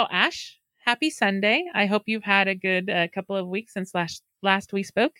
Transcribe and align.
Hello, 0.00 0.08
Ash. 0.10 0.58
Happy 0.86 1.10
Sunday. 1.10 1.62
I 1.74 1.84
hope 1.84 2.04
you've 2.06 2.24
had 2.24 2.48
a 2.48 2.54
good 2.54 2.88
uh, 2.88 3.08
couple 3.14 3.36
of 3.36 3.46
weeks 3.46 3.74
since 3.74 3.94
last 3.94 4.22
last 4.42 4.72
we 4.72 4.82
spoke. 4.82 5.12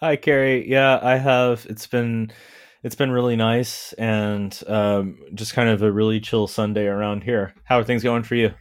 Hi, 0.00 0.18
Kerri. 0.18 0.68
Yeah, 0.68 1.00
I 1.00 1.16
have. 1.16 1.66
It's 1.70 1.86
been 1.86 2.30
it's 2.82 2.94
been 2.94 3.10
really 3.12 3.34
nice 3.34 3.94
and 3.94 4.62
um, 4.66 5.16
just 5.32 5.54
kind 5.54 5.70
of 5.70 5.80
a 5.80 5.90
really 5.90 6.20
chill 6.20 6.46
Sunday 6.46 6.84
around 6.86 7.22
here. 7.22 7.54
How 7.64 7.78
are 7.78 7.82
things 7.82 8.02
going 8.02 8.24
for 8.24 8.34
you? 8.34 8.52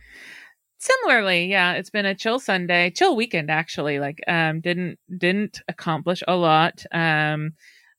Similarly, 0.77 1.47
yeah, 1.47 1.73
it's 1.73 1.89
been 1.89 2.05
a 2.05 2.15
chill 2.15 2.39
Sunday, 2.39 2.89
chill 2.89 3.17
weekend 3.17 3.51
actually. 3.51 3.99
Like, 3.99 4.21
um, 4.29 4.61
didn't 4.61 4.97
didn't 5.17 5.61
accomplish 5.67 6.23
a 6.25 6.37
lot. 6.37 6.85
Um, 6.93 7.51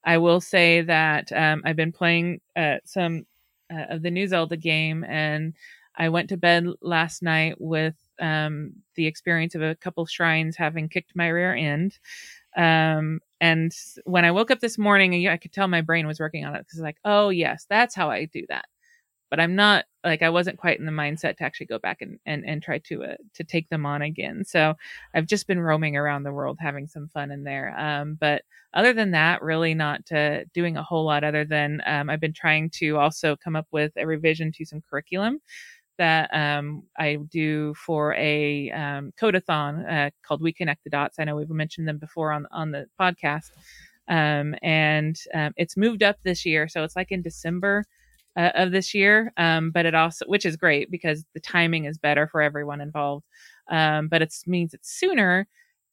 I 0.03 0.17
will 0.17 0.41
say 0.41 0.81
that 0.81 1.31
um, 1.31 1.61
I've 1.67 1.77
been 1.77 1.93
playing 1.93 2.41
uh, 2.57 2.77
some 2.87 3.27
uh, 3.71 3.85
of 3.91 4.03
the 4.03 4.11
new 4.11 4.27
Zelda 4.27 4.57
game, 4.57 5.05
and 5.05 5.53
I 6.01 6.09
went 6.09 6.31
to 6.31 6.39
bed 6.39 6.67
last 6.81 7.23
night 7.23 7.57
with 7.59 7.95
um, 8.21 8.73
the 8.95 9.07
experience 9.07 9.55
of 9.55 9.61
a 9.61 9.75
couple 9.75 10.07
shrines 10.07 10.57
having 10.57 10.89
kicked 10.89 11.15
my 11.15 11.29
rear 11.29 11.55
end. 11.55 11.99
Um, 12.57 13.21
and 13.39 13.71
when 14.05 14.25
I 14.25 14.31
woke 14.31 14.51
up 14.51 14.61
this 14.61 14.79
morning, 14.79 15.29
I 15.29 15.37
could 15.37 15.53
tell 15.53 15.69
my 15.69 15.83
brain 15.83 16.07
was 16.07 16.19
working 16.19 16.47
on 16.47 16.55
it 16.57 16.61
because, 16.61 16.79
it's 16.79 16.83
like, 16.83 16.97
oh 17.05 17.29
yes, 17.29 17.67
that's 17.69 17.95
how 17.95 18.11
I 18.11 18.25
do 18.25 18.47
that. 18.49 18.65
But 19.29 19.41
I'm 19.41 19.55
not 19.55 19.85
like 20.03 20.23
I 20.23 20.31
wasn't 20.31 20.59
quite 20.59 20.81
in 20.81 20.87
the 20.87 20.91
mindset 20.93 21.37
to 21.37 21.45
actually 21.45 21.67
go 21.67 21.79
back 21.79 21.99
and 22.01 22.19
and, 22.25 22.45
and 22.47 22.63
try 22.63 22.79
to 22.79 23.05
uh, 23.05 23.17
to 23.35 23.45
take 23.45 23.69
them 23.69 23.85
on 23.85 24.01
again. 24.03 24.45
So 24.45 24.75
I've 25.15 25.27
just 25.27 25.47
been 25.47 25.61
roaming 25.61 25.97
around 25.97 26.23
the 26.23 26.33
world 26.33 26.57
having 26.61 26.89
some 26.89 27.09
fun 27.13 27.31
in 27.31 27.45
there. 27.45 27.79
Um, 27.79 28.17
but 28.19 28.43
other 28.73 28.93
than 28.95 29.11
that, 29.13 29.43
really 29.43 29.75
not 29.75 30.11
uh, 30.11 30.41
doing 30.55 30.77
a 30.77 30.83
whole 30.83 31.05
lot. 31.05 31.25
Other 31.25 31.45
than 31.45 31.83
um, 31.87 32.09
I've 32.11 32.21
been 32.21 32.33
trying 32.33 32.71
to 32.81 32.97
also 32.97 33.37
come 33.37 33.55
up 33.55 33.67
with 33.71 33.93
a 33.97 34.07
revision 34.07 34.51
to 34.53 34.65
some 34.65 34.81
curriculum 34.81 35.41
that 36.01 36.31
um, 36.33 36.83
I 36.99 37.17
do 37.29 37.75
for 37.75 38.15
a 38.15 38.71
um, 38.71 39.13
codeathon 39.21 39.85
uh, 39.87 40.11
called 40.23 40.41
We 40.41 40.51
Connect 40.51 40.83
the 40.83 40.89
Dots. 40.89 41.19
I 41.19 41.25
know 41.25 41.37
we've 41.37 41.51
mentioned 41.51 41.87
them 41.87 41.99
before 41.99 42.33
on 42.33 42.47
on 42.51 42.71
the 42.71 42.87
podcast, 42.99 43.51
um, 44.09 44.55
and 44.63 45.15
um, 45.35 45.53
it's 45.59 45.77
moved 45.77 46.03
up 46.03 46.17
this 46.25 46.47
year, 46.47 46.69
so 46.69 46.85
it's 46.85 46.97
like 46.97 47.13
in 47.13 47.21
December 47.21 47.85
uh, 48.35 48.51
of 48.55 48.73
this 48.73 48.95
year. 48.95 49.31
Um, 49.37 49.73
but 49.73 49.85
it 49.85 49.95
also, 49.95 50.25
which 50.27 50.47
is 50.47 50.57
great 50.57 50.91
because 50.91 51.27
the 51.35 51.41
timing 51.41 51.85
is 51.85 51.99
better 51.99 52.27
for 52.27 52.41
everyone 52.41 52.81
involved. 52.81 53.27
Um, 53.71 54.09
but 54.09 54.23
it 54.23 54.35
means 54.47 54.73
it's 54.73 54.91
sooner 54.91 55.47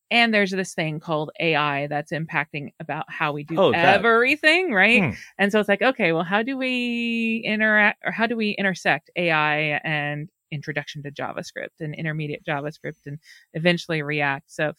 and 0.09 0.33
there's 0.33 0.51
this 0.51 0.73
thing 0.73 0.99
called 0.99 1.31
AI 1.39 1.87
that's 1.87 2.11
impacting 2.11 2.69
about 2.79 3.05
how 3.09 3.33
we 3.33 3.43
do 3.43 3.59
oh, 3.59 3.71
everything, 3.71 4.71
right? 4.71 5.03
Hmm. 5.03 5.09
And 5.37 5.51
so 5.51 5.59
it's 5.59 5.69
like, 5.69 5.81
okay, 5.81 6.13
well, 6.13 6.23
how 6.23 6.43
do 6.43 6.57
we 6.57 7.41
interact 7.45 8.01
or 8.05 8.11
how 8.11 8.27
do 8.27 8.35
we 8.37 8.51
intersect 8.51 9.09
AI 9.15 9.79
and 9.83 10.29
introduction 10.49 11.03
to 11.03 11.11
JavaScript 11.11 11.81
and 11.81 11.93
intermediate 11.93 12.45
JavaScript 12.45 13.05
and 13.05 13.19
eventually 13.53 14.01
React? 14.01 14.49
So 14.49 14.73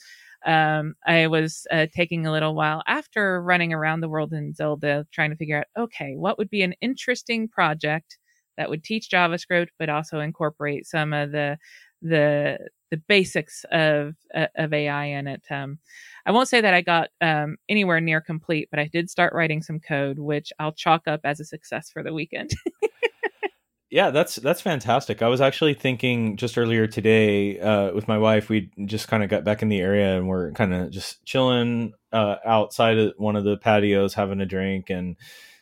um, 0.47 0.95
I 1.07 1.27
was 1.27 1.67
uh, 1.71 1.87
taking 1.95 2.27
a 2.27 2.33
little 2.33 2.55
while 2.55 2.83
after 2.87 3.43
running 3.43 3.73
around 3.73 4.01
the 4.01 4.09
world 4.09 4.33
in 4.33 4.55
Zelda 4.55 5.07
trying 5.13 5.31
to 5.31 5.37
figure 5.37 5.59
out, 5.59 5.67
okay, 5.79 6.15
what 6.17 6.39
would 6.39 6.49
be 6.49 6.63
an 6.63 6.75
interesting 6.81 7.49
project 7.49 8.19
that 8.57 8.71
would 8.71 8.83
teach 8.83 9.09
JavaScript, 9.11 9.69
but 9.79 9.89
also 9.89 10.21
incorporate 10.21 10.87
some 10.87 11.13
of 11.13 11.33
the 11.33 11.59
the 12.03 12.59
the 12.91 12.97
basics 12.97 13.65
of 13.71 14.15
uh, 14.35 14.47
of 14.57 14.73
AI 14.73 15.07
in 15.07 15.27
it. 15.27 15.43
Um, 15.51 15.79
I 16.27 16.33
won't 16.33 16.49
say 16.49 16.61
that 16.61 16.75
I 16.75 16.81
got 16.81 17.09
um, 17.21 17.57
anywhere 17.69 18.01
near 18.01 18.21
complete, 18.21 18.69
but 18.71 18.81
I 18.81 18.87
did 18.87 19.11
start 19.11 19.33
writing 19.33 19.63
some 19.63 19.81
code, 19.81 20.19
which 20.19 20.53
I'll 20.59 20.73
chalk 20.73 21.07
up 21.07 21.21
as 21.25 21.41
a 21.41 21.45
success 21.45 21.91
for 21.91 22.03
the 22.03 22.13
weekend. 22.13 22.51
yeah, 23.91 24.11
that's 24.11 24.37
that's 24.37 24.61
fantastic. 24.61 25.23
I 25.23 25.29
was 25.29 25.41
actually 25.41 25.75
thinking 25.75 26.37
just 26.37 26.59
earlier 26.59 26.87
today 26.87 27.59
uh, 27.59 27.93
with 27.95 28.09
my 28.09 28.19
wife. 28.19 28.49
We 28.49 28.71
just 28.85 29.09
kind 29.09 29.23
of 29.23 29.31
got 29.31 29.45
back 29.45 29.63
in 29.63 29.69
the 29.69 29.81
area 29.81 30.17
and 30.17 30.29
we're 30.29 30.53
kind 30.53 30.75
of 30.75 30.91
just 30.91 31.25
chilling 31.25 31.93
uh, 32.13 32.37
outside 32.45 32.99
of 32.99 33.15
one 33.17 33.37
of 33.37 33.45
the 33.45 33.57
patios, 33.57 34.15
having 34.15 34.41
a 34.41 34.47
drink 34.47 34.91
and 34.91 35.17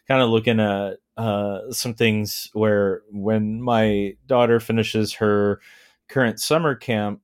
kind 0.09 0.23
of 0.23 0.31
looking 0.31 0.61
at 0.61 0.99
uh, 1.17 1.71
some 1.71 1.95
things. 1.95 2.51
Where 2.53 3.03
when 3.11 3.63
my 3.63 4.17
daughter 4.27 4.61
finishes 4.61 5.15
her 5.15 5.61
current 6.09 6.41
summer 6.41 6.75
camp, 6.75 7.21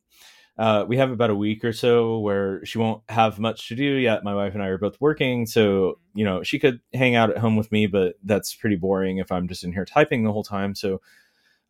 uh, 0.58 0.84
we 0.86 0.96
have 0.98 1.10
about 1.10 1.30
a 1.30 1.34
week 1.34 1.64
or 1.64 1.72
so 1.72 2.18
where 2.18 2.64
she 2.64 2.78
won't 2.78 3.02
have 3.08 3.38
much 3.38 3.68
to 3.68 3.74
do 3.74 3.94
yet. 3.94 4.22
My 4.24 4.34
wife 4.34 4.54
and 4.54 4.62
I 4.62 4.66
are 4.66 4.78
both 4.78 5.00
working, 5.00 5.46
so 5.46 5.98
you 6.14 6.24
know 6.24 6.42
she 6.42 6.58
could 6.58 6.80
hang 6.92 7.14
out 7.14 7.30
at 7.30 7.38
home 7.38 7.56
with 7.56 7.72
me, 7.72 7.86
but 7.86 8.16
that's 8.22 8.54
pretty 8.54 8.76
boring 8.76 9.18
if 9.18 9.32
I'm 9.32 9.48
just 9.48 9.64
in 9.64 9.72
here 9.72 9.84
typing 9.84 10.24
the 10.24 10.32
whole 10.32 10.44
time. 10.44 10.74
So 10.74 11.00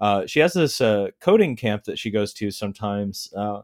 uh, 0.01 0.27
she 0.27 0.41
has 0.41 0.53
this 0.53 0.81
uh, 0.81 1.09
coding 1.21 1.55
camp 1.55 1.85
that 1.85 1.99
she 1.99 2.11
goes 2.11 2.33
to 2.35 2.51
sometimes, 2.51 3.33
uh, 3.37 3.63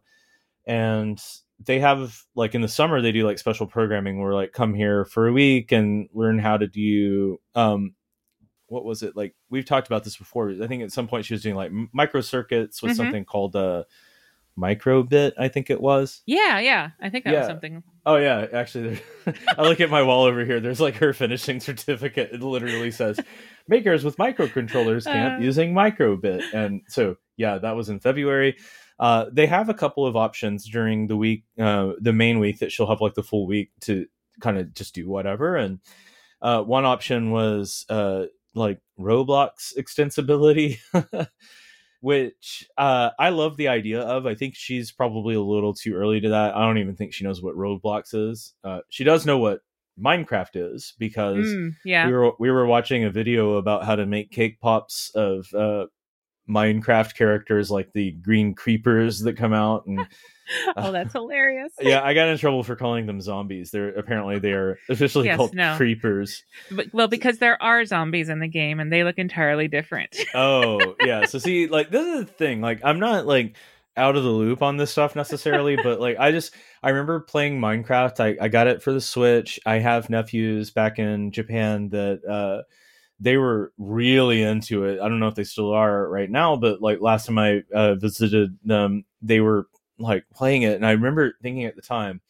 and 0.67 1.21
they 1.65 1.81
have 1.81 2.23
like 2.37 2.55
in 2.55 2.61
the 2.61 2.69
summer 2.69 3.01
they 3.03 3.13
do 3.13 3.27
like 3.27 3.39
special 3.39 3.67
programming 3.67 4.21
where 4.21 4.35
like 4.35 4.53
come 4.53 4.75
here 4.75 5.05
for 5.05 5.27
a 5.27 5.33
week 5.33 5.73
and 5.73 6.09
learn 6.13 6.39
how 6.39 6.57
to 6.57 6.69
do 6.69 7.41
um, 7.57 7.95
what 8.69 8.85
was 8.85 9.03
it 9.03 9.17
like 9.17 9.35
we've 9.51 9.65
talked 9.65 9.87
about 9.87 10.05
this 10.05 10.17
before 10.17 10.51
i 10.63 10.67
think 10.67 10.83
at 10.83 10.93
some 10.93 11.09
point 11.09 11.25
she 11.25 11.35
was 11.35 11.43
doing 11.43 11.57
like 11.57 11.73
microcircuits 11.97 12.83
with 12.83 12.93
mm-hmm. 12.93 12.95
something 12.95 13.25
called 13.25 13.57
uh 13.57 13.83
microbit 14.59 15.33
i 15.39 15.49
think 15.49 15.71
it 15.71 15.81
was 15.81 16.23
yeah 16.27 16.59
yeah 16.59 16.91
i 17.01 17.09
think 17.09 17.25
that 17.25 17.33
yeah. 17.33 17.41
was 17.41 17.49
something 17.49 17.83
oh 18.07 18.17
yeah 18.17 18.47
actually 18.53 19.01
i 19.59 19.63
look 19.63 19.81
at 19.81 19.91
my 19.91 20.03
wall 20.03 20.25
over 20.25 20.45
here 20.45 20.59
there's 20.59 20.81
like 20.81 20.97
her 20.97 21.13
finishing 21.13 21.61
certificate 21.69 22.31
it 22.33 22.43
literally 22.43 22.91
says 22.91 23.21
makers 23.69 24.05
with 24.05 24.17
microcontrollers 24.17 25.05
camp 25.05 25.41
uh, 25.41 25.43
using 25.43 25.73
microbit 25.73 26.43
and 26.53 26.83
so 26.89 27.17
yeah 27.37 27.59
that 27.59 27.77
was 27.77 27.89
in 27.89 28.01
february 28.01 28.57
uh, 29.01 29.27
they 29.33 29.47
have 29.47 29.69
a 29.69 29.75
couple 29.75 30.05
of 30.05 30.17
options 30.17 30.69
during 30.69 31.07
the 31.07 31.17
week 31.17 31.45
uh, 31.61 31.93
the 32.01 32.13
main 32.13 32.41
week 32.41 32.59
that 32.59 32.73
she'll 32.73 32.89
have 32.89 33.01
like 33.01 33.15
the 33.15 33.23
full 33.23 33.47
week 33.47 33.71
to 33.81 34.07
kind 34.41 34.59
of 34.59 34.75
just 34.75 34.93
do 34.93 35.09
whatever 35.09 35.55
and 35.55 35.79
uh, 36.41 36.63
one 36.63 36.85
option 36.85 37.31
was 37.31 37.85
uh, 37.89 38.25
like 38.55 38.81
Roblox 38.99 39.73
extensibility, 39.77 40.79
which 42.01 42.69
uh, 42.77 43.11
I 43.19 43.31
love 43.31 43.57
the 43.57 43.69
idea 43.69 44.01
of. 44.01 44.27
I 44.27 44.35
think 44.35 44.55
she's 44.55 44.93
probably 44.93 45.35
a 45.35 45.41
little 45.41 45.75
too 45.75 45.95
early 45.95 46.21
to 46.21 46.29
that. 46.31 46.57
I 46.57 46.67
don't 46.67 46.79
even 46.79 46.97
think 46.97 47.13
she 47.13 47.25
knows 47.25 47.43
what 47.43 47.57
Roblox 47.57 48.15
is. 48.15 48.55
Uh, 48.65 48.81
she 48.89 49.05
does 49.05 49.27
know 49.27 49.39
what 49.39 49.61
Minecraft 50.01 50.75
is 50.75 50.95
because 50.99 51.47
mm, 51.47 51.75
yeah. 51.85 52.07
we 52.07 52.13
were 52.13 52.33
we 52.39 52.51
were 52.51 52.67
watching 52.67 53.05
a 53.05 53.11
video 53.11 53.55
about 53.55 53.85
how 53.85 53.97
to 53.97 54.07
make 54.07 54.31
cake 54.31 54.61
pops 54.61 55.11
of 55.15 55.47
uh, 55.55 55.87
Minecraft 56.49 57.15
characters 57.15 57.71
like 57.71 57.93
the 57.93 58.13
green 58.13 58.55
creepers 58.55 59.21
that 59.21 59.37
come 59.37 59.53
out 59.53 59.87
and 59.87 60.07
oh, 60.77 60.93
that's 60.93 61.13
hilarious. 61.13 61.73
yeah, 61.81 62.03
I 62.03 62.15
got 62.15 62.29
in 62.29 62.39
trouble 62.39 62.63
for 62.63 62.77
calling 62.77 63.07
them 63.07 63.21
zombies. 63.21 63.71
They're 63.71 63.91
apparently 63.91 64.39
they 64.39 64.53
are 64.53 64.79
officially 64.89 65.27
yes, 65.27 65.37
called 65.37 65.55
no. 65.55 65.77
creepers. 65.77 66.43
But, 66.71 66.87
well, 66.93 67.09
because 67.09 67.39
there 67.39 67.61
are 67.63 67.85
zombies 67.85 68.29
in 68.29 68.41
the 68.41 68.49
game 68.49 68.81
and 68.81 68.93
they 68.93 69.05
look 69.05 69.19
entirely 69.19 69.69
different. 69.69 70.17
oh, 70.35 70.95
yeah. 71.05 71.27
So 71.27 71.39
see, 71.39 71.67
like 71.67 71.91
this 71.91 72.07
is 72.07 72.27
the 72.27 72.33
thing. 72.33 72.61
Like 72.61 72.81
I'm 72.85 73.01
not 73.01 73.27
like 73.27 73.57
out 73.97 74.17
of 74.17 74.23
the 74.23 74.31
loop 74.31 74.63
on 74.63 74.77
this 74.77 74.91
stuff 74.91 75.17
necessarily, 75.17 75.77
but 75.77 76.01
like 76.01 76.17
I 76.19 76.31
just 76.31 76.55
I 76.83 76.91
remember 76.91 77.21
playing 77.21 77.61
Minecraft. 77.61 78.21
I, 78.21 78.45
I 78.45 78.49
got 78.49 78.67
it 78.67 78.83
for 78.83 78.93
the 78.93 79.01
Switch. 79.01 79.59
I 79.67 79.79
have 79.79 80.11
nephews 80.11 80.71
back 80.71 80.99
in 80.99 81.33
Japan 81.33 81.91
that 81.91 82.25
uh 82.25 82.63
they 83.21 83.37
were 83.37 83.73
really 83.79 84.43
into 84.43 84.85
it. 84.85 85.01
I 85.01 85.09
don't 85.09 85.19
know 85.19 85.27
if 85.27 85.35
they 85.35 85.45
still 85.45 85.73
are 85.73 86.09
right 86.09 86.31
now, 86.31 86.57
but 86.57 86.81
like 86.81 87.01
last 87.01 87.27
time 87.27 87.39
I 87.39 87.63
uh, 87.75 87.97
visited 87.97 88.57
them, 88.65 89.05
they 89.23 89.41
were 89.41 89.67
like 89.99 90.25
playing 90.35 90.63
it, 90.63 90.75
and 90.75 90.87
I 90.87 90.93
remember 90.93 91.35
thinking 91.43 91.65
at 91.65 91.77
the 91.77 91.83
time, 91.83 92.21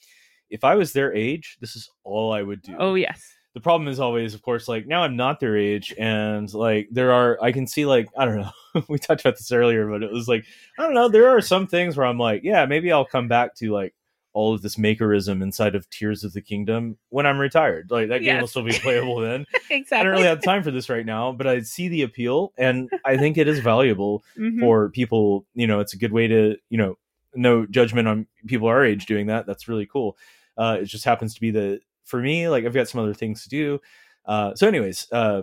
if 0.51 0.65
I 0.65 0.75
was 0.75 0.93
their 0.93 1.15
age, 1.15 1.59
this 1.61 1.77
is 1.77 1.91
all 2.05 2.33
I 2.33 2.43
would 2.43 2.62
do. 2.62 2.77
Oh 2.79 2.95
yes. 2.95 3.34
The 3.55 3.61
problem 3.61 3.89
is 3.89 3.99
always, 3.99 4.34
of 4.34 4.43
course, 4.43 4.69
like 4.69 4.87
now 4.87 5.03
I'm 5.03 5.17
not 5.17 5.41
their 5.41 5.56
age, 5.56 5.95
and 5.99 6.53
like 6.55 6.89
there 6.91 7.12
are, 7.12 7.39
I 7.43 7.51
can 7.53 7.67
see 7.67 7.87
like 7.87 8.09
I 8.17 8.25
don't 8.25 8.37
know. 8.37 8.83
we 8.89 8.99
talked 8.99 9.23
about 9.23 9.37
this 9.37 9.51
earlier, 9.51 9.89
but 9.89 10.03
it 10.03 10.12
was 10.12 10.29
like 10.29 10.45
I 10.79 10.83
don't 10.83 10.95
know. 10.95 11.09
There 11.09 11.29
are 11.29 11.41
some 11.41 11.67
things 11.67 11.97
where 11.97 12.06
I'm 12.06 12.19
like, 12.19 12.43
yeah, 12.44 12.67
maybe 12.67 12.93
I'll 12.93 13.05
come 13.05 13.29
back 13.29 13.55
to 13.56 13.73
like 13.73 13.94
all 14.38 14.55
of 14.55 14.62
this 14.62 14.76
makerism 14.76 15.43
inside 15.43 15.75
of 15.75 15.91
Tears 15.91 16.23
of 16.23 16.32
the 16.32 16.41
Kingdom 16.41 16.97
when 17.09 17.26
I'm 17.26 17.38
retired. 17.38 17.91
Like 17.91 18.09
that 18.09 18.23
yes. 18.23 18.35
game 18.35 18.41
will 18.41 18.47
still 18.47 18.62
be 18.62 18.79
playable 18.79 19.19
then. 19.19 19.44
exactly. 19.71 19.97
I 19.99 20.03
don't 20.05 20.12
really 20.12 20.29
have 20.29 20.43
time 20.43 20.62
for 20.62 20.71
this 20.71 20.88
right 20.88 21.05
now, 21.05 21.32
but 21.32 21.49
I 21.49 21.61
see 21.62 21.88
the 21.88 22.03
appeal 22.03 22.53
and 22.56 22.88
I 23.05 23.17
think 23.17 23.37
it 23.37 23.49
is 23.49 23.59
valuable 23.59 24.23
mm-hmm. 24.38 24.61
for 24.61 24.91
people. 24.91 25.44
You 25.55 25.67
know, 25.67 25.81
it's 25.81 25.94
a 25.94 25.99
good 25.99 26.12
way 26.12 26.29
to, 26.29 26.56
you 26.71 26.79
know, 26.79 26.97
no 27.38 27.67
judgment 27.67 28.08
on 28.08 28.26
people 28.46 28.69
our 28.69 28.85
age 28.85 29.06
doing 29.06 29.26
that. 29.29 29.46
That's 29.46 29.69
really 29.69 29.87
cool. 29.87 30.17
Uh, 30.56 30.79
it 30.81 30.87
just 30.87 31.05
happens 31.05 31.35
to 31.35 31.40
be 31.40 31.50
the 31.50 31.81
for 32.05 32.20
me, 32.20 32.49
like 32.49 32.64
I've 32.64 32.75
got 32.75 32.88
some 32.88 33.00
other 33.00 33.14
things 33.14 33.43
to 33.44 33.49
do. 33.49 33.81
Uh, 34.25 34.55
so, 34.55 34.67
anyways, 34.67 35.06
uh, 35.12 35.43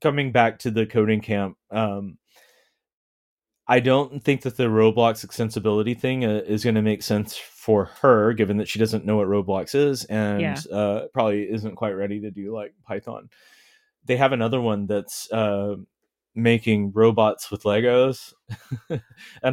coming 0.00 0.32
back 0.32 0.58
to 0.60 0.70
the 0.70 0.86
coding 0.86 1.20
camp, 1.20 1.56
um, 1.70 2.18
I 3.66 3.78
don't 3.78 4.22
think 4.22 4.42
that 4.42 4.56
the 4.56 4.64
Roblox 4.64 5.24
extensibility 5.24 5.98
thing 5.98 6.24
uh, 6.24 6.42
is 6.44 6.64
going 6.64 6.74
to 6.74 6.82
make 6.82 7.02
sense 7.02 7.36
for 7.36 7.84
her, 8.00 8.32
given 8.32 8.56
that 8.56 8.68
she 8.68 8.80
doesn't 8.80 9.04
know 9.04 9.16
what 9.16 9.28
Roblox 9.28 9.76
is 9.76 10.04
and 10.06 10.40
yeah. 10.40 10.76
uh, 10.76 11.06
probably 11.12 11.42
isn't 11.50 11.76
quite 11.76 11.92
ready 11.92 12.20
to 12.20 12.32
do 12.32 12.52
like 12.52 12.74
Python. 12.84 13.30
They 14.06 14.16
have 14.16 14.32
another 14.32 14.60
one 14.60 14.86
that's 14.86 15.30
uh, 15.30 15.76
making 16.34 16.92
robots 16.92 17.50
with 17.50 17.64
Legos. 17.64 18.32
and 18.88 19.00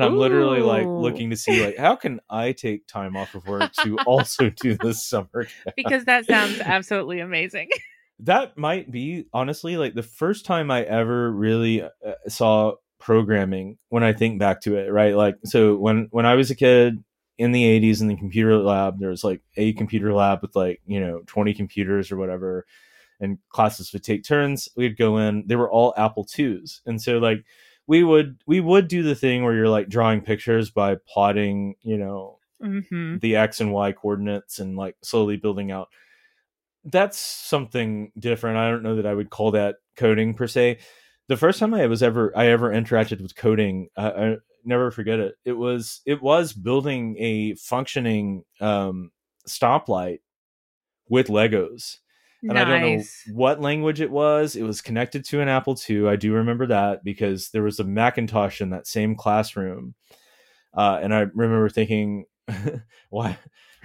I'm 0.03 0.13
Ooh. 0.13 0.19
literally 0.19 0.61
like 0.61 0.87
looking 0.87 1.29
to 1.31 1.35
see 1.35 1.63
like 1.63 1.77
how 1.77 1.95
can 1.95 2.19
I 2.29 2.51
take 2.51 2.87
time 2.87 3.15
off 3.15 3.35
of 3.35 3.47
work 3.47 3.73
to 3.83 3.97
also 4.05 4.49
do 4.49 4.75
this 4.75 5.03
summer 5.03 5.45
camp? 5.45 5.75
Because 5.75 6.05
that 6.05 6.25
sounds 6.25 6.59
absolutely 6.63 7.19
amazing. 7.19 7.69
that 8.19 8.57
might 8.57 8.91
be 8.91 9.25
honestly 9.33 9.77
like 9.77 9.93
the 9.93 10.03
first 10.03 10.45
time 10.45 10.71
I 10.71 10.83
ever 10.83 11.31
really 11.31 11.83
uh, 11.83 11.89
saw 12.27 12.73
programming 12.99 13.77
when 13.89 14.03
I 14.03 14.13
think 14.13 14.39
back 14.39 14.61
to 14.61 14.77
it, 14.77 14.91
right? 14.91 15.15
Like 15.15 15.37
so 15.45 15.75
when 15.77 16.07
when 16.11 16.25
I 16.25 16.35
was 16.35 16.51
a 16.51 16.55
kid 16.55 17.03
in 17.37 17.51
the 17.51 17.63
80s 17.63 18.01
in 18.01 18.07
the 18.07 18.15
computer 18.15 18.57
lab 18.57 18.99
there 18.99 19.09
was 19.09 19.23
like 19.23 19.41
a 19.57 19.73
computer 19.73 20.11
lab 20.13 20.41
with 20.41 20.55
like, 20.55 20.81
you 20.87 20.99
know, 20.99 21.21
20 21.27 21.53
computers 21.53 22.11
or 22.11 22.17
whatever 22.17 22.65
and 23.19 23.37
classes 23.49 23.91
would 23.93 24.03
take 24.03 24.23
turns. 24.23 24.69
We'd 24.75 24.97
go 24.97 25.17
in. 25.17 25.45
They 25.47 25.55
were 25.55 25.71
all 25.71 25.93
Apple 25.97 26.23
twos, 26.25 26.81
And 26.85 27.01
so 27.01 27.17
like 27.17 27.43
we 27.87 28.03
would 28.03 28.41
we 28.45 28.59
would 28.59 28.87
do 28.87 29.03
the 29.03 29.15
thing 29.15 29.43
where 29.43 29.55
you're 29.55 29.69
like 29.69 29.89
drawing 29.89 30.21
pictures 30.21 30.69
by 30.69 30.97
plotting, 31.07 31.75
you 31.81 31.97
know, 31.97 32.39
mm-hmm. 32.61 33.17
the 33.19 33.35
x 33.35 33.61
and 33.61 33.71
y 33.71 33.91
coordinates 33.91 34.59
and 34.59 34.75
like 34.75 34.95
slowly 35.01 35.37
building 35.37 35.71
out 35.71 35.89
that's 36.87 37.19
something 37.19 38.11
different. 38.17 38.57
I 38.57 38.69
don't 38.69 38.83
know 38.83 38.95
that 38.95 39.05
I 39.05 39.13
would 39.13 39.29
call 39.29 39.51
that 39.51 39.75
coding 39.95 40.33
per 40.33 40.47
se. 40.47 40.79
The 41.27 41.37
first 41.37 41.59
time 41.59 41.73
I 41.73 41.85
was 41.87 42.01
ever 42.01 42.31
I 42.35 42.47
ever 42.47 42.71
interacted 42.71 43.21
with 43.21 43.35
coding, 43.35 43.89
uh, 43.97 44.11
I 44.15 44.35
never 44.63 44.91
forget 44.91 45.19
it. 45.19 45.35
It 45.43 45.53
was 45.53 46.01
it 46.05 46.21
was 46.21 46.53
building 46.53 47.17
a 47.19 47.55
functioning 47.55 48.43
um, 48.61 49.11
stoplight 49.47 50.19
with 51.09 51.27
Legos. 51.27 51.97
And 52.43 52.53
nice. 52.53 52.67
I 52.67 52.69
don't 52.69 52.97
know 52.97 53.03
what 53.33 53.61
language 53.61 53.99
it 53.99 54.11
was. 54.11 54.55
It 54.55 54.63
was 54.63 54.81
connected 54.81 55.25
to 55.25 55.41
an 55.41 55.49
Apple 55.49 55.77
II. 55.89 56.07
I 56.07 56.15
do 56.15 56.33
remember 56.33 56.67
that 56.67 57.03
because 57.03 57.49
there 57.49 57.63
was 57.63 57.79
a 57.79 57.83
Macintosh 57.83 58.61
in 58.61 58.69
that 58.69 58.87
same 58.87 59.15
classroom. 59.15 59.95
Uh, 60.75 60.99
and 61.01 61.13
I 61.13 61.25
remember 61.33 61.69
thinking, 61.69 62.25
why 63.09 63.37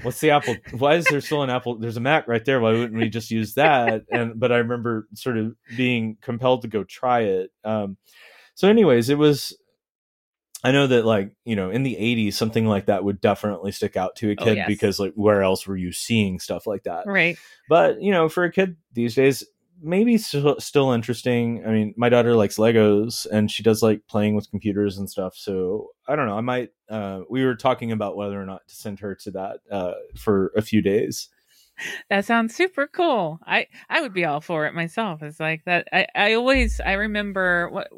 what's 0.03 0.21
the 0.21 0.31
apple 0.31 0.57
why 0.79 0.95
is 0.95 1.05
there 1.07 1.21
still 1.21 1.43
an 1.43 1.51
apple 1.51 1.77
there's 1.79 1.97
a 1.97 2.01
mac 2.01 2.27
right 2.27 2.45
there 2.45 2.61
why 2.61 2.73
wouldn't 2.73 2.95
we 2.95 3.09
just 3.09 3.31
use 3.31 3.55
that 3.55 4.03
and 4.13 4.39
but 4.39 4.53
i 4.53 4.57
remember 4.57 5.07
sort 5.15 5.37
of 5.37 5.55
being 5.77 6.17
compelled 6.21 6.63
to 6.63 6.69
go 6.69 6.85
try 6.85 7.21
it 7.21 7.51
um 7.65 7.97
so 8.55 8.69
anyways 8.69 9.09
it 9.09 9.19
was 9.19 9.57
i 10.65 10.71
know 10.71 10.87
that 10.87 11.05
like 11.05 11.33
you 11.45 11.57
know 11.57 11.71
in 11.71 11.83
the 11.83 11.97
80s 11.97 12.35
something 12.35 12.67
like 12.67 12.87
that 12.87 13.05
would 13.05 13.21
definitely 13.21 13.73
stick 13.73 13.97
out 13.97 14.17
to 14.17 14.31
a 14.31 14.37
oh, 14.39 14.45
kid 14.45 14.49
oh, 14.49 14.53
yes. 14.53 14.67
because 14.67 14.99
like 14.99 15.13
where 15.15 15.43
else 15.43 15.67
were 15.67 15.77
you 15.77 15.93
seeing 15.93 16.39
stuff 16.39 16.67
like 16.67 16.85
that 16.85 17.07
right 17.07 17.39
but 17.69 18.01
you 18.01 18.11
know 18.11 18.29
for 18.29 18.45
a 18.45 18.53
kid 18.53 18.77
these 18.93 19.15
days 19.15 19.45
maybe 19.83 20.17
still, 20.17 20.59
still 20.61 20.93
interesting. 20.93 21.67
I 21.67 21.71
mean, 21.71 21.95
my 21.97 22.09
daughter 22.09 22.35
likes 22.37 22.57
Legos 22.57 23.27
and 23.27 23.51
she 23.51 23.63
does 23.63 23.83
like 23.83 24.07
playing 24.07 24.37
with 24.37 24.51
computers 24.51 24.97
and 24.97 25.11
stuff. 25.11 25.35
So 25.37 25.89
I 26.07 26.17
don't 26.17 26.27
know. 26.27 26.39
I 26.39 26.41
might. 26.41 26.71
Uh, 26.89 27.23
we 27.29 27.45
were 27.45 27.57
talking 27.57 27.91
about 27.91 28.17
whether 28.17 28.41
or 28.41 28.47
not 28.47 28.67
to 28.69 28.75
send 28.75 29.01
her 29.01 29.15
to 29.17 29.31
that 29.33 29.61
uh, 29.71 29.95
for 30.17 30.53
a 30.57 30.63
few 30.63 30.81
days. 30.81 31.29
That 32.11 32.25
sounds 32.25 32.55
super 32.55 32.87
cool. 32.87 33.41
I 33.47 33.67
I 33.89 34.01
would 34.03 34.13
be 34.13 34.25
all 34.25 34.41
for 34.41 34.67
it 34.67 34.75
myself. 34.75 35.23
It's 35.23 35.41
like 35.41 35.65
that. 35.65 35.89
I 35.93 36.07
I 36.15 36.35
always 36.35 36.81
I 36.81 36.93
remember 36.93 37.69
what 37.71 37.89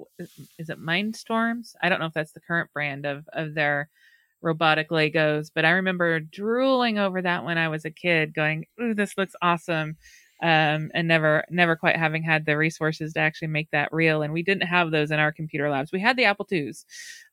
is 0.59 0.71
it 0.71 0.81
Mindstorms? 0.81 1.75
I 1.83 1.89
don't 1.89 2.01
know 2.01 2.07
if 2.07 2.15
that's 2.15 2.33
the 2.33 2.41
current 2.41 2.71
brand 2.73 3.05
of 3.07 3.29
of 3.33 3.55
their 3.55 3.89
robotic 4.43 4.91
Legos, 4.91 5.51
but 5.55 5.65
I 5.65 5.71
remember 5.71 6.21
drooling 6.21 6.99
over 6.99 7.23
that 7.23 7.45
when 7.45 7.59
I 7.59 7.69
was 7.69 7.85
a 7.85 7.91
kid, 7.91 8.35
going, 8.35 8.67
"Ooh, 8.81 8.95
this 8.95 9.17
looks 9.19 9.35
awesome." 9.43 9.97
um, 10.43 10.91
and 10.95 11.07
never 11.09 11.45
never 11.49 11.77
quite 11.77 11.97
having 11.97 12.23
had 12.23 12.45
the 12.45 12.57
resources 12.57 13.13
to 13.15 13.21
actually 13.21 13.49
make 13.49 13.71
that 13.71 13.93
real. 13.93 14.23
And 14.23 14.33
we 14.33 14.43
didn't 14.43 14.67
have 14.67 14.91
those 14.91 15.11
in 15.11 15.19
our 15.21 15.33
computer 15.33 15.71
labs. 15.71 15.93
We 15.93 16.01
had 16.01 16.17
the 16.17 16.25
Apple 16.25 16.45
IIs, 16.47 16.85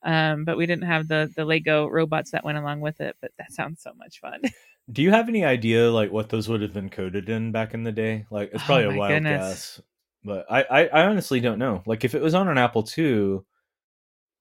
um, 0.03 0.45
but 0.45 0.55
we 0.57 0.65
didn't 0.67 0.85
have 0.87 1.07
the 1.07 1.31
the 1.35 1.43
Lego 1.45 1.87
robots 1.87 2.31
that 2.31 2.45
went 2.45 2.57
along 2.59 2.79
with 2.81 3.01
it. 3.01 3.17
But 3.21 3.31
that 3.39 3.51
sounds 3.51 3.81
so 3.81 3.93
much 3.97 4.19
fun. 4.19 4.41
Do 4.91 5.01
you 5.01 5.11
have 5.11 5.29
any 5.29 5.45
idea 5.45 5.89
like 5.91 6.11
what 6.11 6.29
those 6.29 6.47
would 6.49 6.61
have 6.61 6.73
been 6.73 6.89
coded 6.89 7.29
in 7.29 7.51
back 7.51 7.73
in 7.73 7.83
the 7.83 7.91
day? 7.91 8.25
Like 8.29 8.51
it's 8.53 8.63
probably 8.63 8.85
oh, 8.85 8.91
a 8.91 8.97
wild 8.97 9.13
goodness. 9.13 9.39
guess, 9.39 9.81
but 10.23 10.45
I, 10.49 10.63
I 10.63 10.85
I 10.87 11.05
honestly 11.07 11.39
don't 11.39 11.59
know. 11.59 11.83
Like 11.85 12.03
if 12.03 12.15
it 12.15 12.21
was 12.21 12.33
on 12.33 12.47
an 12.47 12.57
Apple 12.57 12.87
II, 12.97 13.39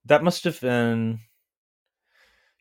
that 0.06 0.24
must 0.24 0.44
have 0.44 0.60
been 0.60 1.20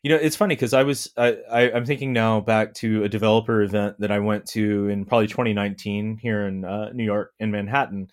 you 0.02 0.10
know, 0.10 0.16
it's 0.16 0.36
funny 0.36 0.54
because 0.54 0.72
I 0.72 0.82
was 0.82 1.10
I, 1.16 1.36
I 1.50 1.60
am 1.76 1.84
thinking 1.84 2.12
now 2.12 2.40
back 2.40 2.74
to 2.74 3.04
a 3.04 3.08
developer 3.08 3.62
event 3.62 3.96
that 3.98 4.10
I 4.10 4.18
went 4.18 4.46
to 4.46 4.88
in 4.88 5.04
probably 5.04 5.26
2019 5.26 6.18
here 6.20 6.46
in 6.46 6.64
uh, 6.64 6.90
New 6.92 7.04
York 7.04 7.32
in 7.38 7.50
Manhattan, 7.50 8.08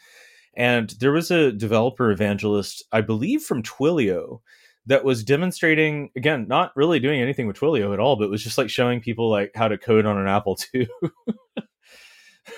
and 0.56 0.90
there 1.00 1.14
was 1.14 1.32
a 1.32 1.52
developer 1.52 2.12
evangelist, 2.12 2.84
I 2.92 3.02
believe 3.02 3.44
from 3.44 3.64
Twilio, 3.64 4.42
that 4.88 5.04
was 5.04 5.24
demonstrating 5.24 6.10
again, 6.16 6.48
not 6.48 6.76
really 6.76 7.00
doing 7.00 7.22
anything 7.22 7.46
with 7.46 7.60
Twilio 7.60 7.94
at 7.94 8.00
all, 8.00 8.16
but 8.16 8.30
was 8.30 8.44
just 8.44 8.58
like 8.58 8.70
showing 8.70 9.02
people 9.02 9.30
like 9.30 9.52
how 9.54 9.68
to 9.68 9.78
code 9.78 10.06
on 10.06 10.18
an 10.18 10.28
Apple 10.28 10.58
II. 10.74 10.88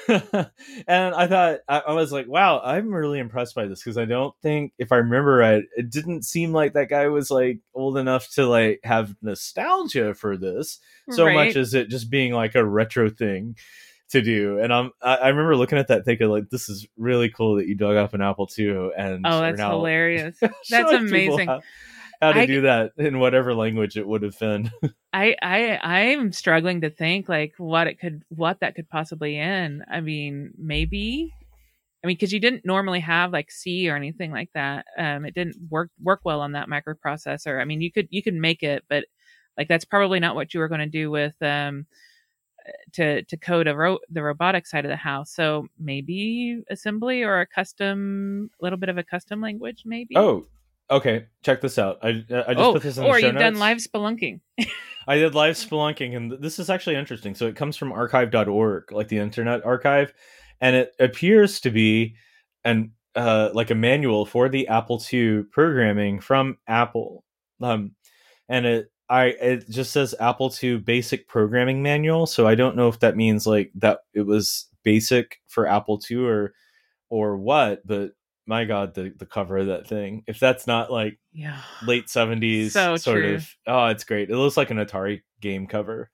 and 0.07 1.15
I 1.15 1.27
thought 1.27 1.59
I, 1.67 1.79
I, 1.79 1.93
was 1.93 2.11
like, 2.11 2.27
wow, 2.27 2.61
I'm 2.63 2.93
really 2.93 3.19
impressed 3.19 3.55
by 3.55 3.65
this 3.65 3.83
because 3.83 3.97
I 3.97 4.05
don't 4.05 4.33
think, 4.41 4.73
if 4.77 4.91
I 4.91 4.97
remember 4.97 5.35
right, 5.35 5.63
it 5.75 5.89
didn't 5.89 6.23
seem 6.23 6.53
like 6.53 6.73
that 6.73 6.89
guy 6.89 7.07
was 7.07 7.31
like 7.31 7.59
old 7.73 7.97
enough 7.97 8.29
to 8.33 8.45
like 8.45 8.79
have 8.83 9.15
nostalgia 9.21 10.13
for 10.13 10.37
this 10.37 10.79
so 11.09 11.25
right. 11.25 11.33
much 11.33 11.55
as 11.55 11.73
it 11.73 11.89
just 11.89 12.11
being 12.11 12.33
like 12.33 12.53
a 12.53 12.65
retro 12.65 13.09
thing 13.09 13.55
to 14.09 14.21
do. 14.21 14.59
And 14.59 14.71
I'm 14.71 14.91
I, 15.01 15.15
I 15.15 15.27
remember 15.29 15.55
looking 15.55 15.79
at 15.79 15.87
that 15.87 16.05
thinking 16.05 16.27
like, 16.27 16.49
this 16.51 16.69
is 16.69 16.87
really 16.95 17.29
cool 17.29 17.55
that 17.55 17.67
you 17.67 17.75
dug 17.75 17.95
up 17.95 18.13
an 18.13 18.21
Apple 18.21 18.49
II. 18.57 18.91
And 18.95 19.25
oh, 19.25 19.41
that's 19.41 19.59
hilarious. 19.59 20.37
that's 20.69 20.91
amazing 20.91 21.49
how 22.21 22.33
to 22.33 22.41
I, 22.41 22.45
do 22.45 22.61
that 22.61 22.91
in 22.97 23.19
whatever 23.19 23.53
language 23.53 23.97
it 23.97 24.07
would 24.07 24.23
have 24.23 24.37
been. 24.39 24.71
I 25.13 25.35
I 25.41 25.79
I'm 25.83 26.31
struggling 26.31 26.81
to 26.81 26.89
think 26.89 27.29
like 27.29 27.53
what 27.57 27.87
it 27.87 27.99
could 27.99 28.23
what 28.29 28.59
that 28.59 28.75
could 28.75 28.89
possibly 28.89 29.37
in. 29.37 29.83
I 29.89 30.01
mean, 30.01 30.51
maybe 30.57 31.33
I 32.03 32.07
mean, 32.07 32.15
because 32.15 32.31
you 32.31 32.39
didn't 32.39 32.65
normally 32.65 33.01
have 33.01 33.33
like 33.33 33.51
C 33.51 33.89
or 33.89 33.95
anything 33.95 34.31
like 34.31 34.49
that. 34.53 34.85
Um, 34.97 35.25
it 35.25 35.33
didn't 35.33 35.57
work 35.69 35.91
work 36.01 36.21
well 36.23 36.41
on 36.41 36.53
that 36.53 36.69
microprocessor. 36.69 37.59
I 37.59 37.65
mean, 37.65 37.81
you 37.81 37.91
could 37.91 38.07
you 38.09 38.23
could 38.23 38.35
make 38.35 38.63
it, 38.63 38.83
but 38.89 39.05
like 39.57 39.67
that's 39.67 39.85
probably 39.85 40.19
not 40.19 40.35
what 40.35 40.53
you 40.53 40.59
were 40.59 40.69
going 40.69 40.79
to 40.79 40.85
do 40.85 41.11
with 41.11 41.35
um 41.41 41.85
to 42.93 43.23
to 43.23 43.37
code 43.37 43.67
a 43.67 43.75
ro- 43.75 43.99
the 44.09 44.23
robotic 44.23 44.65
side 44.65 44.85
of 44.85 44.89
the 44.89 44.95
house. 44.95 45.31
So 45.33 45.67
maybe 45.77 46.61
assembly 46.69 47.23
or 47.23 47.41
a 47.41 47.47
custom, 47.47 48.49
little 48.61 48.77
bit 48.77 48.89
of 48.89 48.97
a 48.97 49.03
custom 49.03 49.41
language, 49.41 49.83
maybe. 49.85 50.15
Oh, 50.17 50.45
Okay, 50.91 51.25
check 51.43 51.61
this 51.61 51.77
out. 51.77 51.99
I 52.01 52.09
I 52.09 52.13
just 52.53 52.57
oh, 52.57 52.73
put 52.73 52.83
this 52.83 52.97
in 52.97 53.03
the 53.03 53.09
or 53.09 53.19
show 53.19 53.27
you've 53.27 53.35
notes. 53.35 53.43
done 53.43 53.59
live 53.59 53.77
spelunking. 53.77 54.39
I 55.07 55.17
did 55.17 55.35
live 55.35 55.55
spelunking, 55.55 56.15
and 56.15 56.31
this 56.31 56.59
is 56.59 56.69
actually 56.69 56.95
interesting. 56.95 57.35
So 57.35 57.47
it 57.47 57.55
comes 57.55 57.77
from 57.77 57.91
archive.org, 57.91 58.91
like 58.91 59.07
the 59.07 59.17
Internet 59.17 59.65
Archive, 59.65 60.13
and 60.61 60.75
it 60.75 60.93
appears 60.99 61.59
to 61.61 61.69
be 61.69 62.15
an 62.63 62.91
uh, 63.15 63.49
like 63.53 63.71
a 63.71 63.75
manual 63.75 64.25
for 64.25 64.49
the 64.49 64.67
Apple 64.67 65.01
II 65.11 65.43
programming 65.51 66.19
from 66.19 66.57
Apple. 66.67 67.23
Um, 67.61 67.91
and 68.47 68.65
it 68.65 68.91
I 69.09 69.25
it 69.25 69.69
just 69.69 69.91
says 69.91 70.15
Apple 70.19 70.53
II 70.61 70.77
Basic 70.77 71.27
Programming 71.27 71.81
Manual. 71.81 72.27
So 72.27 72.47
I 72.47 72.55
don't 72.55 72.75
know 72.75 72.87
if 72.87 72.99
that 72.99 73.17
means 73.17 73.47
like 73.47 73.71
that 73.75 73.99
it 74.13 74.21
was 74.21 74.67
basic 74.83 75.39
for 75.47 75.67
Apple 75.67 75.99
II 76.09 76.17
or 76.25 76.53
or 77.09 77.37
what, 77.37 77.85
but 77.85 78.11
my 78.49 78.65
god 78.65 78.95
the 78.95 79.13
the 79.15 79.25
cover 79.25 79.59
of 79.59 79.67
that 79.67 79.87
thing. 79.87 80.23
If 80.27 80.39
that's 80.39 80.65
not 80.65 80.91
like 80.91 81.19
yeah. 81.31 81.61
late 81.85 82.07
70s 82.07 82.71
so 82.71 82.97
sort 82.97 83.21
true. 83.21 83.35
of 83.35 83.55
oh 83.67 83.85
it's 83.85 84.03
great. 84.03 84.29
It 84.29 84.35
looks 84.35 84.57
like 84.57 84.71
an 84.71 84.77
atari 84.77 85.21
game 85.39 85.67
cover. 85.67 86.09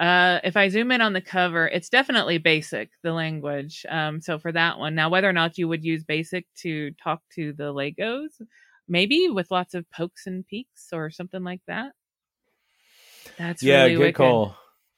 Uh 0.00 0.40
if 0.42 0.56
i 0.56 0.68
zoom 0.68 0.90
in 0.90 1.00
on 1.00 1.12
the 1.12 1.20
cover 1.20 1.68
it's 1.68 1.88
definitely 1.88 2.38
basic 2.38 2.90
the 3.02 3.12
language 3.12 3.84
um 3.90 4.20
so 4.20 4.38
for 4.38 4.50
that 4.52 4.78
one. 4.78 4.94
Now 4.94 5.10
whether 5.10 5.28
or 5.28 5.34
not 5.34 5.58
you 5.58 5.68
would 5.68 5.84
use 5.84 6.02
basic 6.02 6.46
to 6.62 6.90
talk 6.92 7.20
to 7.34 7.52
the 7.52 7.72
legos 7.72 8.40
maybe 8.88 9.28
with 9.28 9.50
lots 9.50 9.74
of 9.74 9.88
pokes 9.90 10.26
and 10.26 10.46
peeks 10.46 10.88
or 10.92 11.10
something 11.10 11.44
like 11.44 11.60
that. 11.66 11.92
That's 13.36 13.62
yeah 13.62 13.82
really 13.82 13.94
good 13.94 14.00
wicked. 14.00 14.16
call 14.16 14.56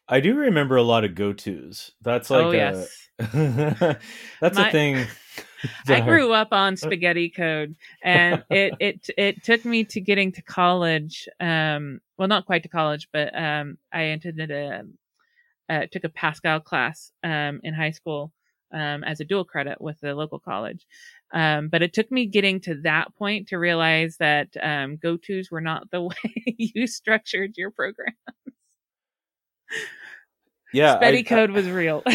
i 0.09 0.21
do 0.21 0.35
remember 0.35 0.77
a 0.77 0.83
lot 0.83 1.05
of 1.05 1.15
go-to's 1.15 1.93
that's 2.03 2.31
like 2.31 2.45
oh, 2.45 2.51
a, 2.51 2.57
yes. 2.57 3.09
that's 4.41 4.57
My- 4.57 4.69
a 4.69 4.73
thing 4.73 5.07
I 5.89 6.01
grew 6.01 6.33
up 6.33 6.53
on 6.53 6.77
spaghetti 6.77 7.31
code, 7.31 7.75
and 8.03 8.45
it 8.51 8.75
it 8.79 9.11
it 9.17 9.45
took 9.45 9.65
me 9.65 9.85
to 9.85 10.01
getting 10.01 10.33
to 10.33 10.43
college. 10.43 11.29
Um, 11.41 12.01
well, 12.17 12.29
not 12.29 12.47
quite 12.47 12.63
to 12.63 12.69
college, 12.69 13.09
but 13.13 13.37
um, 13.37 13.79
I 13.93 14.03
attended 14.03 14.51
a 14.51 14.85
uh, 15.69 15.87
took 15.91 16.05
a 16.05 16.09
Pascal 16.09 16.61
class 16.61 17.13
um, 17.23 17.61
in 17.63 17.75
high 17.75 17.91
school 17.91 18.33
um, 18.73 19.05
as 19.05 19.21
a 19.21 19.25
dual 19.25 19.45
credit 19.45 19.81
with 19.81 20.01
the 20.01 20.15
local 20.15 20.39
college. 20.39 20.87
Um, 21.33 21.69
but 21.69 21.83
it 21.83 21.93
took 21.93 22.11
me 22.11 22.27
getting 22.27 22.61
to 22.63 22.81
that 22.83 23.15
point 23.17 23.49
to 23.49 23.59
realize 23.59 24.17
that 24.19 24.49
um, 24.63 24.97
go-tos 24.97 25.51
were 25.51 25.61
not 25.61 25.91
the 25.91 26.03
way 26.03 26.55
you 26.57 26.87
structured 26.87 27.57
your 27.57 27.71
programs. 27.71 28.17
Yeah, 30.73 30.97
spaghetti 30.97 31.23
code 31.25 31.51
I, 31.51 31.53
was 31.55 31.69
real. 31.69 32.03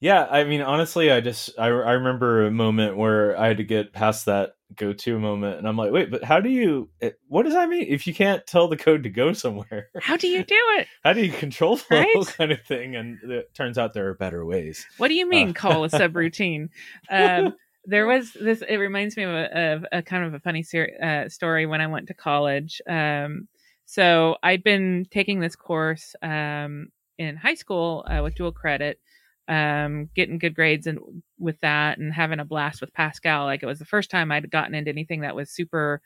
Yeah, 0.00 0.26
I 0.30 0.44
mean, 0.44 0.60
honestly, 0.60 1.10
I 1.10 1.20
just 1.20 1.58
I, 1.58 1.66
I 1.66 1.92
remember 1.92 2.46
a 2.46 2.50
moment 2.52 2.96
where 2.96 3.38
I 3.38 3.48
had 3.48 3.56
to 3.56 3.64
get 3.64 3.92
past 3.92 4.26
that 4.26 4.52
go 4.76 4.92
to 4.92 5.18
moment, 5.18 5.58
and 5.58 5.66
I'm 5.66 5.76
like, 5.76 5.90
wait, 5.90 6.10
but 6.10 6.22
how 6.22 6.40
do 6.40 6.48
you? 6.48 6.88
What 7.26 7.44
does 7.44 7.54
that 7.54 7.68
mean? 7.68 7.86
If 7.88 8.06
you 8.06 8.14
can't 8.14 8.46
tell 8.46 8.68
the 8.68 8.76
code 8.76 9.02
to 9.02 9.10
go 9.10 9.32
somewhere, 9.32 9.88
how 10.00 10.16
do 10.16 10.28
you 10.28 10.44
do 10.44 10.54
it? 10.78 10.86
How 11.02 11.14
do 11.14 11.24
you 11.24 11.32
control 11.32 11.76
flow 11.76 11.98
right? 11.98 12.26
kind 12.26 12.52
of 12.52 12.62
thing? 12.62 12.94
And 12.94 13.18
it 13.24 13.52
turns 13.54 13.76
out 13.76 13.92
there 13.92 14.08
are 14.08 14.14
better 14.14 14.44
ways. 14.44 14.86
What 14.98 15.08
do 15.08 15.14
you 15.14 15.28
mean 15.28 15.50
uh, 15.50 15.52
call 15.52 15.84
a 15.84 15.88
subroutine? 15.88 16.68
um, 17.10 17.54
there 17.84 18.06
was 18.06 18.32
this. 18.34 18.62
It 18.62 18.76
reminds 18.76 19.16
me 19.16 19.24
of 19.24 19.30
a, 19.30 19.72
of 19.72 19.86
a 19.90 20.02
kind 20.02 20.24
of 20.24 20.34
a 20.34 20.40
funny 20.40 20.62
ser- 20.62 20.92
uh, 21.02 21.28
story 21.28 21.66
when 21.66 21.80
I 21.80 21.88
went 21.88 22.06
to 22.08 22.14
college. 22.14 22.80
Um, 22.88 23.48
so 23.88 24.36
I'd 24.44 24.62
been 24.62 25.06
taking 25.10 25.40
this 25.40 25.56
course 25.56 26.14
um, 26.22 26.88
in 27.18 27.36
high 27.36 27.54
school 27.54 28.04
uh, 28.08 28.22
with 28.22 28.36
dual 28.36 28.52
credit 28.52 29.00
um, 29.48 30.10
getting 30.14 30.38
good 30.38 30.54
grades 30.54 30.86
and 30.86 30.98
with 31.38 31.58
that 31.60 31.98
and 31.98 32.12
having 32.12 32.38
a 32.38 32.44
blast 32.44 32.82
with 32.82 32.92
Pascal. 32.92 33.46
Like 33.46 33.62
it 33.62 33.66
was 33.66 33.78
the 33.78 33.86
first 33.86 34.10
time 34.10 34.30
I'd 34.30 34.50
gotten 34.50 34.74
into 34.74 34.90
anything 34.90 35.22
that 35.22 35.34
was 35.34 35.50
super, 35.50 36.02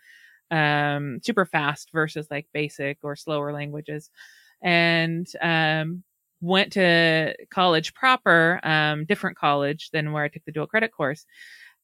um, 0.51 1.21
super 1.25 1.47
fast 1.47 1.91
versus 1.93 2.29
like 2.31 2.47
basic 2.53 2.99
or 3.03 3.17
slower 3.17 3.53
languages. 3.53 4.11
And, 4.63 5.27
um, 5.43 6.05
went 6.43 6.73
to 6.75 7.35
college 7.51 7.95
proper, 7.95 8.61
um, 8.65 9.07
different 9.07 9.39
college 9.39 9.91
than 9.93 10.13
where 10.13 10.25
I 10.25 10.29
took 10.29 10.45
the 10.45 10.53
dual 10.53 10.67
credit 10.69 10.93
course. 10.93 11.27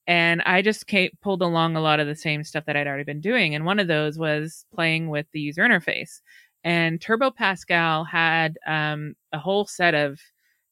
And 0.08 0.40
I 0.46 0.62
just 0.62 0.86
came, 0.86 1.10
pulled 1.20 1.42
along 1.42 1.76
a 1.76 1.82
lot 1.82 2.00
of 2.00 2.06
the 2.06 2.16
same 2.16 2.42
stuff 2.42 2.64
that 2.64 2.76
I'd 2.76 2.86
already 2.86 3.04
been 3.04 3.20
doing. 3.20 3.54
And 3.54 3.66
one 3.66 3.78
of 3.78 3.88
those 3.88 4.18
was 4.18 4.64
playing 4.74 5.10
with 5.10 5.26
the 5.32 5.40
user 5.40 5.62
interface. 5.62 6.22
And 6.64 6.98
Turbo 6.98 7.30
Pascal 7.30 8.04
had 8.04 8.58
um, 8.66 9.14
a 9.34 9.38
whole 9.38 9.66
set 9.66 9.94
of 9.94 10.18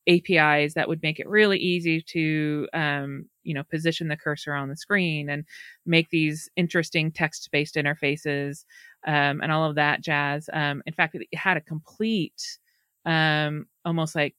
APIs 0.09 0.73
that 0.75 0.89
would 0.89 1.03
make 1.03 1.21
it 1.21 1.29
really 1.29 1.59
easy 1.59 2.01
to, 2.01 2.67
um, 2.73 3.27
you 3.43 3.53
know, 3.53 3.63
position 3.63 4.09
the 4.09 4.17
cursor 4.17 4.55
on 4.55 4.71
the 4.71 4.77
screen 4.77 5.29
and 5.29 5.45
make 5.85 6.09
these 6.09 6.49
interesting 6.57 7.13
text-based 7.13 7.75
interfaces 7.75 8.65
um, 9.07 9.43
and 9.43 9.53
all 9.53 9.69
of 9.69 9.75
that 9.75 10.01
jazz. 10.01 10.49
Um, 10.53 10.83
in 10.87 10.95
fact, 10.95 11.15
it 11.15 11.27
had 11.37 11.59
a 11.59 11.61
complete, 11.61 12.59
um, 13.05 13.67
almost 13.85 14.15
like 14.15 14.35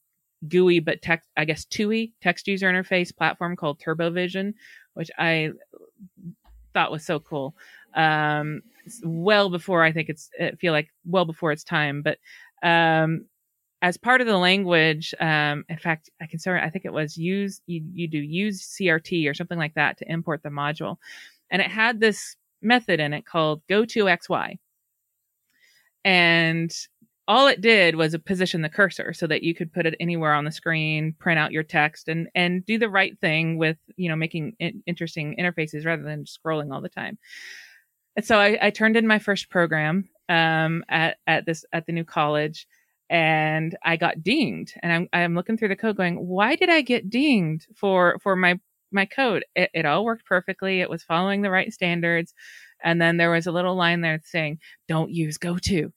GUI, 0.46 0.80
but 0.80 1.02
text, 1.02 1.28
I 1.36 1.44
guess 1.44 1.64
TUI 1.64 2.12
text 2.22 2.46
user 2.46 2.70
interface 2.70 3.14
platform 3.14 3.56
called 3.56 3.80
TurboVision, 3.80 4.54
which 4.98 5.10
I 5.16 5.50
thought 6.74 6.90
was 6.90 7.04
so 7.04 7.20
cool. 7.20 7.54
Um, 7.94 8.62
well 9.04 9.48
before 9.48 9.84
I 9.84 9.92
think 9.92 10.08
it's, 10.08 10.28
I 10.40 10.50
feel 10.58 10.72
like 10.72 10.88
well 11.06 11.24
before 11.24 11.52
its 11.52 11.62
time, 11.62 12.02
but 12.02 12.18
um, 12.68 13.26
as 13.80 13.96
part 13.96 14.20
of 14.20 14.26
the 14.26 14.36
language, 14.36 15.14
um, 15.20 15.64
in 15.68 15.78
fact, 15.78 16.10
I 16.20 16.26
can 16.26 16.40
start, 16.40 16.64
I 16.64 16.68
think 16.68 16.84
it 16.84 16.92
was 16.92 17.16
use, 17.16 17.60
you, 17.66 17.80
you 17.92 18.08
do 18.08 18.18
use 18.18 18.76
CRT 18.76 19.30
or 19.30 19.34
something 19.34 19.56
like 19.56 19.74
that 19.74 19.98
to 19.98 20.10
import 20.10 20.42
the 20.42 20.48
module. 20.48 20.96
And 21.48 21.62
it 21.62 21.70
had 21.70 22.00
this 22.00 22.34
method 22.60 22.98
in 22.98 23.12
it 23.12 23.24
called 23.24 23.62
go 23.68 23.84
to 23.84 24.04
XY. 24.06 24.58
And 26.04 26.72
all 27.28 27.46
it 27.46 27.60
did 27.60 27.94
was 27.94 28.16
position 28.24 28.62
the 28.62 28.70
cursor 28.70 29.12
so 29.12 29.26
that 29.26 29.42
you 29.42 29.54
could 29.54 29.72
put 29.72 29.84
it 29.84 29.94
anywhere 30.00 30.32
on 30.32 30.44
the 30.44 30.50
screen, 30.50 31.14
print 31.18 31.38
out 31.38 31.52
your 31.52 31.62
text 31.62 32.08
and, 32.08 32.28
and 32.34 32.64
do 32.64 32.78
the 32.78 32.88
right 32.88 33.18
thing 33.20 33.58
with, 33.58 33.76
you 33.96 34.08
know, 34.08 34.16
making 34.16 34.56
interesting 34.86 35.36
interfaces 35.38 35.84
rather 35.84 36.02
than 36.02 36.24
scrolling 36.24 36.72
all 36.72 36.80
the 36.80 36.88
time. 36.88 37.18
And 38.16 38.24
so 38.24 38.38
I, 38.38 38.58
I 38.60 38.70
turned 38.70 38.96
in 38.96 39.06
my 39.06 39.18
first 39.18 39.50
program, 39.50 40.08
um, 40.30 40.84
at, 40.88 41.18
at 41.26 41.44
this, 41.44 41.66
at 41.72 41.86
the 41.86 41.92
new 41.92 42.04
college 42.04 42.66
and 43.10 43.76
I 43.84 43.96
got 43.96 44.22
dinged. 44.22 44.74
And 44.82 44.92
I'm 44.92 45.08
I'm 45.12 45.34
looking 45.34 45.56
through 45.56 45.68
the 45.68 45.76
code, 45.76 45.96
going, 45.96 46.16
why 46.16 46.56
did 46.56 46.70
I 46.70 46.80
get 46.82 47.10
dinged 47.10 47.66
for 47.74 48.18
for 48.22 48.36
my 48.36 48.58
my 48.90 49.06
code? 49.06 49.44
It, 49.54 49.70
it 49.74 49.86
all 49.86 50.04
worked 50.04 50.26
perfectly. 50.26 50.80
It 50.80 50.90
was 50.90 51.02
following 51.02 51.42
the 51.42 51.50
right 51.50 51.72
standards. 51.72 52.34
And 52.82 53.00
then 53.00 53.16
there 53.16 53.30
was 53.30 53.46
a 53.46 53.52
little 53.52 53.74
line 53.74 54.02
there 54.02 54.20
saying, 54.24 54.58
"Don't 54.88 55.10
use 55.10 55.38
GoTo." 55.38 55.92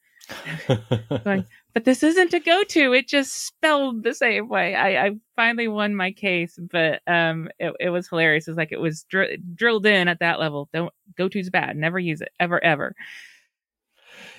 Going, 1.23 1.45
but 1.73 1.85
this 1.85 2.03
isn't 2.03 2.33
a 2.33 2.39
go-to. 2.39 2.93
It 2.93 3.07
just 3.07 3.45
spelled 3.45 4.03
the 4.03 4.13
same 4.13 4.50
way. 4.50 4.75
I, 4.75 5.05
I 5.05 5.11
finally 5.35 5.67
won 5.67 5.95
my 5.95 6.11
case, 6.11 6.57
but 6.59 7.01
um, 7.07 7.50
it, 7.59 7.73
it 7.79 7.89
was 7.89 8.07
hilarious. 8.07 8.47
It's 8.47 8.57
like 8.57 8.71
it 8.71 8.79
was 8.79 9.03
dr- 9.03 9.38
drilled 9.55 9.85
in 9.85 10.07
at 10.07 10.19
that 10.19 10.39
level. 10.39 10.69
Don't 10.73 10.93
go-to's 11.17 11.50
bad. 11.50 11.75
Never 11.77 12.00
use 12.00 12.21
it 12.21 12.31
ever, 12.39 12.63
ever. 12.63 12.95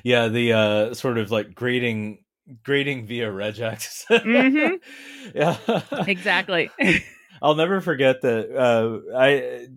Yeah, 0.05 0.29
the 0.29 0.53
uh, 0.53 0.95
sort 0.95 1.19
of 1.19 1.31
like 1.31 1.55
grading 1.55 2.25
grading 2.63 3.07
via 3.07 3.31
regex. 3.31 4.05
mm-hmm. 4.11 4.75
yeah, 5.35 6.07
exactly. 6.07 6.71
I'll 7.43 7.55
never 7.55 7.81
forget 7.81 8.23
that. 8.23 8.55
Uh, 8.55 9.17
I 9.17 9.69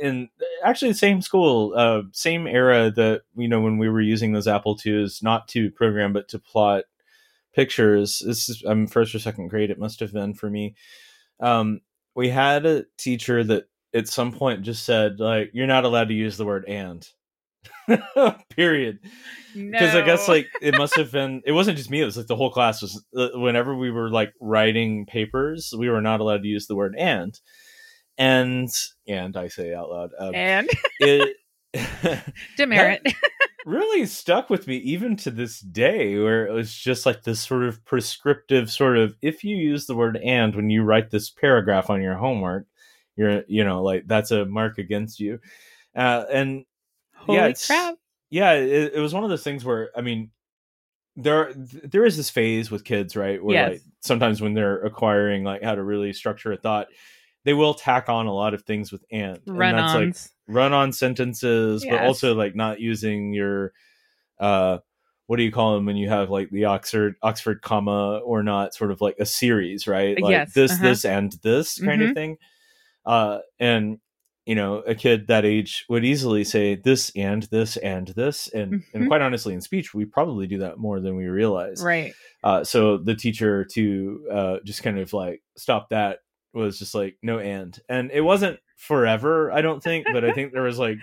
in 0.00 0.28
actually 0.64 0.92
the 0.92 0.98
same 0.98 1.20
school, 1.22 1.74
uh, 1.76 2.02
same 2.12 2.46
era 2.46 2.90
that 2.92 3.22
you 3.36 3.48
know 3.48 3.60
when 3.60 3.78
we 3.78 3.88
were 3.88 4.00
using 4.00 4.32
those 4.32 4.48
Apple 4.48 4.78
IIs, 4.84 5.22
not 5.22 5.48
to 5.48 5.70
program 5.70 6.12
but 6.12 6.28
to 6.28 6.38
plot 6.38 6.84
pictures. 7.54 8.22
This 8.24 8.48
is 8.48 8.62
I'm 8.66 8.86
first 8.86 9.14
or 9.14 9.18
second 9.18 9.48
grade. 9.48 9.70
It 9.70 9.78
must 9.78 10.00
have 10.00 10.12
been 10.12 10.34
for 10.34 10.48
me. 10.48 10.74
Um, 11.40 11.80
we 12.14 12.28
had 12.28 12.66
a 12.66 12.84
teacher 12.96 13.44
that 13.44 13.64
at 13.94 14.08
some 14.08 14.32
point 14.32 14.62
just 14.62 14.84
said 14.84 15.20
like, 15.20 15.50
"You're 15.52 15.66
not 15.66 15.84
allowed 15.84 16.08
to 16.08 16.14
use 16.14 16.36
the 16.36 16.46
word 16.46 16.64
and." 16.68 17.06
period 18.50 18.98
because 19.54 19.94
no. 19.94 20.00
i 20.00 20.02
guess 20.02 20.28
like 20.28 20.46
it 20.60 20.76
must 20.76 20.94
have 20.94 21.10
been 21.10 21.42
it 21.44 21.52
wasn't 21.52 21.76
just 21.76 21.90
me 21.90 22.00
it 22.00 22.04
was 22.04 22.16
like 22.16 22.26
the 22.26 22.36
whole 22.36 22.50
class 22.50 22.80
was 22.82 23.02
uh, 23.16 23.30
whenever 23.34 23.74
we 23.74 23.90
were 23.90 24.10
like 24.10 24.32
writing 24.40 25.06
papers 25.06 25.74
we 25.76 25.88
were 25.88 26.00
not 26.00 26.20
allowed 26.20 26.42
to 26.42 26.48
use 26.48 26.66
the 26.66 26.76
word 26.76 26.94
and 26.98 27.40
and 28.18 28.70
and 29.06 29.36
i 29.36 29.48
say 29.48 29.74
out 29.74 29.90
loud 29.90 30.10
um, 30.18 30.34
and 30.34 30.68
it 31.00 31.36
demerit 32.56 33.06
really 33.66 34.06
stuck 34.06 34.48
with 34.48 34.66
me 34.66 34.76
even 34.78 35.16
to 35.16 35.30
this 35.30 35.60
day 35.60 36.18
where 36.18 36.46
it 36.46 36.52
was 36.52 36.72
just 36.72 37.04
like 37.04 37.22
this 37.22 37.40
sort 37.40 37.64
of 37.64 37.84
prescriptive 37.84 38.70
sort 38.70 38.96
of 38.96 39.14
if 39.20 39.44
you 39.44 39.56
use 39.56 39.86
the 39.86 39.94
word 39.94 40.16
and 40.24 40.54
when 40.54 40.70
you 40.70 40.82
write 40.82 41.10
this 41.10 41.28
paragraph 41.28 41.90
on 41.90 42.00
your 42.00 42.14
homework 42.14 42.66
you're 43.16 43.42
you 43.46 43.62
know 43.64 43.82
like 43.82 44.06
that's 44.06 44.30
a 44.30 44.46
mark 44.46 44.78
against 44.78 45.20
you 45.20 45.38
uh, 45.94 46.24
and 46.32 46.64
Holy 47.18 47.38
yeah, 47.38 47.52
crap! 47.66 47.96
Yeah, 48.30 48.52
it, 48.52 48.94
it 48.94 49.00
was 49.00 49.12
one 49.12 49.24
of 49.24 49.30
those 49.30 49.42
things 49.42 49.64
where 49.64 49.90
I 49.96 50.00
mean, 50.00 50.30
there 51.16 51.52
there 51.54 52.04
is 52.04 52.16
this 52.16 52.30
phase 52.30 52.70
with 52.70 52.84
kids, 52.84 53.16
right? 53.16 53.42
Where 53.42 53.56
yes. 53.56 53.70
like 53.72 53.82
sometimes 54.00 54.40
when 54.40 54.54
they're 54.54 54.82
acquiring 54.84 55.44
like 55.44 55.62
how 55.62 55.74
to 55.74 55.82
really 55.82 56.12
structure 56.12 56.52
a 56.52 56.56
thought, 56.56 56.88
they 57.44 57.54
will 57.54 57.74
tack 57.74 58.08
on 58.08 58.26
a 58.26 58.34
lot 58.34 58.54
of 58.54 58.62
things 58.62 58.92
with 58.92 59.04
and, 59.10 59.38
run 59.46 59.74
and 59.74 59.78
that's 59.78 59.94
like 59.94 60.54
run 60.54 60.72
on 60.72 60.92
sentences, 60.92 61.84
yes. 61.84 61.92
but 61.92 62.04
also 62.04 62.34
like 62.34 62.54
not 62.54 62.80
using 62.80 63.32
your 63.32 63.72
uh 64.38 64.78
what 65.26 65.36
do 65.36 65.42
you 65.42 65.52
call 65.52 65.74
them 65.74 65.84
when 65.84 65.96
you 65.96 66.08
have 66.08 66.30
like 66.30 66.50
the 66.50 66.64
Oxford 66.64 67.16
Oxford 67.22 67.62
comma 67.62 68.18
or 68.18 68.42
not 68.42 68.74
sort 68.74 68.90
of 68.90 69.00
like 69.00 69.16
a 69.18 69.26
series, 69.26 69.86
right? 69.86 70.20
Like 70.20 70.30
yes. 70.30 70.54
this, 70.54 70.72
uh-huh. 70.72 70.82
this, 70.82 71.04
and 71.04 71.32
this 71.42 71.78
kind 71.78 72.00
mm-hmm. 72.00 72.10
of 72.10 72.14
thing. 72.14 72.36
Uh 73.04 73.38
and 73.58 73.98
you 74.48 74.54
know 74.54 74.76
a 74.78 74.94
kid 74.94 75.26
that 75.26 75.44
age 75.44 75.84
would 75.90 76.06
easily 76.06 76.42
say 76.42 76.74
this 76.74 77.12
and 77.14 77.42
this 77.44 77.76
and 77.76 78.08
this 78.08 78.48
and 78.48 78.72
mm-hmm. 78.72 78.96
and 78.96 79.06
quite 79.06 79.20
honestly 79.20 79.52
in 79.52 79.60
speech 79.60 79.92
we 79.92 80.06
probably 80.06 80.46
do 80.46 80.58
that 80.58 80.78
more 80.78 81.00
than 81.00 81.16
we 81.16 81.26
realize 81.26 81.84
right 81.84 82.14
uh, 82.42 82.64
so 82.64 82.96
the 82.96 83.14
teacher 83.14 83.64
to 83.64 84.26
uh, 84.32 84.56
just 84.64 84.82
kind 84.82 84.98
of 84.98 85.12
like 85.12 85.42
stop 85.56 85.90
that 85.90 86.20
was 86.52 86.78
just 86.78 86.94
like 86.94 87.16
no 87.22 87.38
and 87.38 87.80
and 87.88 88.10
it 88.10 88.20
wasn't 88.20 88.58
forever 88.76 89.52
i 89.52 89.60
don't 89.60 89.82
think 89.82 90.06
but 90.12 90.24
i 90.24 90.32
think 90.34 90.52
there 90.52 90.62
was 90.62 90.78
like 90.78 90.98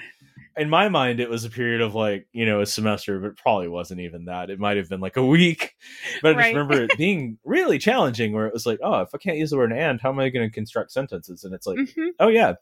in 0.57 0.69
my 0.69 0.89
mind 0.89 1.19
it 1.19 1.29
was 1.29 1.43
a 1.43 1.49
period 1.49 1.81
of 1.81 1.95
like 1.95 2.27
you 2.31 2.45
know 2.45 2.61
a 2.61 2.65
semester 2.65 3.19
but 3.19 3.37
probably 3.37 3.67
wasn't 3.67 3.99
even 3.99 4.25
that. 4.25 4.49
It 4.49 4.59
might 4.59 4.77
have 4.77 4.89
been 4.89 5.01
like 5.01 5.17
a 5.17 5.25
week. 5.25 5.75
But 6.21 6.35
i 6.35 6.37
right. 6.37 6.43
just 6.43 6.55
remember 6.55 6.83
it 6.83 6.91
being 6.97 7.37
really 7.43 7.77
challenging 7.77 8.31
where 8.31 8.47
it 8.47 8.53
was 8.53 8.65
like 8.65 8.79
oh 8.83 9.01
if 9.01 9.09
i 9.13 9.17
can't 9.17 9.37
use 9.37 9.49
the 9.49 9.57
word 9.57 9.73
and 9.73 9.99
how 9.99 10.09
am 10.09 10.19
i 10.19 10.29
going 10.29 10.47
to 10.47 10.53
construct 10.53 10.91
sentences? 10.91 11.43
And 11.43 11.53
it's 11.53 11.67
like 11.67 11.77
mm-hmm. 11.77 12.09
oh 12.19 12.27
yeah 12.27 12.53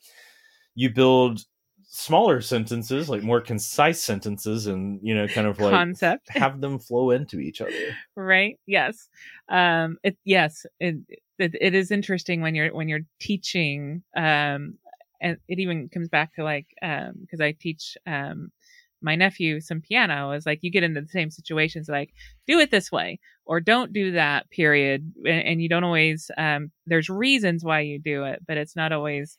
you 0.75 0.89
build 0.89 1.41
smaller 1.83 2.41
sentences 2.41 3.09
like 3.09 3.21
more 3.21 3.39
concise 3.39 4.03
sentences 4.03 4.65
and 4.65 4.99
you 5.03 5.13
know 5.13 5.27
kind 5.27 5.45
of 5.45 5.59
like 5.59 5.71
concept. 5.71 6.27
have 6.29 6.59
them 6.61 6.79
flow 6.79 7.11
into 7.11 7.39
each 7.39 7.61
other. 7.61 7.95
Right 8.15 8.59
yes. 8.65 9.09
Um 9.49 9.97
it 10.03 10.17
yes 10.23 10.65
it, 10.79 10.95
it 11.39 11.55
it 11.59 11.73
is 11.75 11.91
interesting 11.91 12.41
when 12.41 12.55
you're 12.55 12.73
when 12.73 12.87
you're 12.87 13.05
teaching 13.19 14.03
um 14.15 14.75
and 15.21 15.37
it 15.47 15.59
even 15.59 15.89
comes 15.89 16.09
back 16.09 16.33
to 16.35 16.43
like 16.43 16.67
um 16.81 17.13
because 17.21 17.41
i 17.41 17.51
teach 17.51 17.97
um 18.07 18.51
my 19.01 19.15
nephew 19.15 19.59
some 19.59 19.81
piano 19.81 20.31
is 20.31 20.45
like 20.45 20.59
you 20.61 20.71
get 20.71 20.83
into 20.83 21.01
the 21.01 21.07
same 21.07 21.29
situations 21.29 21.89
like 21.89 22.11
do 22.47 22.59
it 22.59 22.71
this 22.71 22.91
way 22.91 23.19
or 23.45 23.59
don't 23.59 23.91
do 23.93 24.11
that 24.13 24.49
period 24.49 25.11
and, 25.25 25.43
and 25.43 25.61
you 25.61 25.67
don't 25.69 25.83
always 25.83 26.31
um 26.37 26.71
there's 26.85 27.09
reasons 27.09 27.63
why 27.63 27.79
you 27.81 27.99
do 27.99 28.23
it 28.23 28.39
but 28.47 28.57
it's 28.57 28.75
not 28.75 28.91
always 28.91 29.37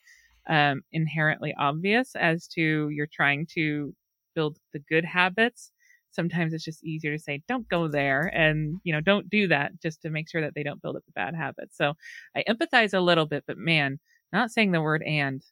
um, 0.48 0.82
inherently 0.92 1.54
obvious 1.58 2.14
as 2.16 2.46
to 2.48 2.88
you're 2.90 3.06
trying 3.10 3.46
to 3.54 3.94
build 4.34 4.58
the 4.72 4.78
good 4.80 5.04
habits. 5.04 5.70
Sometimes 6.14 6.52
it's 6.52 6.64
just 6.64 6.85
easier 6.85 7.12
to 7.16 7.18
say, 7.23 7.42
don't 7.49 7.68
go 7.68 7.88
there 7.88 8.30
and, 8.35 8.80
you 8.85 8.92
know, 8.92 9.00
don't 9.00 9.28
do 9.28 9.49
that 9.49 9.73
just 9.83 10.02
to 10.02 10.11
make 10.11 10.28
sure 10.30 10.40
that 10.40 10.54
they 10.54 10.62
don't 10.62 10.80
build 10.80 10.97
up 10.97 11.04
the 11.06 11.12
bad 11.12 11.35
habits. 11.35 11.76
So 11.76 11.94
I 12.37 12.44
empathize 12.49 12.94
a 12.94 13.00
little 13.00 13.26
bit, 13.26 13.44
but 13.47 13.59
man, 13.59 13.99
not 14.33 14.50
saying 14.50 14.73
the 14.73 14.80
word 14.83 15.02
and 15.02 15.42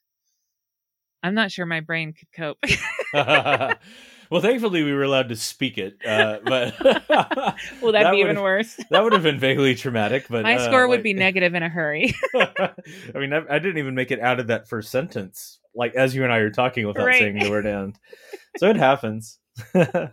I'm 1.21 1.35
not 1.35 1.51
sure 1.51 1.65
my 1.65 1.79
brain 1.79 2.13
could 2.13 2.27
cope. 2.35 2.57
well, 3.13 4.41
thankfully 4.41 4.83
we 4.83 4.91
were 4.93 5.03
allowed 5.03 5.29
to 5.29 5.35
speak 5.37 5.77
it, 5.77 5.95
uh, 6.05 6.39
but 6.43 6.77
well, 7.81 7.91
that'd 7.93 8.07
that 8.07 8.11
be 8.11 8.17
even 8.19 8.41
worse. 8.41 8.77
that 8.89 9.03
would 9.03 9.13
have 9.13 9.23
been 9.23 9.39
vaguely 9.39 9.75
traumatic. 9.75 10.25
But 10.29 10.43
My 10.43 10.55
uh, 10.55 10.65
score 10.65 10.87
would 10.87 10.97
like- 10.97 11.03
be 11.03 11.13
negative 11.13 11.53
in 11.55 11.63
a 11.63 11.69
hurry. 11.69 12.13
I 12.35 12.71
mean, 13.15 13.31
I, 13.31 13.41
I 13.49 13.59
didn't 13.59 13.77
even 13.77 13.95
make 13.95 14.11
it 14.11 14.19
out 14.19 14.39
of 14.41 14.47
that 14.47 14.67
first 14.67 14.91
sentence, 14.91 15.59
like 15.73 15.95
as 15.95 16.13
you 16.13 16.23
and 16.23 16.33
I 16.33 16.37
are 16.39 16.49
talking 16.49 16.85
without 16.87 17.05
Right. 17.05 17.19
saying 17.19 17.39
the 17.39 17.49
word 17.49 17.65
"and." 17.65 17.97
So 18.57 18.69
it 18.69 18.75
happens. 18.75 19.39
oh, 19.75 20.07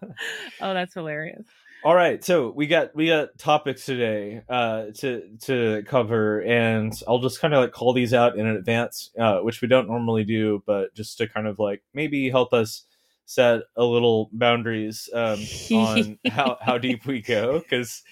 that's 0.61 0.94
hilarious. 0.94 1.47
All 1.82 1.94
right, 1.94 2.23
so 2.23 2.50
we 2.50 2.66
got 2.66 2.94
we 2.94 3.06
got 3.06 3.38
topics 3.38 3.87
today 3.87 4.42
uh, 4.50 4.87
to 4.97 5.23
to 5.44 5.82
cover, 5.87 6.42
and 6.42 6.92
I'll 7.09 7.20
just 7.20 7.40
kind 7.40 7.54
of 7.54 7.62
like 7.62 7.73
call 7.73 7.94
these 7.94 8.12
out 8.12 8.37
in 8.37 8.47
advance, 8.47 9.11
uh, 9.18 9.38
which 9.38 9.62
we 9.62 9.68
don't 9.68 9.88
normally 9.88 10.25
do, 10.25 10.62
but 10.66 10.94
just 10.94 11.16
to 11.18 11.26
kind 11.26 11.47
of 11.47 11.59
like 11.59 11.82
maybe 11.94 12.28
help 12.28 12.52
us 12.52 12.85
set 13.25 13.62
a 13.76 13.85
little 13.85 14.28
boundaries 14.32 15.09
um, 15.14 15.40
on 15.73 16.18
how 16.30 16.59
how 16.61 16.76
deep 16.78 17.06
we 17.06 17.23
go, 17.23 17.61
because 17.61 18.02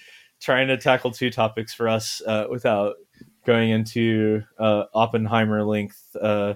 trying 0.40 0.68
to 0.68 0.78
tackle 0.78 1.10
two 1.10 1.30
topics 1.30 1.74
for 1.74 1.88
us 1.88 2.22
uh, 2.26 2.46
without 2.48 2.94
going 3.44 3.68
into 3.68 4.42
uh, 4.58 4.84
Oppenheimer 4.94 5.62
length 5.62 6.16
uh, 6.18 6.54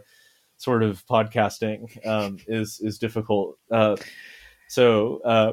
sort 0.57 0.83
of 0.83 1.05
podcasting 1.07 2.07
um, 2.07 2.39
is 2.47 2.81
is 2.81 2.99
difficult. 2.99 3.59
Uh, 3.71 3.97
so 4.73 5.21
uh, 5.23 5.53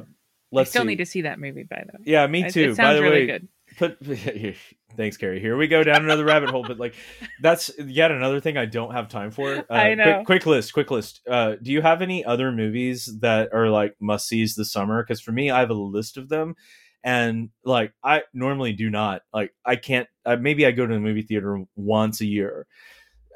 let's 0.53 0.69
I 0.69 0.71
still 0.71 0.83
see. 0.83 0.87
need 0.87 0.97
to 0.99 1.05
see 1.05 1.21
that 1.23 1.39
movie 1.39 1.63
by 1.63 1.83
the 1.85 1.97
way. 1.97 2.03
Yeah, 2.05 2.25
me 2.27 2.49
too. 2.49 2.71
It 2.71 2.77
By 2.77 2.83
sounds 2.83 2.97
the 2.99 3.03
really 3.03 3.19
way, 3.19 3.25
good. 3.27 3.47
put 3.77 3.97
thanks, 4.95 5.17
Gary. 5.17 5.41
Here 5.41 5.57
we 5.57 5.67
go 5.67 5.83
down 5.83 6.05
another 6.05 6.23
rabbit 6.23 6.51
hole. 6.51 6.63
But 6.65 6.79
like, 6.79 6.95
that's 7.41 7.69
yet 7.77 8.11
another 8.11 8.39
thing 8.39 8.55
I 8.55 8.65
don't 8.65 8.93
have 8.93 9.09
time 9.09 9.31
for. 9.31 9.49
Uh, 9.69 9.73
I 9.73 9.95
know. 9.95 10.23
Quick, 10.23 10.25
quick 10.25 10.45
list. 10.45 10.73
Quick 10.73 10.89
list. 10.89 11.19
Uh, 11.29 11.55
do 11.61 11.73
you 11.73 11.81
have 11.81 12.01
any 12.01 12.23
other 12.23 12.49
movies 12.53 13.09
that 13.19 13.49
are 13.53 13.67
like 13.69 13.93
must 13.99 14.25
sees 14.25 14.55
this 14.55 14.71
summer? 14.71 15.03
Because 15.03 15.19
for 15.19 15.33
me, 15.33 15.51
I 15.51 15.59
have 15.59 15.69
a 15.69 15.73
list 15.73 16.15
of 16.15 16.29
them, 16.29 16.55
and 17.03 17.49
like 17.65 17.91
I 18.01 18.23
normally 18.33 18.71
do 18.71 18.89
not. 18.89 19.23
Like 19.33 19.53
I 19.65 19.75
can't. 19.75 20.07
Uh, 20.25 20.37
maybe 20.37 20.65
I 20.65 20.71
go 20.71 20.87
to 20.87 20.93
the 20.93 20.99
movie 21.01 21.23
theater 21.23 21.65
once 21.75 22.21
a 22.21 22.25
year. 22.25 22.67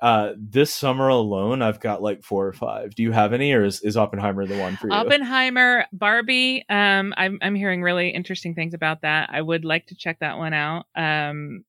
Uh, 0.04 0.34
this 0.38 0.76
summer 0.76 1.08
alone, 1.08 1.62
I've 1.62 1.80
got 1.80 2.02
like 2.02 2.24
four 2.24 2.46
or 2.46 2.52
five. 2.52 2.94
Do 2.94 3.04
you 3.04 3.14
have 3.14 3.32
any, 3.32 3.54
or 3.54 3.64
is, 3.64 3.80
is 3.80 3.96
Oppenheimer 3.96 4.46
the 4.46 4.60
one 4.60 4.76
for 4.76 4.88
you? 4.88 4.94
Oppenheimer, 4.94 5.86
Barbie. 5.94 6.66
Um, 6.68 7.14
I'm 7.16 7.40
I'm 7.42 7.56
hearing 7.56 7.82
really 7.82 8.10
interesting 8.10 8.54
things 8.54 8.74
about 8.74 9.04
that. 9.04 9.30
I 9.32 9.42
would 9.42 9.64
like 9.64 9.88
to 9.88 9.96
check 9.96 10.20
that 10.20 10.38
one 10.38 10.52
out. 10.52 10.88
Um, 10.94 11.64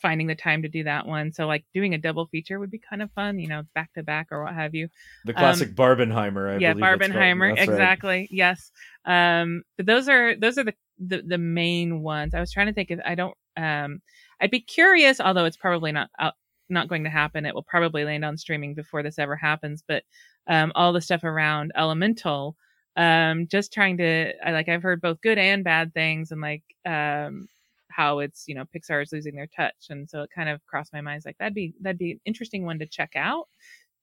finding 0.00 0.26
the 0.26 0.34
time 0.34 0.62
to 0.62 0.70
do 0.70 0.84
that 0.84 1.06
one. 1.06 1.32
So 1.32 1.46
like 1.46 1.66
doing 1.74 1.92
a 1.92 1.98
double 1.98 2.28
feature 2.28 2.58
would 2.58 2.70
be 2.70 2.80
kind 2.80 3.02
of 3.02 3.12
fun. 3.12 3.38
You 3.38 3.48
know, 3.48 3.64
back 3.74 3.92
to 3.92 4.02
back 4.02 4.28
or 4.30 4.42
what 4.42 4.54
have 4.54 4.74
you. 4.74 4.88
the 5.26 5.34
classic 5.34 5.74
Barbenheimer. 5.74 6.50
I 6.50 6.54
um, 6.54 6.60
yeah. 6.62 6.72
Barbenheimer. 6.72 7.54
That's 7.54 7.68
right. 7.68 7.74
Exactly. 7.74 8.28
Yes. 8.30 8.70
Um, 9.04 9.64
but 9.76 9.84
those 9.84 10.08
are 10.08 10.34
those 10.34 10.56
are 10.56 10.64
the, 10.64 10.74
the 10.98 11.22
the 11.26 11.38
main 11.38 12.00
ones. 12.00 12.32
I 12.32 12.40
was 12.40 12.52
trying 12.52 12.68
to 12.68 12.72
think 12.72 12.90
if 12.90 13.00
I 13.04 13.14
don't. 13.16 13.34
Um, 13.58 14.00
I'd 14.40 14.50
be 14.50 14.60
curious, 14.60 15.20
although 15.20 15.44
it's 15.44 15.58
probably 15.58 15.92
not 15.92 16.08
out, 16.18 16.32
not 16.70 16.88
going 16.88 17.04
to 17.04 17.10
happen. 17.10 17.46
It 17.46 17.54
will 17.54 17.62
probably 17.62 18.04
land 18.04 18.24
on 18.24 18.36
streaming 18.36 18.74
before 18.74 19.02
this 19.02 19.18
ever 19.18 19.36
happens. 19.36 19.82
But 19.86 20.04
um, 20.46 20.72
all 20.74 20.92
the 20.92 21.00
stuff 21.00 21.24
around 21.24 21.72
Elemental, 21.76 22.56
um, 22.96 23.46
just 23.48 23.72
trying 23.72 23.96
to. 23.98 24.32
I 24.46 24.52
like. 24.52 24.68
I've 24.68 24.82
heard 24.82 25.00
both 25.00 25.20
good 25.20 25.38
and 25.38 25.62
bad 25.64 25.94
things, 25.94 26.30
and 26.32 26.40
like 26.40 26.62
um, 26.86 27.48
how 27.88 28.18
it's 28.20 28.44
you 28.48 28.54
know 28.54 28.64
Pixar 28.74 29.02
is 29.02 29.12
losing 29.12 29.34
their 29.34 29.48
touch, 29.48 29.86
and 29.90 30.08
so 30.08 30.22
it 30.22 30.30
kind 30.34 30.48
of 30.48 30.64
crossed 30.66 30.92
my 30.92 31.00
mind. 31.00 31.18
It's 31.18 31.26
like 31.26 31.38
that'd 31.38 31.54
be 31.54 31.74
that'd 31.80 31.98
be 31.98 32.12
an 32.12 32.20
interesting 32.24 32.64
one 32.64 32.78
to 32.80 32.86
check 32.86 33.12
out. 33.16 33.48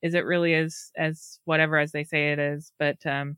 Is 0.01 0.13
it 0.13 0.25
really 0.25 0.53
as 0.53 0.91
as 0.95 1.39
whatever 1.45 1.77
as 1.77 1.91
they 1.91 2.03
say 2.03 2.31
it 2.31 2.39
is? 2.39 2.71
But 2.79 3.03
um, 3.05 3.37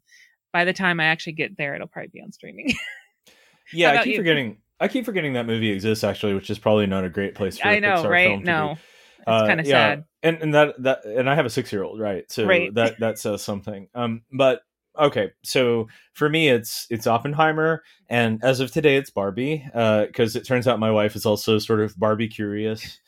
by 0.53 0.65
the 0.65 0.73
time 0.73 0.99
I 0.99 1.05
actually 1.05 1.33
get 1.33 1.57
there, 1.57 1.75
it'll 1.75 1.87
probably 1.87 2.09
be 2.13 2.21
on 2.21 2.31
streaming. 2.31 2.73
Yeah, 3.71 3.91
I 3.91 3.97
keep 4.03 4.13
you? 4.13 4.17
forgetting. 4.17 4.57
I 4.79 4.87
keep 4.87 5.05
forgetting 5.05 5.33
that 5.33 5.45
movie 5.45 5.69
exists 5.71 6.03
actually, 6.03 6.33
which 6.33 6.49
is 6.49 6.57
probably 6.57 6.87
not 6.87 7.03
a 7.03 7.09
great 7.09 7.35
place 7.35 7.59
for 7.59 7.67
I 7.67 7.79
know, 7.79 8.03
Pixar 8.03 8.09
right? 8.09 8.27
film 8.27 8.39
to 8.39 8.45
No, 8.45 8.73
be. 8.75 8.81
It's 9.19 9.27
Uh, 9.27 9.47
kind 9.47 9.59
of 9.59 9.67
yeah, 9.67 9.89
sad. 9.89 10.05
And 10.23 10.37
and 10.41 10.53
that 10.53 10.75
that 10.83 11.05
and 11.05 11.29
I 11.29 11.35
have 11.35 11.45
a 11.45 11.49
six 11.49 11.71
year 11.71 11.83
old, 11.83 11.99
right? 11.99 12.29
So 12.31 12.45
Right. 12.45 12.73
that 12.75 12.99
that 12.99 13.19
says 13.19 13.41
something. 13.41 13.87
Um, 13.95 14.23
but 14.31 14.61
okay, 14.97 15.31
so 15.43 15.87
for 16.13 16.29
me, 16.29 16.49
it's 16.49 16.87
it's 16.89 17.07
Oppenheimer, 17.07 17.83
and 18.09 18.43
as 18.43 18.59
of 18.59 18.71
today, 18.71 18.97
it's 18.97 19.09
Barbie. 19.09 19.65
Uh, 19.73 20.05
because 20.05 20.35
it 20.35 20.45
turns 20.45 20.67
out 20.67 20.79
my 20.79 20.91
wife 20.91 21.15
is 21.15 21.25
also 21.25 21.59
sort 21.59 21.79
of 21.81 21.97
Barbie 21.97 22.27
curious. 22.27 22.99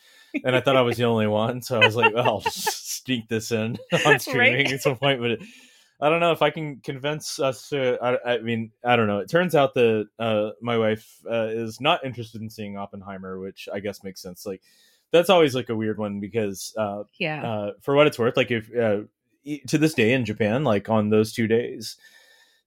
And 0.46 0.56
I 0.56 0.62
thought 0.62 0.78
I 0.78 0.82
was 0.82 0.96
the 0.96 1.04
only 1.04 1.28
one, 1.28 1.62
so 1.62 1.82
I 1.82 1.84
was 1.86 1.96
like, 1.98 2.14
"Well, 2.14 2.26
I'll 2.26 2.40
just 2.40 3.04
sneak 3.04 3.28
this 3.28 3.52
in 3.52 3.78
on 4.06 4.18
streaming 4.20 4.66
Right. 4.68 4.74
at 4.74 4.82
some 4.82 4.96
point." 4.96 5.20
But 5.20 5.32
it, 5.32 5.42
I 6.00 6.10
don't 6.10 6.22
know 6.22 6.32
if 6.32 6.42
I 6.42 6.50
can 6.52 6.78
convince 6.80 7.38
us 7.38 7.68
to. 7.70 7.98
I, 8.02 8.36
I 8.36 8.38
mean, 8.40 8.72
I 8.86 8.96
don't 8.96 9.08
know. 9.08 9.20
It 9.20 9.30
turns 9.30 9.56
out 9.56 9.74
that 9.74 10.08
uh, 10.18 10.52
my 10.62 10.78
wife 10.78 11.06
uh, 11.30 11.48
is 11.52 11.82
not 11.82 12.06
interested 12.06 12.42
in 12.42 12.50
seeing 12.50 12.78
Oppenheimer, 12.78 13.40
which 13.40 13.68
I 13.74 13.82
guess 13.82 14.04
makes 14.06 14.22
sense. 14.22 14.46
Like, 14.46 14.62
that's 15.12 15.30
always 15.30 15.56
like 15.56 15.70
a 15.70 15.76
weird 15.76 15.98
one 15.98 16.20
because, 16.20 16.74
uh, 16.78 17.04
Yeah. 17.20 17.44
uh, 17.44 17.72
for 17.82 17.96
what 17.96 18.08
it's 18.08 18.20
worth, 18.20 18.38
like 18.38 18.52
if 18.52 18.70
uh, 18.76 19.02
to 19.68 19.78
this 19.78 19.94
day 19.94 20.14
in 20.14 20.26
Japan, 20.26 20.64
like 20.64 20.90
on 20.90 21.10
those 21.10 21.34
two 21.34 21.48
days, 21.48 21.98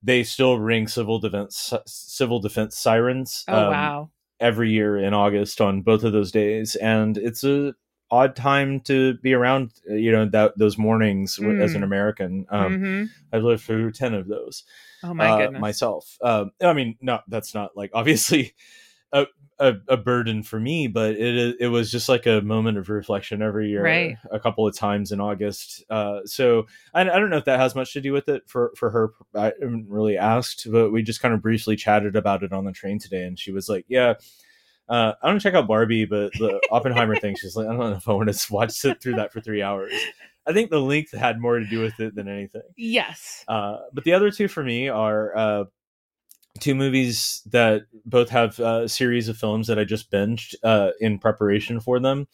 they 0.03 0.23
still 0.25 0.59
ring 0.59 0.87
civil 0.89 1.19
defense 1.19 1.73
civil 1.87 2.41
defense 2.41 2.77
sirens. 2.77 3.45
oh 3.49 3.57
um, 3.57 3.71
wow. 3.71 4.11
every 4.41 4.71
year 4.71 4.99
in 4.99 5.15
August 5.15 5.61
on 5.61 5.81
both 5.83 6.05
of 6.05 6.13
those 6.13 6.31
days, 6.33 6.75
and 6.77 7.17
it's 7.17 7.45
a 7.45 7.75
odd 8.11 8.37
time 8.37 8.81
to 8.81 9.15
be 9.23 9.33
around. 9.33 9.71
uh, 9.91 9.95
You 9.95 10.13
know 10.13 10.29
that 10.29 10.59
those 10.59 10.77
mornings 10.77 11.37
w 11.37 11.59
as 11.61 11.75
an 11.75 11.81
Mm. 11.81 11.85
American. 11.85 12.47
Um, 12.51 12.75
hmm 12.77 13.05
I've 13.33 13.43
lived 13.45 13.63
through 13.65 13.93
ten 13.93 14.15
of 14.15 14.29
those 14.29 14.65
Oh 15.03 15.15
my 15.15 15.29
uh, 15.29 15.39
goodness. 15.39 15.61
myself. 15.61 16.19
Um, 16.23 16.51
I 16.63 16.73
mean, 16.73 16.97
no, 17.01 17.21
that's 17.29 17.55
not 17.55 17.77
like 17.77 17.91
obviously 17.95 18.55
a, 19.15 19.27
a 19.61 19.75
a 19.89 19.97
burden 19.97 20.43
for 20.43 20.61
me, 20.61 20.89
but 20.89 21.13
it 21.15 21.57
it 21.61 21.69
was 21.69 21.91
just 21.91 22.09
like 22.09 22.27
a 22.27 22.41
moment 22.43 22.77
of 22.77 22.89
reflection 22.91 23.41
every 23.41 23.71
year, 23.71 23.83
Right. 23.83 24.17
a 24.31 24.39
couple 24.41 24.67
of 24.67 24.77
times 24.77 25.13
in 25.13 25.21
August. 25.21 25.83
Uh, 25.89 26.21
so 26.27 26.67
I, 26.93 27.03
I 27.03 27.05
don't 27.05 27.31
know 27.31 27.37
if 27.39 27.45
that 27.47 27.61
has 27.61 27.75
much 27.75 27.93
to 27.95 28.01
do 28.03 28.13
with 28.13 28.29
it 28.29 28.43
for 28.47 28.73
for 28.77 28.91
her. 28.91 29.11
I 29.35 29.53
haven't 29.61 29.87
really 29.89 30.19
asked, 30.19 30.67
but 30.71 30.91
we 30.91 31.03
just 31.03 31.23
kind 31.23 31.33
of 31.33 31.41
briefly 31.41 31.77
chatted 31.77 32.17
about 32.17 32.43
it 32.43 32.53
on 32.53 32.65
the 32.67 32.73
train 32.73 32.99
today, 32.99 33.23
and 33.23 33.39
she 33.39 33.53
was 33.53 33.69
like, 33.69 33.87
"Yeah." 33.89 34.15
Uh, 34.87 35.15
I 35.23 35.29
want 35.29 35.41
to 35.41 35.43
check 35.43 35.55
out 35.55 35.67
Barbie, 35.67 36.05
but 36.05 36.31
the 36.35 36.61
Oppenheimer 36.71 37.17
thing, 37.17 37.37
she's 37.37 37.57
like, 37.57 37.67
I 37.67 37.71
don't 37.71 37.79
know 37.79 37.97
if 37.97 38.07
I 38.07 38.13
want 38.13 38.31
to 38.31 38.53
watch 38.53 38.71
sit 38.73 39.01
through 39.01 39.15
that 39.15 39.33
for 39.33 39.41
three 39.41 39.63
hours. 39.63 39.95
I 40.47 40.53
think 40.53 40.69
the 40.69 40.79
length 40.79 41.13
had 41.13 41.41
more 41.41 41.59
to 41.59 41.65
do 41.67 41.81
with 41.81 41.99
it 42.01 42.15
than 42.15 42.29
anything. 42.29 42.61
yes. 42.77 43.47
Uh, 43.49 43.79
but 43.95 44.05
the 44.05 44.13
other 44.13 44.31
two 44.31 44.47
for 44.47 44.63
me 44.63 44.91
are 44.91 45.35
uh, 45.35 45.65
two 46.61 46.75
movies 46.75 47.43
that 47.51 47.83
both 48.07 48.29
have 48.31 48.59
uh, 48.61 48.83
a 48.85 48.89
series 48.89 49.29
of 49.29 49.37
films 49.37 49.67
that 49.67 49.79
I 49.79 49.85
just 49.85 50.11
binged 50.11 50.55
uh, 50.63 50.91
in 51.01 51.19
preparation 51.19 51.81
for 51.81 51.99
them. 52.01 52.27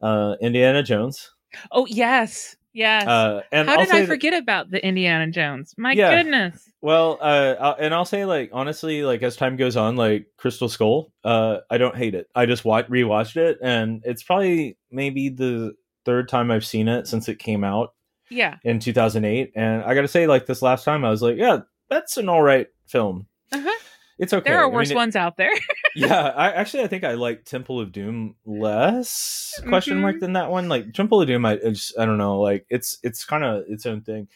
Uh, 0.00 0.36
Indiana 0.40 0.82
Jones. 0.82 1.30
Oh 1.72 1.86
yes. 1.86 2.54
Yes. 2.74 3.06
Uh, 3.08 3.42
and 3.50 3.68
How 3.68 3.74
I'll 3.78 3.84
did 3.86 3.94
I 3.94 4.00
that- 4.00 4.08
forget 4.08 4.34
about 4.34 4.70
the 4.70 4.84
Indiana 4.86 5.28
Jones? 5.30 5.74
My 5.76 5.92
Yeah. 5.92 6.22
goodness. 6.22 6.70
well, 6.80 7.18
uh, 7.20 7.74
and 7.80 7.92
I'll 7.92 8.04
say 8.04 8.24
like 8.24 8.50
honestly, 8.52 9.02
like 9.02 9.22
as 9.22 9.34
time 9.36 9.56
goes 9.56 9.76
on, 9.76 9.96
like 9.96 10.26
Crystal 10.36 10.68
Skull, 10.68 11.12
uh, 11.24 11.58
I 11.70 11.78
don't 11.78 11.96
hate 11.96 12.14
it. 12.14 12.28
I 12.36 12.46
just 12.46 12.64
watch 12.64 12.86
rewatched 12.88 13.36
it, 13.36 13.58
and 13.62 14.02
it's 14.04 14.22
probably 14.22 14.76
maybe 14.92 15.30
the 15.30 15.74
third 16.04 16.28
time 16.28 16.50
I've 16.50 16.64
seen 16.66 16.86
it 16.88 17.08
since 17.08 17.28
it 17.28 17.38
came 17.38 17.64
out. 17.64 17.94
Yeah. 18.30 18.56
in 18.62 18.78
2008 18.78 19.52
and 19.56 19.82
i 19.84 19.94
gotta 19.94 20.06
say 20.06 20.26
like 20.26 20.44
this 20.44 20.60
last 20.60 20.84
time 20.84 21.02
i 21.02 21.08
was 21.08 21.22
like 21.22 21.38
yeah 21.38 21.60
that's 21.88 22.18
an 22.18 22.28
all 22.28 22.42
right 22.42 22.66
film 22.86 23.26
Uh-huh. 23.52 23.78
it's 24.18 24.32
okay 24.32 24.50
There 24.50 24.58
I 24.58 24.62
are 24.62 24.66
mean, 24.66 24.74
worse 24.74 24.90
it- 24.90 24.96
ones 24.96 25.16
out 25.16 25.36
there. 25.36 25.50
yeah 25.96 26.28
i 26.36 26.50
actually 26.52 26.82
i 26.84 26.86
think 26.86 27.02
i 27.04 27.12
like 27.14 27.44
temple 27.44 27.80
of 27.80 27.90
doom 27.92 28.34
less 28.46 29.52
question 29.68 29.98
Mhm. 29.98 30.02
mark 30.02 30.20
than 30.20 30.34
that 30.34 30.50
one 30.50 30.68
like 30.68 30.92
temple 30.92 31.20
of 31.20 31.26
doom 31.26 31.44
i, 31.46 31.52
I 31.52 31.70
just 31.70 31.98
i 31.98 32.04
don't 32.04 32.18
know 32.18 32.40
like 32.40 32.66
it's 32.70 32.98
it's 33.02 33.24
kind 33.24 33.42
of 33.44 33.64
its 33.68 33.86
own 33.86 34.02
thing 34.02 34.28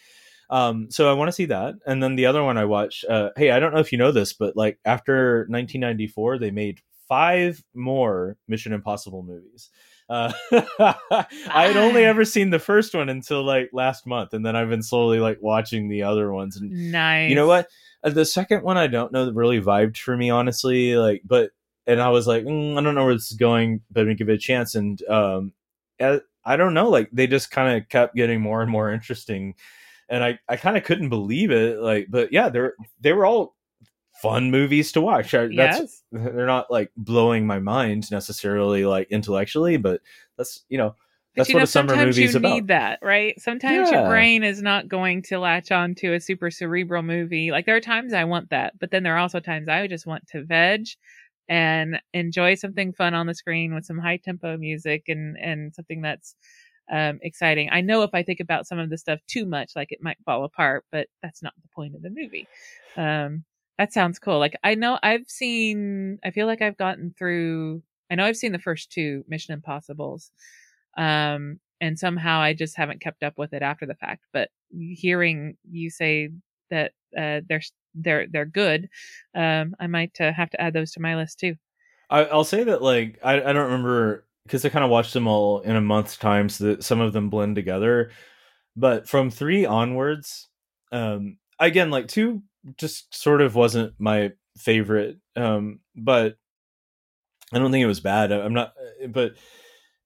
um 0.51 0.90
so 0.90 1.11
i 1.11 1.12
want 1.14 1.29
to 1.29 1.33
see 1.33 1.44
that 1.46 1.75
and 1.87 2.03
then 2.03 2.16
the 2.16 2.27
other 2.27 2.42
one 2.42 2.57
i 2.59 2.64
watched 2.64 3.05
uh 3.05 3.31
hey 3.37 3.51
i 3.51 3.61
don't 3.61 3.72
know 3.75 3.81
if 3.81 3.92
you 3.92 3.98
know 3.98 4.12
this 4.12 4.33
but 4.33 4.57
like 4.57 4.79
after 4.85 5.40
1994 5.51 6.38
they 6.38 6.51
made 6.51 6.81
five 7.09 7.62
more 7.75 8.37
mission 8.48 8.72
impossible 8.72 9.22
movies 9.22 9.70
uh, 10.09 10.31
I 10.79 11.25
had 11.68 11.77
only 11.79 12.05
ever 12.05 12.25
seen 12.27 12.51
the 12.51 12.59
first 12.59 12.94
one 12.94 13.09
until 13.09 13.42
like 13.44 13.70
last 13.72 14.07
month, 14.07 14.35
and 14.35 14.44
then 14.44 14.55
I've 14.57 14.68
been 14.68 14.83
slowly 14.83 15.20
like 15.20 15.38
watching 15.40 15.88
the 15.88 16.03
other 16.03 16.31
ones. 16.31 16.57
And 16.59 16.92
nice. 16.92 17.31
you 17.31 17.35
know 17.37 17.46
what? 17.46 17.68
Uh, 18.03 18.11
The 18.11 18.25
second 18.25 18.62
one 18.62 18.77
I 18.77 18.87
don't 18.87 19.12
know 19.12 19.31
really 19.33 19.61
vibed 19.61 19.97
for 19.97 20.17
me, 20.17 20.31
honestly. 20.31 20.97
Like, 20.97 21.23
but 21.25 21.51
and 21.87 22.01
I 22.01 22.11
was 22.11 22.27
like, 22.27 22.45
mm, 22.45 22.79
I 22.79 22.83
don't 22.83 22.95
know 22.95 23.05
where 23.05 23.15
this 23.15 23.31
is 23.31 23.37
going, 23.37 23.81
but 23.91 24.09
I'm 24.09 24.15
give 24.17 24.29
it 24.29 24.35
a 24.35 24.38
chance. 24.38 24.75
And 24.75 25.03
um, 25.09 25.53
uh, 26.01 26.19
I 26.45 26.57
don't 26.57 26.75
know, 26.75 26.88
like 26.91 27.09
they 27.12 27.27
just 27.27 27.51
kind 27.51 27.77
of 27.77 27.88
kept 27.88 28.15
getting 28.15 28.41
more 28.41 28.62
and 28.62 28.71
more 28.71 28.93
interesting, 28.93 29.55
and 30.09 30.23
I 30.25 30.38
I 30.49 30.57
kind 30.57 30.77
of 30.77 30.85
couldn't 30.85 31.09
believe 31.09 31.51
it. 31.51 31.79
Like, 31.79 32.07
but 32.11 32.33
yeah, 32.33 32.49
they're 32.49 32.75
they 33.01 33.12
were 33.12 33.27
all 33.27 33.57
fun 34.21 34.51
movies 34.51 34.93
to 34.93 35.01
watch. 35.01 35.35
I, 35.35 35.49
that's 35.49 35.81
Yes. 35.81 36.03
they're 36.12 36.47
not 36.47 36.71
like 36.71 36.91
blowing 36.97 37.47
my 37.47 37.59
mind 37.59 38.11
necessarily 38.11 38.85
like 38.85 39.09
intellectually, 39.11 39.77
but 39.77 40.01
that's 40.37 40.65
you 40.69 40.79
know 40.79 40.95
That's 41.37 41.49
you 41.49 41.55
what 41.55 41.61
know, 41.61 41.64
a 41.64 41.66
summer 41.66 41.88
sometimes 41.90 42.16
movie's 42.16 42.33
you 42.35 42.38
about. 42.38 42.55
need 42.55 42.66
that, 42.68 42.99
right? 43.03 43.40
Sometimes 43.40 43.90
your 43.90 44.07
brain 44.07 44.45
is 44.45 44.61
not 44.61 44.88
going 44.88 45.23
to 45.23 45.38
latch 45.38 45.71
on 45.71 45.95
to 45.97 46.14
a 46.14 46.21
super 46.21 46.51
cerebral 46.51 47.03
movie. 47.03 47.51
Like 47.51 47.64
there 47.66 47.77
are 47.77 47.81
times 47.81 48.12
I 48.12 48.25
want 48.25 48.51
that, 48.51 48.79
but 48.79 48.90
then 48.90 49.03
there 49.03 49.14
are 49.14 49.18
also 49.18 49.40
times 49.40 49.68
I 49.68 49.87
just 49.87 50.07
want 50.07 50.27
to 50.29 50.45
veg 50.45 50.87
and 51.49 52.01
enjoy 52.12 52.55
something 52.55 52.92
fun 52.92 53.14
on 53.14 53.27
the 53.27 53.35
screen 53.35 53.75
with 53.75 53.85
some 53.85 53.99
high 53.99 54.18
tempo 54.18 54.57
music 54.57 55.05
and 55.09 55.37
and 55.38 55.75
something 55.75 56.03
that's 56.03 56.37
um, 56.90 57.18
exciting. 57.23 57.71
I 57.73 57.81
know 57.81 58.03
if 58.03 58.11
I 58.12 58.23
think 58.23 58.40
about 58.40 58.66
some 58.66 58.79
of 58.79 58.90
the 58.90 58.99
stuff 58.99 59.21
too 59.27 59.47
much, 59.47 59.73
like 59.75 59.92
it 59.92 60.03
might 60.03 60.18
fall 60.25 60.45
apart, 60.45 60.85
but 60.92 61.09
that's 61.23 61.42
not 61.42 61.55
the 61.62 61.68
point 61.75 61.95
of 61.95 62.03
the 62.03 62.11
movie. 62.11 62.47
Um, 62.97 63.45
that 63.79 63.92
sounds 63.92 64.18
cool. 64.18 64.38
Like 64.38 64.57
I 64.62 64.75
know 64.75 64.99
I've 65.03 65.29
seen. 65.29 66.18
I 66.25 66.31
feel 66.31 66.47
like 66.47 66.61
I've 66.62 66.77
gotten 66.77 67.14
through. 67.18 67.83
I 68.11 68.14
know 68.16 68.27
I've 68.27 68.37
seen 68.37 68.53
the 68.53 68.59
first 68.59 68.92
two 68.92 69.25
Mission 69.27 69.55
Impossibles, 69.55 70.31
um, 70.97 71.59
and 71.81 71.99
somehow 71.99 72.41
I 72.41 72.55
just 72.55 72.77
haven't 72.77 73.01
kept 73.01 73.23
up 73.23 73.35
with 73.37 73.53
it 73.53 73.63
after 73.63 73.87
the 73.87 73.95
fact. 73.95 74.25
But 74.33 74.51
hearing 74.71 75.57
you 75.71 75.91
say 75.91 76.31
that 76.71 76.93
uh, 77.17 77.41
they're 77.49 77.63
they're 77.95 78.27
they're 78.29 78.47
good, 78.47 78.89
um, 79.35 79.75
I 79.81 79.87
might 79.87 80.21
uh, 80.21 80.33
have 80.33 80.51
to 80.51 80.61
add 80.61 80.73
those 80.75 80.93
to 80.93 81.01
my 81.01 81.17
list 81.17 81.41
too. 81.41 81.57
I, 82.11 82.25
I'll 82.25 82.45
say 82.45 82.65
that 82.65 82.83
like 82.83 83.19
I, 83.23 83.35
I 83.43 83.53
don't 83.53 83.71
remember 83.71 84.27
because 84.45 84.65
I 84.65 84.69
kind 84.71 84.85
of 84.85 84.91
watched 84.91 85.13
them 85.15 85.27
all 85.29 85.61
in 85.61 85.77
a 85.77 85.81
month's 85.81 86.17
time, 86.17 86.49
so 86.49 86.65
that 86.65 86.85
some 86.85 87.01
of 87.01 87.13
them 87.13 87.31
blend 87.31 87.57
together. 87.57 88.11
But 88.77 89.09
from 89.09 89.31
three 89.31 89.67
onwards, 89.67 90.49
um, 90.93 91.37
again, 91.59 91.91
like 91.91 92.09
two 92.09 92.43
just 92.79 93.15
sort 93.15 93.41
of 93.41 93.55
wasn't 93.55 93.95
my 93.99 94.33
favorite. 94.57 95.19
Um, 95.37 95.81
but 95.97 96.37
I 97.53 97.59
don't 97.59 97.71
think 97.71 97.83
it 97.83 97.87
was 97.89 98.01
bad. 98.01 98.33
I- 98.33 98.43
I'm 98.43 98.55
not, 98.55 98.73
but 99.09 99.35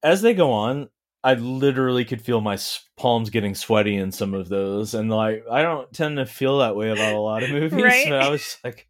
as 0.02 0.22
they 0.22 0.34
go 0.34 0.52
on, 0.52 0.88
I 1.24 1.34
literally 1.34 2.04
could 2.04 2.22
feel 2.22 2.40
my 2.40 2.56
palms 2.96 3.30
getting 3.30 3.54
sweaty 3.54 3.96
in 3.96 4.12
some 4.12 4.34
of 4.34 4.48
those, 4.48 4.94
and 4.94 5.10
like 5.10 5.44
I 5.50 5.62
don't 5.62 5.92
tend 5.92 6.18
to 6.18 6.26
feel 6.26 6.58
that 6.58 6.76
way 6.76 6.90
about 6.90 7.14
a 7.14 7.18
lot 7.18 7.42
of 7.42 7.50
movies. 7.50 7.82
Right. 7.82 8.08
But 8.08 8.22
I 8.22 8.28
was 8.28 8.58
like, 8.62 8.88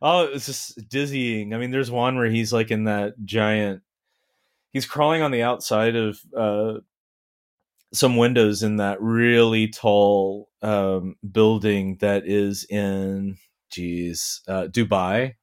oh, 0.00 0.24
it 0.24 0.32
was 0.32 0.46
just 0.46 0.88
dizzying. 0.88 1.52
I 1.54 1.58
mean, 1.58 1.70
there's 1.70 1.90
one 1.90 2.16
where 2.16 2.30
he's 2.30 2.52
like 2.52 2.70
in 2.70 2.84
that 2.84 3.14
giant. 3.24 3.82
He's 4.72 4.86
crawling 4.86 5.22
on 5.22 5.30
the 5.30 5.42
outside 5.42 5.96
of 5.96 6.20
uh, 6.36 6.74
some 7.92 8.16
windows 8.16 8.62
in 8.62 8.76
that 8.76 9.00
really 9.00 9.68
tall 9.68 10.48
um, 10.62 11.16
building 11.30 11.96
that 12.00 12.26
is 12.26 12.64
in, 12.68 13.36
geez, 13.70 14.42
uh, 14.48 14.66
Dubai. 14.66 15.34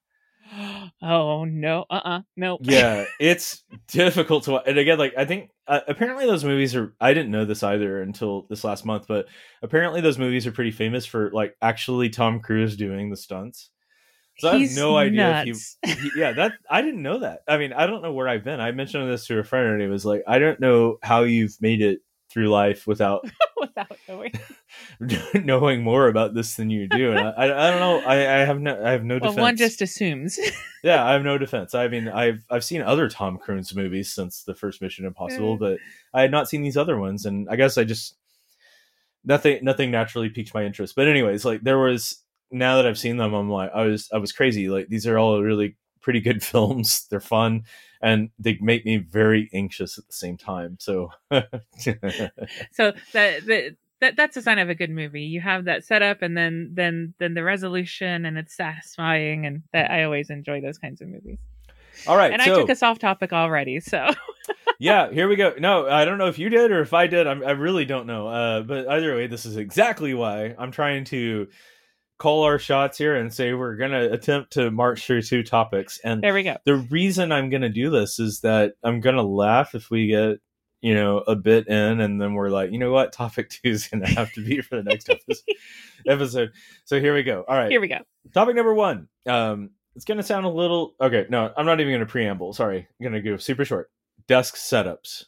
Oh 1.02 1.46
no, 1.46 1.86
uh, 1.90 2.02
uh 2.04 2.22
no. 2.36 2.58
yeah 2.62 3.06
it's 3.20 3.64
difficult 3.88 4.44
to 4.44 4.52
watch 4.52 4.64
and 4.68 4.78
again 4.78 4.98
like 4.98 5.14
i 5.18 5.26
think 5.26 5.50
uh, 5.68 5.80
apparently 5.88 6.26
those 6.26 6.44
movies 6.44 6.76
are 6.76 6.94
i 7.00 7.14
didn't 7.14 7.32
know 7.32 7.46
this 7.46 7.64
either 7.64 8.02
until 8.02 8.46
this 8.50 8.64
last 8.64 8.86
month 8.86 9.06
but 9.08 9.28
apparently 9.62 10.02
those 10.02 10.18
movies 10.18 10.46
are 10.46 10.52
pretty 10.52 10.72
famous 10.72 11.06
for 11.06 11.32
like 11.32 11.56
actually 11.62 12.10
tom 12.10 12.40
cruise 12.40 12.76
doing 12.76 13.10
the 13.10 13.18
stunts 13.18 13.70
so 14.40 14.52
He's 14.58 14.78
i 14.78 14.82
have 14.82 14.90
no 14.90 14.98
idea 14.98 15.46
nuts. 15.46 15.78
if 15.84 16.00
he, 16.00 16.10
he 16.10 16.20
yeah 16.20 16.34
that 16.34 16.54
i 16.70 16.82
didn't 16.82 17.02
know 17.02 17.20
that 17.20 17.42
i 17.48 17.58
mean 17.58 17.72
i 17.74 17.86
don't 17.88 18.02
know 18.02 18.14
where 18.14 18.28
i've 18.28 18.44
been 18.44 18.60
i 18.60 18.72
mentioned 18.72 19.10
this 19.10 19.28
to 19.28 19.40
a 19.40 19.44
friend 19.44 19.74
and 19.74 19.82
he 19.82 19.88
was 19.88 20.06
like 20.06 20.24
i 20.28 20.40
don't 20.40 20.60
know 20.60 20.98
how 21.02 21.24
you've 21.24 21.56
made 21.62 21.82
it 21.82 22.00
through 22.32 22.48
life 22.50 22.88
without 22.88 23.24
without 23.58 23.98
knowing. 24.08 24.32
knowing 25.44 25.84
more 25.84 26.08
about 26.08 26.34
this 26.34 26.56
than 26.56 26.70
you 26.70 26.88
do 26.88 27.12
and 27.12 27.20
i, 27.20 27.32
I, 27.32 27.68
I 27.68 27.72
don't 27.72 27.80
know 27.80 28.00
I, 28.08 28.16
I 28.16 28.46
have 28.46 28.60
no 28.60 28.82
i 28.84 28.92
have 28.92 29.04
no 29.04 29.16
Well, 29.16 29.32
defense 29.32 29.42
one 29.42 29.58
just 29.58 29.82
assumes. 29.82 30.40
yeah, 30.84 31.06
I 31.06 31.14
have 31.14 31.24
no 31.24 31.38
defense. 31.38 31.76
I 31.76 31.88
mean, 31.88 32.08
I've 32.08 32.44
I've 32.50 32.64
seen 32.64 32.82
other 32.82 33.08
Tom 33.10 33.38
Cruise 33.38 33.76
movies 33.76 34.12
since 34.14 34.44
the 34.44 34.56
first 34.56 34.82
Mission 34.82 35.06
Impossible, 35.06 35.58
Mm. 35.58 35.60
but 35.60 35.78
I 36.14 36.22
had 36.22 36.32
not 36.32 36.50
seen 36.50 36.62
these 36.64 36.78
other 36.78 36.98
ones, 36.98 37.26
and 37.26 37.48
I 37.50 37.56
guess 37.56 37.78
I 37.78 37.84
just 37.84 38.16
nothing 39.24 39.64
nothing 39.64 39.92
naturally 39.92 40.30
piqued 40.30 40.54
my 40.54 40.64
interest. 40.66 40.96
But 40.96 41.08
anyways, 41.08 41.46
like 41.46 41.62
there 41.62 41.78
was 41.80 42.24
now 42.52 42.78
that 42.78 42.88
I've 42.88 42.98
seen 42.98 43.18
them, 43.18 43.34
I'm 43.34 43.50
like 43.50 43.72
I 43.74 43.84
was 43.84 44.10
I 44.14 44.18
was 44.18 44.32
crazy. 44.32 44.70
Like 44.70 44.88
these 44.88 45.06
are 45.08 45.18
all 45.18 45.42
really 45.42 45.78
pretty 46.02 46.20
good 46.22 46.44
films. 46.44 47.06
They're 47.10 47.20
fun 47.20 47.64
and 48.02 48.30
they 48.40 48.58
make 48.62 48.86
me 48.86 48.98
very 48.98 49.50
anxious 49.54 49.98
at 49.98 50.08
the 50.08 50.14
same 50.14 50.38
time. 50.38 50.78
So 50.80 51.12
so 51.32 51.42
that 53.14 53.46
that 53.46 53.76
that 54.02 54.16
that's 54.16 54.36
a 54.36 54.42
sign 54.42 54.60
of 54.60 54.70
a 54.70 54.76
good 54.76 54.90
movie. 54.90 55.22
You 55.22 55.42
have 55.42 55.66
that 55.66 55.86
setup, 55.86 56.22
and 56.22 56.36
then 56.36 56.72
then 56.74 57.14
then 57.20 57.34
the 57.34 57.44
resolution, 57.44 58.26
and 58.26 58.38
it's 58.38 58.56
satisfying, 58.56 59.46
and 59.46 59.64
that 59.74 59.92
I 59.92 60.04
always 60.04 60.30
enjoy 60.30 60.62
those 60.62 60.78
kinds 60.78 61.02
of 61.02 61.08
movies. 61.08 61.38
all 62.08 62.18
right, 62.18 62.34
and 62.34 62.42
so 62.42 62.54
I 62.54 62.58
took 62.58 62.70
us 62.70 62.84
off 62.84 63.00
topic 63.00 63.32
already, 63.32 63.80
so 63.80 64.10
yeah, 64.80 65.12
here 65.12 65.28
we 65.28 65.36
go. 65.36 65.54
No, 65.60 65.88
I 65.88 66.04
don't 66.04 66.18
know 66.18 66.28
if 66.28 66.40
you 66.40 66.50
did 66.50 66.72
or 66.72 66.82
if 66.82 66.94
I 66.94 67.08
did. 67.08 67.28
I'm, 67.28 67.44
I 67.46 67.52
really 67.52 67.86
don't 67.86 68.08
know. 68.08 68.28
Uh, 68.28 68.62
but 68.64 68.88
either 68.88 69.16
way, 69.16 69.28
this 69.28 69.46
is 69.46 69.56
exactly 69.56 70.14
why 70.14 70.56
I'm 70.58 70.72
trying 70.72 71.06
to 71.06 71.48
call 72.22 72.44
our 72.44 72.60
shots 72.60 73.00
here 73.00 73.16
and 73.16 73.34
say 73.34 73.52
we're 73.54 73.76
going 73.76 73.90
to 73.90 74.14
attempt 74.14 74.54
to 74.54 74.70
march 74.70 75.08
through 75.08 75.24
two 75.24 75.42
topics. 75.42 76.00
And 76.04 76.22
there 76.22 76.36
we 76.36 76.44
go. 76.44 76.58
the 76.66 76.76
reason 76.76 77.32
I'm 77.32 77.50
going 77.50 77.64
to 77.64 77.70
do 77.70 77.90
this 77.90 78.20
is 78.20 78.42
that 78.42 78.74
I'm 78.84 79.00
going 79.00 79.16
to 79.16 79.24
laugh 79.24 79.74
if 79.74 79.90
we 79.90 80.06
get, 80.06 80.38
you 80.82 80.94
know, 80.94 81.18
a 81.18 81.36
bit 81.36 81.68
in 81.68 82.00
and 82.00 82.22
then 82.22 82.36
we're 82.36 82.50
like, 82.50 82.72
you 82.72 82.78
know 82.78 82.92
what? 82.92 83.12
Topic 83.12 83.50
two 83.50 83.70
is 83.70 83.88
going 83.88 84.04
to 84.04 84.08
have 84.12 84.32
to 84.34 84.46
be 84.46 84.62
for 84.62 84.76
the 84.76 84.84
next 84.84 85.10
episode. 86.08 86.52
So 86.86 87.00
here 87.00 87.16
we 87.16 87.24
go. 87.24 87.44
All 87.48 87.58
right. 87.58 87.72
Here 87.72 87.82
we 87.82 87.88
go. 87.88 87.98
Topic 88.36 88.56
number 88.56 88.76
one. 88.76 89.08
Um, 89.26 89.72
it's 89.96 90.06
going 90.06 90.18
to 90.18 90.24
sound 90.24 90.46
a 90.46 90.50
little 90.50 90.94
okay. 91.02 91.26
No, 91.28 91.52
I'm 91.58 91.66
not 91.66 91.82
even 91.82 91.92
going 91.92 92.06
to 92.06 92.06
preamble. 92.06 92.54
Sorry, 92.54 92.78
I'm 92.78 93.04
going 93.04 93.14
to 93.14 93.28
go 93.28 93.38
super 93.38 93.66
short. 93.66 93.90
Desk 94.28 94.56
setups, 94.56 95.26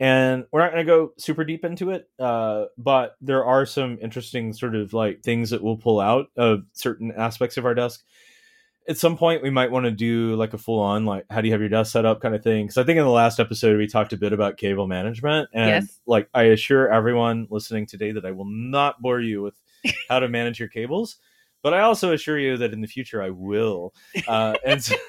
and 0.00 0.44
we're 0.52 0.60
not 0.60 0.72
going 0.72 0.84
to 0.84 0.90
go 0.92 1.12
super 1.18 1.44
deep 1.44 1.64
into 1.64 1.90
it. 1.90 2.08
Uh, 2.18 2.64
but 2.76 3.16
there 3.20 3.44
are 3.44 3.64
some 3.66 3.98
interesting 4.02 4.52
sort 4.52 4.74
of 4.74 4.92
like 4.92 5.22
things 5.22 5.50
that 5.50 5.62
we'll 5.62 5.76
pull 5.76 6.00
out 6.00 6.26
of 6.36 6.64
certain 6.72 7.12
aspects 7.12 7.56
of 7.56 7.64
our 7.64 7.74
desk. 7.74 8.02
At 8.86 8.98
some 8.98 9.16
point, 9.16 9.42
we 9.42 9.48
might 9.48 9.70
want 9.70 9.84
to 9.84 9.90
do 9.90 10.34
like 10.36 10.52
a 10.52 10.58
full 10.58 10.80
on 10.80 11.06
like 11.06 11.24
how 11.30 11.40
do 11.40 11.48
you 11.48 11.54
have 11.54 11.60
your 11.60 11.70
desk 11.70 11.92
set 11.92 12.04
up 12.04 12.20
kind 12.20 12.34
of 12.34 12.42
thing. 12.42 12.66
Because 12.66 12.76
I 12.76 12.84
think 12.84 12.98
in 12.98 13.04
the 13.04 13.10
last 13.10 13.40
episode 13.40 13.78
we 13.78 13.86
talked 13.86 14.12
a 14.12 14.18
bit 14.18 14.34
about 14.34 14.58
cable 14.58 14.86
management, 14.86 15.48
and 15.54 15.68
Yes. 15.84 16.00
like 16.06 16.28
I 16.34 16.44
assure 16.44 16.92
everyone 16.92 17.46
listening 17.48 17.86
today 17.86 18.12
that 18.12 18.26
I 18.26 18.32
will 18.32 18.44
not 18.44 19.00
bore 19.00 19.20
you 19.20 19.40
with 19.42 19.54
how 20.08 20.18
to 20.18 20.28
manage 20.28 20.58
your 20.58 20.68
cables 20.68 21.16
but 21.64 21.72
I 21.72 21.80
also 21.80 22.12
assure 22.12 22.38
you 22.38 22.58
that 22.58 22.74
in 22.74 22.82
the 22.82 22.86
future 22.86 23.22
I 23.22 23.30
will. 23.30 23.94
Uh, 24.28 24.54
and 24.66 24.84
so, 24.84 24.94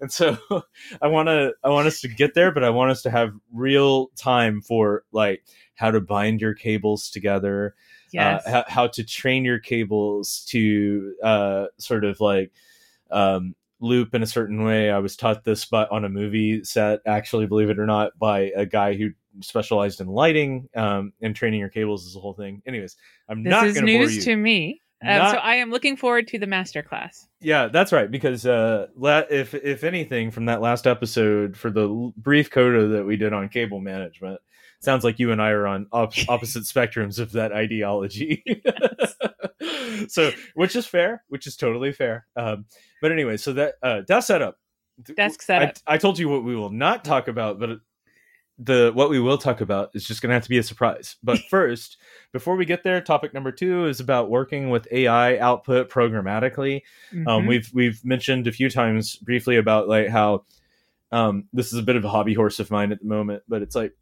and 0.00 0.10
so 0.10 0.36
I 1.00 1.06
want 1.06 1.28
to 1.28 1.54
I 1.62 1.68
want 1.68 1.86
us 1.86 2.00
to 2.00 2.08
get 2.08 2.34
there, 2.34 2.50
but 2.50 2.64
I 2.64 2.70
want 2.70 2.90
us 2.90 3.00
to 3.02 3.10
have 3.10 3.32
real 3.52 4.08
time 4.16 4.60
for 4.60 5.04
like 5.12 5.44
how 5.76 5.92
to 5.92 6.00
bind 6.00 6.40
your 6.40 6.52
cables 6.52 7.08
together, 7.08 7.76
Yes. 8.12 8.44
uh, 8.44 8.50
how, 8.50 8.64
how 8.66 8.86
to 8.88 9.04
train 9.04 9.44
your 9.44 9.60
cables 9.60 10.44
to 10.48 11.14
uh, 11.22 11.66
sort 11.78 12.04
of 12.04 12.20
like 12.20 12.50
um, 13.12 13.54
loop 13.78 14.16
in 14.16 14.24
a 14.24 14.26
certain 14.26 14.64
way. 14.64 14.90
I 14.90 14.98
was 14.98 15.14
taught 15.16 15.44
this 15.44 15.64
by 15.64 15.84
on 15.84 16.04
a 16.04 16.08
movie 16.08 16.64
set, 16.64 16.98
actually, 17.06 17.46
believe 17.46 17.70
it 17.70 17.78
or 17.78 17.86
not, 17.86 18.18
by 18.18 18.50
a 18.56 18.66
guy 18.66 18.94
who 18.94 19.10
specialized 19.42 20.00
in 20.00 20.08
lighting 20.08 20.68
um, 20.74 21.12
and 21.22 21.36
training 21.36 21.60
your 21.60 21.68
cables 21.68 22.04
is 22.04 22.14
the 22.14 22.20
whole 22.20 22.34
thing. 22.34 22.62
Anyways, 22.66 22.96
I'm 23.28 23.44
this 23.44 23.50
not 23.52 23.62
going 23.62 23.74
to 23.74 23.80
bore 23.82 23.86
you. 23.86 23.98
news 24.06 24.24
to 24.24 24.34
me. 24.34 24.80
Um, 25.00 25.16
Not- 25.18 25.30
so 25.32 25.38
I 25.38 25.56
am 25.56 25.70
looking 25.70 25.96
forward 25.96 26.26
to 26.28 26.38
the 26.38 26.46
master 26.46 26.82
class. 26.82 27.26
Yeah, 27.40 27.68
that's 27.68 27.92
right. 27.92 28.10
Because 28.10 28.44
uh, 28.44 28.88
la- 28.96 29.22
if 29.30 29.54
if 29.54 29.84
anything 29.84 30.30
from 30.32 30.46
that 30.46 30.60
last 30.60 30.86
episode 30.86 31.56
for 31.56 31.70
the 31.70 31.88
l- 31.88 32.12
brief 32.16 32.50
coda 32.50 32.88
that 32.88 33.04
we 33.04 33.16
did 33.16 33.32
on 33.32 33.48
cable 33.48 33.78
management, 33.80 34.40
sounds 34.80 35.04
like 35.04 35.18
you 35.20 35.30
and 35.30 35.40
I 35.40 35.50
are 35.50 35.66
on 35.68 35.86
op- 35.92 36.14
opposite 36.28 36.64
spectrums 36.64 37.20
of 37.20 37.32
that 37.32 37.52
ideology. 37.52 38.42
so, 40.08 40.32
which 40.54 40.76
is 40.76 40.86
fair, 40.86 41.22
which 41.28 41.46
is 41.46 41.56
totally 41.56 41.92
fair. 41.92 42.26
Um, 42.36 42.66
but 43.00 43.12
anyway, 43.12 43.36
so 43.36 43.52
that 43.54 43.74
uh, 43.82 44.00
desk 44.00 44.26
setup. 44.26 44.58
Desk 45.16 45.40
setup. 45.42 45.76
I, 45.86 45.94
I 45.94 45.98
told 45.98 46.18
you 46.18 46.28
what 46.28 46.42
we 46.42 46.56
will 46.56 46.70
not 46.70 47.04
talk 47.04 47.28
about, 47.28 47.60
but 47.60 47.78
the 48.58 48.90
what 48.94 49.08
we 49.08 49.20
will 49.20 49.38
talk 49.38 49.60
about 49.60 49.90
is 49.94 50.04
just 50.04 50.20
going 50.20 50.30
to 50.30 50.34
have 50.34 50.42
to 50.42 50.48
be 50.48 50.58
a 50.58 50.62
surprise. 50.62 51.16
But 51.22 51.38
first, 51.50 51.96
before 52.32 52.56
we 52.56 52.64
get 52.64 52.82
there, 52.82 53.00
topic 53.00 53.32
number 53.32 53.52
two 53.52 53.86
is 53.86 54.00
about 54.00 54.30
working 54.30 54.70
with 54.70 54.88
AI 54.90 55.38
output 55.38 55.90
programmatically. 55.90 56.82
Um, 57.26 57.44
Mhm. 57.44 57.48
we've 57.48 57.70
we've 57.72 58.04
mentioned 58.04 58.46
a 58.46 58.52
few 58.52 58.68
times 58.68 59.16
briefly 59.16 59.56
about 59.56 59.88
like 59.88 60.08
how 60.08 60.44
um, 61.12 61.44
this 61.52 61.72
is 61.72 61.78
a 61.78 61.82
bit 61.82 61.96
of 61.96 62.04
a 62.04 62.08
hobby 62.08 62.34
horse 62.34 62.58
of 62.58 62.70
mine 62.70 62.92
at 62.92 63.00
the 63.00 63.06
moment, 63.06 63.42
but 63.48 63.62
it's 63.62 63.74
like 63.74 63.94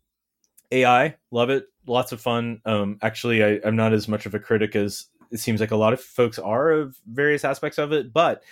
AI, 0.73 1.17
love 1.31 1.51
it, 1.51 1.67
lots 1.87 2.13
of 2.13 2.21
fun. 2.21 2.61
Um, 2.65 2.99
actually, 3.03 3.45
I, 3.45 3.61
I'm 3.65 3.77
not 3.77 3.93
as 3.93 4.09
much 4.09 4.27
of 4.27 4.35
a 4.35 4.41
critic 4.41 4.75
as 4.75 5.07
it 5.31 5.39
seems 5.39 5.61
like 5.61 5.71
a 5.71 5.77
lot 5.77 5.93
of 5.93 6.01
folks 6.01 6.39
are 6.39 6.73
of 6.73 6.97
various 7.07 7.45
aspects 7.45 7.79
of 7.79 7.93
it, 7.93 8.13
but 8.13 8.43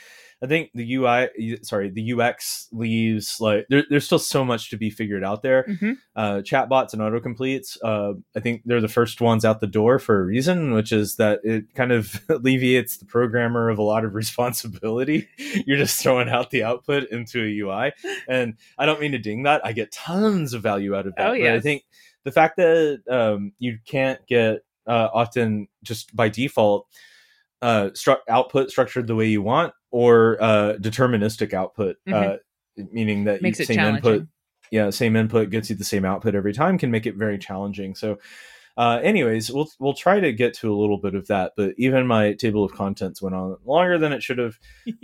I 0.45 0.47
think 0.47 0.73
the 0.75 0.97
UI, 0.97 1.31
sorry, 1.63 1.89
the 1.89 2.13
UX 2.13 2.69
leaves 2.71 3.41
like 3.41 3.65
there, 3.71 3.83
there's 3.89 4.05
still 4.05 4.19
so 4.19 4.45
much 4.45 4.69
to 4.69 4.77
be 4.77 4.91
figured 4.91 5.25
out 5.25 5.41
there. 5.41 5.65
Mm-hmm. 5.65 5.93
Uh, 6.15 6.43
chatbots 6.43 6.93
and 6.93 7.01
autocompletes, 7.01 7.79
uh, 7.83 8.13
I 8.37 8.41
think 8.41 8.61
they're 8.67 8.83
the 8.83 8.89
first 8.89 9.23
ones 9.23 9.47
out 9.47 9.61
the 9.61 9.67
door 9.67 9.99
for 9.99 10.21
a 10.21 10.23
reason, 10.23 10.75
which 10.75 10.93
is 10.93 11.17
that 11.17 11.41
it 11.45 11.75
kind 11.75 11.93
of 11.93 12.21
alleviates 12.29 12.99
the 12.99 13.07
programmer 13.07 13.71
of 13.71 13.79
a 13.79 13.83
lot 13.83 14.05
of 14.05 14.15
responsibility. 14.15 15.27
You're 15.67 15.79
just 15.79 16.03
throwing 16.03 16.29
out 16.29 16.51
the 16.51 16.63
output 16.63 17.09
into 17.09 17.41
a 17.43 17.61
UI, 17.61 17.93
and 18.29 18.59
I 18.77 18.85
don't 18.85 19.01
mean 19.01 19.13
to 19.13 19.19
ding 19.19 19.45
that. 19.45 19.65
I 19.65 19.73
get 19.73 19.93
tons 19.93 20.53
of 20.53 20.63
value 20.63 20.95
out 20.95 21.07
of 21.07 21.15
that. 21.17 21.27
Oh, 21.27 21.33
But. 21.53 21.57
I 21.57 21.61
think 21.61 21.85
the 22.25 22.33
fact 22.33 22.59
that 22.59 23.01
um, 23.09 23.53
you 23.59 23.79
can't 23.87 24.21
get 24.27 24.59
uh, 24.87 25.09
often 25.15 25.69
just 25.83 26.15
by 26.15 26.29
default 26.29 26.87
uh, 27.65 27.89
stru- 27.95 28.19
output 28.29 28.71
structured 28.71 29.07
the 29.07 29.15
way 29.15 29.27
you 29.27 29.41
want 29.41 29.73
or 29.91 30.37
uh, 30.39 30.75
deterministic 30.75 31.55
output, 31.55 31.97
uh, 32.13 32.37
meaning 32.77 33.25
that 33.25 33.37
Mm-hmm. 33.37 33.43
Makes 33.43 33.61
you, 33.61 33.65
same 33.65 33.81
input, 33.81 34.27
yeah, 34.71 34.91
same 34.91 35.17
input 35.17 35.49
gets 35.49 35.71
you 35.71 35.77
the 35.77 35.83
same 35.83 36.05
output 36.05 36.35
every 36.35 36.53
time 36.53 36.77
can 36.77 36.91
make 36.91 37.07
it 37.07 37.17
very 37.17 37.39
challenging. 37.39 37.95
So, 37.95 38.19
uh, 38.77 39.01
anyways, 39.03 39.51
we'll 39.51 39.71
we'll 39.79 39.95
try 39.95 40.21
to 40.21 40.31
get 40.33 40.53
to 40.57 40.71
a 40.71 40.77
little 40.77 40.99
bit 40.99 41.15
of 41.15 41.27
that, 41.29 41.53
but 41.57 41.73
even 41.79 42.07
my 42.07 42.35
table 42.35 42.65
of 42.65 42.73
contents 42.73 43.23
went 43.23 43.35
on 43.35 43.57
longer 43.65 43.97
than 43.97 44.13
it 44.13 44.23
should 44.23 44.39
have. 44.39 44.59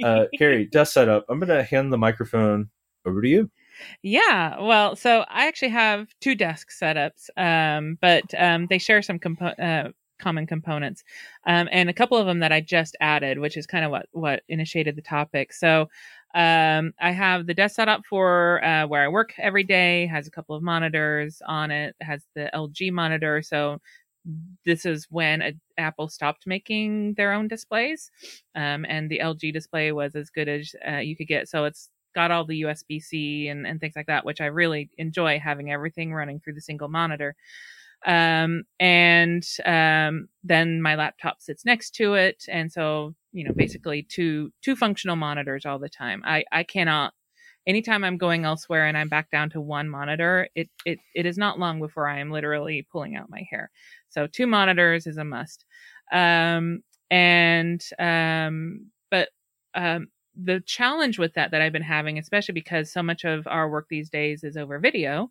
Uh, 0.04 0.24
Kerri, 0.38 0.66
desk 0.70 0.92
setup. 0.92 1.24
I'm 1.30 1.40
going 1.40 1.48
to 1.48 1.62
hand 1.62 1.90
the 1.90 1.98
microphone 1.98 2.68
over 3.06 3.22
to 3.22 3.28
you. 3.28 3.50
Yeah, 4.02 4.60
well, 4.60 4.96
so 4.96 5.24
I 5.28 5.46
actually 5.46 5.70
have 5.70 6.08
two 6.20 6.34
desk 6.34 6.68
setups, 6.70 7.30
um, 7.38 7.96
but 8.02 8.24
um, 8.36 8.66
they 8.68 8.76
share 8.76 9.00
some 9.00 9.18
compo- 9.18 9.46
uh, 9.46 9.90
common 10.20 10.46
components, 10.46 11.02
um, 11.46 11.68
and 11.72 11.90
a 11.90 11.94
couple 11.94 12.18
of 12.18 12.26
them 12.26 12.40
that 12.40 12.52
I 12.52 12.60
just 12.60 12.96
added, 13.00 13.38
which 13.38 13.56
is 13.56 13.66
kind 13.66 13.84
of 13.84 13.90
what 13.90 14.06
what 14.12 14.42
initiated 14.48 14.96
the 14.96 15.02
topic. 15.02 15.52
So 15.52 15.88
um, 16.34 16.92
I 17.00 17.10
have 17.10 17.46
the 17.46 17.54
desk 17.54 17.76
set 17.76 17.88
up 17.88 18.02
for 18.08 18.64
uh, 18.64 18.86
where 18.86 19.02
I 19.02 19.08
work 19.08 19.32
every 19.38 19.64
day. 19.64 20.06
Has 20.06 20.26
a 20.26 20.30
couple 20.30 20.54
of 20.54 20.62
monitors 20.62 21.42
on 21.46 21.70
it. 21.70 21.96
Has 22.00 22.24
the 22.34 22.50
LG 22.54 22.92
monitor, 22.92 23.42
so 23.42 23.80
this 24.66 24.84
is 24.84 25.06
when 25.10 25.42
a, 25.42 25.52
Apple 25.78 26.08
stopped 26.08 26.46
making 26.46 27.14
their 27.14 27.32
own 27.32 27.48
displays, 27.48 28.10
um, 28.54 28.84
and 28.88 29.10
the 29.10 29.20
LG 29.20 29.52
display 29.52 29.92
was 29.92 30.14
as 30.14 30.30
good 30.30 30.48
as 30.48 30.74
uh, 30.86 30.98
you 30.98 31.16
could 31.16 31.28
get. 31.28 31.48
So 31.48 31.64
it's 31.64 31.88
got 32.14 32.30
all 32.30 32.44
the 32.44 32.62
USB 32.62 33.02
C 33.02 33.48
and, 33.48 33.66
and 33.66 33.80
things 33.80 33.94
like 33.96 34.06
that, 34.06 34.24
which 34.24 34.40
I 34.40 34.46
really 34.46 34.90
enjoy 34.98 35.38
having 35.38 35.70
everything 35.70 36.12
running 36.12 36.40
through 36.40 36.54
the 36.54 36.60
single 36.60 36.88
monitor. 36.88 37.36
Um, 38.06 38.64
and 38.78 39.46
um, 39.64 40.28
then 40.42 40.80
my 40.80 40.94
laptop 40.94 41.42
sits 41.42 41.64
next 41.64 41.94
to 41.96 42.14
it, 42.14 42.44
and 42.48 42.72
so 42.72 43.14
you 43.32 43.44
know, 43.44 43.52
basically 43.54 44.02
two 44.02 44.52
two 44.62 44.76
functional 44.76 45.16
monitors 45.16 45.66
all 45.66 45.78
the 45.78 45.88
time. 45.88 46.22
I 46.24 46.44
I 46.52 46.62
cannot. 46.64 47.14
Anytime 47.66 48.04
I'm 48.04 48.16
going 48.16 48.44
elsewhere 48.46 48.86
and 48.86 48.96
I'm 48.96 49.08
back 49.10 49.30
down 49.30 49.50
to 49.50 49.60
one 49.60 49.88
monitor, 49.88 50.48
it 50.54 50.70
it 50.84 50.98
it 51.14 51.26
is 51.26 51.38
not 51.38 51.58
long 51.58 51.78
before 51.78 52.08
I 52.08 52.20
am 52.20 52.30
literally 52.30 52.86
pulling 52.90 53.16
out 53.16 53.30
my 53.30 53.46
hair. 53.50 53.70
So 54.08 54.26
two 54.26 54.46
monitors 54.46 55.06
is 55.06 55.18
a 55.18 55.24
must. 55.24 55.64
Um, 56.12 56.82
and 57.10 57.82
um, 57.98 58.86
but 59.10 59.28
um, 59.74 60.08
the 60.34 60.60
challenge 60.60 61.18
with 61.18 61.34
that 61.34 61.50
that 61.50 61.62
I've 61.62 61.72
been 61.72 61.82
having, 61.82 62.18
especially 62.18 62.54
because 62.54 62.90
so 62.90 63.02
much 63.02 63.24
of 63.24 63.46
our 63.46 63.68
work 63.68 63.86
these 63.88 64.10
days 64.10 64.42
is 64.42 64.56
over 64.56 64.78
video, 64.78 65.30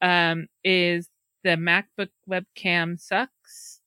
um, 0.00 0.46
is 0.64 1.08
the 1.48 1.56
MacBook 1.56 2.10
webcam 2.28 3.00
sucks. 3.00 3.80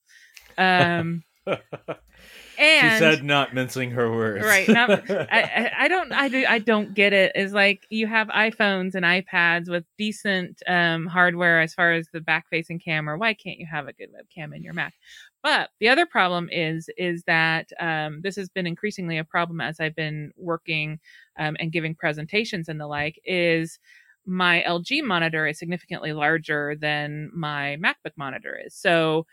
Um, 0.58 1.22
and 1.46 1.60
she 2.58 2.98
said, 2.98 3.22
not 3.22 3.54
mincing 3.54 3.92
her 3.92 4.10
words. 4.10 4.44
Right, 4.44 4.68
not- 4.68 5.08
I, 5.08 5.70
I, 5.78 5.88
don't 5.88 6.12
I 6.12 6.28
do 6.28 6.44
I 6.44 6.58
don't 6.58 6.92
get 6.92 7.12
it. 7.12 7.32
Is 7.36 7.52
like 7.52 7.86
you 7.88 8.08
have 8.08 8.26
iPhones 8.28 8.96
and 8.96 9.04
iPads 9.04 9.68
with 9.68 9.84
decent 9.96 10.60
um, 10.66 11.06
hardware 11.06 11.60
as 11.60 11.72
far 11.72 11.92
as 11.92 12.08
the 12.12 12.20
back 12.20 12.46
facing 12.50 12.80
camera. 12.80 13.16
Why 13.16 13.32
can't 13.32 13.58
you 13.58 13.66
have 13.70 13.86
a 13.86 13.92
good 13.92 14.08
webcam 14.10 14.54
in 14.56 14.64
your 14.64 14.74
Mac? 14.74 14.94
But 15.40 15.70
the 15.78 15.88
other 15.88 16.04
problem 16.04 16.48
is 16.50 16.90
is 16.98 17.22
that 17.28 17.70
um, 17.78 18.22
this 18.22 18.34
has 18.34 18.48
been 18.48 18.66
increasingly 18.66 19.18
a 19.18 19.24
problem 19.24 19.60
as 19.60 19.78
I've 19.78 19.96
been 19.96 20.32
working 20.36 20.98
um, 21.38 21.56
and 21.60 21.70
giving 21.70 21.94
presentations 21.94 22.68
and 22.68 22.80
the 22.80 22.88
like. 22.88 23.20
Is 23.24 23.78
my 24.26 24.62
LG 24.66 25.02
monitor 25.04 25.46
is 25.46 25.58
significantly 25.58 26.12
larger 26.12 26.76
than 26.76 27.30
my 27.34 27.76
MacBook 27.82 28.12
monitor 28.16 28.58
is. 28.64 28.74
So 28.74 29.26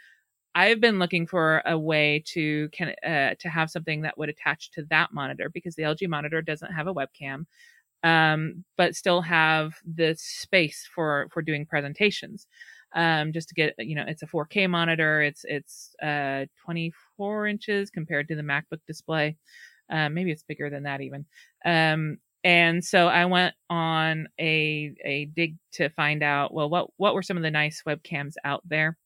I've 0.56 0.82
been 0.82 0.99
looking 0.99 1.28
for 1.28 1.62
a 1.65 1.78
way 1.78 2.23
to 2.28 2.69
can 2.69 2.95
uh, 3.06 3.36
to 3.39 3.49
have 3.49 3.69
something 3.69 4.02
that 4.02 4.17
would 4.17 4.30
attach 4.30 4.71
to 4.71 4.84
that 4.89 5.13
monitor 5.13 5.49
because 5.49 5.75
the 5.75 5.84
LG 5.84 6.08
monitor 6.10 6.41
doesn't 6.41 6.73
have 6.73 6.88
a 6.88 6.93
webcam, 6.93 7.45
um, 8.04 8.65
but 8.78 8.95
still 8.95 9.21
have 9.21 9.75
the 9.86 10.15
space 10.17 10.88
for 10.93 11.28
for 11.32 11.41
doing 11.41 11.65
presentations. 11.65 12.47
Um, 12.95 13.34
just 13.34 13.49
to 13.49 13.56
get 13.56 13.75
you 13.78 13.95
know, 13.95 14.06
it's 14.08 14.23
a 14.23 14.28
4K 14.28 14.67
monitor. 14.67 15.21
It's 15.21 15.45
it's 15.45 15.95
uh 16.02 16.45
24 16.65 17.47
inches 17.47 17.89
compared 17.91 18.28
to 18.30 18.36
the 18.36 18.41
MacBook 18.41 18.82
display. 18.88 19.38
Uh, 19.89 20.10
maybe 20.10 20.32
it's 20.32 20.43
bigger 20.43 20.69
than 20.69 20.84
that 20.84 21.02
even. 21.02 21.25
Um, 21.65 22.17
and 22.43 22.84
so 22.84 23.08
I 23.08 23.25
went 23.25 23.56
on 23.69 24.28
a 24.39 24.93
a 25.04 25.25
dig 25.25 25.58
to 25.73 25.89
find 25.89 26.23
out 26.23 26.54
well 26.54 26.69
what 26.69 26.89
what 26.97 27.13
were 27.13 27.23
some 27.23 27.38
of 27.38 27.43
the 27.43 27.52
nice 27.52 27.84
webcams 27.86 28.36
out 28.43 28.62
there 28.67 28.97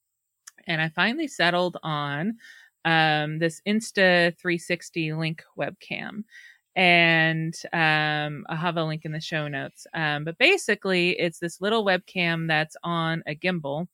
and 0.67 0.81
I 0.81 0.89
finally 0.89 1.27
settled 1.27 1.77
on 1.83 2.37
um, 2.85 3.39
this 3.39 3.61
Insta 3.67 4.37
360 4.37 5.13
link 5.13 5.43
webcam. 5.57 6.23
And 6.75 7.53
um, 7.71 8.45
I'll 8.49 8.57
have 8.57 8.77
a 8.77 8.83
link 8.83 9.05
in 9.05 9.11
the 9.11 9.21
show 9.21 9.47
notes. 9.47 9.85
Um, 9.93 10.23
but 10.23 10.37
basically, 10.39 11.11
it's 11.19 11.37
this 11.39 11.61
little 11.61 11.85
webcam 11.85 12.47
that's 12.47 12.75
on 12.83 13.23
a 13.27 13.35
gimbal. 13.35 13.87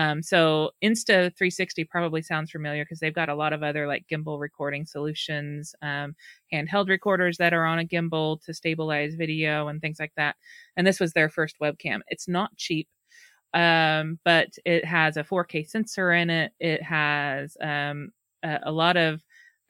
Um, 0.00 0.22
so 0.22 0.70
Insta 0.82 1.36
360 1.36 1.84
probably 1.84 2.22
sounds 2.22 2.50
familiar 2.50 2.84
because 2.84 3.00
they've 3.00 3.14
got 3.14 3.28
a 3.28 3.34
lot 3.34 3.52
of 3.52 3.62
other 3.62 3.86
like 3.86 4.06
gimbal 4.10 4.40
recording 4.40 4.86
solutions, 4.86 5.74
um, 5.82 6.14
handheld 6.52 6.88
recorders 6.88 7.36
that 7.38 7.52
are 7.52 7.66
on 7.66 7.78
a 7.80 7.84
gimbal 7.84 8.40
to 8.44 8.54
stabilize 8.54 9.14
video 9.14 9.68
and 9.68 9.80
things 9.80 9.98
like 10.00 10.12
that. 10.16 10.36
And 10.76 10.86
this 10.86 11.00
was 11.00 11.12
their 11.12 11.28
first 11.28 11.56
webcam. 11.60 12.00
It's 12.08 12.28
not 12.28 12.56
cheap 12.56 12.88
um, 13.54 14.18
but 14.24 14.48
it 14.64 14.84
has 14.84 15.16
a 15.16 15.24
4K 15.24 15.64
sensor 15.64 16.12
in 16.12 16.30
it. 16.30 16.52
It 16.60 16.82
has 16.82 17.56
um, 17.60 18.12
a, 18.44 18.58
a 18.64 18.72
lot 18.72 18.96
of 18.96 19.22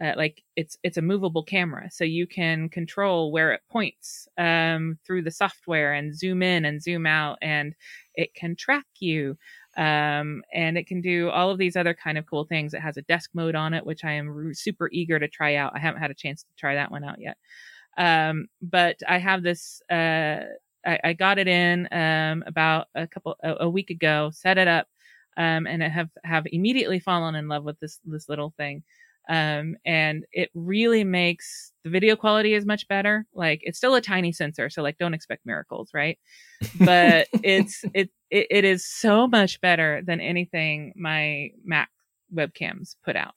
uh, 0.02 0.14
like 0.16 0.42
it's 0.56 0.78
it's 0.82 0.96
a 0.96 1.02
movable 1.02 1.42
camera, 1.44 1.88
so 1.90 2.04
you 2.04 2.26
can 2.26 2.68
control 2.70 3.32
where 3.32 3.52
it 3.52 3.60
points 3.70 4.28
um, 4.38 4.98
through 5.06 5.22
the 5.22 5.30
software 5.30 5.92
and 5.92 6.16
zoom 6.16 6.42
in 6.42 6.64
and 6.64 6.82
zoom 6.82 7.06
out, 7.06 7.38
and 7.42 7.74
it 8.14 8.34
can 8.34 8.56
track 8.56 8.86
you. 8.98 9.36
Um, 9.80 10.42
and 10.52 10.76
it 10.76 10.86
can 10.86 11.00
do 11.00 11.30
all 11.30 11.50
of 11.50 11.56
these 11.56 11.74
other 11.74 11.94
kind 11.94 12.18
of 12.18 12.26
cool 12.26 12.44
things. 12.44 12.74
It 12.74 12.82
has 12.82 12.98
a 12.98 13.02
desk 13.02 13.30
mode 13.32 13.54
on 13.54 13.72
it, 13.72 13.86
which 13.86 14.04
I 14.04 14.12
am 14.12 14.28
r- 14.28 14.52
super 14.52 14.90
eager 14.92 15.18
to 15.18 15.26
try 15.26 15.54
out. 15.54 15.72
I 15.74 15.78
haven't 15.78 16.02
had 16.02 16.10
a 16.10 16.14
chance 16.14 16.42
to 16.42 16.48
try 16.58 16.74
that 16.74 16.90
one 16.90 17.02
out 17.02 17.18
yet. 17.18 17.38
Um, 17.96 18.48
but 18.60 18.96
I 19.08 19.16
have 19.16 19.42
this 19.42 19.80
uh, 19.90 20.40
I, 20.86 20.98
I 21.04 21.12
got 21.14 21.38
it 21.38 21.48
in 21.48 21.88
um, 21.92 22.44
about 22.46 22.88
a 22.94 23.06
couple 23.06 23.36
a, 23.42 23.56
a 23.60 23.70
week 23.70 23.88
ago, 23.90 24.30
set 24.34 24.58
it 24.58 24.68
up, 24.68 24.86
um, 25.38 25.66
and 25.66 25.82
I 25.82 25.88
have 25.88 26.10
have 26.24 26.46
immediately 26.46 27.00
fallen 27.00 27.34
in 27.34 27.48
love 27.48 27.64
with 27.64 27.78
this 27.80 28.00
this 28.04 28.28
little 28.28 28.52
thing. 28.56 28.82
Um, 29.28 29.76
and 29.84 30.24
it 30.32 30.50
really 30.54 31.04
makes 31.04 31.72
the 31.84 31.90
video 31.90 32.16
quality 32.16 32.54
is 32.54 32.66
much 32.66 32.88
better. 32.88 33.26
Like 33.32 33.60
it's 33.62 33.78
still 33.78 33.94
a 33.94 34.00
tiny 34.00 34.32
sensor, 34.32 34.70
so 34.70 34.82
like 34.82 34.98
don't 34.98 35.14
expect 35.14 35.46
miracles, 35.46 35.90
right? 35.94 36.18
But 36.78 37.28
it's 37.42 37.84
it, 37.94 38.10
it 38.30 38.46
it 38.50 38.64
is 38.64 38.86
so 38.86 39.26
much 39.26 39.60
better 39.60 40.02
than 40.04 40.20
anything 40.20 40.92
my 40.96 41.50
Mac 41.64 41.90
webcams 42.34 42.96
put 43.04 43.16
out. 43.16 43.34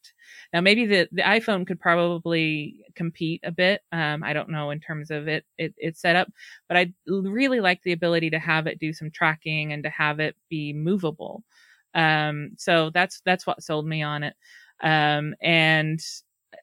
Now, 0.53 0.61
maybe 0.61 0.85
the, 0.85 1.07
the 1.11 1.21
iPhone 1.23 1.65
could 1.65 1.79
probably 1.79 2.85
compete 2.95 3.41
a 3.43 3.51
bit. 3.51 3.81
Um, 3.91 4.23
I 4.23 4.33
don't 4.33 4.49
know 4.49 4.69
in 4.69 4.79
terms 4.79 5.11
of 5.11 5.27
it, 5.27 5.45
it 5.57 5.73
its 5.77 6.01
setup, 6.01 6.31
but 6.67 6.77
I 6.77 6.93
really 7.07 7.59
like 7.59 7.81
the 7.83 7.91
ability 7.91 8.29
to 8.31 8.39
have 8.39 8.67
it 8.67 8.79
do 8.79 8.93
some 8.93 9.11
tracking 9.11 9.73
and 9.73 9.83
to 9.83 9.89
have 9.89 10.19
it 10.19 10.35
be 10.49 10.73
movable. 10.73 11.43
Um, 11.95 12.51
so 12.57 12.91
that's 12.93 13.21
that's 13.25 13.45
what 13.45 13.63
sold 13.63 13.85
me 13.85 14.01
on 14.01 14.23
it. 14.23 14.35
Um, 14.81 15.35
and 15.41 15.99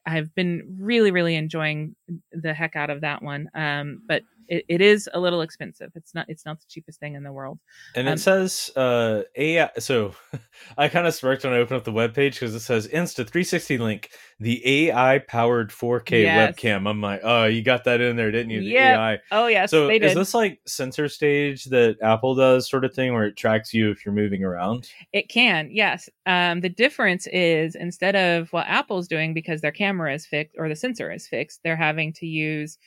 I've 0.05 0.33
been 0.35 0.77
really, 0.79 1.11
really 1.11 1.35
enjoying 1.35 1.95
the 2.31 2.53
heck 2.53 2.75
out 2.75 2.89
of 2.89 3.01
that 3.01 3.21
one. 3.21 3.49
Um, 3.53 4.01
but 4.07 4.23
it, 4.47 4.65
it 4.67 4.81
is 4.81 5.09
a 5.13 5.19
little 5.19 5.41
expensive. 5.41 5.91
It's 5.95 6.13
not 6.13 6.25
it's 6.29 6.45
not 6.45 6.59
the 6.59 6.65
cheapest 6.67 6.99
thing 6.99 7.15
in 7.15 7.23
the 7.23 7.31
world. 7.31 7.59
And 7.95 8.07
it 8.07 8.11
um, 8.11 8.17
says 8.17 8.71
uh 8.75 9.23
AI 9.35 9.69
so 9.79 10.13
I 10.77 10.87
kind 10.87 11.07
of 11.07 11.13
smirked 11.13 11.43
when 11.43 11.53
I 11.53 11.57
opened 11.57 11.77
up 11.77 11.83
the 11.83 11.91
web 11.91 12.13
page 12.13 12.35
because 12.35 12.55
it 12.55 12.61
says 12.61 12.87
Insta 12.87 13.17
360 13.17 13.77
link, 13.77 14.09
the 14.39 14.87
AI 14.87 15.19
powered 15.19 15.71
4K 15.71 16.23
yes. 16.23 16.55
webcam. 16.55 16.89
I'm 16.89 17.01
like, 17.01 17.21
oh, 17.23 17.45
you 17.45 17.63
got 17.63 17.83
that 17.85 18.01
in 18.01 18.15
there, 18.15 18.31
didn't 18.31 18.51
you? 18.51 18.61
The 18.61 18.67
yeah. 18.67 18.99
AI. 18.99 19.19
Oh 19.31 19.47
yes. 19.47 19.71
So 19.71 19.89
is 19.89 20.13
this 20.13 20.33
like 20.33 20.59
Center 20.65 21.07
Stage 21.07 21.65
that 21.65 21.97
Apple 22.01 22.35
does 22.35 22.69
sort 22.69 22.85
of 22.85 22.93
thing 22.93 23.13
where 23.13 23.25
it 23.25 23.37
tracks 23.37 23.73
you 23.73 23.91
if 23.91 24.05
you're 24.05 24.13
moving 24.13 24.43
around? 24.43 24.89
It 25.13 25.29
can, 25.29 25.69
yes. 25.71 26.09
Um 26.25 26.61
the 26.61 26.69
difference 26.69 27.27
is 27.27 27.75
instead 27.75 28.15
of 28.15 28.51
what 28.53 28.67
Apple's 28.67 29.07
doing 29.07 29.33
because 29.33 29.61
their 29.61 29.71
camera 29.71 30.13
is 30.13 30.25
fixed 30.25 30.55
or 30.57 30.69
the 30.69 30.75
sensor 30.75 31.11
is 31.11 31.27
fixed, 31.27 31.61
they're 31.63 31.75
having 31.75 32.13
to 32.13 32.25
use 32.25 32.77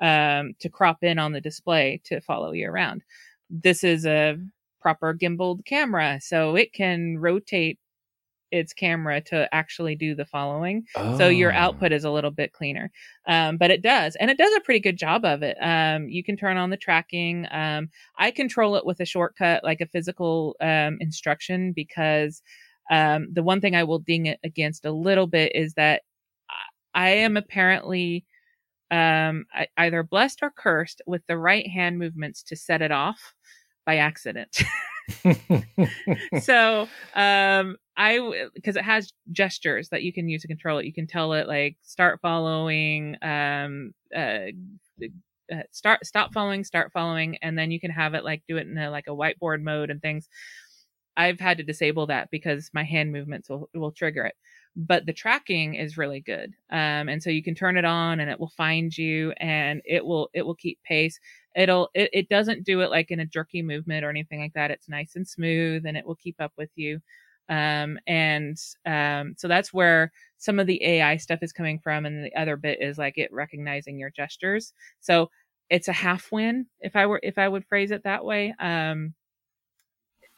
um, 0.00 0.54
to 0.60 0.68
crop 0.68 1.02
in 1.02 1.18
on 1.18 1.32
the 1.32 1.40
display 1.40 2.00
to 2.04 2.20
follow 2.20 2.52
you 2.52 2.68
around. 2.68 3.02
This 3.50 3.84
is 3.84 4.06
a 4.06 4.36
proper 4.80 5.14
gimbaled 5.14 5.64
camera, 5.64 6.18
so 6.22 6.56
it 6.56 6.72
can 6.72 7.18
rotate 7.18 7.78
its 8.50 8.72
camera 8.72 9.20
to 9.20 9.52
actually 9.52 9.96
do 9.96 10.14
the 10.14 10.24
following. 10.24 10.84
Oh. 10.94 11.18
So 11.18 11.28
your 11.28 11.52
oh. 11.52 11.56
output 11.56 11.92
is 11.92 12.04
a 12.04 12.10
little 12.10 12.30
bit 12.30 12.52
cleaner. 12.52 12.90
Um, 13.26 13.56
but 13.56 13.70
it 13.70 13.82
does, 13.82 14.16
and 14.16 14.30
it 14.30 14.38
does 14.38 14.54
a 14.54 14.60
pretty 14.60 14.80
good 14.80 14.96
job 14.96 15.24
of 15.24 15.42
it. 15.42 15.56
Um, 15.60 16.08
you 16.08 16.22
can 16.22 16.36
turn 16.36 16.56
on 16.56 16.70
the 16.70 16.76
tracking. 16.76 17.46
Um, 17.50 17.88
I 18.16 18.30
control 18.30 18.76
it 18.76 18.86
with 18.86 19.00
a 19.00 19.04
shortcut, 19.04 19.64
like 19.64 19.80
a 19.80 19.86
physical 19.86 20.56
um, 20.60 20.98
instruction, 21.00 21.72
because 21.72 22.42
um, 22.90 23.28
the 23.32 23.42
one 23.42 23.60
thing 23.60 23.74
I 23.74 23.84
will 23.84 23.98
ding 23.98 24.26
it 24.26 24.38
against 24.44 24.84
a 24.84 24.92
little 24.92 25.26
bit 25.26 25.52
is 25.54 25.74
that 25.74 26.02
I 26.94 27.10
am 27.10 27.36
apparently 27.36 28.24
um, 28.90 29.46
either 29.76 30.02
blessed 30.02 30.40
or 30.42 30.50
cursed 30.50 31.02
with 31.06 31.22
the 31.26 31.38
right 31.38 31.66
hand 31.66 31.98
movements 31.98 32.42
to 32.44 32.56
set 32.56 32.82
it 32.82 32.92
off 32.92 33.34
by 33.86 33.96
accident. 33.96 34.62
so 36.40 36.88
um 37.14 37.76
i 37.96 38.48
because 38.54 38.74
it 38.74 38.84
has 38.84 39.12
gestures 39.32 39.90
that 39.90 40.02
you 40.02 40.14
can 40.14 40.28
use 40.28 40.42
to 40.42 40.48
control 40.48 40.78
it. 40.78 40.86
You 40.86 40.94
can 40.94 41.06
tell 41.06 41.34
it 41.34 41.46
like 41.46 41.76
start 41.82 42.20
following 42.22 43.16
um 43.22 43.92
uh, 44.16 44.46
uh, 45.52 45.62
start 45.72 46.06
stop 46.06 46.32
following 46.32 46.64
start 46.64 46.90
following 46.92 47.36
and 47.42 47.58
then 47.58 47.70
you 47.70 47.78
can 47.78 47.90
have 47.90 48.14
it 48.14 48.24
like 48.24 48.42
do 48.48 48.56
it 48.56 48.66
in 48.66 48.78
a, 48.78 48.90
like 48.90 49.06
a 49.06 49.10
whiteboard 49.10 49.62
mode 49.62 49.90
and 49.90 50.00
things. 50.00 50.28
I've 51.16 51.38
had 51.38 51.58
to 51.58 51.64
disable 51.64 52.06
that 52.06 52.30
because 52.30 52.70
my 52.72 52.82
hand 52.82 53.12
movements 53.12 53.48
will 53.48 53.68
will 53.74 53.92
trigger 53.92 54.24
it 54.24 54.34
but 54.76 55.06
the 55.06 55.12
tracking 55.12 55.74
is 55.74 55.96
really 55.96 56.20
good. 56.20 56.54
Um, 56.70 57.08
and 57.08 57.22
so 57.22 57.30
you 57.30 57.42
can 57.42 57.54
turn 57.54 57.76
it 57.76 57.84
on 57.84 58.20
and 58.20 58.30
it 58.30 58.40
will 58.40 58.52
find 58.56 58.96
you 58.96 59.32
and 59.38 59.80
it 59.84 60.04
will, 60.04 60.30
it 60.34 60.42
will 60.42 60.56
keep 60.56 60.82
pace. 60.82 61.18
It'll, 61.54 61.90
it, 61.94 62.10
it 62.12 62.28
doesn't 62.28 62.64
do 62.64 62.80
it 62.80 62.90
like 62.90 63.10
in 63.10 63.20
a 63.20 63.26
jerky 63.26 63.62
movement 63.62 64.04
or 64.04 64.10
anything 64.10 64.40
like 64.40 64.54
that. 64.54 64.70
It's 64.72 64.88
nice 64.88 65.14
and 65.14 65.26
smooth 65.26 65.86
and 65.86 65.96
it 65.96 66.06
will 66.06 66.16
keep 66.16 66.40
up 66.40 66.52
with 66.58 66.70
you. 66.74 67.00
Um, 67.48 67.98
and, 68.06 68.56
um, 68.86 69.34
so 69.36 69.46
that's 69.46 69.72
where 69.72 70.10
some 70.38 70.58
of 70.58 70.66
the 70.66 70.82
AI 70.84 71.18
stuff 71.18 71.42
is 71.42 71.52
coming 71.52 71.78
from. 71.78 72.04
And 72.06 72.24
the 72.24 72.34
other 72.34 72.56
bit 72.56 72.80
is 72.80 72.98
like 72.98 73.16
it 73.16 73.32
recognizing 73.32 73.98
your 73.98 74.10
gestures. 74.10 74.72
So 75.00 75.30
it's 75.70 75.88
a 75.88 75.92
half 75.92 76.32
win 76.32 76.66
if 76.80 76.96
I 76.96 77.06
were, 77.06 77.20
if 77.22 77.38
I 77.38 77.48
would 77.48 77.66
phrase 77.66 77.90
it 77.92 78.02
that 78.04 78.24
way. 78.24 78.54
Um, 78.58 79.14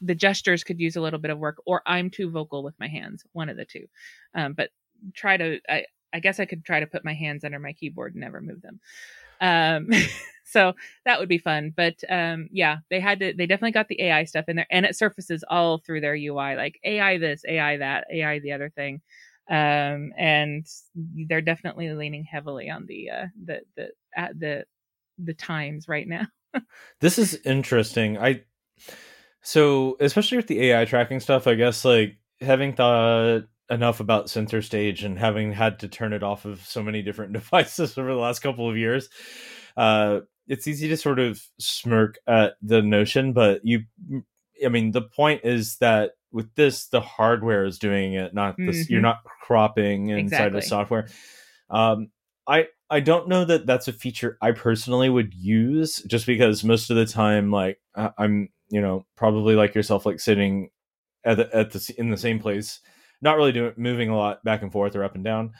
the 0.01 0.15
gestures 0.15 0.63
could 0.63 0.79
use 0.79 0.95
a 0.95 1.01
little 1.01 1.19
bit 1.19 1.31
of 1.31 1.39
work 1.39 1.61
or 1.65 1.81
i'm 1.85 2.09
too 2.09 2.29
vocal 2.29 2.63
with 2.63 2.75
my 2.79 2.87
hands 2.87 3.23
one 3.33 3.49
of 3.49 3.57
the 3.57 3.65
two. 3.65 3.87
Um, 4.35 4.53
but 4.53 4.69
try 5.13 5.37
to 5.37 5.59
I, 5.69 5.85
I 6.13 6.19
guess 6.19 6.39
i 6.39 6.45
could 6.45 6.65
try 6.65 6.79
to 6.79 6.87
put 6.87 7.05
my 7.05 7.13
hands 7.13 7.43
under 7.43 7.59
my 7.59 7.73
keyboard 7.73 8.13
and 8.13 8.21
never 8.21 8.41
move 8.41 8.61
them. 8.61 8.79
Um, 9.39 9.89
so 10.45 10.73
that 11.05 11.19
would 11.19 11.29
be 11.29 11.37
fun 11.37 11.73
but 11.75 11.95
um, 12.09 12.47
yeah 12.51 12.77
they 12.89 12.99
had 12.99 13.19
to 13.19 13.33
they 13.33 13.45
definitely 13.45 13.71
got 13.71 13.87
the 13.89 14.01
ai 14.01 14.23
stuff 14.23 14.45
in 14.47 14.55
there 14.55 14.67
and 14.71 14.85
it 14.85 14.95
surfaces 14.95 15.43
all 15.49 15.79
through 15.79 16.01
their 16.01 16.15
ui 16.15 16.55
like 16.55 16.79
ai 16.83 17.17
this 17.17 17.43
ai 17.47 17.77
that 17.77 18.05
ai 18.11 18.39
the 18.39 18.53
other 18.53 18.69
thing. 18.69 19.01
Um, 19.49 20.11
and 20.17 20.67
they're 20.95 21.41
definitely 21.41 21.89
leaning 21.91 22.25
heavily 22.25 22.69
on 22.69 22.85
the 22.85 23.09
uh, 23.09 23.25
the 23.45 23.61
the 23.77 23.91
at 24.15 24.37
the 24.39 24.65
the 25.17 25.33
times 25.33 25.87
right 25.87 26.07
now. 26.07 26.27
This 27.01 27.19
is 27.19 27.35
interesting. 27.45 28.17
I 28.17 28.41
so, 29.47 29.95
especially 30.01 30.35
with 30.35 30.47
the 30.47 30.61
AI 30.61 30.83
tracking 30.83 31.21
stuff, 31.21 31.47
I 31.47 31.55
guess 31.55 31.85
like 31.85 32.17
having 32.41 32.73
thought 32.73 33.43
enough 33.69 34.01
about 34.01 34.29
center 34.29 34.61
stage 34.61 35.05
and 35.05 35.17
having 35.17 35.53
had 35.53 35.79
to 35.79 35.87
turn 35.87 36.11
it 36.11 36.21
off 36.21 36.43
of 36.43 36.59
so 36.65 36.83
many 36.83 37.01
different 37.01 37.31
devices 37.39 37.97
over 37.97 38.09
the 38.09 38.19
last 38.19 38.39
couple 38.39 38.69
of 38.69 38.75
years, 38.75 39.07
uh, 39.77 40.19
it's 40.49 40.67
easy 40.67 40.89
to 40.89 40.97
sort 40.97 41.19
of 41.19 41.41
smirk 41.61 42.17
at 42.27 42.55
the 42.61 42.81
notion. 42.81 43.31
But 43.31 43.61
you, 43.63 43.83
I 44.65 44.67
mean, 44.67 44.91
the 44.91 45.03
point 45.03 45.45
is 45.45 45.77
that 45.77 46.11
with 46.33 46.53
this, 46.55 46.89
the 46.89 46.99
hardware 46.99 47.63
is 47.63 47.79
doing 47.79 48.15
it, 48.15 48.33
not 48.33 48.57
this. 48.57 48.75
Mm-hmm. 48.83 48.91
You're 48.91 49.01
not 49.01 49.23
cropping 49.23 50.09
inside 50.09 50.23
exactly. 50.23 50.57
of 50.57 50.63
software. 50.65 51.07
Um, 51.69 52.09
I 52.45 52.65
I 52.89 52.99
don't 52.99 53.29
know 53.29 53.45
that 53.45 53.65
that's 53.65 53.87
a 53.87 53.93
feature 53.93 54.37
I 54.41 54.51
personally 54.51 55.09
would 55.09 55.33
use, 55.33 56.03
just 56.05 56.25
because 56.25 56.65
most 56.65 56.89
of 56.89 56.97
the 56.97 57.05
time, 57.05 57.49
like 57.49 57.79
I'm 57.95 58.49
you 58.69 58.81
know, 58.81 59.05
probably 59.15 59.55
like 59.55 59.75
yourself, 59.75 60.05
like 60.05 60.19
sitting 60.19 60.69
at 61.23 61.37
the, 61.37 61.55
at 61.55 61.71
the 61.71 61.93
in 61.97 62.09
the 62.09 62.17
same 62.17 62.39
place, 62.39 62.79
not 63.21 63.37
really 63.37 63.51
doing 63.51 63.73
moving 63.77 64.09
a 64.09 64.17
lot 64.17 64.43
back 64.43 64.61
and 64.61 64.71
forth 64.71 64.95
or 64.95 65.03
up 65.03 65.15
and 65.15 65.23
down. 65.23 65.53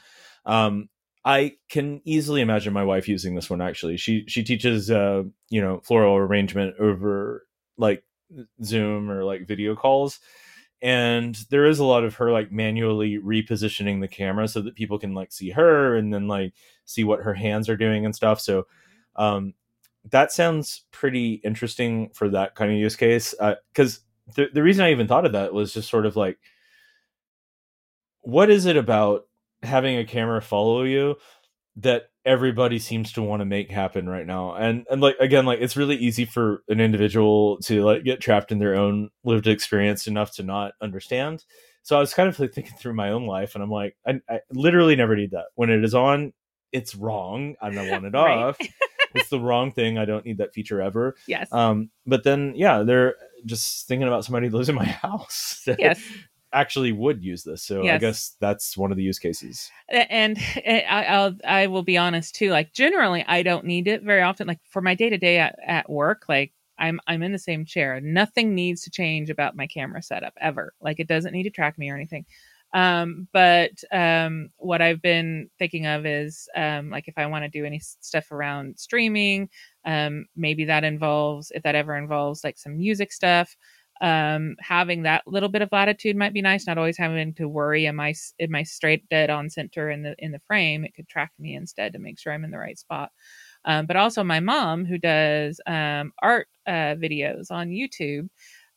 Um, 0.45 0.89
I 1.25 1.55
can 1.69 2.01
easily 2.05 2.41
imagine 2.41 2.71
my 2.71 2.85
wife 2.85 3.07
using 3.07 3.35
this 3.35 3.49
one. 3.49 3.61
Actually, 3.61 3.97
she 3.97 4.23
she 4.27 4.43
teaches 4.43 4.89
uh, 4.89 5.23
you 5.49 5.61
know 5.61 5.79
floral 5.81 6.15
arrangement 6.15 6.75
over 6.79 7.45
like 7.77 8.03
Zoom 8.63 9.11
or 9.11 9.23
like 9.23 9.47
video 9.47 9.75
calls, 9.75 10.19
and 10.81 11.35
there 11.49 11.65
is 11.65 11.79
a 11.79 11.85
lot 11.85 12.03
of 12.03 12.15
her 12.15 12.31
like 12.31 12.51
manually 12.51 13.17
repositioning 13.17 13.99
the 13.99 14.07
camera 14.07 14.47
so 14.47 14.61
that 14.61 14.75
people 14.75 14.99
can 14.99 15.13
like 15.13 15.31
see 15.31 15.49
her 15.51 15.95
and 15.95 16.13
then 16.13 16.27
like 16.27 16.53
see 16.85 17.03
what 17.03 17.21
her 17.21 17.33
hands 17.33 17.67
are 17.67 17.77
doing 17.77 18.05
and 18.05 18.15
stuff. 18.15 18.39
So 18.39 18.67
um, 19.15 19.53
that 20.11 20.31
sounds 20.31 20.85
pretty 20.91 21.41
interesting 21.43 22.09
for 22.13 22.29
that 22.29 22.55
kind 22.55 22.71
of 22.71 22.77
use 22.77 22.95
case. 22.95 23.33
Because 23.73 23.97
uh, 23.97 24.33
the 24.35 24.47
the 24.53 24.63
reason 24.63 24.85
I 24.85 24.91
even 24.91 25.07
thought 25.07 25.25
of 25.25 25.33
that 25.33 25.53
was 25.53 25.73
just 25.73 25.89
sort 25.89 26.05
of 26.05 26.15
like, 26.15 26.37
what 28.21 28.49
is 28.49 28.65
it 28.65 28.77
about 28.77 29.27
having 29.63 29.97
a 29.97 30.05
camera 30.05 30.41
follow 30.41 30.83
you 30.83 31.15
that 31.77 32.09
everybody 32.25 32.79
seems 32.79 33.13
to 33.13 33.21
want 33.21 33.41
to 33.41 33.45
make 33.45 33.71
happen 33.71 34.07
right 34.07 34.25
now? 34.25 34.55
And 34.55 34.85
and 34.89 35.01
like 35.01 35.17
again, 35.19 35.45
like 35.45 35.59
it's 35.61 35.77
really 35.77 35.95
easy 35.95 36.25
for 36.25 36.63
an 36.67 36.79
individual 36.79 37.57
to 37.63 37.83
like 37.83 38.03
get 38.03 38.21
trapped 38.21 38.51
in 38.51 38.59
their 38.59 38.75
own 38.75 39.09
lived 39.23 39.47
experience 39.47 40.07
enough 40.07 40.33
to 40.35 40.43
not 40.43 40.73
understand. 40.81 41.43
So 41.83 41.95
I 41.95 42.01
was 42.01 42.13
kind 42.13 42.27
of 42.27 42.37
like 42.37 42.53
thinking 42.53 42.75
through 42.77 42.95
my 42.95 43.11
own 43.11 43.27
life, 43.27 43.55
and 43.55 43.63
I'm 43.63 43.71
like, 43.71 43.95
I, 44.05 44.19
I 44.29 44.39
literally 44.51 44.97
never 44.97 45.15
need 45.15 45.31
that. 45.31 45.45
When 45.55 45.69
it 45.69 45.85
is 45.85 45.95
on, 45.95 46.33
it's 46.73 46.95
wrong. 46.95 47.55
and 47.61 47.79
I 47.79 47.89
want 47.89 48.05
it 48.05 48.15
off 48.15 48.57
it's 49.13 49.29
the 49.29 49.39
wrong 49.39 49.71
thing. 49.71 49.97
I 49.97 50.05
don't 50.05 50.25
need 50.25 50.37
that 50.37 50.53
feature 50.53 50.81
ever. 50.81 51.15
Yes. 51.27 51.51
Um, 51.51 51.89
but 52.05 52.23
then 52.23 52.53
yeah, 52.55 52.83
they're 52.83 53.15
just 53.45 53.87
thinking 53.87 54.07
about 54.07 54.25
somebody 54.25 54.47
who 54.49 54.57
lives 54.57 54.69
in 54.69 54.75
my 54.75 54.85
house. 54.85 55.67
yes. 55.79 56.01
Actually, 56.53 56.93
would 56.93 57.21
use 57.21 57.43
this, 57.43 57.61
so 57.61 57.83
yes. 57.83 57.95
I 57.95 57.97
guess 57.97 58.35
that's 58.39 58.77
one 58.77 58.89
of 58.89 58.95
the 58.95 59.03
use 59.03 59.19
cases. 59.19 59.69
And, 59.89 60.39
and 60.65 60.83
I, 60.89 61.03
I'll 61.03 61.35
I 61.45 61.67
will 61.67 61.83
be 61.83 61.97
honest 61.97 62.35
too. 62.35 62.51
Like 62.51 62.71
generally, 62.71 63.23
I 63.27 63.43
don't 63.43 63.65
need 63.65 63.89
it 63.89 64.01
very 64.01 64.21
often. 64.21 64.47
Like 64.47 64.61
for 64.69 64.81
my 64.81 64.95
day 64.95 65.09
to 65.09 65.17
day 65.17 65.39
at 65.39 65.89
work, 65.89 66.23
like 66.29 66.53
I'm 66.79 66.99
I'm 67.05 67.21
in 67.21 67.31
the 67.31 67.39
same 67.39 67.65
chair. 67.65 67.99
Nothing 68.01 68.55
needs 68.55 68.83
to 68.83 68.89
change 68.89 69.29
about 69.29 69.57
my 69.57 69.67
camera 69.67 70.01
setup 70.01 70.33
ever. 70.39 70.73
Like 70.79 70.99
it 70.99 71.07
doesn't 71.07 71.33
need 71.33 71.43
to 71.43 71.49
track 71.49 71.77
me 71.77 71.89
or 71.89 71.95
anything. 71.95 72.25
Um, 72.73 73.27
but 73.33 73.71
um, 73.91 74.49
what 74.57 74.81
I've 74.81 75.01
been 75.01 75.49
thinking 75.57 75.85
of 75.87 76.05
is 76.05 76.47
um, 76.55 76.89
like 76.89 77.07
if 77.07 77.17
I 77.17 77.25
want 77.25 77.43
to 77.45 77.49
do 77.49 77.65
any 77.65 77.79
stuff 77.79 78.31
around 78.31 78.77
streaming, 78.77 79.49
um, 79.85 80.25
maybe 80.35 80.65
that 80.65 80.83
involves, 80.83 81.51
if 81.55 81.63
that 81.63 81.75
ever 81.75 81.95
involves 81.95 82.43
like 82.43 82.57
some 82.57 82.77
music 82.77 83.11
stuff, 83.11 83.55
um, 84.01 84.55
having 84.59 85.03
that 85.03 85.23
little 85.25 85.49
bit 85.49 85.63
of 85.63 85.69
latitude 85.71 86.15
might 86.15 86.33
be 86.33 86.41
nice. 86.41 86.67
Not 86.67 86.77
always 86.77 86.97
having 86.97 87.33
to 87.35 87.47
worry, 87.47 87.87
am 87.87 87.99
I 87.99 88.13
am 88.39 88.53
I 88.53 88.61
straight 88.63 89.07
dead 89.09 89.31
on 89.31 89.49
center 89.49 89.89
in 89.89 90.03
the 90.03 90.15
in 90.19 90.31
the 90.31 90.41
frame? 90.45 90.85
It 90.85 90.93
could 90.93 91.07
track 91.07 91.31
me 91.39 91.55
instead 91.55 91.93
to 91.93 91.99
make 91.99 92.19
sure 92.19 92.31
I'm 92.31 92.43
in 92.43 92.51
the 92.51 92.59
right 92.59 92.77
spot. 92.77 93.11
Um, 93.65 93.85
but 93.85 93.95
also 93.95 94.23
my 94.23 94.39
mom 94.39 94.85
who 94.85 94.97
does 94.97 95.59
art 95.67 96.47
uh, 96.67 96.95
videos 96.95 97.51
on 97.51 97.69
YouTube 97.69 98.29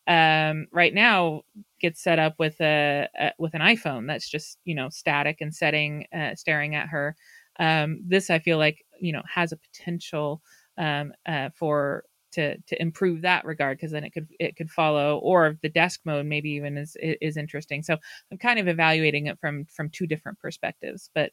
um, 0.07 0.67
right 0.73 0.95
now 0.95 1.43
gets 1.81 2.03
set 2.03 2.19
up 2.19 2.35
with 2.39 2.61
a, 2.61 3.09
a, 3.19 3.33
with 3.39 3.55
an 3.55 3.61
iPhone 3.61 4.07
that's 4.07 4.29
just 4.29 4.59
you 4.65 4.75
know 4.75 4.89
static 4.89 5.39
and 5.41 5.55
setting 5.55 6.07
uh, 6.17 6.35
staring 6.35 6.75
at 6.75 6.89
her. 6.89 7.17
Um, 7.59 8.01
this 8.07 8.31
I 8.31 8.39
feel 8.39 8.59
like 8.59 8.85
you 9.01 9.13
know 9.13 9.23
has 9.33 9.53
a 9.53 9.57
potential 9.57 10.43
um, 10.79 11.13
uh, 11.27 11.51
for 11.55 12.05
to 12.33 12.57
to 12.59 12.81
improve 12.81 13.23
that 13.23 13.45
regard 13.45 13.77
because 13.79 13.93
then 13.93 14.05
it 14.05 14.11
could 14.11 14.29
it 14.39 14.57
could 14.57 14.71
follow 14.71 15.19
or 15.19 15.59
the 15.63 15.69
desk 15.69 16.01
mode 16.05 16.27
maybe 16.27 16.51
even 16.51 16.77
is 16.79 16.97
is 17.01 17.37
interesting. 17.37 17.83
So 17.83 17.97
I'm 18.31 18.39
kind 18.39 18.59
of 18.59 18.69
evaluating 18.69 19.27
it 19.27 19.39
from 19.41 19.67
from 19.67 19.91
two 19.91 20.07
different 20.07 20.39
perspectives, 20.39 21.11
but 21.15 21.33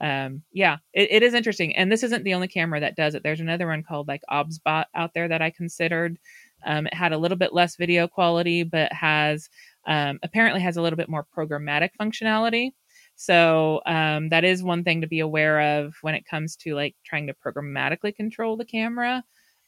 um, 0.00 0.42
yeah, 0.52 0.78
it, 0.94 1.08
it 1.10 1.22
is 1.22 1.34
interesting. 1.34 1.76
And 1.76 1.92
this 1.92 2.02
isn't 2.02 2.24
the 2.24 2.32
only 2.34 2.48
camera 2.48 2.80
that 2.80 2.96
does 2.96 3.14
it. 3.14 3.22
There's 3.22 3.40
another 3.40 3.66
one 3.66 3.82
called 3.82 4.08
like 4.08 4.22
OBSBot 4.30 4.86
out 4.94 5.12
there 5.14 5.28
that 5.28 5.42
I 5.42 5.50
considered. 5.50 6.18
Um, 6.64 6.86
it 6.86 6.94
had 6.94 7.12
a 7.12 7.18
little 7.18 7.38
bit 7.38 7.52
less 7.52 7.76
video 7.76 8.08
quality, 8.08 8.62
but 8.62 8.92
has 8.92 9.48
um, 9.86 10.18
apparently 10.22 10.60
has 10.60 10.76
a 10.76 10.82
little 10.82 10.96
bit 10.96 11.08
more 11.08 11.26
programmatic 11.36 11.90
functionality. 12.00 12.72
So 13.16 13.82
um, 13.84 14.30
that 14.30 14.44
is 14.44 14.62
one 14.62 14.82
thing 14.82 15.02
to 15.02 15.06
be 15.06 15.20
aware 15.20 15.78
of 15.78 15.94
when 16.00 16.14
it 16.14 16.24
comes 16.24 16.56
to 16.56 16.74
like 16.74 16.94
trying 17.04 17.26
to 17.26 17.34
programmatically 17.34 18.14
control 18.14 18.56
the 18.56 18.64
camera. 18.64 19.22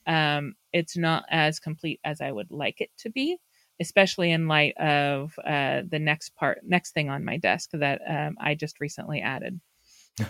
Um, 0.07 0.55
it's 0.73 0.97
not 0.97 1.25
as 1.31 1.61
complete 1.61 2.01
as 2.03 2.21
I 2.21 2.33
would 2.33 2.51
like 2.51 2.81
it 2.81 2.91
to 2.99 3.11
be, 3.11 3.37
especially 3.81 4.33
in 4.33 4.49
light 4.49 4.77
of 4.79 5.35
uh, 5.45 5.83
the 5.89 5.99
next 5.99 6.35
part, 6.35 6.61
next 6.65 6.93
thing 6.93 7.11
on 7.11 7.25
my 7.25 7.37
desk 7.37 7.71
that 7.75 8.01
um, 8.09 8.37
I 8.41 8.55
just 8.55 8.81
recently 8.81 9.21
added. 9.21 9.61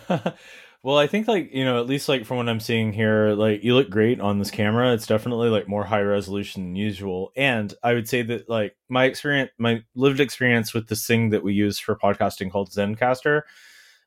well, 0.83 0.99
I 0.99 1.07
think 1.07 1.29
like 1.29 1.53
you 1.53 1.65
know, 1.65 1.79
at 1.81 1.87
least 1.87 2.09
like 2.09 2.25
from 2.25 2.39
what 2.39 2.49
I'm 2.49 2.61
seeing 2.61 2.93
here, 2.93 3.31
like 3.35 3.63
you 3.63 3.75
look 3.75 3.89
great 3.89 4.21
on 4.21 4.39
this 4.39 4.51
camera. 4.51 4.93
It's 4.93 5.07
definitely 5.07 5.49
like 5.49 5.69
more 5.69 5.85
high 5.85 6.03
resolution 6.03 6.65
than 6.65 6.77
usual. 6.77 7.33
And 7.37 7.73
I 7.83 7.95
would 7.95 8.09
say 8.09 8.23
that 8.23 8.49
like 8.49 8.77
my 8.89 9.05
experience, 9.05 9.53
my 9.59 9.85
lived 9.95 10.19
experience 10.19 10.75
with 10.75 10.89
this 10.89 11.07
thing 11.07 11.31
that 11.31 11.45
we 11.45 11.55
use 11.55 11.79
for 11.79 11.97
podcasting 11.97 12.51
called 12.51 12.71
Zencastr. 12.71 13.43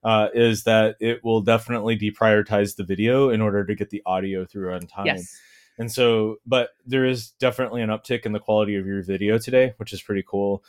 Uh, 0.03 0.27
is 0.35 0.65
that 0.65 0.97
it 0.99 1.23
will 1.23 1.41
definitely 1.41 1.97
deprioritize 1.97 2.75
the 2.75 2.83
video 2.83 3.29
in 3.29 3.41
order 3.41 3.65
to 3.65 3.73
get 3.73 3.89
the 3.89 4.03
audio 4.05 4.45
through 4.45 4.71
on 4.71 4.81
time. 4.81 5.07
Yes. 5.07 5.35
And 5.79 5.91
so, 5.91 6.35
but 6.45 6.69
there 6.85 7.05
is 7.05 7.31
definitely 7.31 7.81
an 7.81 7.89
uptick 7.89 8.23
in 8.23 8.31
the 8.31 8.39
quality 8.39 8.75
of 8.75 8.85
your 8.85 9.01
video 9.01 9.39
today, 9.39 9.73
which 9.77 9.93
is 9.93 10.03
pretty 10.03 10.23
cool. 10.25 10.63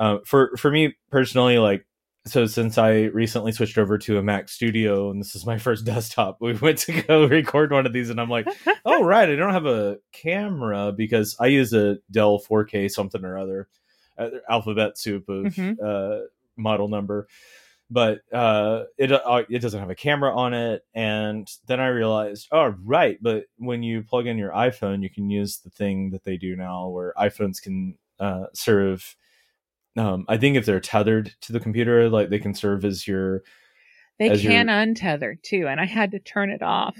Uh, 0.00 0.18
for 0.24 0.56
for 0.56 0.70
me 0.70 0.96
personally, 1.10 1.58
like 1.58 1.86
so 2.24 2.46
since 2.46 2.78
I 2.78 3.04
recently 3.04 3.50
switched 3.50 3.78
over 3.78 3.98
to 3.98 4.18
a 4.18 4.22
Mac 4.22 4.48
Studio 4.48 5.10
and 5.10 5.20
this 5.20 5.34
is 5.34 5.44
my 5.44 5.58
first 5.58 5.84
desktop, 5.86 6.38
we 6.40 6.54
went 6.54 6.78
to 6.78 7.02
go 7.02 7.26
record 7.28 7.72
one 7.72 7.86
of 7.86 7.92
these 7.92 8.10
and 8.10 8.20
I'm 8.20 8.30
like, 8.30 8.46
oh 8.84 9.04
right, 9.04 9.28
I 9.28 9.36
don't 9.36 9.52
have 9.52 9.66
a 9.66 9.98
camera 10.12 10.92
because 10.92 11.36
I 11.40 11.46
use 11.46 11.72
a 11.72 11.98
Dell 12.10 12.40
4K 12.40 12.90
something 12.90 13.24
or 13.24 13.38
other, 13.38 13.68
uh, 14.18 14.30
alphabet 14.48 14.98
soup 14.98 15.28
of 15.28 15.46
mm-hmm. 15.46 15.84
uh, 15.84 16.26
model 16.56 16.88
number, 16.88 17.26
but 17.90 18.20
uh, 18.32 18.84
it 18.98 19.10
uh, 19.10 19.42
it 19.48 19.58
doesn't 19.58 19.80
have 19.80 19.90
a 19.90 19.94
camera 19.94 20.34
on 20.34 20.54
it. 20.54 20.82
And 20.94 21.48
then 21.66 21.80
I 21.80 21.88
realized, 21.88 22.48
oh 22.52 22.74
right, 22.84 23.18
but 23.20 23.46
when 23.56 23.82
you 23.82 24.02
plug 24.02 24.26
in 24.26 24.38
your 24.38 24.52
iPhone, 24.52 25.02
you 25.02 25.10
can 25.10 25.28
use 25.28 25.58
the 25.58 25.70
thing 25.70 26.10
that 26.10 26.24
they 26.24 26.36
do 26.36 26.54
now 26.56 26.88
where 26.88 27.14
iPhones 27.18 27.60
can 27.60 27.96
uh, 28.20 28.44
serve 28.54 29.16
um, 29.96 30.24
I 30.28 30.36
think 30.36 30.56
if 30.56 30.66
they're 30.66 30.80
tethered 30.80 31.34
to 31.42 31.52
the 31.52 31.60
computer, 31.60 32.08
like 32.08 32.30
they 32.30 32.38
can 32.38 32.54
serve 32.54 32.84
as 32.84 33.06
your. 33.06 33.42
They 34.18 34.30
as 34.30 34.42
can 34.42 34.68
your... 34.68 34.76
untether 34.76 35.40
too, 35.42 35.66
and 35.68 35.80
I 35.80 35.86
had 35.86 36.12
to 36.12 36.18
turn 36.18 36.50
it 36.50 36.62
off. 36.62 36.96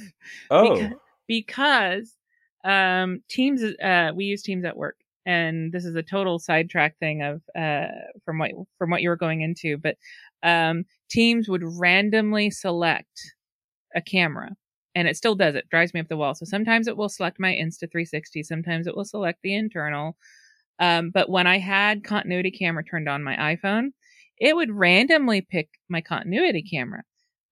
Oh, 0.51 0.75
because, 0.75 0.93
because 1.27 2.17
um, 2.65 3.23
Teams. 3.29 3.63
Uh, 3.63 4.13
we 4.15 4.25
use 4.27 4.43
Teams 4.43 4.65
at 4.65 4.77
work, 4.77 4.97
and 5.25 5.73
this 5.73 5.85
is 5.85 5.97
a 5.97 6.03
total 6.03 6.39
sidetrack 6.39 6.99
thing 6.99 7.23
of 7.23 7.43
uh, 7.57 7.87
from 8.25 8.39
what 8.39 8.51
from 8.79 8.91
what 8.91 9.03
you 9.03 9.09
were 9.09 9.17
going 9.17 9.41
into, 9.41 9.79
but 9.79 9.97
um, 10.43 10.85
Teams 11.11 11.49
would 11.49 11.63
randomly 11.65 12.51
select 12.51 13.35
a 13.95 14.01
camera 14.01 14.51
and 14.95 15.09
it 15.09 15.17
still 15.17 15.35
does 15.35 15.55
it 15.55 15.69
drives 15.71 15.95
me 15.95 16.01
up 16.01 16.09
the 16.09 16.17
wall 16.17 16.35
so 16.35 16.45
sometimes 16.45 16.87
it 16.87 16.97
will 16.97 17.09
select 17.09 17.39
my 17.39 17.53
insta360 17.53 18.45
sometimes 18.45 18.87
it 18.87 18.97
will 18.97 19.05
select 19.05 19.39
the 19.43 19.55
internal 19.55 20.17
um, 20.83 21.11
but 21.11 21.31
when 21.31 21.47
I 21.47 21.59
had 21.59 22.03
continuity 22.03 22.51
camera 22.51 22.83
turned 22.83 23.09
on 23.09 23.23
my 23.23 23.37
iPhone, 23.37 23.91
it 24.37 24.57
would 24.57 24.73
randomly 24.73 25.41
pick 25.41 25.69
my 25.89 26.01
continuity 26.01 26.65
camera 26.69 27.05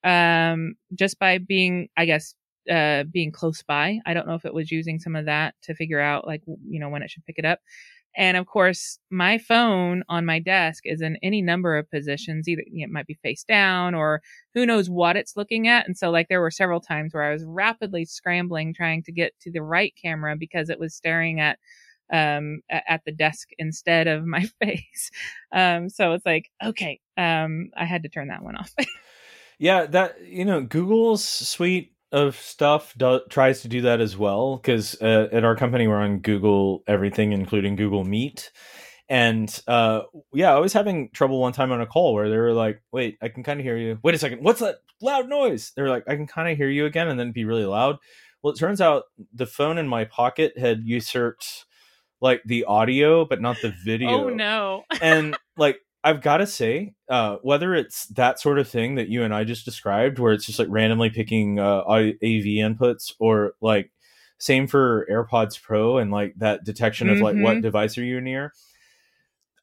um, 0.03 0.74
just 0.99 1.16
by 1.20 1.39
being, 1.39 1.89
I 1.97 2.07
guess, 2.07 2.35
uh, 2.68 3.05
being 3.05 3.31
close 3.31 3.62
by. 3.62 4.01
I 4.05 4.14
don't 4.14 4.26
know 4.26 4.35
if 4.35 4.45
it 4.45 4.53
was 4.53 4.72
using 4.72 4.99
some 4.99 5.14
of 5.14 5.26
that 5.26 5.55
to 5.62 5.76
figure 5.76 6.01
out, 6.01 6.26
like, 6.26 6.43
you 6.47 6.81
know, 6.81 6.89
when 6.89 7.03
it 7.03 7.11
should 7.11 7.24
pick 7.24 7.39
it 7.39 7.45
up. 7.45 7.61
And 8.16 8.37
of 8.37 8.47
course, 8.47 8.99
my 9.12 9.39
phone 9.39 10.03
on 10.09 10.26
my 10.26 10.41
desk 10.41 10.83
is 10.85 11.01
in 11.01 11.16
any 11.22 11.41
number 11.41 11.78
of 11.78 11.89
positions. 11.89 12.49
Either 12.49 12.64
you 12.66 12.85
know, 12.85 12.91
it 12.91 12.93
might 12.93 13.07
be 13.07 13.18
face 13.22 13.45
down 13.45 13.95
or 13.95 14.22
who 14.55 14.66
knows 14.66 14.91
what 14.91 15.16
it's 15.16 15.37
looking 15.37 15.68
at. 15.68 15.87
And 15.87 15.97
so, 15.97 16.11
like, 16.11 16.26
there 16.28 16.41
were 16.41 16.51
several 16.51 16.81
times 16.81 17.14
where 17.14 17.22
I 17.22 17.33
was 17.33 17.45
rapidly 17.47 18.05
scrambling 18.05 18.74
trying 18.74 19.05
to 19.05 19.12
get 19.12 19.35
to 19.43 19.53
the 19.53 19.62
right 19.62 19.95
camera 20.03 20.35
because 20.37 20.68
it 20.68 20.81
was 20.81 20.97
staring 20.97 21.39
at 21.39 21.61
um, 22.12 22.62
at 22.70 23.02
the 23.04 23.12
desk 23.12 23.50
instead 23.58 24.06
of 24.06 24.24
my 24.26 24.44
face. 24.62 25.11
Um, 25.52 25.88
so 25.88 26.12
it's 26.12 26.26
like, 26.26 26.50
okay, 26.64 27.00
um, 27.16 27.70
I 27.76 27.84
had 27.84 28.02
to 28.02 28.08
turn 28.08 28.28
that 28.28 28.42
one 28.42 28.56
off. 28.56 28.72
yeah, 29.58 29.86
that 29.86 30.16
you 30.26 30.44
know, 30.44 30.62
Google's 30.62 31.24
suite 31.24 31.92
of 32.12 32.36
stuff 32.36 32.94
do- 32.96 33.22
tries 33.28 33.62
to 33.62 33.68
do 33.68 33.82
that 33.82 34.00
as 34.00 34.16
well 34.16 34.56
because 34.56 35.00
uh, 35.00 35.28
at 35.32 35.44
our 35.44 35.54
company 35.54 35.86
we're 35.86 35.96
on 35.96 36.18
Google 36.18 36.82
everything, 36.86 37.32
including 37.32 37.76
Google 37.76 38.04
Meet. 38.04 38.50
And 39.08 39.61
uh, 39.66 40.02
yeah, 40.32 40.54
I 40.54 40.58
was 40.58 40.72
having 40.72 41.11
trouble 41.11 41.40
one 41.40 41.52
time 41.52 41.72
on 41.72 41.80
a 41.80 41.86
call 41.86 42.14
where 42.14 42.30
they 42.30 42.36
were 42.36 42.52
like, 42.52 42.80
"Wait, 42.92 43.18
I 43.20 43.28
can 43.28 43.42
kind 43.42 43.58
of 43.58 43.64
hear 43.66 43.76
you. 43.76 43.98
Wait 44.04 44.14
a 44.14 44.18
second, 44.18 44.42
what's 44.42 44.61
that 44.61 44.76
loud 45.00 45.28
noise?" 45.28 45.72
They 45.74 45.82
were 45.82 45.88
like, 45.88 46.04
"I 46.08 46.14
can 46.14 46.28
kind 46.28 46.48
of 46.48 46.56
hear 46.56 46.68
you 46.68 46.86
again," 46.86 47.08
and 47.08 47.18
then 47.18 47.32
be 47.32 47.44
really 47.44 47.64
loud. 47.64 47.98
Well, 48.42 48.52
it 48.52 48.58
turns 48.58 48.80
out 48.80 49.04
the 49.34 49.46
phone 49.46 49.78
in 49.78 49.88
my 49.88 50.04
pocket 50.04 50.56
had 50.56 50.82
usurped 50.84 51.66
like 52.21 52.43
the 52.45 52.64
audio 52.64 53.25
but 53.25 53.41
not 53.41 53.57
the 53.62 53.75
video. 53.85 54.27
Oh 54.27 54.29
no. 54.29 54.85
and 55.03 55.37
like 55.57 55.81
I've 56.03 56.23
got 56.23 56.39
to 56.39 56.47
say, 56.47 56.95
uh, 57.09 57.37
whether 57.43 57.75
it's 57.75 58.07
that 58.09 58.41
sort 58.41 58.59
of 58.59 58.68
thing 58.68 58.95
that 58.95 59.09
you 59.09 59.23
and 59.23 59.35
I 59.35 59.45
just 59.45 59.64
described, 59.64 60.18
where 60.18 60.33
it's 60.33 60.47
just 60.47 60.59
like 60.59 60.68
randomly 60.71 61.11
picking 61.11 61.59
uh, 61.59 61.83
AV 61.87 62.16
inputs, 62.23 63.12
or 63.18 63.53
like 63.61 63.91
same 64.39 64.66
for 64.66 65.07
AirPods 65.11 65.61
Pro 65.61 65.99
and 65.99 66.11
like 66.11 66.35
that 66.39 66.64
detection 66.64 67.09
mm-hmm. 67.09 67.16
of 67.16 67.23
like 67.23 67.37
what 67.37 67.55
mm-hmm. 67.55 67.61
device 67.61 67.99
are 67.99 68.05
you 68.05 68.21
near. 68.21 68.55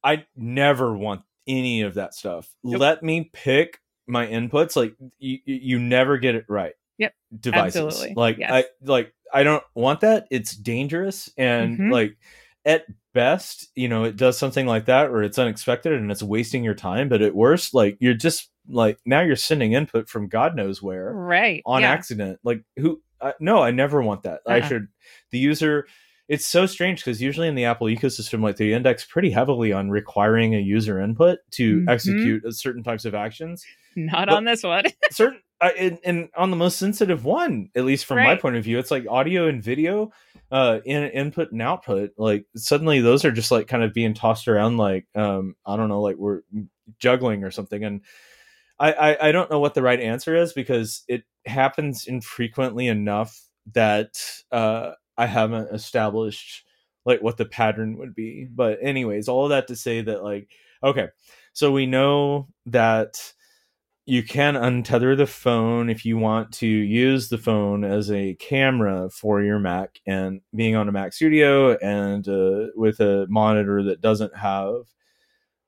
I 0.04 0.26
never 0.36 0.96
want 0.96 1.24
any 1.48 1.82
of 1.82 1.96
that 1.96 2.14
stuff. 2.14 2.50
Yep. 2.64 2.80
Let 2.80 3.04
me 3.04 3.30
pick 3.34 3.80
my 4.06 4.28
inputs. 4.28 4.76
Like 4.76 4.94
you, 5.18 5.40
you 5.46 5.80
never 5.80 6.20
get 6.20 6.36
it 6.36 6.46
right. 6.48 6.74
Yep. 7.00 7.14
Devices. 7.40 7.82
Absolutely. 7.82 8.14
Like 8.16 8.38
yes. 8.38 8.52
I 8.52 8.66
like 8.84 9.14
I 9.34 9.44
don't 9.44 9.64
want 9.74 10.02
that. 10.02 10.28
It's 10.30 10.56
dangerous 10.56 11.32
and 11.38 11.78
mm-hmm. 11.78 11.92
like 11.92 12.18
at 12.66 12.86
best, 13.14 13.70
you 13.76 13.88
know, 13.88 14.04
it 14.04 14.16
does 14.16 14.38
something 14.38 14.66
like 14.66 14.86
that 14.86 15.10
or 15.10 15.24
it's 15.24 15.40
unexpected 15.40 15.94
and 15.94 16.12
it's 16.12 16.24
wasting 16.24 16.64
your 16.64 16.76
time. 16.76 17.10
But 17.10 17.22
at 17.22 17.36
worst, 17.36 17.74
like 17.74 17.98
you're 18.00 18.14
just 18.14 18.50
like 18.70 19.00
now 19.06 19.22
you're 19.22 19.36
sending 19.36 19.74
input 19.74 20.10
from 20.10 20.28
God 20.28 20.56
knows 20.56 20.82
where, 20.82 21.12
right? 21.14 21.62
On 21.66 21.82
yeah. 21.82 21.92
accident. 21.92 22.40
Like 22.44 22.64
who? 22.78 23.02
Uh, 23.20 23.32
no, 23.40 23.64
I 23.64 23.72
never 23.72 24.02
want 24.02 24.24
that. 24.24 24.42
Uh-uh. 24.46 24.54
I 24.54 24.62
should 24.62 24.88
the 25.32 25.40
user. 25.40 25.88
It's 26.28 26.46
so 26.46 26.66
strange 26.66 27.00
because 27.00 27.22
usually 27.22 27.48
in 27.48 27.56
the 27.56 27.66
Apple 27.66 27.88
ecosystem, 27.88 28.44
like 28.44 28.58
they 28.58 28.74
index 28.74 29.06
pretty 29.06 29.32
heavily 29.32 29.72
on 29.72 29.90
requiring 29.90 30.56
a 30.56 30.60
user 30.60 31.00
input 31.00 31.40
to 31.52 31.78
mm-hmm. 31.78 31.90
execute 31.90 32.44
certain 32.54 32.84
types 32.84 33.06
of 33.06 33.16
actions. 33.16 33.66
Not 33.96 34.28
but 34.28 34.36
on 34.36 34.44
this 34.44 34.62
one. 34.62 34.84
certain 35.12 35.40
uh, 35.60 35.70
and, 35.78 36.00
and, 36.04 36.30
on 36.38 36.52
the 36.52 36.58
most 36.58 36.78
sensitive 36.78 37.26
one, 37.26 37.70
at 37.76 37.84
least 37.86 38.06
from 38.06 38.18
right. 38.18 38.26
my 38.26 38.36
point 38.36 38.56
of 38.56 38.64
view, 38.64 38.78
it's 38.78 38.92
like 38.92 39.06
audio 39.10 39.48
and 39.48 39.64
video 39.64 40.12
uh 40.52 40.80
in 40.86 41.04
input 41.04 41.52
and 41.52 41.62
output 41.62 42.12
like 42.18 42.46
suddenly 42.56 43.02
those 43.02 43.26
are 43.26 43.32
just 43.32 43.52
like 43.52 43.68
kind 43.68 43.84
of 43.84 43.94
being 43.94 44.14
tossed 44.14 44.48
around 44.48 44.78
like 44.78 45.06
um 45.16 45.56
i 45.66 45.76
don't 45.76 45.90
know 45.90 46.02
like 46.02 46.16
we're 46.16 46.42
juggling 47.00 47.44
or 47.44 47.52
something 47.52 47.84
and 47.84 48.02
I, 48.80 48.94
I 48.94 49.28
i 49.28 49.32
don't 49.32 49.52
know 49.52 49.60
what 49.60 49.74
the 49.74 49.82
right 49.82 50.00
answer 50.00 50.36
is 50.36 50.54
because 50.54 51.04
it 51.08 51.24
happens 51.46 52.08
infrequently 52.08 52.88
enough 52.88 53.38
that 53.74 54.22
uh 54.52 54.92
i 55.18 55.26
haven't 55.26 55.74
established 55.74 56.64
like 57.06 57.22
what 57.22 57.38
the 57.38 57.46
pattern 57.46 57.98
would 57.98 58.16
be 58.16 58.48
but 58.50 58.80
anyways 58.82 59.28
all 59.28 59.44
of 59.44 59.50
that 59.50 59.68
to 59.68 59.76
say 59.76 60.02
that 60.02 60.24
like 60.24 60.50
okay 60.82 61.08
so 61.52 61.72
we 61.72 61.86
know 61.86 62.48
that 62.68 63.34
you 64.10 64.24
can 64.24 64.54
untether 64.54 65.18
the 65.18 65.28
phone 65.28 65.90
if 65.90 66.06
you 66.06 66.18
want 66.18 66.54
to 66.54 66.66
use 66.66 67.28
the 67.28 67.38
phone 67.38 67.84
as 67.84 68.10
a 68.10 68.36
camera 68.36 69.10
for 69.10 69.44
your 69.44 69.60
Mac. 69.60 70.00
And 70.08 70.40
being 70.56 70.78
on 70.78 70.88
a 70.88 70.94
Mac 70.94 71.12
Studio 71.12 71.76
and 71.80 72.26
uh, 72.26 72.68
with 72.74 73.02
a 73.02 73.28
monitor 73.30 73.84
that 73.84 74.00
doesn't 74.00 74.34
have 74.34 74.84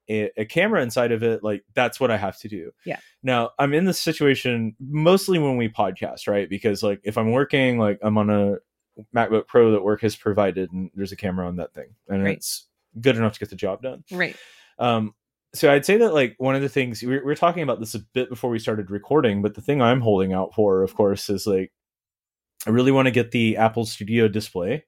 a, 0.09 0.31
a, 0.37 0.45
camera 0.45 0.81
inside 0.81 1.11
of 1.11 1.21
it, 1.21 1.43
like 1.43 1.65
that's 1.73 1.99
what 1.99 2.11
I 2.11 2.17
have 2.17 2.39
to 2.39 2.47
do. 2.47 2.71
Yeah. 2.85 2.99
Now 3.23 3.49
I'm 3.59 3.73
in 3.73 3.83
this 3.83 3.99
situation 3.99 4.73
mostly 4.79 5.37
when 5.37 5.57
we 5.57 5.67
podcast, 5.67 6.29
right? 6.29 6.49
Because 6.49 6.81
like 6.81 7.01
if 7.03 7.17
I'm 7.17 7.31
working, 7.31 7.77
like 7.77 7.99
I'm 8.01 8.17
on 8.17 8.29
a 8.29 8.55
MacBook 9.13 9.47
Pro 9.47 9.73
that 9.73 9.83
work 9.83 9.99
has 10.01 10.15
provided, 10.15 10.71
and 10.71 10.89
there's 10.95 11.11
a 11.11 11.17
camera 11.17 11.45
on 11.45 11.57
that 11.57 11.73
thing, 11.73 11.89
and 12.07 12.23
right. 12.23 12.37
it's 12.37 12.67
good 13.01 13.17
enough 13.17 13.33
to 13.33 13.39
get 13.39 13.49
the 13.49 13.57
job 13.57 13.81
done. 13.81 14.05
Right. 14.09 14.37
Um, 14.77 15.13
so 15.53 15.71
I'd 15.71 15.85
say 15.85 15.97
that 15.97 16.13
like 16.13 16.35
one 16.37 16.55
of 16.55 16.61
the 16.61 16.69
things 16.69 17.01
we're 17.03 17.35
talking 17.35 17.63
about 17.63 17.79
this 17.79 17.95
a 17.95 17.99
bit 17.99 18.29
before 18.29 18.49
we 18.49 18.59
started 18.59 18.91
recording, 18.91 19.41
but 19.41 19.55
the 19.55 19.61
thing 19.61 19.81
I'm 19.81 20.01
holding 20.01 20.33
out 20.33 20.53
for, 20.53 20.83
of 20.83 20.95
course, 20.95 21.29
is 21.29 21.47
like 21.47 21.71
I 22.67 22.69
really 22.69 22.91
want 22.91 23.07
to 23.07 23.11
get 23.11 23.31
the 23.31 23.57
Apple 23.57 23.85
Studio 23.85 24.27
display. 24.27 24.85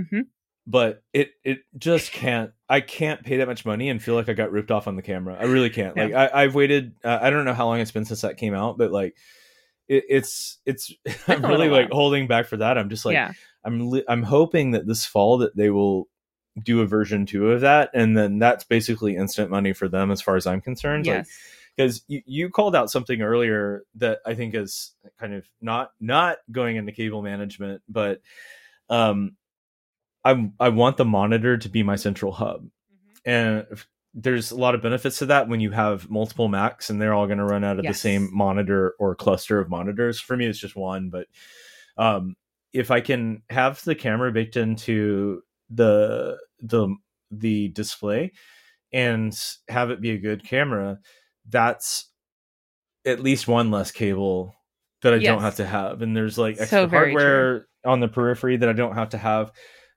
Mm-hmm. 0.00 0.20
but 0.66 1.02
it 1.12 1.32
it 1.44 1.58
just 1.76 2.12
can't 2.12 2.52
i 2.70 2.80
can't 2.80 3.22
pay 3.22 3.38
that 3.38 3.48
much 3.48 3.66
money 3.66 3.90
and 3.90 4.02
feel 4.02 4.14
like 4.14 4.30
i 4.30 4.32
got 4.32 4.50
ripped 4.50 4.70
off 4.70 4.86
on 4.86 4.96
the 4.96 5.02
camera 5.02 5.36
i 5.38 5.44
really 5.44 5.68
can't 5.68 5.94
yeah. 5.96 6.04
like 6.04 6.14
I, 6.14 6.42
i've 6.44 6.54
waited 6.54 6.94
uh, 7.04 7.18
i 7.20 7.28
don't 7.28 7.44
know 7.44 7.52
how 7.52 7.66
long 7.66 7.80
it's 7.80 7.90
been 7.90 8.06
since 8.06 8.22
that 8.22 8.38
came 8.38 8.54
out 8.54 8.78
but 8.78 8.92
like 8.92 9.14
it, 9.88 10.04
it's 10.08 10.58
it's 10.64 10.94
i'm 11.28 11.44
really 11.44 11.68
like 11.68 11.90
holding 11.90 12.28
back 12.28 12.46
for 12.46 12.56
that 12.58 12.78
i'm 12.78 12.88
just 12.88 13.04
like 13.04 13.14
yeah. 13.14 13.32
i'm 13.64 13.90
li- 13.90 14.04
i'm 14.08 14.22
hoping 14.22 14.70
that 14.70 14.86
this 14.86 15.04
fall 15.04 15.38
that 15.38 15.54
they 15.54 15.68
will 15.68 16.08
do 16.62 16.80
a 16.80 16.86
version 16.86 17.26
two 17.26 17.50
of 17.50 17.60
that 17.60 17.90
and 17.94 18.16
then 18.16 18.38
that's 18.38 18.64
basically 18.64 19.16
instant 19.16 19.50
money 19.50 19.72
for 19.72 19.88
them 19.88 20.10
as 20.10 20.20
far 20.20 20.36
as 20.36 20.46
i'm 20.46 20.60
concerned 20.60 21.06
yes. 21.06 21.16
like 21.16 21.26
because 21.76 22.02
you, 22.08 22.20
you 22.26 22.50
called 22.50 22.74
out 22.74 22.90
something 22.90 23.22
earlier 23.22 23.84
that 23.94 24.18
i 24.26 24.34
think 24.34 24.54
is 24.54 24.92
kind 25.18 25.32
of 25.32 25.46
not 25.60 25.92
not 26.00 26.38
going 26.50 26.76
into 26.76 26.92
cable 26.92 27.22
management 27.22 27.82
but 27.88 28.20
um 28.88 29.36
I 30.24 30.50
I 30.58 30.68
want 30.70 30.96
the 30.96 31.04
monitor 31.04 31.56
to 31.56 31.68
be 31.68 31.82
my 31.82 31.96
central 31.96 32.32
hub, 32.32 32.62
mm-hmm. 32.62 33.30
and 33.30 33.66
there's 34.12 34.50
a 34.50 34.56
lot 34.56 34.74
of 34.74 34.82
benefits 34.82 35.18
to 35.18 35.26
that 35.26 35.48
when 35.48 35.60
you 35.60 35.70
have 35.70 36.10
multiple 36.10 36.48
Macs 36.48 36.90
and 36.90 37.00
they're 37.00 37.14
all 37.14 37.26
going 37.26 37.38
to 37.38 37.44
run 37.44 37.62
out 37.62 37.78
of 37.78 37.84
yes. 37.84 37.94
the 37.94 37.98
same 37.98 38.28
monitor 38.32 38.94
or 38.98 39.14
cluster 39.14 39.60
of 39.60 39.70
monitors. 39.70 40.20
For 40.20 40.36
me, 40.36 40.46
it's 40.46 40.58
just 40.58 40.74
one, 40.74 41.10
but 41.10 41.26
um, 41.96 42.34
if 42.72 42.90
I 42.90 43.00
can 43.00 43.42
have 43.50 43.82
the 43.84 43.94
camera 43.94 44.32
baked 44.32 44.56
into 44.56 45.42
the 45.70 46.38
the 46.60 46.94
the 47.30 47.68
display 47.68 48.32
and 48.92 49.36
have 49.68 49.90
it 49.90 50.00
be 50.00 50.10
a 50.10 50.18
good 50.18 50.44
camera, 50.44 50.98
that's 51.48 52.10
at 53.06 53.20
least 53.20 53.48
one 53.48 53.70
less 53.70 53.90
cable 53.92 54.54
that 55.02 55.14
I 55.14 55.16
yes. 55.16 55.26
don't 55.26 55.42
have 55.42 55.56
to 55.56 55.66
have. 55.66 56.02
And 56.02 56.16
there's 56.16 56.36
like 56.36 56.60
extra 56.60 56.82
so 56.82 56.88
hardware 56.88 57.60
true. 57.60 57.92
on 57.92 58.00
the 58.00 58.08
periphery 58.08 58.56
that 58.56 58.68
I 58.68 58.72
don't 58.72 58.94
have 58.94 59.10
to 59.10 59.18
have 59.18 59.52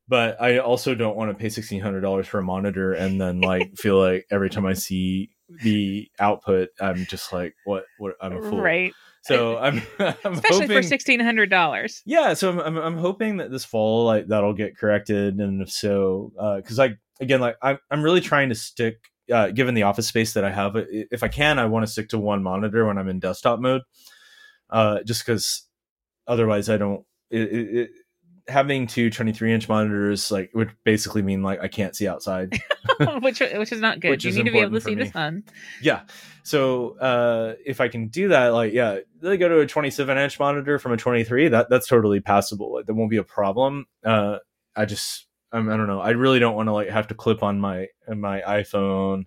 but 0.07 0.41
I 0.41 0.57
also 0.57 0.95
don't 0.95 1.15
want 1.15 1.32
to 1.32 1.38
pay 1.38 1.49
sixteen 1.49 1.82
hundred 1.82 2.01
dollars 2.01 2.28
for 2.28 2.39
a 2.39 2.43
monitor 2.43 2.93
and 2.93 3.19
then 3.19 3.41
like 3.41 3.71
feel 3.78 3.99
like 3.99 4.26
every 4.30 4.49
time 4.49 4.65
I 4.65 4.74
see 4.74 5.30
the 5.63 6.07
output, 6.19 6.69
I'm 6.80 7.05
just 7.05 7.32
like, 7.32 7.53
what? 7.65 7.86
What? 7.97 8.15
I'm 8.21 8.34
a 8.34 8.41
fool, 8.41 8.61
right? 8.61 8.93
So 9.24 9.57
I'm, 9.59 9.82
I'm 9.99 10.34
especially 10.34 10.61
hoping, 10.61 10.78
for 10.78 10.84
sixteen 10.84 11.19
hundred 11.19 11.49
dollars. 11.49 12.01
Yeah, 12.05 12.34
so 12.34 12.49
I'm, 12.51 12.59
I'm, 12.59 12.78
I'm 12.78 12.97
hoping 12.97 13.38
that 13.38 13.51
this 13.51 13.65
fall 13.65 14.05
like 14.05 14.28
that'll 14.28 14.53
get 14.53 14.78
corrected, 14.78 15.39
and 15.39 15.61
if 15.61 15.71
so, 15.71 16.32
because 16.57 16.80
uh, 16.80 16.84
I 16.84 16.97
again 17.19 17.39
like 17.41 17.57
I'm 17.61 17.80
I'm 17.89 18.03
really 18.03 18.21
trying 18.21 18.49
to 18.49 18.55
stick. 18.55 18.99
Uh, 19.32 19.51
given 19.51 19.74
the 19.74 19.84
office 19.84 20.05
space 20.05 20.34
that 20.34 20.43
I 20.43 20.51
have, 20.51 20.74
if 20.76 21.24
I 21.24 21.30
can, 21.30 21.57
I 21.57 21.65
want 21.65 21.86
to 21.86 21.91
stick 21.91 22.09
to 22.09 22.19
one 22.19 22.43
monitor 22.43 22.86
when 22.86 22.97
I'm 22.97 23.07
in 23.07 23.19
desktop 23.19 23.61
mode, 23.61 23.82
uh, 24.69 25.01
just 25.03 25.26
because 25.26 25.65
otherwise 26.28 26.69
I 26.69 26.76
don't. 26.76 27.05
It, 27.32 27.41
it, 27.41 27.89
having 28.48 28.88
two 28.88 29.10
23 29.10 29.54
inch 29.54 29.70
monitors 29.70 30.32
like 30.32 30.52
would 30.54 30.72
basically 30.84 31.22
mean 31.22 31.44
like 31.44 31.62
I 31.62 31.68
can't 31.68 31.96
see 31.96 32.08
outside, 32.08 32.60
which 33.22 33.39
which 33.39 33.72
is 33.72 33.80
not 33.80 34.00
good. 34.00 34.12
Which 34.12 34.26
you 34.26 34.34
need 34.34 34.46
to 34.46 34.52
be 34.52 34.60
able 34.60 34.72
to 34.72 34.82
see 34.82 34.96
me. 34.96 35.06
the 35.06 35.12
sun. 35.12 35.44
Yeah. 35.82 36.02
So 36.44 36.98
uh, 37.00 37.54
if 37.66 37.80
I 37.80 37.88
can 37.88 38.08
do 38.08 38.30
that, 38.30 38.50
like 38.50 38.74
yeah, 38.74 39.00
they 39.22 39.38
go 39.38 39.48
to 39.48 39.60
a 39.60 39.68
27 39.68 40.18
inch 40.18 40.39
monitor 40.39 40.78
from 40.78 40.91
a 40.91 40.98
23. 40.98 41.50
That 41.50 41.70
that's 41.70 41.88
totally 41.88 42.20
passable. 42.20 42.74
Like, 42.74 42.86
that 42.86 42.94
won't 42.94 43.12
be 43.12 43.18
a 43.18 43.24
problem. 43.24 43.86
Uh, 44.04 44.39
I 44.76 44.86
just 44.86 45.28
I'm, 45.52 45.70
I 45.70 45.78
don't 45.78 45.88
know. 45.88 46.02
I 46.02 46.10
really 46.12 46.39
don't 46.39 46.56
want 46.56 46.68
to 46.68 46.74
like 46.74 46.89
have 46.89 47.08
to 47.08 47.14
clip 47.14 47.44
on 47.44 47.60
my 47.60 47.88
my 48.08 48.41
iPhone 48.41 49.26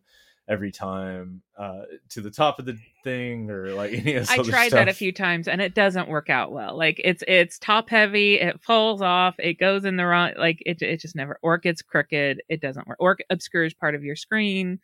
every 0.48 0.70
time 0.70 1.42
uh, 1.58 1.82
to 2.10 2.20
the 2.20 2.30
top 2.30 2.58
of 2.58 2.64
the 2.64 2.78
thing 3.02 3.50
or 3.50 3.72
like 3.72 3.92
any 3.94 4.14
of 4.14 4.30
I 4.30 4.36
tried 4.36 4.68
stuff. 4.68 4.70
that 4.70 4.88
a 4.88 4.94
few 4.94 5.12
times 5.12 5.48
and 5.48 5.60
it 5.60 5.74
doesn't 5.74 6.08
work 6.08 6.30
out 6.30 6.52
well. 6.52 6.76
Like 6.76 7.00
it's 7.02 7.22
it's 7.26 7.58
top 7.58 7.90
heavy, 7.90 8.36
it 8.36 8.62
falls 8.62 9.02
off, 9.02 9.34
it 9.38 9.58
goes 9.58 9.84
in 9.84 9.96
the 9.96 10.06
wrong 10.06 10.32
like 10.38 10.62
it 10.64 10.82
it 10.82 11.00
just 11.00 11.16
never 11.16 11.38
or 11.42 11.56
it 11.56 11.62
gets 11.62 11.82
crooked, 11.82 12.42
it 12.48 12.60
doesn't 12.60 12.86
work. 12.86 12.98
Or 13.00 13.12
it 13.12 13.26
obscures 13.30 13.74
part 13.74 13.94
of 13.94 14.04
your 14.04 14.16
screen. 14.16 14.78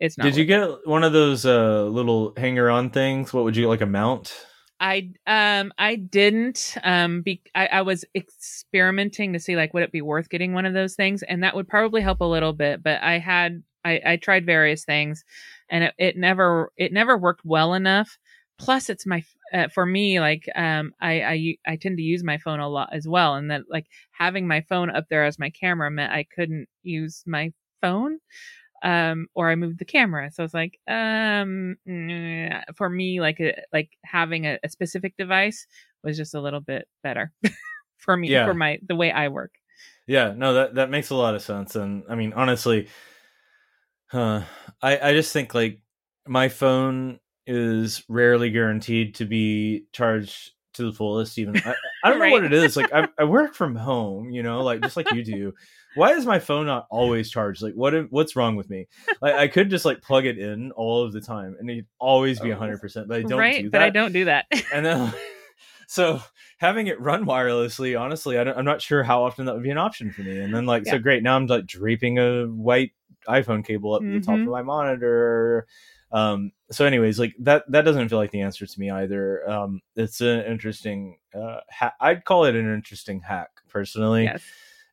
It's 0.00 0.16
not 0.16 0.24
Did 0.24 0.36
you 0.36 0.44
get 0.44 0.86
one 0.86 1.02
of 1.02 1.12
those 1.12 1.44
uh 1.44 1.84
little 1.84 2.32
hanger 2.36 2.70
on 2.70 2.90
things? 2.90 3.32
What 3.32 3.44
would 3.44 3.56
you 3.56 3.68
like 3.68 3.80
a 3.80 3.86
mount? 3.86 4.32
I 4.80 5.10
um 5.26 5.72
I 5.78 5.96
didn't 5.96 6.76
um 6.84 7.22
be 7.22 7.42
I, 7.54 7.66
I 7.66 7.82
was 7.82 8.04
experimenting 8.14 9.32
to 9.32 9.40
see 9.40 9.56
like 9.56 9.74
would 9.74 9.82
it 9.82 9.92
be 9.92 10.02
worth 10.02 10.28
getting 10.28 10.52
one 10.52 10.66
of 10.66 10.74
those 10.74 10.94
things 10.94 11.22
and 11.24 11.42
that 11.42 11.56
would 11.56 11.68
probably 11.68 12.00
help 12.00 12.20
a 12.20 12.24
little 12.24 12.52
bit 12.52 12.82
but 12.82 13.02
I 13.02 13.18
had 13.18 13.62
I, 13.84 14.00
I 14.04 14.16
tried 14.16 14.44
various 14.44 14.84
things, 14.84 15.24
and 15.70 15.84
it, 15.84 15.94
it 15.98 16.16
never 16.16 16.72
it 16.76 16.92
never 16.92 17.16
worked 17.16 17.42
well 17.44 17.74
enough. 17.74 18.18
Plus, 18.58 18.90
it's 18.90 19.06
my 19.06 19.22
uh, 19.54 19.68
for 19.68 19.86
me 19.86 20.18
like 20.20 20.48
um 20.56 20.92
I, 21.00 21.22
I 21.22 21.56
I 21.72 21.76
tend 21.76 21.96
to 21.98 22.02
use 22.02 22.24
my 22.24 22.38
phone 22.38 22.58
a 22.60 22.68
lot 22.68 22.90
as 22.92 23.06
well, 23.06 23.34
and 23.36 23.50
that 23.50 23.62
like 23.70 23.86
having 24.10 24.46
my 24.48 24.60
phone 24.62 24.90
up 24.90 25.06
there 25.08 25.24
as 25.24 25.38
my 25.38 25.50
camera 25.50 25.90
meant 25.90 26.12
I 26.12 26.24
couldn't 26.24 26.68
use 26.82 27.22
my 27.26 27.52
phone 27.80 28.18
um 28.82 29.26
or 29.34 29.50
i 29.50 29.54
moved 29.54 29.78
the 29.78 29.84
camera 29.84 30.30
so 30.30 30.44
it's 30.44 30.54
like 30.54 30.78
um 30.88 31.76
for 32.76 32.88
me 32.88 33.20
like 33.20 33.40
a, 33.40 33.54
like 33.72 33.90
having 34.04 34.46
a, 34.46 34.58
a, 34.62 34.68
specific 34.68 35.16
device 35.16 35.66
was 36.04 36.16
just 36.16 36.34
a 36.34 36.40
little 36.40 36.60
bit 36.60 36.86
better 37.02 37.32
for 37.96 38.16
me 38.16 38.28
yeah. 38.28 38.46
for 38.46 38.54
my 38.54 38.78
the 38.86 38.94
way 38.94 39.10
i 39.10 39.28
work 39.28 39.54
yeah 40.06 40.32
no 40.36 40.54
that 40.54 40.74
that 40.76 40.90
makes 40.90 41.10
a 41.10 41.14
lot 41.14 41.34
of 41.34 41.42
sense 41.42 41.74
and 41.74 42.04
i 42.08 42.14
mean 42.14 42.32
honestly 42.34 42.86
Huh. 44.08 44.42
I 44.82 44.98
I 44.98 45.12
just 45.12 45.32
think 45.32 45.54
like 45.54 45.80
my 46.26 46.48
phone 46.48 47.20
is 47.46 48.04
rarely 48.08 48.50
guaranteed 48.50 49.16
to 49.16 49.24
be 49.24 49.84
charged 49.92 50.52
to 50.74 50.84
the 50.84 50.92
fullest. 50.92 51.38
Even 51.38 51.56
I, 51.58 51.74
I 52.04 52.10
don't 52.10 52.20
right. 52.20 52.28
know 52.28 52.32
what 52.32 52.44
it 52.44 52.52
is. 52.52 52.76
Like 52.76 52.92
I, 52.92 53.08
I 53.18 53.24
work 53.24 53.54
from 53.54 53.76
home, 53.76 54.30
you 54.30 54.42
know, 54.42 54.62
like 54.62 54.80
just 54.80 54.96
like 54.96 55.12
you 55.12 55.24
do. 55.24 55.54
Why 55.94 56.12
is 56.12 56.26
my 56.26 56.38
phone 56.38 56.66
not 56.66 56.86
always 56.90 57.30
charged? 57.30 57.62
Like 57.62 57.74
what 57.74 57.94
what's 58.10 58.36
wrong 58.36 58.56
with 58.56 58.70
me? 58.70 58.86
Like 59.20 59.34
I 59.34 59.48
could 59.48 59.70
just 59.70 59.84
like 59.84 60.02
plug 60.02 60.26
it 60.26 60.38
in 60.38 60.70
all 60.72 61.02
of 61.02 61.12
the 61.12 61.20
time 61.20 61.56
and 61.58 61.68
it'd 61.68 61.86
always 61.98 62.40
be 62.40 62.50
hundred 62.50 62.80
percent. 62.80 63.08
But 63.08 63.18
I 63.18 63.22
don't 63.22 63.38
right, 63.38 63.62
do 63.62 63.70
that. 63.70 63.72
But 63.72 63.82
I 63.82 63.90
don't 63.90 64.12
do 64.12 64.24
that. 64.26 64.46
and 64.72 64.84
then 64.84 65.14
so 65.88 66.20
having 66.58 66.86
it 66.86 67.00
run 67.00 67.24
wirelessly, 67.24 67.98
honestly, 67.98 68.38
I 68.38 68.42
am 68.42 68.64
not 68.64 68.82
sure 68.82 69.02
how 69.02 69.24
often 69.24 69.46
that 69.46 69.54
would 69.54 69.62
be 69.62 69.70
an 69.70 69.78
option 69.78 70.12
for 70.12 70.20
me. 70.22 70.38
And 70.38 70.54
then 70.54 70.66
like, 70.66 70.84
yeah. 70.84 70.92
so 70.92 70.98
great. 70.98 71.22
Now 71.22 71.34
I'm 71.34 71.46
like 71.46 71.66
draping 71.66 72.18
a 72.18 72.44
white 72.44 72.92
iPhone 73.26 73.64
cable 73.64 73.94
up 73.94 74.02
mm-hmm. 74.02 74.14
the 74.14 74.20
top 74.20 74.34
of 74.34 74.40
mm-hmm. 74.40 74.50
my 74.50 74.62
monitor. 74.62 75.66
Um, 76.12 76.52
so 76.70 76.84
anyways, 76.84 77.18
like 77.18 77.34
that, 77.40 77.64
that 77.70 77.82
doesn't 77.82 78.08
feel 78.10 78.18
like 78.18 78.32
the 78.32 78.42
answer 78.42 78.66
to 78.66 78.80
me 78.80 78.90
either. 78.90 79.48
Um, 79.48 79.80
it's 79.96 80.20
an 80.20 80.44
interesting, 80.44 81.18
uh, 81.34 81.60
ha- 81.70 81.94
I'd 82.00 82.24
call 82.24 82.44
it 82.44 82.54
an 82.54 82.72
interesting 82.72 83.20
hack 83.20 83.50
personally. 83.68 84.24
Yes. 84.24 84.42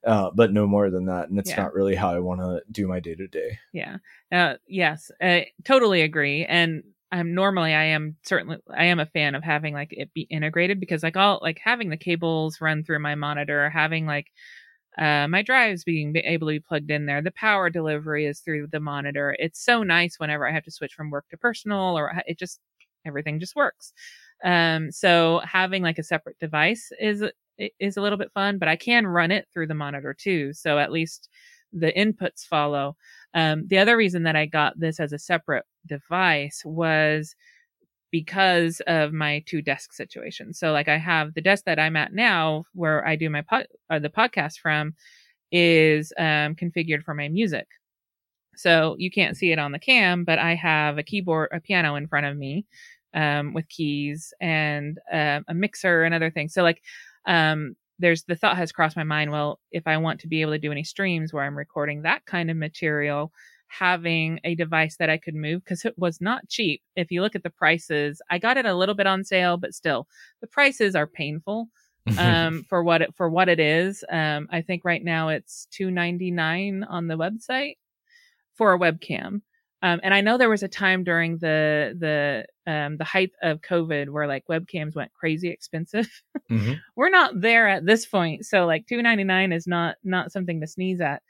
Uh, 0.06 0.30
but 0.36 0.54
no 0.54 0.68
more 0.68 0.92
than 0.92 1.06
that. 1.06 1.30
And 1.30 1.40
it's 1.40 1.50
yeah. 1.50 1.64
not 1.64 1.74
really 1.74 1.96
how 1.96 2.12
I 2.14 2.20
want 2.20 2.40
to 2.40 2.62
do 2.72 2.88
my 2.88 3.00
day 3.00 3.16
to 3.16 3.28
day. 3.28 3.58
Yeah. 3.74 3.98
Uh, 4.32 4.56
yes, 4.68 5.10
I 5.20 5.48
totally 5.64 6.04
agree. 6.04 6.46
And 6.46 6.84
I'm 7.12 7.34
normally 7.34 7.74
I 7.74 7.86
am 7.86 8.18
certainly 8.24 8.58
I 8.76 8.86
am 8.86 9.00
a 9.00 9.06
fan 9.06 9.36
of 9.36 9.44
having 9.44 9.74
like 9.74 9.90
it 9.92 10.14
be 10.14 10.22
integrated 10.30 10.80
because 10.80 11.02
like 11.02 11.16
all 11.16 11.40
like 11.42 11.60
having 11.64 11.90
the 11.90 11.98
cables 11.98 12.60
run 12.62 12.84
through 12.84 13.00
my 13.00 13.16
monitor, 13.16 13.70
having 13.70 14.06
like 14.06 14.28
uh, 14.98 15.28
my 15.28 15.42
drives 15.42 15.84
being 15.84 16.16
able 16.16 16.48
to 16.48 16.54
be 16.54 16.60
plugged 16.60 16.92
in 16.92 17.06
there. 17.06 17.22
The 17.22 17.32
power 17.32 17.70
delivery 17.70 18.26
is 18.26 18.40
through 18.40 18.68
the 18.72 18.80
monitor. 18.80 19.36
It's 19.40 19.64
so 19.64 19.84
nice 19.84 20.16
whenever 20.20 20.48
I 20.48 20.52
have 20.52 20.64
to 20.66 20.72
switch 20.72 20.94
from 20.94 21.10
work 21.10 21.26
to 21.30 21.38
personal, 21.38 21.98
or 21.98 22.12
it 22.28 22.40
just 22.40 22.60
everything 23.06 23.40
just 23.40 23.56
works. 23.56 23.94
Um, 24.44 24.92
so 24.92 25.42
having 25.44 25.84
like 25.84 26.00
a 26.00 26.04
separate 26.04 26.40
device 26.40 26.92
is 27.00 27.24
is 27.80 27.98
a 27.98 28.02
little 28.02 28.18
bit 28.18 28.32
fun, 28.34 28.58
but 28.58 28.68
I 28.68 28.76
can 28.76 29.08
run 29.08 29.32
it 29.32 29.48
through 29.54 29.68
the 29.68 29.74
monitor 29.74 30.14
too. 30.14 30.54
So 30.54 30.78
at 30.80 30.92
least 30.92 31.30
the 31.74 31.92
inputs 31.94 32.46
follow. 32.46 32.96
Um, 33.34 33.68
the 33.68 33.78
other 33.78 33.98
reason 33.98 34.24
that 34.24 34.36
I 34.36 34.46
got 34.46 34.80
this 34.80 35.00
as 35.00 35.14
a 35.14 35.20
separate 35.20 35.66
device 35.86 36.62
was 36.66 37.36
because 38.12 38.82
of 38.88 39.12
my 39.12 39.44
two 39.46 39.62
desk 39.62 39.92
situation. 39.94 40.54
So 40.54 40.72
like 40.72 40.88
I 40.88 40.98
have 40.98 41.34
the 41.34 41.42
desk 41.42 41.66
that 41.66 41.80
I'm 41.80 41.98
at 41.98 42.14
now 42.14 42.64
where 42.74 43.06
I 43.06 43.16
do 43.16 43.30
my 43.30 43.42
pod, 43.42 43.68
uh, 43.90 44.00
the 44.00 44.10
podcast 44.10 44.60
from 44.60 44.94
is 45.52 46.14
um, 46.18 46.56
configured 46.56 47.04
for 47.04 47.14
my 47.14 47.28
music. 47.28 47.68
So 48.56 48.96
you 48.98 49.12
can't 49.12 49.36
see 49.36 49.52
it 49.52 49.60
on 49.60 49.74
the 49.74 49.80
cam, 49.80 50.24
but 50.24 50.40
I 50.40 50.56
have 50.56 50.98
a 50.98 51.04
keyboard, 51.04 51.50
a 51.52 51.60
piano 51.60 51.96
in 51.96 52.08
front 52.08 52.26
of 52.26 52.38
me 52.38 52.66
um, 53.14 53.54
with 53.54 53.68
keys 53.70 54.34
and 54.40 55.00
uh, 55.12 55.42
a 55.48 55.54
mixer 55.54 56.04
and 56.04 56.14
other 56.14 56.32
things. 56.32 56.54
So 56.54 56.64
like 56.64 56.82
um, 57.26 57.76
there's 58.00 58.24
the 58.24 58.36
thought 58.36 58.58
has 58.58 58.72
crossed 58.72 58.98
my 58.98 59.04
mind. 59.04 59.32
Well, 59.32 59.60
if 59.72 59.88
I 59.88 59.98
want 59.98 60.20
to 60.22 60.28
be 60.28 60.42
able 60.42 60.52
to 60.52 60.60
do 60.60 60.72
any 60.72 60.84
streams 60.84 61.32
where 61.32 61.44
I'm 61.44 61.58
recording 61.58 62.02
that 62.02 62.26
kind 62.26 62.52
of 62.52 62.58
material, 62.58 63.32
having 63.68 64.40
a 64.44 64.56
device 64.56 64.98
that 64.98 65.10
I 65.10 65.18
could 65.18 65.36
move 65.36 65.64
because 65.64 65.86
it 65.86 65.98
was 65.98 66.22
not 66.22 66.48
cheap. 66.48 66.82
If 66.96 67.12
you 67.12 67.22
look 67.22 67.36
at 67.36 67.44
the 67.44 67.50
prices, 67.50 68.22
I 68.30 68.38
got 68.38 68.58
it 68.58 68.66
a 68.66 68.76
little 68.76 68.96
bit 68.96 69.08
on 69.08 69.24
sale, 69.24 69.58
but 69.58 69.74
still 69.74 70.08
the 70.42 70.48
prices 70.48 70.96
are 70.96 71.08
painful 71.08 71.70
um, 72.18 72.64
for 72.70 72.84
what 72.84 73.02
it 73.02 73.14
for 73.16 73.30
what 73.30 73.50
it 73.50 73.60
is. 73.60 74.04
Um, 74.10 74.48
I 74.52 74.62
think 74.62 74.84
right 74.86 75.04
now 75.04 75.30
it's 75.30 75.68
two 75.72 75.92
ninety 75.92 76.32
nine 76.32 76.84
on 76.84 77.08
the 77.08 77.18
website 77.18 77.78
for 78.54 78.74
a 78.74 78.80
webcam. 78.80 79.42
Um, 79.82 80.00
and 80.04 80.14
I 80.14 80.22
know 80.22 80.38
there 80.38 80.50
was 80.50 80.64
a 80.64 80.68
time 80.68 81.04
during 81.04 81.38
the 81.38 81.96
the 82.00 82.46
um, 82.72 82.98
the 82.98 83.04
height 83.04 83.32
of 83.42 83.62
COVID 83.62 84.10
where 84.10 84.28
like 84.28 84.46
webcams 84.50 84.96
went 84.96 85.14
crazy 85.14 85.50
expensive. 85.50 86.10
Mm-hmm. 86.52 86.74
We're 86.96 87.10
not 87.10 87.42
there 87.42 87.68
at 87.68 87.88
this 87.88 88.06
point, 88.06 88.46
so 88.46 88.68
like 88.68 88.86
two 88.86 89.02
ninety 89.02 89.24
nine 89.24 89.52
is 89.52 89.66
not 89.66 89.96
not 90.04 90.32
something 90.32 90.62
to 90.62 90.68
sneeze 90.68 91.02
at. 91.02 91.24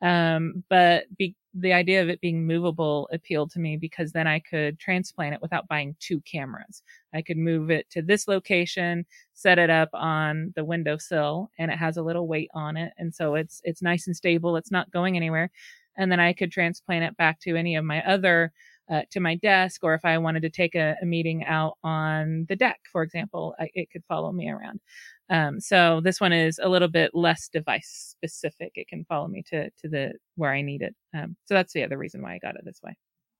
Um, 0.00 0.62
but 0.70 1.06
be, 1.18 1.34
the 1.54 1.72
idea 1.72 2.00
of 2.02 2.08
it 2.08 2.20
being 2.20 2.46
movable 2.46 3.08
appealed 3.12 3.50
to 3.52 3.58
me 3.58 3.76
because 3.76 4.12
then 4.12 4.26
I 4.26 4.38
could 4.38 4.78
transplant 4.78 5.34
it 5.34 5.42
without 5.42 5.66
buying 5.66 5.96
two 5.98 6.20
cameras. 6.20 6.82
I 7.12 7.22
could 7.22 7.36
move 7.36 7.70
it 7.70 7.90
to 7.90 8.02
this 8.02 8.28
location, 8.28 9.04
set 9.34 9.58
it 9.58 9.70
up 9.70 9.90
on 9.92 10.52
the 10.54 10.64
windowsill, 10.64 11.50
and 11.58 11.70
it 11.70 11.78
has 11.78 11.96
a 11.96 12.02
little 12.02 12.28
weight 12.28 12.50
on 12.54 12.76
it, 12.76 12.92
and 12.98 13.12
so 13.14 13.34
it's 13.34 13.60
it's 13.64 13.82
nice 13.82 14.06
and 14.06 14.16
stable. 14.16 14.56
It's 14.56 14.70
not 14.70 14.90
going 14.92 15.16
anywhere, 15.16 15.50
and 15.96 16.10
then 16.10 16.20
I 16.20 16.32
could 16.32 16.52
transplant 16.52 17.04
it 17.04 17.16
back 17.16 17.40
to 17.40 17.56
any 17.56 17.76
of 17.76 17.84
my 17.84 18.02
other 18.04 18.52
uh, 18.90 19.02
to 19.10 19.20
my 19.20 19.36
desk, 19.36 19.84
or 19.84 19.94
if 19.94 20.04
I 20.04 20.18
wanted 20.18 20.42
to 20.42 20.50
take 20.50 20.74
a, 20.74 20.96
a 21.00 21.06
meeting 21.06 21.44
out 21.44 21.78
on 21.84 22.46
the 22.48 22.56
deck, 22.56 22.80
for 22.90 23.02
example, 23.02 23.54
I, 23.58 23.70
it 23.74 23.88
could 23.90 24.02
follow 24.08 24.32
me 24.32 24.50
around. 24.50 24.80
Um, 25.28 25.60
so 25.60 26.00
this 26.02 26.20
one 26.20 26.32
is 26.32 26.58
a 26.60 26.68
little 26.68 26.88
bit 26.88 27.12
less 27.14 27.48
device 27.48 28.14
specific. 28.16 28.72
It 28.74 28.88
can 28.88 29.04
follow 29.04 29.28
me 29.28 29.44
to 29.50 29.70
to 29.70 29.88
the 29.88 30.14
where 30.34 30.52
I 30.52 30.62
need 30.62 30.82
it. 30.82 30.94
Um, 31.14 31.36
so 31.44 31.54
that's 31.54 31.72
the 31.72 31.84
other 31.84 31.98
reason 31.98 32.20
why 32.20 32.34
I 32.34 32.38
got 32.38 32.56
it 32.56 32.64
this 32.64 32.80
way. 32.82 32.96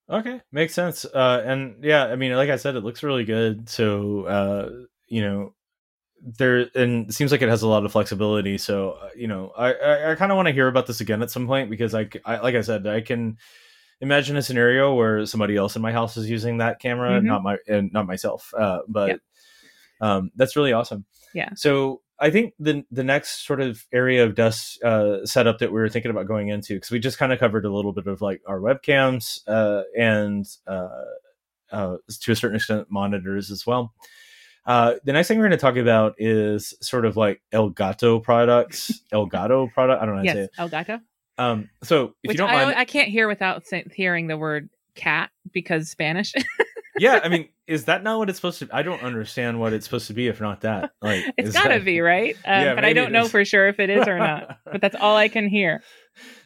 Okay, 0.09 0.41
makes 0.53 0.75
sense. 0.75 1.05
Uh, 1.05 1.43
and 1.45 1.83
yeah, 1.83 2.05
I 2.05 2.17
mean, 2.17 2.33
like 2.33 2.51
I 2.51 2.57
said, 2.57 2.77
it 2.77 2.85
looks 2.85 3.03
really 3.03 3.25
good. 3.25 3.69
So 3.69 4.25
uh, 4.25 4.71
you 5.09 5.23
know, 5.23 5.55
there 6.23 6.69
and 6.75 7.09
it 7.09 7.13
seems 7.15 7.33
like 7.33 7.43
it 7.43 7.49
has 7.49 7.63
a 7.63 7.69
lot 7.69 7.85
of 7.85 7.93
flexibility. 7.93 8.59
So 8.59 8.93
uh, 8.93 9.09
you 9.17 9.27
know, 9.27 9.53
I 9.57 9.73
I, 9.73 10.13
I 10.13 10.15
kind 10.15 10.33
of 10.33 10.37
want 10.37 10.49
to 10.49 10.55
hear 10.55 10.69
about 10.69 10.87
this 10.87 11.01
again 11.01 11.23
at 11.23 11.31
some 11.31 11.47
point 11.47 11.71
because 11.71 11.95
I, 11.95 12.09
I 12.25 12.39
like 12.39 12.55
I 12.55 12.61
said, 12.61 12.87
I 12.87 13.01
can 13.01 13.39
imagine 14.01 14.37
a 14.37 14.43
scenario 14.43 14.95
where 14.95 15.27
somebody 15.27 15.57
else 15.57 15.77
in 15.77 15.83
my 15.83 15.93
house 15.93 16.17
is 16.17 16.29
using 16.29 16.59
that 16.59 16.81
camera, 16.81 17.21
Mhm. 17.21 17.25
not 17.25 17.43
my 17.43 17.57
and 17.69 17.93
not 17.93 18.07
myself. 18.07 18.53
Uh, 18.57 18.81
but 18.89 19.09
Yep. 19.09 19.21
um, 20.01 20.31
that's 20.37 20.57
really 20.57 20.73
awesome. 20.73 21.05
Yeah. 21.35 21.51
So 21.55 22.03
I 22.19 22.31
think 22.31 22.55
the 22.59 22.85
the 22.91 23.05
next 23.05 23.47
sort 23.47 23.61
of 23.61 23.87
area 23.93 24.25
of 24.25 24.35
desk 24.35 24.77
uh, 24.85 25.25
setup 25.25 25.59
that 25.59 25.73
we 25.73 25.81
were 25.81 25.89
thinking 25.89 26.11
about 26.11 26.27
going 26.27 26.49
into 26.49 26.75
because 26.75 26.91
we 26.91 26.99
just 26.99 27.19
kind 27.19 27.33
of 27.33 27.39
covered 27.39 27.65
a 27.65 27.73
little 27.73 27.93
bit 27.93 28.07
of 28.07 28.21
like 28.21 28.43
our 28.47 28.61
webcams 28.61 29.41
uh, 29.47 29.83
and 29.99 30.47
uh, 30.67 30.89
uh, 31.73 31.97
to 32.21 32.33
a 32.33 32.37
certain 32.37 32.57
extent 32.57 32.89
monitors 32.91 33.51
as 33.51 33.67
well. 33.67 33.95
Uh, 34.67 34.95
the 35.05 35.13
next 35.13 35.29
thing 35.29 35.39
we're 35.39 35.49
going 35.49 35.53
to 35.53 35.57
talk 35.57 35.77
about 35.77 36.15
is 36.19 36.75
sort 36.81 37.05
of 37.05 37.17
like 37.17 37.41
Elgato 37.53 38.23
products. 38.23 39.03
Elgato 39.13 39.73
product. 39.73 40.03
I 40.03 40.07
don't 40.07 40.17
know 40.17 40.21
how 40.21 40.25
to 40.25 40.33
say 40.33 40.41
Yes, 40.41 40.49
it. 40.59 40.61
Elgato. 40.61 41.01
Um, 41.39 41.71
so 41.83 42.15
if 42.23 42.29
Which 42.29 42.35
you 42.35 42.39
don't 42.39 42.51
I, 42.51 42.65
mind, 42.65 42.79
I 42.79 42.85
can't 42.85 43.09
hear 43.09 43.27
without 43.27 43.65
hearing 43.95 44.27
the 44.27 44.37
word 44.37 44.69
cat 44.95 45.31
because 45.53 45.89
Spanish. 45.89 46.35
yeah, 46.99 47.21
I 47.23 47.29
mean, 47.29 47.49
is 47.71 47.85
that 47.87 48.03
not 48.03 48.19
what 48.19 48.29
it's 48.29 48.39
supposed 48.39 48.59
to? 48.59 48.69
I 48.73 48.83
don't 48.83 49.03
understand 49.03 49.61
what 49.61 49.73
it's 49.73 49.87
supposed 49.87 50.09
to 50.09 50.13
be 50.15 50.27
if 50.29 50.41
not 50.41 50.61
that. 50.63 50.91
Like, 51.03 51.25
it's 51.39 51.53
gotta 51.53 51.75
that- 51.79 51.85
be 51.85 52.01
right, 52.01 52.35
um, 52.45 52.63
Yeah, 52.65 52.75
but 52.75 52.85
I 52.85 52.93
don't 52.93 53.13
know 53.13 53.29
for 53.29 53.45
sure 53.45 53.69
if 53.69 53.79
it 53.81 53.89
is 53.91 54.07
or 54.09 54.19
not. 54.19 54.59
but 54.71 54.81
that's 54.81 54.97
all 54.97 55.17
I 55.17 55.29
can 55.29 55.49
hear. 55.49 55.83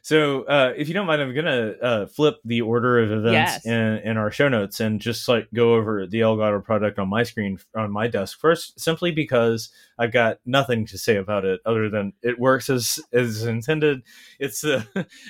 So, 0.03 0.43
uh, 0.43 0.75
if 0.77 0.87
you 0.89 0.95
don't 0.95 1.07
mind, 1.07 1.23
I'm 1.23 1.35
gonna 1.35 1.73
uh, 1.83 2.07
flip 2.07 2.37
the 2.45 2.61
order 2.61 2.99
of 3.03 3.11
events 3.11 3.65
Yes. 3.65 3.67
in, 3.67 3.73
in 4.11 4.17
our 4.19 4.31
show 4.31 4.49
notes 4.51 4.79
and 4.79 5.01
just 5.01 5.27
like 5.27 5.49
go 5.55 5.75
over 5.75 6.07
the 6.07 6.21
Elgato 6.21 6.63
product 6.63 6.99
on 6.99 7.09
my 7.09 7.23
screen 7.23 7.59
on 7.75 7.91
my 7.91 8.07
desk 8.07 8.39
first, 8.39 8.79
simply 8.79 9.11
because 9.11 9.71
I've 9.99 10.13
got 10.13 10.37
nothing 10.45 10.87
to 10.89 10.99
say 10.99 11.17
about 11.17 11.47
it 11.47 11.61
other 11.65 11.89
than 11.89 12.13
it 12.23 12.39
works 12.39 12.69
as 12.69 13.01
as 13.15 13.45
intended. 13.45 14.03
It's 14.39 14.63
uh, 14.63 14.83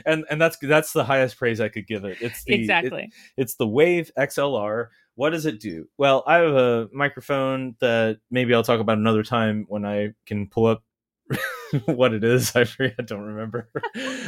and 0.04 0.24
and 0.28 0.40
that's 0.42 0.58
that's 0.58 0.92
the 0.92 1.04
highest 1.04 1.38
praise 1.38 1.60
I 1.60 1.68
could 1.68 1.86
give 1.86 2.04
it. 2.04 2.18
It's 2.20 2.42
the, 2.44 2.54
it- 2.54 2.60
exactly. 2.60 3.12
it's 3.36 3.54
the 3.54 3.68
Wave 3.68 4.10
XLR. 4.18 4.88
What 5.16 5.30
does 5.30 5.46
it 5.46 5.60
do? 5.60 5.88
Well, 5.96 6.24
I 6.26 6.36
have 6.38 6.54
a 6.54 6.88
microphone 6.92 7.76
that 7.80 8.18
maybe 8.30 8.54
I'll 8.54 8.62
talk 8.64 8.80
about 8.80 8.98
another 8.98 9.22
time 9.22 9.66
when 9.68 9.84
I 9.84 10.12
can 10.26 10.48
pull 10.48 10.66
up 10.66 10.82
what 11.86 12.12
it 12.12 12.24
is. 12.24 12.54
I 12.56 12.64
forget, 12.64 12.94
I 12.98 13.02
don't 13.02 13.22
remember. 13.22 13.70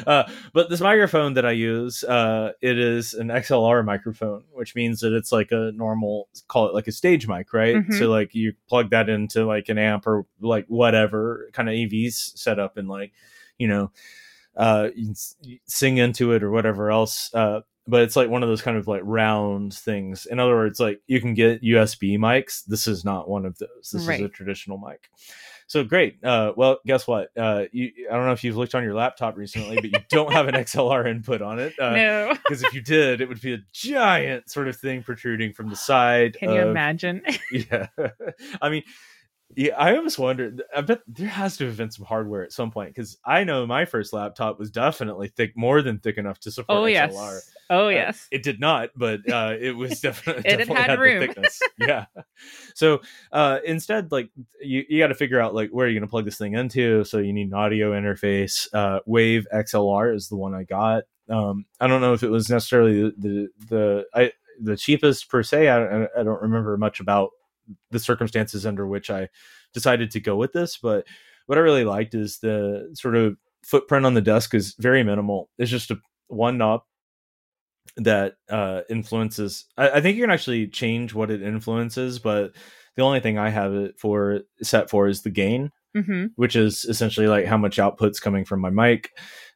Uh, 0.06 0.22
but 0.52 0.70
this 0.70 0.80
microphone 0.80 1.34
that 1.34 1.44
I 1.44 1.50
use, 1.50 2.04
uh, 2.04 2.52
it 2.60 2.78
is 2.78 3.12
an 3.14 3.26
XLR 3.28 3.84
microphone, 3.84 4.44
which 4.52 4.76
means 4.76 5.00
that 5.00 5.12
it's 5.12 5.32
like 5.32 5.50
a 5.50 5.72
normal, 5.74 6.28
call 6.46 6.68
it 6.68 6.74
like 6.74 6.86
a 6.86 6.92
stage 6.92 7.26
mic, 7.26 7.52
right? 7.52 7.74
Mhm. 7.74 7.98
So 7.98 8.08
like 8.08 8.32
you 8.32 8.52
plug 8.68 8.90
that 8.90 9.08
into 9.08 9.44
like 9.44 9.68
an 9.68 9.78
amp 9.78 10.06
or 10.06 10.24
like 10.40 10.66
whatever 10.68 11.48
kind 11.52 11.68
of 11.68 11.72
AVs 11.72 12.38
set 12.38 12.60
up 12.60 12.76
and 12.76 12.88
like, 12.88 13.12
you 13.58 13.66
know, 13.66 13.90
uh, 14.56 14.90
you 14.94 15.58
sing 15.66 15.98
into 15.98 16.32
it 16.32 16.44
or 16.44 16.52
whatever 16.52 16.92
else. 16.92 17.34
Uh, 17.34 17.62
but 17.88 18.02
it's 18.02 18.16
like 18.16 18.28
one 18.28 18.42
of 18.42 18.48
those 18.48 18.62
kind 18.62 18.76
of 18.76 18.86
like 18.88 19.02
round 19.04 19.74
things. 19.74 20.26
In 20.26 20.38
other 20.40 20.54
words, 20.54 20.80
like 20.80 21.00
you 21.06 21.20
can 21.20 21.34
get 21.34 21.62
USB 21.62 22.18
mics. 22.18 22.64
This 22.64 22.86
is 22.86 23.04
not 23.04 23.28
one 23.28 23.46
of 23.46 23.58
those. 23.58 23.90
This 23.92 24.06
Right. 24.06 24.20
is 24.20 24.26
a 24.26 24.28
traditional 24.28 24.78
mic. 24.78 25.08
So 25.68 25.82
great. 25.82 26.22
Uh, 26.24 26.52
well, 26.56 26.78
guess 26.86 27.08
what? 27.08 27.30
Uh, 27.36 27.64
you, 27.72 27.90
I 28.08 28.14
don't 28.14 28.26
know 28.26 28.32
if 28.32 28.44
you've 28.44 28.56
looked 28.56 28.76
on 28.76 28.84
your 28.84 28.94
laptop 28.94 29.36
recently, 29.36 29.74
but 29.76 29.86
you 29.90 29.98
don't 30.10 30.32
have 30.32 30.46
an 30.46 30.54
XLR 30.64 31.08
input 31.08 31.42
on 31.42 31.58
it. 31.58 31.72
Uh, 31.76 31.90
no, 31.90 32.34
Because 32.34 32.62
if 32.62 32.72
you 32.72 32.80
did, 32.80 33.20
it 33.20 33.28
would 33.28 33.40
be 33.40 33.54
a 33.54 33.58
giant 33.72 34.48
sort 34.48 34.68
of 34.68 34.76
thing 34.76 35.02
protruding 35.02 35.52
from 35.52 35.68
the 35.68 35.74
side. 35.74 36.36
can 36.38 36.52
you 36.52 36.60
imagine? 36.60 37.20
yeah 37.50 37.88
i 38.62 38.68
mean 38.70 38.82
yeah 39.54 39.74
i 39.78 39.96
almost 39.96 40.18
wondered 40.18 40.62
i 40.74 40.80
bet 40.80 41.00
there 41.06 41.28
has 41.28 41.56
to 41.56 41.64
have 41.66 41.76
been 41.76 41.90
some 41.90 42.04
hardware 42.04 42.42
at 42.42 42.52
some 42.52 42.70
point 42.70 42.90
because 42.92 43.16
i 43.24 43.44
know 43.44 43.64
my 43.66 43.84
first 43.84 44.12
laptop 44.12 44.58
was 44.58 44.70
definitely 44.70 45.28
thick 45.28 45.56
more 45.56 45.82
than 45.82 45.98
thick 45.98 46.18
enough 46.18 46.38
to 46.40 46.50
support 46.50 46.78
oh 46.78 46.82
XLR. 46.82 46.90
yes, 46.92 47.50
oh 47.70 47.86
Uh, 47.86 47.90
yes. 47.90 48.26
it 48.32 48.42
did 48.42 48.58
not 48.58 48.90
but 48.96 49.20
uh 49.30 49.54
it 49.58 49.70
was 49.76 50.00
definitely 50.00 50.42
It 50.44 50.50
had 50.50 50.58
definitely 50.58 50.82
had 50.82 50.90
had, 50.90 50.98
room. 50.98 51.20
the 51.20 51.26
thickness 51.28 51.60
yeah 51.78 52.06
so 52.74 53.00
uh 53.32 53.58
instead 53.64 54.10
like 54.10 54.30
you, 54.60 54.84
you 54.88 54.98
got 54.98 55.08
to 55.08 55.14
figure 55.14 55.40
out 55.40 55.54
like 55.54 55.70
where 55.70 55.86
are 55.86 55.90
you're 55.90 56.00
gonna 56.00 56.10
plug 56.10 56.24
this 56.24 56.38
thing 56.38 56.54
into 56.54 57.04
so 57.04 57.18
you 57.18 57.32
need 57.32 57.46
an 57.48 57.54
audio 57.54 57.92
interface 57.92 58.66
uh 58.74 58.98
wave 59.06 59.46
xlr 59.54 60.14
is 60.14 60.28
the 60.28 60.36
one 60.36 60.54
i 60.54 60.64
got 60.64 61.04
um 61.28 61.64
i 61.80 61.86
don't 61.86 62.00
know 62.00 62.12
if 62.14 62.22
it 62.24 62.30
was 62.30 62.50
necessarily 62.50 63.00
the 63.02 63.14
the, 63.18 63.48
the 63.68 64.04
i 64.14 64.32
the 64.60 64.76
cheapest 64.76 65.28
per 65.28 65.42
se 65.42 65.68
I, 65.68 65.84
I- 66.04 66.08
I 66.18 66.22
don't 66.24 66.42
remember 66.42 66.76
much 66.76 66.98
about 67.00 67.30
the 67.90 67.98
circumstances 67.98 68.66
under 68.66 68.86
which 68.86 69.10
i 69.10 69.28
decided 69.72 70.10
to 70.10 70.20
go 70.20 70.36
with 70.36 70.52
this 70.52 70.78
but 70.78 71.06
what 71.46 71.58
i 71.58 71.60
really 71.60 71.84
liked 71.84 72.14
is 72.14 72.38
the 72.38 72.90
sort 72.94 73.16
of 73.16 73.36
footprint 73.64 74.06
on 74.06 74.14
the 74.14 74.20
desk 74.20 74.54
is 74.54 74.74
very 74.78 75.02
minimal 75.02 75.48
it's 75.58 75.70
just 75.70 75.90
a 75.90 75.96
one 76.28 76.58
knob 76.58 76.82
that 77.96 78.34
uh 78.50 78.82
influences 78.90 79.64
I, 79.76 79.90
I 79.90 80.00
think 80.00 80.16
you 80.16 80.22
can 80.22 80.30
actually 80.30 80.68
change 80.68 81.14
what 81.14 81.30
it 81.30 81.42
influences 81.42 82.18
but 82.18 82.52
the 82.96 83.02
only 83.02 83.20
thing 83.20 83.38
i 83.38 83.48
have 83.48 83.74
it 83.74 83.98
for 83.98 84.40
set 84.62 84.90
for 84.90 85.08
is 85.08 85.22
the 85.22 85.30
gain 85.30 85.70
hmm 85.94 86.26
which 86.36 86.54
is 86.56 86.84
essentially 86.84 87.26
like 87.26 87.46
how 87.46 87.56
much 87.56 87.78
output's 87.78 88.20
coming 88.20 88.44
from 88.44 88.60
my 88.60 88.70
mic 88.70 89.10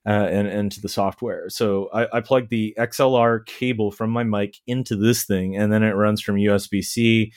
uh, 0.06 0.28
and 0.30 0.48
into 0.48 0.80
the 0.80 0.88
software. 0.88 1.48
So 1.48 1.88
I, 1.92 2.18
I 2.18 2.20
plug 2.20 2.48
the 2.48 2.74
XLR 2.78 3.44
cable 3.46 3.90
from 3.90 4.10
my 4.10 4.24
mic 4.24 4.56
into 4.66 4.96
this 4.96 5.24
thing, 5.24 5.56
and 5.56 5.72
then 5.72 5.82
it 5.82 5.92
runs 5.92 6.22
from 6.22 6.36
USB 6.36 6.82
C 6.82 7.32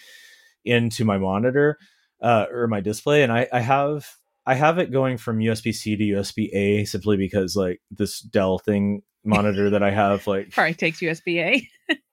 into 0.66 1.05
my 1.05 1.18
monitor 1.18 1.78
uh, 2.22 2.45
or 2.51 2.68
my 2.68 2.80
display. 2.80 3.24
And 3.24 3.32
I, 3.32 3.47
I 3.51 3.59
have 3.59 4.07
I 4.45 4.55
have 4.55 4.78
it 4.80 4.91
going 4.91 5.18
from 5.18 5.39
USB 5.39 5.72
C 5.74 5.95
to 5.95 6.03
USB 6.03 6.49
A 6.53 6.86
simply 6.86 7.18
because 7.18 7.55
like 7.55 7.82
this 7.91 8.20
Dell 8.22 8.57
thing 8.59 9.01
monitor 9.24 9.70
that 9.70 9.84
I 9.84 9.91
have 9.91 10.28
like 10.28 10.51
Probably 10.51 10.74
takes 10.74 10.99
USB 11.01 11.39
A. 11.39 11.70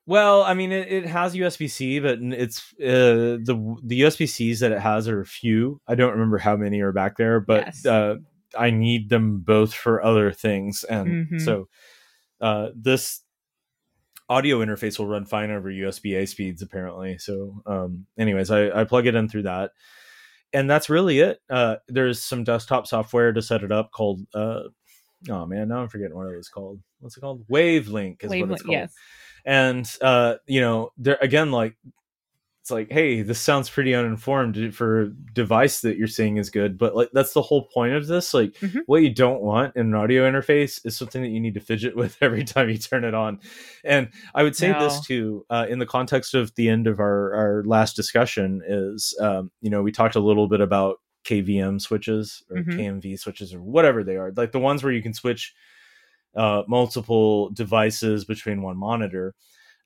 well, 0.06 0.42
I 0.42 0.54
mean, 0.54 0.72
it, 0.72 0.90
it 0.92 1.06
has 1.06 1.34
USB 1.34 1.68
C, 1.68 2.00
but 2.00 2.18
it's 2.20 2.72
uh, 2.80 3.38
the 3.42 3.76
the 3.84 4.00
USB 4.02 4.26
Cs 4.28 4.60
that 4.60 4.72
it 4.72 4.80
has 4.80 5.08
are 5.08 5.20
a 5.20 5.26
few. 5.26 5.80
I 5.86 5.94
don't 5.94 6.12
remember 6.12 6.38
how 6.38 6.56
many 6.56 6.80
are 6.80 6.92
back 6.92 7.16
there, 7.16 7.40
but 7.40 7.66
Yes. 7.66 7.86
uh, 7.86 8.16
I 8.58 8.70
need 8.70 9.08
them 9.10 9.40
both 9.40 9.72
for 9.72 10.02
other 10.02 10.32
things, 10.32 10.82
and 10.84 11.28
Mhm. 11.30 11.40
so 11.40 11.68
uh, 12.40 12.70
this 12.74 13.20
audio 14.30 14.64
interface 14.64 14.98
will 14.98 15.08
run 15.08 15.26
fine 15.26 15.50
over 15.50 15.68
USB 15.68 16.16
A 16.16 16.26
speeds, 16.26 16.62
apparently. 16.62 17.18
So, 17.18 17.62
um, 17.66 18.06
anyways, 18.16 18.50
I, 18.50 18.70
I 18.70 18.84
plug 18.84 19.06
it 19.06 19.14
in 19.14 19.28
through 19.28 19.42
that, 19.42 19.72
and 20.52 20.70
that's 20.70 20.88
really 20.88 21.18
it. 21.18 21.40
Uh, 21.50 21.76
there's 21.88 22.22
some 22.22 22.44
desktop 22.44 22.86
software 22.86 23.32
to 23.32 23.42
set 23.42 23.62
it 23.62 23.72
up 23.72 23.90
called. 23.90 24.20
Uh, 24.32 24.62
oh 25.28 25.44
man, 25.44 25.68
now 25.68 25.80
I'm 25.80 25.88
forgetting 25.88 26.16
what 26.16 26.28
it 26.28 26.36
was 26.36 26.48
called. 26.48 26.80
What's 27.00 27.16
it 27.16 27.20
called? 27.20 27.46
Wavelink 27.48 28.24
is 28.24 28.30
what 28.30 28.50
it's 28.52 28.62
called 28.62 28.72
yes. 28.72 28.94
and 29.44 29.90
uh 30.02 30.34
you 30.46 30.60
know 30.60 30.90
there 30.98 31.18
again 31.20 31.50
like 31.50 31.76
it's 32.70 32.72
like 32.72 32.92
hey 32.92 33.22
this 33.22 33.40
sounds 33.40 33.68
pretty 33.68 33.94
uninformed 33.94 34.74
for 34.74 35.02
a 35.02 35.08
device 35.32 35.80
that 35.80 35.96
you're 35.96 36.06
saying 36.06 36.36
is 36.36 36.50
good 36.50 36.78
but 36.78 36.94
like 36.94 37.08
that's 37.12 37.32
the 37.32 37.42
whole 37.42 37.64
point 37.74 37.92
of 37.94 38.06
this 38.06 38.32
like 38.32 38.52
Mhm. 38.60 38.82
what 38.86 39.02
you 39.02 39.12
don't 39.12 39.42
want 39.42 39.74
in 39.74 39.86
an 39.86 39.94
audio 39.94 40.30
interface 40.30 40.80
is 40.86 40.96
something 40.96 41.20
that 41.22 41.30
you 41.30 41.40
need 41.40 41.54
to 41.54 41.60
fidget 41.60 41.96
with 42.02 42.16
every 42.20 42.44
time 42.44 42.68
you 42.68 42.78
turn 42.78 43.04
it 43.04 43.14
on 43.14 43.40
and 43.84 44.08
i 44.34 44.42
would 44.44 44.54
say 44.54 44.70
No. 44.70 44.78
this 44.78 45.00
too 45.00 45.44
uh, 45.50 45.66
in 45.68 45.80
the 45.80 45.86
context 45.86 46.34
of 46.34 46.54
the 46.54 46.68
end 46.68 46.86
of 46.86 47.00
our 47.00 47.34
our 47.34 47.64
last 47.64 47.96
discussion 47.96 48.62
is 48.66 49.16
um 49.20 49.50
you 49.60 49.70
know 49.70 49.82
we 49.82 49.90
talked 49.90 50.14
a 50.14 50.20
little 50.20 50.46
bit 50.46 50.60
about 50.60 51.00
kvm 51.24 51.80
switches 51.80 52.42
or 52.50 52.58
Mhm. 52.58 52.78
kmv 52.78 53.18
switches 53.18 53.52
or 53.52 53.60
whatever 53.60 54.04
they 54.04 54.16
are 54.16 54.32
like 54.36 54.52
the 54.52 54.60
ones 54.60 54.82
where 54.84 54.92
you 54.92 55.02
can 55.02 55.12
switch 55.14 55.54
uh, 56.36 56.62
multiple 56.68 57.50
devices 57.50 58.24
between 58.24 58.62
one 58.62 58.76
monitor. 58.76 59.34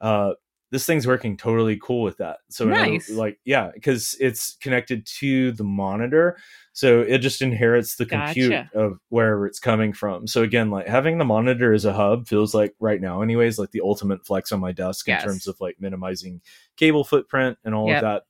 Uh, 0.03 0.35
this 0.74 0.84
thing's 0.86 1.06
working 1.06 1.36
totally 1.36 1.78
cool 1.80 2.02
with 2.02 2.16
that. 2.16 2.38
So 2.50 2.64
Nice. 2.64 3.08
like 3.08 3.38
yeah, 3.44 3.70
because 3.72 4.16
it's 4.18 4.56
connected 4.60 5.06
to 5.20 5.52
the 5.52 5.62
monitor, 5.62 6.36
so 6.72 7.00
it 7.00 7.18
just 7.18 7.40
inherits 7.40 7.94
the 7.94 8.06
compute 8.06 8.50
Gotcha. 8.50 8.76
of 8.76 8.98
wherever 9.08 9.46
it's 9.46 9.60
coming 9.60 9.92
from. 9.92 10.26
So 10.26 10.42
again, 10.42 10.72
like 10.72 10.88
having 10.88 11.18
the 11.18 11.24
monitor 11.24 11.72
as 11.72 11.84
a 11.84 11.92
hub 11.92 12.26
feels 12.26 12.54
like 12.56 12.74
right 12.80 13.00
now, 13.00 13.22
anyways, 13.22 13.56
like 13.56 13.70
the 13.70 13.82
ultimate 13.82 14.26
flex 14.26 14.50
on 14.50 14.58
my 14.58 14.72
desk 14.72 15.06
Yes. 15.06 15.22
in 15.22 15.28
terms 15.28 15.46
of 15.46 15.54
like 15.60 15.76
minimizing 15.78 16.40
cable 16.76 17.04
footprint 17.04 17.56
and 17.64 17.72
all 17.72 17.86
Yep. 17.88 17.96
of 17.96 18.02
that. 18.02 18.22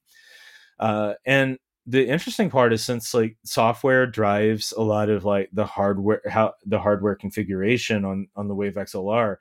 Uh, 0.85 1.15
and 1.25 1.59
the 1.87 2.07
interesting 2.07 2.51
part 2.51 2.75
is 2.75 2.85
since 2.85 3.15
like 3.15 3.39
software 3.45 4.07
drives 4.07 4.73
a 4.77 4.83
lot 4.83 5.09
of 5.09 5.25
like 5.25 5.49
the 5.55 5.65
hardware 5.65 6.21
how 6.29 6.53
the 6.67 6.79
hardware 6.79 7.15
configuration 7.15 8.05
on 8.05 8.29
on 8.37 8.49
the 8.49 8.55
wave 8.55 8.75
xlr 8.75 9.37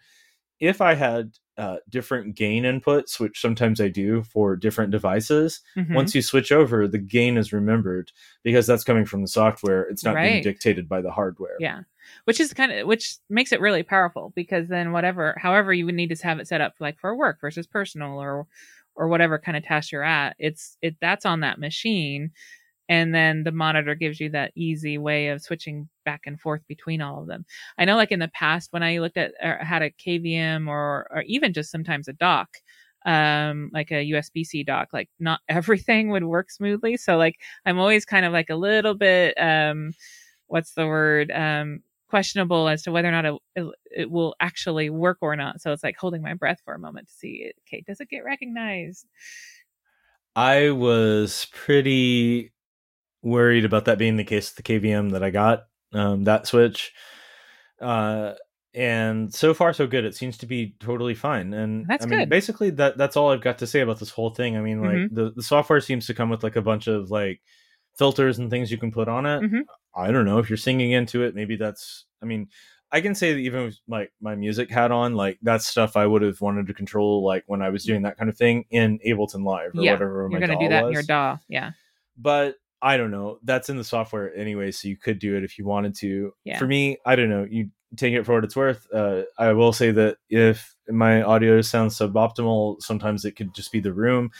if 0.60 0.82
i 0.82 0.94
had 0.94 1.32
uh, 1.58 1.78
different 1.90 2.36
gain 2.36 2.64
inputs 2.64 3.20
which 3.20 3.40
sometimes 3.40 3.80
i 3.80 3.88
do 3.88 4.24
for 4.24 4.56
different 4.56 4.92
devices 4.92 5.62
Mhm. 5.78 5.94
once 5.94 6.16
you 6.16 6.22
switch 6.22 6.52
over 6.52 6.88
the 6.88 6.98
gain 6.98 7.38
is 7.38 7.54
remembered 7.54 8.12
because 8.44 8.66
that's 8.66 8.84
coming 8.84 9.06
from 9.06 9.22
the 9.22 9.28
software 9.28 9.84
it's 9.84 10.04
not 10.04 10.16
being 10.32 10.44
dictated 10.44 10.90
by 10.90 11.02
the 11.02 11.12
hardware 11.12 11.56
Yeah. 11.60 11.82
Which 12.26 12.40
is 12.40 12.54
kind 12.54 12.72
of 12.72 12.88
which 12.88 13.16
makes 13.30 13.52
it 13.54 13.62
really 13.62 13.84
powerful 13.84 14.34
because 14.36 14.68
then 14.68 14.92
whatever 14.92 15.36
however 15.38 15.72
you 15.74 15.86
would 15.86 15.96
need 15.96 16.10
to 16.16 16.24
have 16.28 16.40
it 16.40 16.48
set 16.48 16.60
up 16.62 16.74
like 16.80 17.00
for 17.00 17.16
work 17.16 17.40
versus 17.40 17.68
personal 17.68 18.20
or 18.20 18.48
or 18.96 19.08
whatever 19.08 19.40
kind 19.40 19.56
of 19.58 19.64
task 19.64 19.92
you're 19.92 20.04
at, 20.04 20.36
it's 20.38 20.78
it 20.82 20.96
that's 21.02 21.26
on 21.26 21.40
that 21.40 21.60
machine 21.60 22.32
and 22.94 23.16
then 23.16 23.44
the 23.44 23.52
monitor 23.52 23.96
gives 23.96 24.20
you 24.20 24.30
that 24.30 24.52
easy 24.56 25.00
way 25.00 25.30
of 25.30 25.42
switching 25.42 25.90
back 26.06 26.22
and 26.28 26.40
forth 26.40 26.62
between 26.68 27.02
all 27.02 27.20
of 27.20 27.28
them. 27.28 27.44
I 27.80 27.86
know 27.86 27.96
like 27.96 28.12
in 28.12 28.20
the 28.20 28.28
past 28.28 28.72
when 28.72 28.84
I 28.84 29.00
looked 29.00 29.18
at 29.18 29.32
or 29.42 29.58
had 29.58 29.82
a 29.82 29.90
KVM 29.90 30.68
or 30.68 31.08
or 31.10 31.24
even 31.24 31.54
just 31.54 31.72
sometimes 31.72 32.08
a 32.08 32.14
dock 32.14 32.50
um 33.04 33.72
like 33.74 33.92
a 33.92 34.04
USB-C 34.04 34.64
dock 34.64 34.90
like 34.94 35.10
not 35.20 35.40
everything 35.50 36.10
would 36.12 36.24
work 36.24 36.52
smoothly. 36.52 36.96
So 36.98 37.18
like 37.18 37.38
I'm 37.66 37.80
always 37.80 38.06
kind 38.06 38.28
of 38.28 38.32
like 38.32 38.52
a 38.52 38.56
little 38.56 38.94
bit 38.94 39.34
um 39.42 39.94
what's 40.46 40.74
the 40.76 40.86
word 40.86 41.32
um 41.32 41.80
questionable 42.10 42.68
as 42.70 42.84
to 42.84 42.92
whether 42.92 43.08
or 43.08 43.12
not 43.12 43.26
it, 43.26 43.34
it, 43.56 43.66
it 43.90 44.12
will 44.12 44.36
actually 44.40 44.92
work 44.92 45.18
or 45.22 45.36
not. 45.36 45.62
So 45.62 45.72
it's 45.72 45.84
like 45.84 45.98
holding 45.98 46.22
my 46.22 46.36
breath 46.36 46.62
for 46.64 46.76
a 46.76 46.80
moment 46.80 47.08
to 47.08 47.14
see 47.14 47.52
okay 47.68 47.84
does 47.88 48.00
it 48.00 48.10
get 48.10 48.24
recognized? 48.24 49.08
I 50.36 50.72
was 50.72 51.48
pretty 51.52 52.53
worried 53.24 53.66
about 53.66 53.86
that 53.86 53.98
being 53.98 54.18
the 54.18 54.24
case 54.24 54.54
with 54.56 54.64
the 54.66 54.80
kvm 54.80 55.12
that 55.14 55.24
i 55.24 55.30
got 55.32 55.64
um, 55.94 56.24
that 56.26 56.46
switch. 56.48 56.92
Uh, 57.80 58.34
and 58.76 59.32
so 59.34 59.54
far 59.54 59.72
so 59.74 59.86
good. 59.86 60.04
It 60.06 60.16
seems 60.16 60.38
to 60.40 60.48
be 60.48 60.76
totally 60.80 61.14
fine. 61.14 61.54
And 61.54 61.86
That's 61.88 62.06
i 62.06 62.10
mean 62.10 62.20
good. 62.22 62.30
basically 62.30 62.72
that 62.72 62.98
that's 62.98 63.16
all 63.16 63.32
i've 63.32 63.42
got 63.42 63.60
to 63.60 63.68
say 63.68 63.82
about 63.82 64.00
this 64.00 64.10
whole 64.10 64.32
thing. 64.32 64.58
I 64.58 64.62
mean 64.62 64.82
like 64.82 64.96
Mhm. 64.96 65.14
the, 65.14 65.32
the 65.36 65.44
software 65.44 65.80
seems 65.80 66.08
to 66.08 66.14
come 66.16 66.30
with 66.32 66.42
like 66.44 66.56
a 66.56 66.62
bunch 66.62 66.88
of 66.88 67.12
like 67.12 67.42
filters 67.96 68.40
and 68.40 68.50
things 68.50 68.72
you 68.72 68.78
can 68.80 68.92
put 68.92 69.08
on 69.08 69.26
it. 69.28 69.42
Mhm. 69.44 69.62
i 69.96 70.10
don't 70.12 70.26
know 70.26 70.40
if 70.40 70.50
you're 70.50 70.58
singing 70.58 70.92
into 70.92 71.22
it. 71.24 71.36
Maybe 71.36 71.56
that's 71.56 72.06
i 72.24 72.26
mean 72.26 72.48
i 72.92 73.00
can 73.02 73.14
say 73.14 73.34
that 73.34 73.40
even 73.40 73.66
with 73.66 73.78
like 73.88 74.12
my 74.22 74.34
music 74.36 74.72
hat 74.72 74.92
on 74.92 75.14
like 75.14 75.38
that's 75.44 75.68
stuff 75.68 75.96
i 75.96 76.06
would 76.08 76.24
have 76.24 76.42
wanted 76.42 76.66
to 76.68 76.74
control 76.74 77.24
like 77.24 77.44
when 77.46 77.62
i 77.62 77.70
was 77.70 77.84
doing 77.86 78.02
that 78.04 78.18
kind 78.18 78.30
of 78.30 78.36
thing 78.38 78.66
in 78.72 78.98
ableton 79.06 79.44
live 79.46 79.72
or 79.76 79.82
Yeah, 79.84 79.92
whatever 79.94 80.28
you're 80.32 80.40
gonna 80.40 80.58
do 80.60 80.70
that 80.70 80.86
in 80.86 80.92
your 80.94 81.04
DAW. 81.04 81.38
Yeah. 81.48 81.72
But 82.18 82.56
I 82.84 82.98
don't 82.98 83.12
know. 83.12 83.40
That's 83.44 83.70
in 83.70 83.78
the 83.78 83.84
software 83.84 84.36
anyway, 84.36 84.72
so 84.72 84.88
you 84.88 84.98
could 84.98 85.20
do 85.20 85.36
it 85.36 85.44
if 85.44 85.58
you 85.58 85.66
wanted 85.66 85.96
to. 85.96 86.34
Yeah. 86.44 86.60
For 86.60 86.68
me, 86.68 86.98
I 87.06 87.16
don't 87.16 87.30
know. 87.30 87.48
You 87.50 87.70
take 87.96 88.14
it 88.14 88.26
for 88.26 88.36
what 88.36 88.44
it's 88.44 88.56
worth. 88.56 88.86
Uh, 88.94 89.24
I 89.38 89.54
will 89.54 89.74
say 89.74 89.92
that 89.92 90.18
if 90.30 90.76
my 90.90 91.22
audio 91.22 91.62
sounds 91.62 91.98
suboptimal, 91.98 92.82
sometimes 92.82 93.26
it 93.26 93.32
could 93.36 93.56
just 93.56 93.72
be 93.72 93.80
the 93.80 93.94
room. 93.94 94.32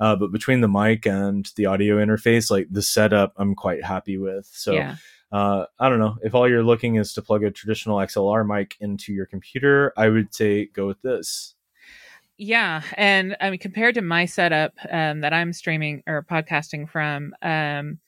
Uh, 0.00 0.16
but 0.16 0.32
between 0.32 0.62
the 0.62 0.68
mic 0.68 1.06
and 1.06 1.50
the 1.56 1.66
audio 1.66 1.96
interface, 1.96 2.50
like 2.50 2.66
the 2.70 2.82
setup, 2.82 3.34
I'm 3.36 3.54
quite 3.54 3.84
happy 3.84 4.16
with. 4.16 4.48
So 4.50 4.72
yeah 4.72 4.96
uh, 5.32 5.66
I 5.78 5.88
don't 5.88 5.98
know. 5.98 6.16
If 6.22 6.34
all 6.34 6.48
you're 6.48 6.64
looking 6.64 6.96
is 6.96 7.12
to 7.14 7.22
plug 7.22 7.44
a 7.44 7.50
traditional 7.50 7.98
XLR 7.98 8.46
mic 8.46 8.76
into 8.80 9.12
your 9.12 9.26
computer, 9.26 9.92
I 9.96 10.08
would 10.08 10.34
say 10.34 10.66
go 10.66 10.86
with 10.86 11.00
this. 11.02 11.54
Yeah, 12.42 12.82
and 12.96 13.36
I 13.38 13.50
mean 13.50 13.58
compared 13.58 13.96
to 13.96 14.00
my 14.02 14.24
setup 14.24 14.72
um, 14.90 15.20
that 15.20 15.34
I'm 15.34 15.52
streaming 15.52 16.02
or 16.06 16.22
podcasting 16.24 16.88
from, 16.88 17.34
um, 17.42 17.98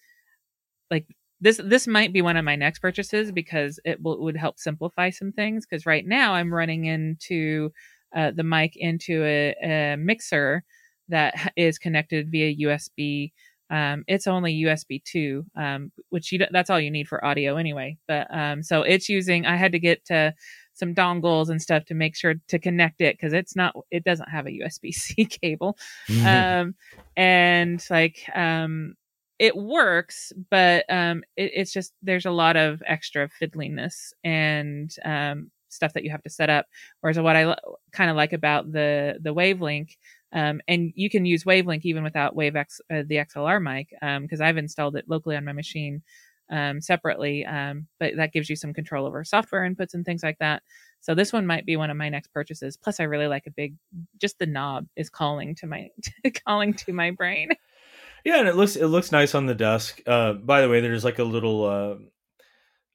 like 0.90 1.06
this 1.40 1.60
this 1.62 1.86
might 1.86 2.12
be 2.14 2.22
one 2.22 2.38
of 2.38 2.44
my 2.44 2.56
next 2.56 2.78
purchases 2.78 3.30
because 3.32 3.78
it 3.84 3.98
would 4.00 4.36
help 4.36 4.58
simplify 4.58 5.10
some 5.10 5.32
things. 5.32 5.66
Because 5.66 5.86
right 5.86 6.06
now 6.06 6.34
I'm 6.34 6.54
running 6.54 6.86
into 6.86 7.72
uh, 8.16 8.30
the 8.30 8.42
mic 8.44 8.72
into 8.76 9.22
a, 9.24 9.54
a 9.62 9.96
mixer 9.96 10.64
that 11.10 11.52
is 11.56 11.78
connected 11.78 12.30
via 12.30 12.68
USB. 12.68 13.32
Um, 13.70 14.04
it's 14.06 14.26
only 14.26 14.64
USB 14.64 15.02
two, 15.04 15.44
um, 15.56 15.92
which 16.10 16.32
you 16.32 16.40
that's 16.50 16.70
all 16.70 16.80
you 16.80 16.90
need 16.90 17.08
for 17.08 17.22
audio 17.24 17.56
anyway. 17.56 17.98
But 18.08 18.34
um, 18.34 18.62
so 18.62 18.82
it's 18.82 19.10
using. 19.10 19.44
I 19.44 19.56
had 19.56 19.72
to 19.72 19.78
get 19.78 20.06
to 20.06 20.34
some 20.74 20.94
dongles 20.94 21.48
and 21.48 21.60
stuff 21.60 21.84
to 21.86 21.94
make 21.94 22.16
sure 22.16 22.34
to 22.48 22.58
connect 22.58 23.00
it 23.00 23.16
because 23.16 23.32
it's 23.32 23.54
not 23.54 23.74
it 23.90 24.04
doesn't 24.04 24.28
have 24.28 24.46
a 24.46 24.50
USB 24.50 24.92
C 24.92 25.24
cable. 25.42 25.76
Um 26.24 26.74
and 27.16 27.84
like 27.90 28.24
um 28.34 28.94
it 29.38 29.56
works, 29.56 30.32
but 30.50 30.84
um 30.88 31.24
it, 31.36 31.50
it's 31.54 31.72
just 31.72 31.92
there's 32.02 32.26
a 32.26 32.30
lot 32.30 32.56
of 32.56 32.82
extra 32.86 33.28
fiddliness 33.40 34.12
and 34.24 34.94
um 35.04 35.50
stuff 35.68 35.94
that 35.94 36.04
you 36.04 36.10
have 36.10 36.22
to 36.22 36.30
set 36.30 36.50
up. 36.50 36.66
Whereas 37.00 37.18
what 37.18 37.36
I 37.36 37.44
lo- 37.44 37.76
kind 37.92 38.10
of 38.10 38.16
like 38.16 38.32
about 38.32 38.72
the 38.72 39.18
the 39.20 39.34
Wavelink 39.34 39.96
um, 40.34 40.62
and 40.66 40.92
you 40.94 41.10
can 41.10 41.26
use 41.26 41.44
Wavelink 41.44 41.82
even 41.82 42.02
without 42.02 42.34
Wave 42.34 42.56
X, 42.56 42.80
uh, 42.90 43.02
the 43.06 43.16
XLR 43.16 43.62
mic, 43.62 43.88
um 44.00 44.22
because 44.22 44.40
I've 44.40 44.56
installed 44.56 44.96
it 44.96 45.04
locally 45.08 45.36
on 45.36 45.44
my 45.44 45.52
machine 45.52 46.02
um, 46.52 46.80
separately. 46.80 47.44
Um, 47.44 47.88
but 47.98 48.14
that 48.16 48.32
gives 48.32 48.48
you 48.48 48.54
some 48.54 48.72
control 48.72 49.06
over 49.06 49.24
software 49.24 49.68
inputs 49.68 49.94
and 49.94 50.04
things 50.04 50.22
like 50.22 50.38
that. 50.38 50.62
So 51.00 51.16
this 51.16 51.32
one 51.32 51.46
might 51.46 51.66
be 51.66 51.76
one 51.76 51.90
of 51.90 51.96
my 51.96 52.08
next 52.08 52.28
purchases. 52.32 52.76
Plus, 52.76 53.00
I 53.00 53.04
really 53.04 53.26
like 53.26 53.48
a 53.48 53.50
big, 53.50 53.74
just 54.20 54.38
the 54.38 54.46
knob 54.46 54.86
is 54.94 55.10
calling 55.10 55.56
to 55.56 55.66
my 55.66 55.88
calling 56.46 56.74
to 56.74 56.92
my 56.92 57.10
brain. 57.10 57.48
Yeah, 58.24 58.38
and 58.38 58.48
it 58.48 58.54
looks 58.54 58.76
it 58.76 58.86
looks 58.86 59.10
nice 59.10 59.34
on 59.34 59.46
the 59.46 59.54
desk. 59.54 60.00
Uh, 60.06 60.34
by 60.34 60.60
the 60.60 60.68
way, 60.68 60.80
there's 60.80 61.04
like 61.04 61.18
a 61.18 61.24
little 61.24 61.64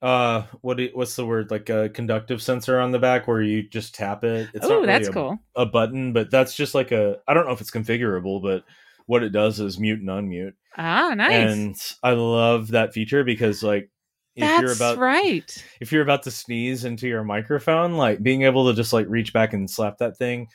uh, 0.01 0.05
uh, 0.05 0.43
what 0.61 0.77
do- 0.77 0.91
what's 0.93 1.15
the 1.15 1.25
word 1.25 1.51
like 1.51 1.69
a 1.69 1.89
conductive 1.89 2.41
sensor 2.41 2.79
on 2.79 2.91
the 2.91 2.99
back 2.99 3.27
where 3.27 3.41
you 3.41 3.67
just 3.67 3.95
tap 3.95 4.23
it. 4.23 4.47
It's 4.53 4.65
Oh, 4.65 4.75
really 4.75 4.85
that's 4.85 5.09
a, 5.09 5.11
cool. 5.11 5.39
a 5.55 5.65
button, 5.65 6.13
but 6.13 6.31
that's 6.31 6.55
just 6.55 6.75
like 6.75 6.91
a 6.91 7.17
I 7.27 7.33
don't 7.33 7.45
know 7.45 7.51
if 7.51 7.61
it's 7.61 7.71
configurable, 7.71 8.41
but 8.41 8.63
what 9.07 9.23
it 9.23 9.29
does 9.29 9.59
is 9.59 9.79
mute 9.79 9.99
and 9.99 10.09
unmute. 10.09 10.53
Ah, 10.77 11.13
nice. 11.15 11.33
And 11.33 11.75
I 12.03 12.11
love 12.11 12.69
that 12.69 12.93
feature 12.93 13.23
because 13.23 13.63
like 13.63 13.89
if 14.35 14.43
you're 14.61 14.69
that's 14.69 14.79
about 14.79 14.97
right. 14.99 15.65
if 15.81 15.91
you're 15.91 16.03
about 16.03 16.23
to 16.23 16.31
sneeze 16.31 16.85
into 16.85 17.07
your 17.07 17.23
microphone, 17.23 17.93
like 17.93 18.21
being 18.21 18.43
able 18.43 18.67
to 18.67 18.75
just 18.75 18.93
like 18.93 19.07
reach 19.09 19.33
back 19.33 19.53
and 19.53 19.69
slap 19.69 19.97
that 19.97 20.17
thing 20.17 20.47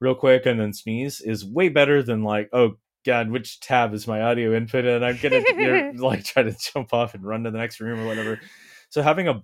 real 0.00 0.14
quick 0.14 0.46
and 0.46 0.58
then 0.58 0.72
sneeze 0.72 1.20
is 1.20 1.44
way 1.44 1.68
better 1.68 2.02
than 2.02 2.24
like, 2.24 2.48
oh 2.52 2.72
god, 3.06 3.30
which 3.30 3.60
tab 3.60 3.94
is 3.94 4.08
my 4.08 4.22
audio 4.22 4.56
input 4.56 4.84
and 4.84 5.04
I'm 5.04 5.18
gonna 5.22 5.42
you're, 5.56 5.92
like 5.94 6.24
try 6.24 6.42
to 6.42 6.56
jump 6.72 6.92
off 6.92 7.14
and 7.14 7.24
run 7.24 7.44
to 7.44 7.50
the 7.50 7.58
next 7.58 7.78
room 7.78 8.00
or 8.00 8.06
whatever. 8.06 8.40
So 8.88 9.02
having 9.02 9.28
a 9.28 9.42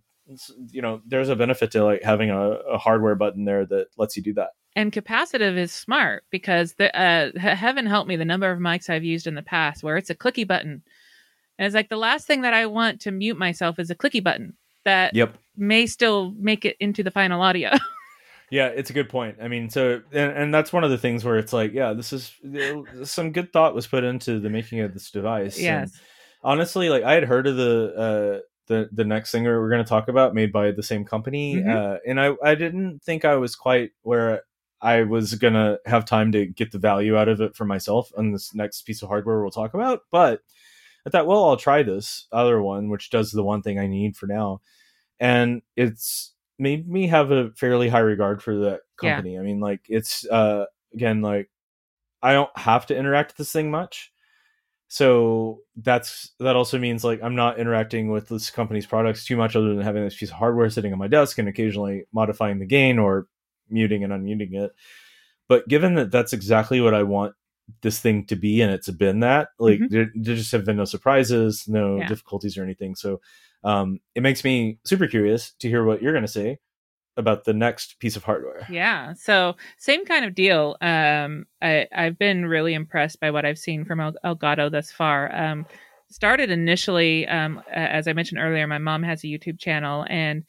you 0.70 0.82
know, 0.82 1.00
there's 1.06 1.28
a 1.28 1.36
benefit 1.36 1.70
to 1.72 1.84
like 1.84 2.02
having 2.02 2.30
a, 2.30 2.50
a 2.50 2.78
hardware 2.78 3.14
button 3.14 3.44
there 3.44 3.66
that 3.66 3.88
lets 3.96 4.16
you 4.16 4.22
do 4.22 4.34
that. 4.34 4.50
And 4.76 4.92
capacitive 4.92 5.56
is 5.56 5.72
smart 5.72 6.24
because 6.30 6.74
the 6.74 6.96
uh, 6.98 7.30
heaven 7.38 7.86
help 7.86 8.08
me 8.08 8.16
the 8.16 8.24
number 8.24 8.50
of 8.50 8.58
mics 8.58 8.90
I've 8.90 9.04
used 9.04 9.26
in 9.26 9.34
the 9.34 9.42
past 9.42 9.82
where 9.82 9.96
it's 9.96 10.10
a 10.10 10.14
clicky 10.14 10.46
button. 10.46 10.82
And 11.58 11.66
it's 11.66 11.74
like 11.74 11.88
the 11.88 11.96
last 11.96 12.26
thing 12.26 12.42
that 12.42 12.54
I 12.54 12.66
want 12.66 13.02
to 13.02 13.12
mute 13.12 13.38
myself 13.38 13.78
is 13.78 13.90
a 13.90 13.94
clicky 13.94 14.22
button 14.22 14.54
that 14.84 15.14
Yep. 15.14 15.36
may 15.56 15.86
still 15.86 16.34
make 16.36 16.64
it 16.64 16.76
into 16.80 17.02
the 17.02 17.10
final 17.10 17.40
audio. 17.40 17.70
Yeah, 18.50 18.68
it's 18.68 18.90
a 18.90 18.92
good 18.92 19.08
point. 19.08 19.38
I 19.42 19.48
mean, 19.48 19.70
so 19.70 20.02
and, 20.12 20.32
and 20.32 20.54
that's 20.54 20.72
one 20.72 20.84
of 20.84 20.90
the 20.90 20.98
things 20.98 21.24
where 21.24 21.38
it's 21.38 21.52
like, 21.52 21.72
yeah, 21.72 21.92
this 21.92 22.12
is 22.12 22.32
some 23.02 23.32
good 23.32 23.52
thought 23.52 23.74
was 23.74 23.86
put 23.88 24.04
into 24.04 24.38
the 24.38 24.50
making 24.50 24.80
of 24.80 24.92
this 24.92 25.10
device. 25.10 25.56
And 25.56 25.64
yes. 25.64 26.00
honestly, 26.42 26.88
like 26.88 27.02
I 27.02 27.14
had 27.14 27.24
heard 27.24 27.46
of 27.48 27.56
the 27.56 27.94
uh 27.96 28.40
the 28.66 28.88
the 28.92 29.04
next 29.04 29.30
singer 29.30 29.60
we're 29.60 29.70
going 29.70 29.84
to 29.84 29.88
talk 29.88 30.08
about 30.08 30.34
made 30.34 30.52
by 30.52 30.70
the 30.72 30.82
same 30.82 31.04
company, 31.04 31.56
Mhm. 31.56 31.74
uh, 31.74 31.98
and 32.06 32.20
I 32.20 32.34
I 32.42 32.54
didn't 32.54 33.02
think 33.02 33.24
I 33.24 33.36
was 33.36 33.56
quite 33.56 33.92
where 34.02 34.42
I 34.80 35.02
was 35.02 35.34
gonna 35.34 35.78
have 35.86 36.04
time 36.04 36.32
to 36.32 36.46
get 36.46 36.72
the 36.72 36.78
value 36.78 37.16
out 37.16 37.28
of 37.28 37.40
it 37.40 37.56
for 37.56 37.64
myself 37.64 38.12
on 38.18 38.32
this 38.32 38.54
next 38.54 38.82
piece 38.82 39.02
of 39.02 39.08
hardware 39.08 39.40
we'll 39.42 39.50
talk 39.50 39.74
about, 39.74 40.02
but. 40.10 40.42
I 41.06 41.10
thought, 41.10 41.26
well, 41.26 41.44
I'll 41.44 41.58
try 41.58 41.82
this 41.82 42.28
other 42.32 42.62
one, 42.62 42.88
which 42.88 43.10
does 43.10 43.30
the 43.30 43.42
one 43.44 43.60
thing 43.60 43.78
I 43.78 43.86
need 43.86 44.16
for 44.16 44.26
now, 44.26 44.62
and 45.20 45.60
it's 45.76 46.32
made 46.58 46.88
me 46.88 47.08
have 47.08 47.30
a 47.30 47.50
fairly 47.50 47.90
high 47.90 47.98
regard 48.00 48.42
for 48.42 48.56
that 48.60 48.80
Yeah. 49.02 49.16
company. 49.16 49.38
I 49.38 49.42
mean, 49.42 49.60
like 49.60 49.82
it's 49.90 50.26
uh 50.30 50.64
again 50.94 51.20
like 51.20 51.50
I 52.22 52.32
don't 52.32 52.56
have 52.58 52.86
to 52.86 52.96
interact 52.96 53.32
with 53.32 53.36
this 53.36 53.52
thing 53.52 53.70
much, 53.70 54.13
so 54.94 55.58
that's 55.74 56.30
that 56.38 56.54
also 56.54 56.78
means 56.78 57.02
like 57.02 57.20
i'm 57.20 57.34
not 57.34 57.58
interacting 57.58 58.12
with 58.12 58.28
this 58.28 58.48
company's 58.48 58.86
products 58.86 59.24
too 59.24 59.36
much 59.36 59.56
other 59.56 59.74
than 59.74 59.80
having 59.80 60.04
this 60.04 60.16
piece 60.16 60.30
of 60.30 60.36
hardware 60.36 60.70
sitting 60.70 60.92
on 60.92 60.98
my 61.00 61.08
desk 61.08 61.36
and 61.36 61.48
occasionally 61.48 62.04
modifying 62.12 62.60
the 62.60 62.64
gain 62.64 62.96
or 62.96 63.26
muting 63.68 64.04
and 64.04 64.12
unmuting 64.12 64.54
it 64.54 64.70
but 65.48 65.66
given 65.66 65.96
that 65.96 66.12
that's 66.12 66.32
exactly 66.32 66.80
what 66.80 66.94
i 66.94 67.02
want 67.02 67.34
this 67.82 67.98
thing 67.98 68.24
to 68.24 68.36
be 68.36 68.60
and 68.60 68.70
it's 68.70 68.88
been 68.90 69.18
that 69.18 69.48
like 69.58 69.80
mm-hmm. 69.80 69.92
there, 69.92 70.12
there, 70.14 70.36
just 70.36 70.52
have 70.52 70.64
been 70.64 70.76
no 70.76 70.84
surprises 70.84 71.64
no 71.66 71.96
yeah. 71.96 72.06
difficulties 72.06 72.56
or 72.56 72.62
anything 72.62 72.94
so 72.94 73.20
um, 73.64 73.98
it 74.14 74.22
makes 74.22 74.44
me 74.44 74.78
super 74.84 75.08
curious 75.08 75.54
to 75.58 75.68
hear 75.68 75.84
what 75.84 76.02
you're 76.02 76.12
going 76.12 76.22
to 76.22 76.28
say 76.28 76.58
about 77.16 77.44
the 77.44 77.52
next 77.52 77.98
piece 78.00 78.16
of 78.16 78.24
hardware. 78.24 78.66
Yeah. 78.68 79.14
So 79.14 79.54
same 79.78 80.04
kind 80.04 80.24
of 80.24 80.34
deal. 80.34 80.76
Um, 80.80 81.46
I, 81.62 81.86
I've 81.94 82.18
been 82.18 82.46
really 82.46 82.74
impressed 82.74 83.20
by 83.20 83.30
what 83.30 83.44
I've 83.44 83.58
seen 83.58 83.84
from 83.84 84.00
El- 84.00 84.14
Elgato 84.24 84.70
thus 84.70 84.90
far. 84.90 85.34
Um, 85.34 85.66
started 86.10 86.50
initially, 86.50 87.26
um, 87.28 87.62
as 87.72 88.08
I 88.08 88.12
mentioned 88.12 88.40
earlier, 88.40 88.66
my 88.66 88.78
mom 88.78 89.02
has 89.02 89.22
a 89.24 89.28
YouTube 89.28 89.58
channel 89.58 90.04
and 90.08 90.44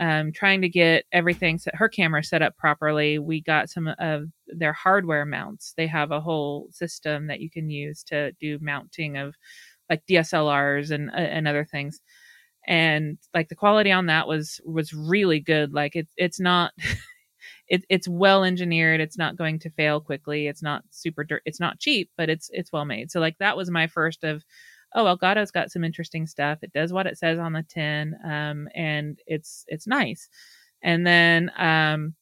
um, 0.00 0.32
trying 0.32 0.62
to 0.62 0.68
get 0.68 1.04
everything 1.12 1.58
set, 1.58 1.74
her 1.74 1.88
camera 1.88 2.24
set 2.24 2.42
up 2.42 2.56
properly. 2.56 3.18
We 3.18 3.42
got 3.42 3.68
some 3.68 3.88
of 3.98 4.24
their 4.46 4.72
hardware 4.72 5.26
mounts. 5.26 5.74
They 5.76 5.86
have 5.86 6.10
a 6.10 6.20
whole 6.20 6.68
system 6.70 7.26
that 7.26 7.40
you 7.40 7.50
can 7.50 7.68
use 7.68 8.02
to 8.04 8.32
do 8.32 8.58
mounting 8.60 9.18
of 9.18 9.34
like 9.90 10.02
DSLRs 10.08 10.90
and 10.90 11.10
uh, 11.10 11.14
and 11.14 11.46
other 11.46 11.64
things 11.64 12.00
and 12.66 13.18
like 13.34 13.48
the 13.48 13.54
quality 13.54 13.90
on 13.92 14.06
that 14.06 14.28
was 14.28 14.60
was 14.64 14.92
really 14.92 15.40
good. 15.40 15.72
Like 15.72 15.96
it's 15.96 16.12
it's 16.16 16.40
not 16.40 16.72
it, 17.68 17.84
it's 17.88 18.08
well 18.08 18.44
engineered. 18.44 19.00
It's 19.00 19.18
not 19.18 19.36
going 19.36 19.58
to 19.60 19.70
fail 19.70 20.00
quickly. 20.00 20.46
It's 20.46 20.62
not 20.62 20.84
super 20.90 21.24
dirt 21.24 21.42
it's 21.46 21.60
not 21.60 21.80
cheap 21.80 22.10
but 22.16 22.30
it's 22.30 22.50
it's 22.52 22.72
well 22.72 22.84
made. 22.84 23.10
So 23.10 23.20
like 23.20 23.38
that 23.38 23.56
was 23.56 23.70
my 23.70 23.86
first 23.86 24.24
of 24.24 24.44
oh 24.94 25.04
elgato's 25.04 25.50
got 25.50 25.70
some 25.70 25.84
interesting 25.84 26.26
stuff. 26.26 26.58
It 26.62 26.72
does 26.72 26.92
what 26.92 27.06
it 27.06 27.18
says 27.18 27.38
on 27.38 27.52
the 27.52 27.64
tin 27.64 28.14
um 28.24 28.68
and 28.74 29.18
it's 29.26 29.64
it's 29.68 29.86
nice. 29.86 30.28
And 30.82 31.06
then 31.06 31.50
um 31.58 32.14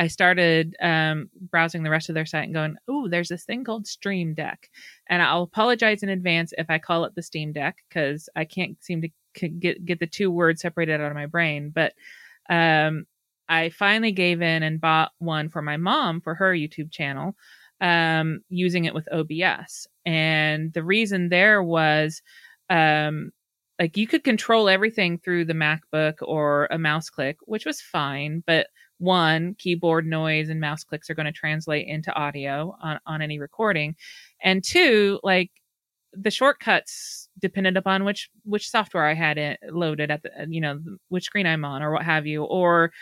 I 0.00 0.06
started 0.06 0.74
um, 0.80 1.28
browsing 1.50 1.82
the 1.82 1.90
rest 1.90 2.08
of 2.08 2.14
their 2.14 2.24
site 2.24 2.44
and 2.44 2.54
going, 2.54 2.76
oh, 2.88 3.06
there's 3.06 3.28
this 3.28 3.44
thing 3.44 3.64
called 3.64 3.86
Stream 3.86 4.32
Deck. 4.32 4.70
And 5.10 5.22
I'll 5.22 5.42
apologize 5.42 6.02
in 6.02 6.08
advance 6.08 6.54
if 6.56 6.70
I 6.70 6.78
call 6.78 7.04
it 7.04 7.14
the 7.14 7.22
Steam 7.22 7.52
Deck 7.52 7.76
because 7.86 8.26
I 8.34 8.46
can't 8.46 8.82
seem 8.82 9.02
to 9.02 9.10
get 9.34 9.84
get 9.84 10.00
the 10.00 10.06
two 10.06 10.30
words 10.30 10.62
separated 10.62 11.00
out 11.00 11.10
of 11.10 11.14
my 11.14 11.26
brain. 11.26 11.72
But 11.74 11.94
um, 12.48 13.06
I 13.48 13.70
finally 13.70 14.12
gave 14.12 14.42
in 14.42 14.62
and 14.62 14.80
bought 14.80 15.12
one 15.18 15.48
for 15.48 15.60
my 15.60 15.76
mom 15.76 16.20
for 16.20 16.34
her 16.36 16.54
YouTube 16.54 16.92
channel, 16.92 17.34
um, 17.80 18.40
using 18.48 18.84
it 18.84 18.94
with 18.94 19.08
OBS. 19.12 19.88
And 20.06 20.72
the 20.72 20.84
reason 20.84 21.28
there 21.28 21.62
was, 21.62 22.22
um, 22.70 23.32
like 23.78 23.96
you 23.96 24.06
could 24.06 24.22
control 24.24 24.68
everything 24.68 25.18
through 25.18 25.46
the 25.46 25.54
MacBook 25.54 26.14
or 26.22 26.68
a 26.70 26.78
mouse 26.78 27.10
click, 27.10 27.38
which 27.42 27.66
was 27.66 27.80
fine. 27.80 28.42
But 28.46 28.68
one, 28.98 29.54
keyboard 29.58 30.06
noise 30.06 30.50
and 30.50 30.60
mouse 30.60 30.84
clicks 30.84 31.10
are 31.10 31.14
going 31.14 31.26
to 31.26 31.32
translate 31.32 31.88
into 31.88 32.12
audio 32.14 32.76
on, 32.82 33.00
on 33.06 33.22
any 33.22 33.38
recording. 33.40 33.96
And 34.42 34.62
two, 34.62 35.18
like 35.22 35.50
the 36.12 36.30
shortcuts 36.30 37.28
depended 37.40 37.76
upon 37.76 38.04
which 38.04 38.30
which 38.44 38.68
software 38.68 39.06
I 39.06 39.14
had 39.14 39.38
it 39.38 39.60
loaded 39.70 40.10
at 40.10 40.22
the 40.22 40.30
you 40.48 40.60
know 40.60 40.80
which 41.08 41.24
screen 41.24 41.46
I'm 41.46 41.64
on 41.64 41.82
or 41.82 41.92
what 41.92 42.04
have 42.04 42.26
you. 42.26 42.44
Or 42.44 42.92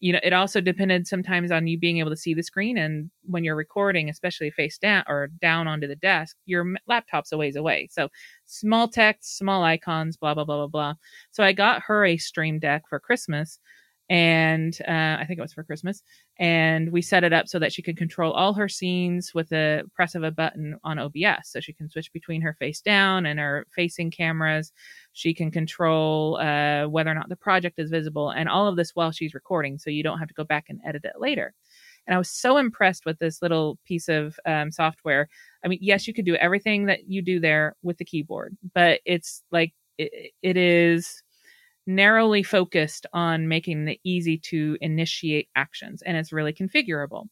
you 0.00 0.12
know 0.12 0.20
it 0.22 0.32
also 0.32 0.60
depended 0.60 1.06
sometimes 1.06 1.50
on 1.50 1.66
you 1.66 1.78
being 1.78 1.98
able 1.98 2.10
to 2.10 2.16
see 2.16 2.34
the 2.34 2.42
screen 2.42 2.78
and 2.78 3.10
when 3.24 3.42
you're 3.44 3.56
recording 3.56 4.08
especially 4.08 4.50
face 4.50 4.78
down 4.78 5.02
or 5.08 5.28
down 5.40 5.66
onto 5.66 5.88
the 5.88 5.96
desk 5.96 6.36
your 6.46 6.74
laptop's 6.86 7.32
a 7.32 7.36
ways 7.36 7.56
away. 7.56 7.88
So 7.90 8.08
small 8.46 8.88
text 8.88 9.38
small 9.38 9.62
icons 9.64 10.16
blah 10.16 10.34
blah 10.34 10.44
blah 10.44 10.58
blah 10.58 10.66
blah. 10.68 10.94
So 11.30 11.42
I 11.42 11.52
got 11.52 11.82
her 11.86 12.04
a 12.04 12.16
stream 12.16 12.58
deck 12.58 12.82
for 12.88 13.00
Christmas 13.00 13.58
and 14.10 14.76
uh, 14.88 15.18
I 15.20 15.24
think 15.26 15.38
it 15.38 15.42
was 15.42 15.52
for 15.52 15.64
Christmas. 15.64 16.02
And 16.38 16.90
we 16.90 17.02
set 17.02 17.24
it 17.24 17.32
up 17.32 17.46
so 17.48 17.58
that 17.58 17.72
she 17.72 17.82
could 17.82 17.96
control 17.96 18.32
all 18.32 18.54
her 18.54 18.68
scenes 18.68 19.34
with 19.34 19.50
the 19.50 19.84
press 19.94 20.14
of 20.14 20.22
a 20.22 20.30
button 20.30 20.78
on 20.82 20.98
OBS. 20.98 21.50
So 21.50 21.60
she 21.60 21.74
can 21.74 21.90
switch 21.90 22.12
between 22.12 22.40
her 22.40 22.54
face 22.54 22.80
down 22.80 23.26
and 23.26 23.38
her 23.38 23.66
facing 23.74 24.10
cameras. 24.10 24.72
She 25.12 25.34
can 25.34 25.50
control 25.50 26.38
uh, 26.38 26.86
whether 26.86 27.10
or 27.10 27.14
not 27.14 27.28
the 27.28 27.36
project 27.36 27.78
is 27.78 27.90
visible, 27.90 28.30
and 28.30 28.48
all 28.48 28.66
of 28.66 28.76
this 28.76 28.92
while 28.94 29.10
she's 29.12 29.34
recording, 29.34 29.78
so 29.78 29.90
you 29.90 30.02
don't 30.02 30.18
have 30.18 30.28
to 30.28 30.34
go 30.34 30.44
back 30.44 30.66
and 30.68 30.80
edit 30.86 31.04
it 31.04 31.20
later. 31.20 31.54
And 32.06 32.14
I 32.14 32.18
was 32.18 32.30
so 32.30 32.56
impressed 32.56 33.04
with 33.04 33.18
this 33.18 33.42
little 33.42 33.78
piece 33.84 34.08
of 34.08 34.40
um, 34.46 34.72
software. 34.72 35.28
I 35.62 35.68
mean, 35.68 35.80
yes, 35.82 36.08
you 36.08 36.14
could 36.14 36.24
do 36.24 36.36
everything 36.36 36.86
that 36.86 37.08
you 37.08 37.20
do 37.20 37.38
there 37.38 37.74
with 37.82 37.98
the 37.98 38.04
keyboard, 38.04 38.56
but 38.74 39.00
it's 39.04 39.42
like 39.52 39.74
it, 39.98 40.32
it 40.42 40.56
is 40.56 41.22
narrowly 41.88 42.42
focused 42.42 43.06
on 43.14 43.48
making 43.48 43.88
it 43.88 43.98
easy 44.04 44.38
to 44.38 44.76
initiate 44.80 45.48
actions 45.56 46.02
and 46.02 46.16
it's 46.16 46.32
really 46.32 46.52
configurable. 46.52 47.26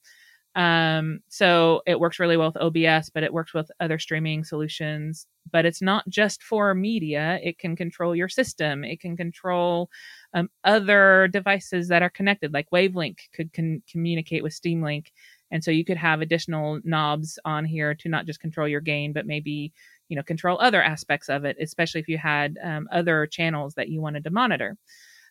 Um, 0.57 1.20
so 1.28 1.82
it 1.86 2.00
works 2.00 2.18
really 2.18 2.38
well 2.38 2.50
with 2.50 2.62
OBS, 2.62 3.11
but 3.11 3.22
it 3.22 3.32
works 3.34 3.52
with 3.52 3.70
other 3.78 3.98
streaming 3.98 4.42
solutions. 4.42 5.26
But 5.52 5.66
it's 5.66 5.82
not 5.82 6.09
just 6.09 6.42
for 6.42 6.74
media, 6.74 7.38
it 7.42 7.59
can 7.59 7.76
control 7.76 8.16
your 8.16 8.28
system, 8.28 8.82
it 8.82 8.98
can 8.98 9.16
control 9.16 9.90
um, 10.32 10.48
other 10.64 11.28
devices 11.30 11.88
that 11.88 12.02
are 12.02 12.11
connected, 12.11 12.54
like 12.54 12.70
Wavelink 12.70 13.18
could 13.34 13.52
con- 13.52 13.82
communicate 13.88 14.42
with 14.42 14.54
Steam 14.54 14.82
Link. 14.82 15.12
And 15.50 15.62
so 15.62 15.70
you 15.70 15.84
could 15.84 15.98
have 15.98 16.22
additional 16.22 16.80
knobs 16.82 17.38
on 17.44 17.64
here 17.66 17.94
to 17.94 18.09
not 18.09 18.26
just 18.26 18.40
control 18.40 18.66
your 18.66 18.80
gain, 18.80 19.12
but 19.12 19.26
maybe 19.26 19.72
you 20.09 20.16
know 20.16 20.22
control 20.22 20.59
other 20.61 20.82
aspects 20.82 21.28
of 21.28 21.44
it 21.44 21.57
especially 21.61 22.00
if 22.00 22.09
you 22.09 22.18
had 22.18 22.59
um, 22.62 22.88
other 22.92 23.26
channels 23.26 23.74
that 23.74 23.88
you 23.88 24.00
wanted 24.00 24.24
to 24.24 24.30
monitor. 24.30 24.76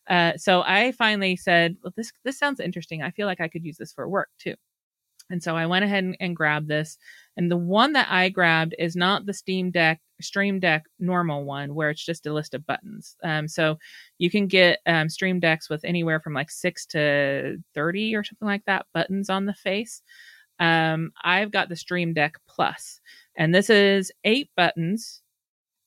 Uh, 0.08 0.34
so 0.38 0.62
i 0.62 0.92
finally 0.92 1.36
said 1.36 1.76
well, 1.84 1.94
this 1.96 2.12
this 2.24 2.38
sounds 2.38 2.60
interesting. 2.60 3.02
I 3.02 3.12
feel 3.12 3.28
like 3.28 3.42
i 3.42 3.48
could 3.48 3.66
use 3.66 3.78
this 3.78 3.94
for 3.94 4.08
work 4.08 4.30
too. 4.38 4.56
And 5.30 5.42
so 5.42 5.56
i 5.56 5.66
went 5.66 5.86
ahead 5.86 6.04
and, 6.04 6.18
and 6.20 6.36
grabbed 6.36 6.68
this. 6.68 6.98
And 7.38 7.52
the 7.52 7.58
one 7.58 7.94
that 7.94 8.08
i 8.10 8.30
grabbed 8.30 8.76
is 8.78 8.96
not 8.96 9.26
the 9.26 9.34
steam 9.34 9.72
deck 9.72 10.00
stream 10.22 10.60
deck 10.60 10.84
normal 11.00 11.44
one 11.44 11.76
where 11.76 11.90
it's 11.90 12.06
just 12.06 12.26
a 12.26 12.34
list 12.34 12.54
of 12.54 12.66
buttons. 12.66 13.16
Um, 13.24 13.48
so 13.48 13.78
you 14.18 14.30
can 14.30 14.48
get 14.48 14.80
um, 14.86 15.10
stream 15.10 15.40
decks 15.40 15.70
with 15.70 15.84
anywhere 15.84 16.20
from 16.20 16.34
like 16.34 16.52
6 16.52 16.86
to 16.88 17.58
30 17.74 18.16
or 18.16 18.24
something 18.24 18.48
like 18.48 18.64
that 18.66 18.86
buttons 18.94 19.30
on 19.30 19.46
the 19.46 19.54
face. 19.54 20.02
Um, 20.60 21.12
i've 21.24 21.52
got 21.52 21.68
the 21.68 21.76
stream 21.76 22.14
deck 22.14 22.36
plus 22.48 23.02
and 23.38 23.54
this 23.54 23.70
is 23.70 24.12
eight 24.24 24.50
buttons 24.56 25.22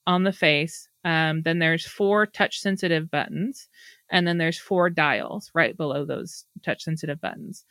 on 0.07 0.25
the 0.25 0.33
face. 0.33 0.89
Um, 1.05 1.43
then 1.43 1.59
there's 1.59 1.87
four 1.87 2.27
touch 2.27 2.61
sensitive 2.61 3.11
buttons. 3.11 3.69
And 4.11 4.27
then 4.27 4.39
there's 4.39 4.59
four 4.59 4.91
dials 4.91 5.51
right 5.55 5.77
below 5.77 6.05
those 6.05 6.45
touch 6.65 6.83
sensitive 6.83 7.21
buttons. 7.21 7.65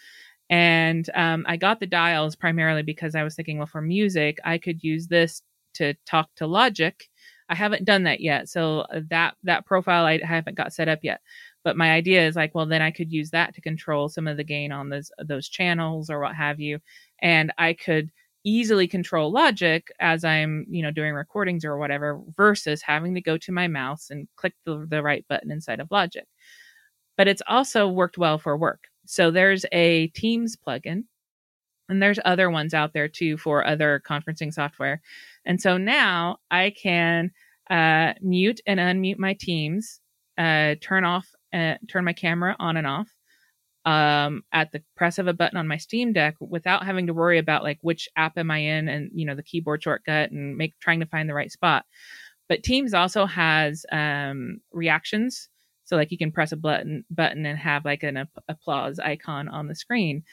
And 0.49 1.09
um, 1.15 1.45
I 1.47 1.57
got 1.57 1.79
the 1.79 1.87
dials 1.87 2.35
primarily 2.35 2.83
because 2.83 3.15
I 3.15 3.23
was 3.23 3.35
thinking, 3.35 3.57
well, 3.57 3.67
for 3.67 3.81
music, 3.81 4.37
I 4.45 4.57
could 4.59 4.83
use 4.83 5.07
this 5.07 5.41
to 5.75 5.93
talk 6.05 6.29
to 6.35 6.47
Logic. 6.47 7.09
I 7.49 7.55
haven't 7.55 7.85
done 7.85 8.03
that 8.03 8.19
yet, 8.19 8.49
so 8.49 8.81
uh, 8.93 9.01
that 9.09 9.35
that 9.43 9.65
profile 9.65 10.05
I 10.05 10.19
haven't 10.21 10.57
got 10.57 10.73
set 10.73 10.89
up 10.89 10.99
yet. 11.01 11.21
But 11.63 11.77
my 11.77 11.91
idea 11.91 12.27
is 12.27 12.35
like, 12.35 12.53
well, 12.53 12.65
then 12.65 12.81
I 12.81 12.91
could 12.91 13.11
use 13.11 13.29
that 13.31 13.55
to 13.55 13.61
control 13.61 14.09
some 14.09 14.27
of 14.27 14.37
the 14.37 14.43
gain 14.43 14.71
on 14.71 14.89
those 14.89 15.11
those 15.19 15.47
channels 15.47 16.09
or 16.09 16.19
what 16.19 16.35
have 16.35 16.59
you, 16.59 16.79
and 17.21 17.53
I 17.57 17.73
could 17.73 18.11
easily 18.47 18.87
control 18.87 19.29
logic 19.29 19.91
as 19.99 20.23
i'm 20.23 20.65
you 20.69 20.81
know 20.81 20.89
doing 20.89 21.13
recordings 21.13 21.65
or 21.65 21.77
whatever 21.77 22.21
versus 22.37 22.81
having 22.81 23.13
to 23.13 23.19
go 23.19 23.37
to 23.37 23.51
my 23.51 23.67
mouse 23.67 24.09
and 24.09 24.25
click 24.37 24.53
the, 24.65 24.87
the 24.89 25.03
right 25.03 25.25
button 25.27 25.51
inside 25.51 25.81
of 25.81 25.91
logic. 25.91 26.25
But 27.17 27.27
it's 27.27 27.41
also 27.47 27.89
worked 27.89 28.17
well 28.17 28.37
for 28.37 28.55
work. 28.55 28.85
So 29.05 29.31
there's 29.31 29.65
a 29.73 30.07
teams 30.09 30.55
plugin 30.55 31.03
and 31.89 32.01
there's 32.01 32.19
other 32.23 32.49
ones 32.49 32.73
out 32.73 32.93
there 32.93 33.09
too 33.09 33.37
for 33.37 33.67
other 33.67 34.01
conferencing 34.07 34.53
software. 34.53 35.01
And 35.45 35.61
so 35.61 35.77
now 35.77 36.37
i 36.49 36.73
can 36.81 37.31
uh, 37.69 38.13
mute 38.21 38.61
and 38.65 38.79
unmute 38.79 39.19
my 39.19 39.33
teams 39.33 39.99
uh, 40.37 40.75
turn 40.79 41.03
off 41.03 41.27
uh, 41.53 41.75
turn 41.89 42.05
my 42.05 42.13
camera 42.13 42.55
on 42.59 42.77
and 42.77 42.87
off 42.87 43.09
um, 43.87 44.43
at 44.51 44.73
the 44.73 44.83
press 44.97 45.17
of 45.17 45.27
a 45.27 45.33
button 45.33 45.57
on 45.57 45.65
my 45.65 45.77
Steam 45.77 46.11
Deck 46.11 46.35
without 46.41 46.85
having 46.85 47.07
to 47.07 47.13
worry 47.13 47.37
about 47.37 47.63
like 47.63 47.77
which 47.81 48.09
app 48.17 48.37
am 48.37 48.51
I 48.51 48.57
in 48.57 48.89
and 48.89 49.09
you 49.13 49.25
know 49.25 49.33
the 49.33 49.41
keyboard 49.41 49.81
shortcut 49.81 50.29
and 50.29 50.57
make 50.57 50.77
trying 50.81 50.99
to 50.99 51.05
find 51.05 51.29
the 51.29 51.33
right 51.33 51.51
spot. 51.51 51.85
But 52.49 52.63
Teams 52.63 52.93
also 52.93 53.25
has 53.25 53.85
um, 53.93 54.59
reactions, 54.73 55.47
so 55.85 55.95
like 55.95 56.11
you 56.11 56.17
can 56.17 56.33
press 56.33 56.51
a 56.51 56.57
button 56.57 57.05
button 57.09 57.45
and 57.45 57.57
have 57.57 57.85
like 57.85 58.03
an 58.03 58.17
ap- 58.17 58.43
applause 58.49 58.99
icon 58.99 59.47
on 59.47 59.67
the 59.69 59.75
screen. 59.75 60.23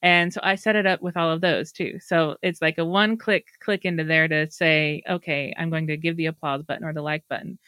And 0.00 0.32
so 0.32 0.40
I 0.42 0.54
set 0.54 0.74
it 0.74 0.86
up 0.86 1.02
with 1.02 1.16
all 1.18 1.30
of 1.30 1.42
those 1.42 1.70
too. 1.70 1.98
So 2.00 2.36
it's 2.42 2.62
like 2.62 2.78
a 2.78 2.84
one 2.84 3.18
click 3.18 3.44
click 3.60 3.84
into 3.84 4.04
there 4.04 4.26
to 4.26 4.50
say, 4.50 5.02
okay, 5.08 5.54
I'm 5.58 5.68
going 5.68 5.86
to 5.88 5.98
give 5.98 6.16
the 6.16 6.26
applause 6.26 6.62
button 6.62 6.84
or 6.84 6.94
the 6.94 7.02
like 7.02 7.24
button. 7.28 7.58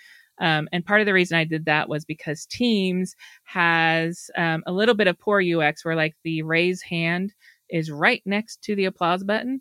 Um, 0.41 0.69
and 0.73 0.85
part 0.85 1.01
of 1.01 1.07
the 1.07 1.13
reason 1.13 1.39
I 1.39 1.45
did 1.45 1.67
that 1.67 1.89
was 1.89 2.05
because 2.05 2.45
Teams 2.47 3.15
has 3.45 4.31
um, 4.37 4.63
a 4.67 4.73
little 4.73 4.95
bit 4.95 5.07
of 5.07 5.19
poor 5.19 5.41
UX 5.41 5.85
where 5.85 5.97
like 5.97 6.15
the 6.25 6.43
raise 6.43 6.83
hand 6.83 7.33
is 7.71 7.91
right 7.91 8.23
next 8.27 8.63
to 8.65 8.75
the 8.77 8.85
applause 8.87 9.23
button. 9.25 9.61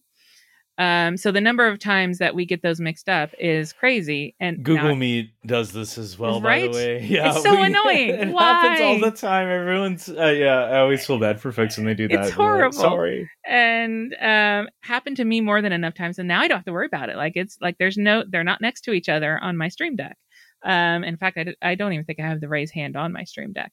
Um, 0.80 1.18
so 1.18 1.32
the 1.32 1.40
number 1.40 1.68
of 1.68 1.78
times 1.78 2.18
that 2.18 2.34
we 2.34 2.48
get 2.48 2.64
those 2.64 2.80
mixed 2.80 3.08
up 3.08 3.30
is 3.40 3.72
crazy. 3.74 4.36
And 4.40 4.64
Google 4.64 4.90
now- 4.90 4.96
Meet 4.96 5.30
does 5.46 5.72
this 5.72 6.00
as 6.00 6.18
well, 6.18 6.42
Right? 6.42 6.72
by 6.72 6.72
the 6.72 6.74
way. 6.74 7.04
Yeah, 7.06 7.30
It's 7.32 7.44
so 7.44 7.52
annoying. 7.62 8.10
It 8.10 8.28
happens 8.36 8.82
all 8.82 9.00
the 9.00 9.16
time. 9.16 9.48
Everyone's 9.50 10.10
uh, 10.10 10.34
yeah. 10.36 10.64
I 10.64 10.80
always 10.80 11.06
feel 11.06 11.20
bad 11.20 11.40
for 11.40 11.52
folks 11.52 11.78
when 11.78 11.86
they 11.86 11.94
do 11.94 12.08
that. 12.08 12.14
It's 12.14 12.22
I'm 12.22 12.26
like, 12.30 12.34
horrible. 12.50 12.74
Sorry. 12.80 13.30
and 13.46 14.16
um, 14.20 14.68
happened 14.82 15.18
to 15.18 15.26
me 15.26 15.42
more 15.42 15.62
than 15.62 15.74
enough 15.74 15.94
times, 15.94 16.18
and 16.18 16.28
now 16.28 16.42
I 16.42 16.48
don't 16.48 16.58
have 16.58 16.66
to 16.66 16.74
worry 16.74 16.88
about 16.88 17.10
it. 17.10 17.18
Like 17.18 17.34
it's 17.36 17.56
like 17.62 17.78
there's 17.78 17.96
no, 17.98 18.24
they're 18.28 18.44
not 18.44 18.60
next 18.60 18.82
to 18.86 18.94
each 18.94 19.10
other 19.10 19.38
on 19.44 19.56
my 19.58 19.68
Stream 19.70 19.96
Deck. 19.96 20.18
Um, 20.64 21.04
in 21.04 21.18
fact, 21.18 21.38
I, 21.62 21.76
don't 21.76 21.94
even 21.94 22.06
think 22.06 22.20
I 22.20 22.28
have 22.28 22.42
the 22.42 22.48
raise 22.48 22.72
hand 22.72 22.96
on 22.96 23.12
my 23.14 23.24
Stream 23.24 23.52
Deck. 23.54 23.72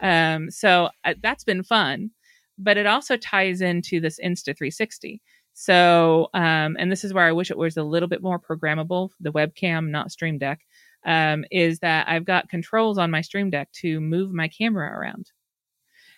Um, 0.00 0.50
so 0.50 0.90
uh, 1.04 1.14
that's 1.22 1.44
been 1.44 1.62
fun, 1.62 2.10
but 2.58 2.76
it 2.76 2.86
also 2.86 3.16
ties 3.16 3.60
into 3.60 4.00
this 4.00 4.18
Insta 4.18 4.56
360. 4.56 5.20
So, 5.54 6.28
um, 6.34 6.76
and 6.78 6.90
this 6.90 7.04
is 7.04 7.12
where 7.12 7.26
I 7.26 7.32
wish 7.32 7.50
it 7.50 7.58
was 7.58 7.76
a 7.76 7.82
little 7.82 8.08
bit 8.08 8.22
more 8.22 8.40
programmable. 8.40 9.10
The 9.20 9.32
webcam, 9.32 9.90
not 9.90 10.10
Stream 10.10 10.38
Deck, 10.38 10.60
um, 11.04 11.44
is 11.50 11.78
that 11.80 12.08
I've 12.08 12.24
got 12.24 12.48
controls 12.48 12.98
on 12.98 13.10
my 13.10 13.20
Stream 13.20 13.50
Deck 13.50 13.70
to 13.80 14.00
move 14.00 14.32
my 14.32 14.48
camera 14.48 14.98
around. 14.98 15.30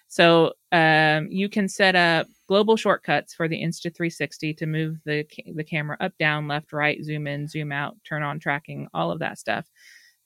So 0.08 0.52
um, 0.70 1.26
you 1.30 1.48
can 1.48 1.68
set 1.68 1.96
up 1.96 2.28
global 2.46 2.76
shortcuts 2.76 3.34
for 3.34 3.48
the 3.48 3.60
Insta 3.60 3.94
360 3.94 4.54
to 4.54 4.66
move 4.66 4.98
the 5.04 5.26
the 5.54 5.64
camera 5.64 5.96
up, 5.98 6.12
down, 6.18 6.46
left, 6.46 6.72
right, 6.72 7.02
zoom 7.02 7.26
in, 7.26 7.48
zoom 7.48 7.72
out, 7.72 7.96
turn 8.04 8.22
on 8.22 8.38
tracking, 8.38 8.86
all 8.94 9.10
of 9.10 9.18
that 9.20 9.38
stuff. 9.38 9.66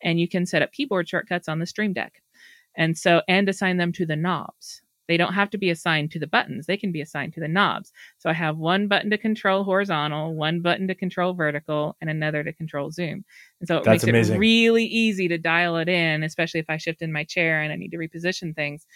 And 0.02 0.20
you 0.20 0.28
can 0.28 0.46
set 0.46 0.62
up 0.62 0.72
keyboard 0.72 1.08
shortcuts 1.08 1.48
on 1.48 1.58
the 1.58 1.66
Stream 1.66 1.92
Deck, 1.92 2.22
and 2.76 2.96
so 2.96 3.22
and 3.28 3.48
assign 3.48 3.76
them 3.76 3.92
to 3.92 4.06
the 4.06 4.16
knobs. 4.16 4.82
They 5.08 5.16
don't 5.16 5.32
have 5.32 5.48
to 5.50 5.58
be 5.58 5.70
assigned 5.70 6.10
to 6.12 6.18
the 6.18 6.26
buttons; 6.26 6.66
they 6.66 6.76
can 6.76 6.92
be 6.92 7.00
assigned 7.00 7.32
to 7.34 7.40
the 7.40 7.48
knobs. 7.48 7.92
So 8.18 8.28
I 8.28 8.34
have 8.34 8.58
one 8.58 8.88
button 8.88 9.10
to 9.10 9.18
control 9.18 9.64
horizontal, 9.64 10.34
one 10.34 10.60
button 10.60 10.86
to 10.88 10.94
control 10.94 11.32
vertical, 11.34 11.96
and 12.00 12.10
another 12.10 12.44
to 12.44 12.52
control 12.52 12.90
zoom. 12.90 13.24
And 13.60 13.66
so 13.66 13.78
it 13.78 13.84
That's 13.84 14.04
makes 14.04 14.04
amazing. 14.04 14.36
it 14.36 14.38
really 14.38 14.84
easy 14.84 15.28
to 15.28 15.38
dial 15.38 15.78
it 15.78 15.88
in, 15.88 16.22
especially 16.22 16.60
if 16.60 16.68
I 16.68 16.76
shift 16.76 17.02
in 17.02 17.12
my 17.12 17.24
chair 17.24 17.62
and 17.62 17.72
I 17.72 17.76
need 17.76 17.90
to 17.92 17.96
reposition 17.98 18.54
things. 18.54 18.86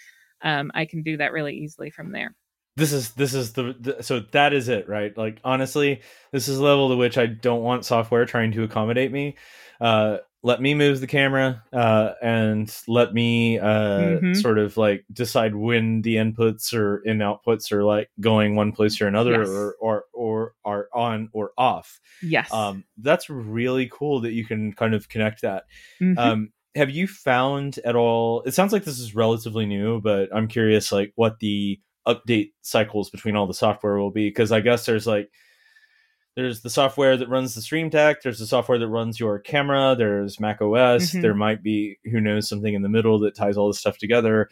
Um, 0.42 0.70
I 0.74 0.84
can 0.84 1.03
do 1.03 1.16
that 1.16 1.32
really 1.32 1.57
easily 1.57 1.90
from 1.90 2.12
there. 2.12 2.34
This 2.74 2.92
is 2.92 3.12
this 3.12 3.34
is 3.34 3.53
the, 3.53 3.74
the 3.78 4.03
so 4.03 4.20
that 4.32 4.55
is 4.55 4.68
it, 4.68 4.88
right? 4.88 5.16
Like 5.16 5.40
honestly, 5.44 6.00
this 6.30 6.48
is 6.48 6.59
level 6.59 6.88
to 6.88 6.96
which 6.96 7.18
I 7.18 7.26
don't 7.26 7.62
want 7.62 7.84
software 7.84 8.24
trying 8.24 8.53
to 8.53 8.62
accommodate 8.62 9.12
me. 9.12 9.36
Uh, 9.80 10.18
let 10.45 10.61
me 10.61 10.74
move 10.74 11.01
the 11.01 11.07
camera 11.07 11.62
uh, 11.72 12.12
and 12.20 12.74
let 12.88 13.14
me 13.14 13.59
uh, 13.61 14.18
Mhm. 14.18 14.36
sort 14.43 14.59
of 14.59 14.76
like 14.76 15.05
decide 15.12 15.55
when 15.55 16.03
the 16.03 16.16
inputs 16.16 16.74
or 16.74 16.99
in 17.05 17.18
outputs 17.18 17.70
are 17.70 17.84
like 17.84 18.11
going 18.20 18.57
one 18.57 18.72
place 18.72 19.01
or 19.01 19.07
another 19.07 19.38
Yes. 19.40 19.49
or, 19.49 19.74
or 19.80 20.05
or 20.12 20.55
are 20.64 20.88
on 20.93 21.28
or 21.32 21.53
off. 21.57 22.01
Yes. 22.22 22.53
Um, 22.53 22.84
that's 22.99 23.30
really 23.30 23.88
cool 23.93 24.20
that 24.22 24.32
you 24.32 24.45
can 24.45 24.72
kind 24.72 24.95
of 24.95 25.09
connect 25.09 25.43
that. 25.43 25.64
Mhm. 26.01 26.18
Um, 26.18 26.53
have 26.74 26.90
you 26.90 27.07
found 27.07 27.78
at 27.84 27.95
all? 27.95 28.43
It 28.43 28.53
sounds 28.55 28.72
like 28.72 28.84
this 28.84 28.99
is 28.99 29.14
relatively 29.14 29.66
new, 29.66 30.01
but 30.01 30.28
I'm 30.34 30.49
curious, 30.49 30.90
like 30.90 31.12
what 31.16 31.38
the 31.38 31.78
update 32.09 32.51
cycles 32.62 33.11
between 33.11 33.36
all 33.36 33.47
the 33.47 33.55
software 33.55 33.97
will 33.99 34.11
be, 34.11 34.28
because 34.28 34.51
I 34.51 34.61
guess 34.61 34.86
there's 34.86 35.07
like 35.07 35.30
there's 36.37 36.62
the 36.62 36.70
software 36.70 37.16
that 37.16 37.28
runs 37.28 37.55
the 37.55 37.61
Stream 37.62 37.89
Deck, 37.91 38.22
there's 38.22 38.39
the 38.39 38.47
software 38.47 38.78
that 38.78 38.89
runs 38.89 39.20
your 39.20 39.39
camera, 39.39 39.95
there's 39.97 40.41
Mac 40.41 40.61
OS, 40.62 41.12
Mhm. 41.12 41.22
there 41.22 41.35
might 41.35 41.62
be 41.62 41.99
who 42.11 42.20
knows 42.20 42.49
something 42.49 42.72
in 42.74 42.83
the 42.83 42.89
middle 42.89 43.18
that 43.20 43.35
ties 43.35 43.57
all 43.57 43.66
this 43.68 43.78
stuff 43.78 43.99
together. 43.99 44.49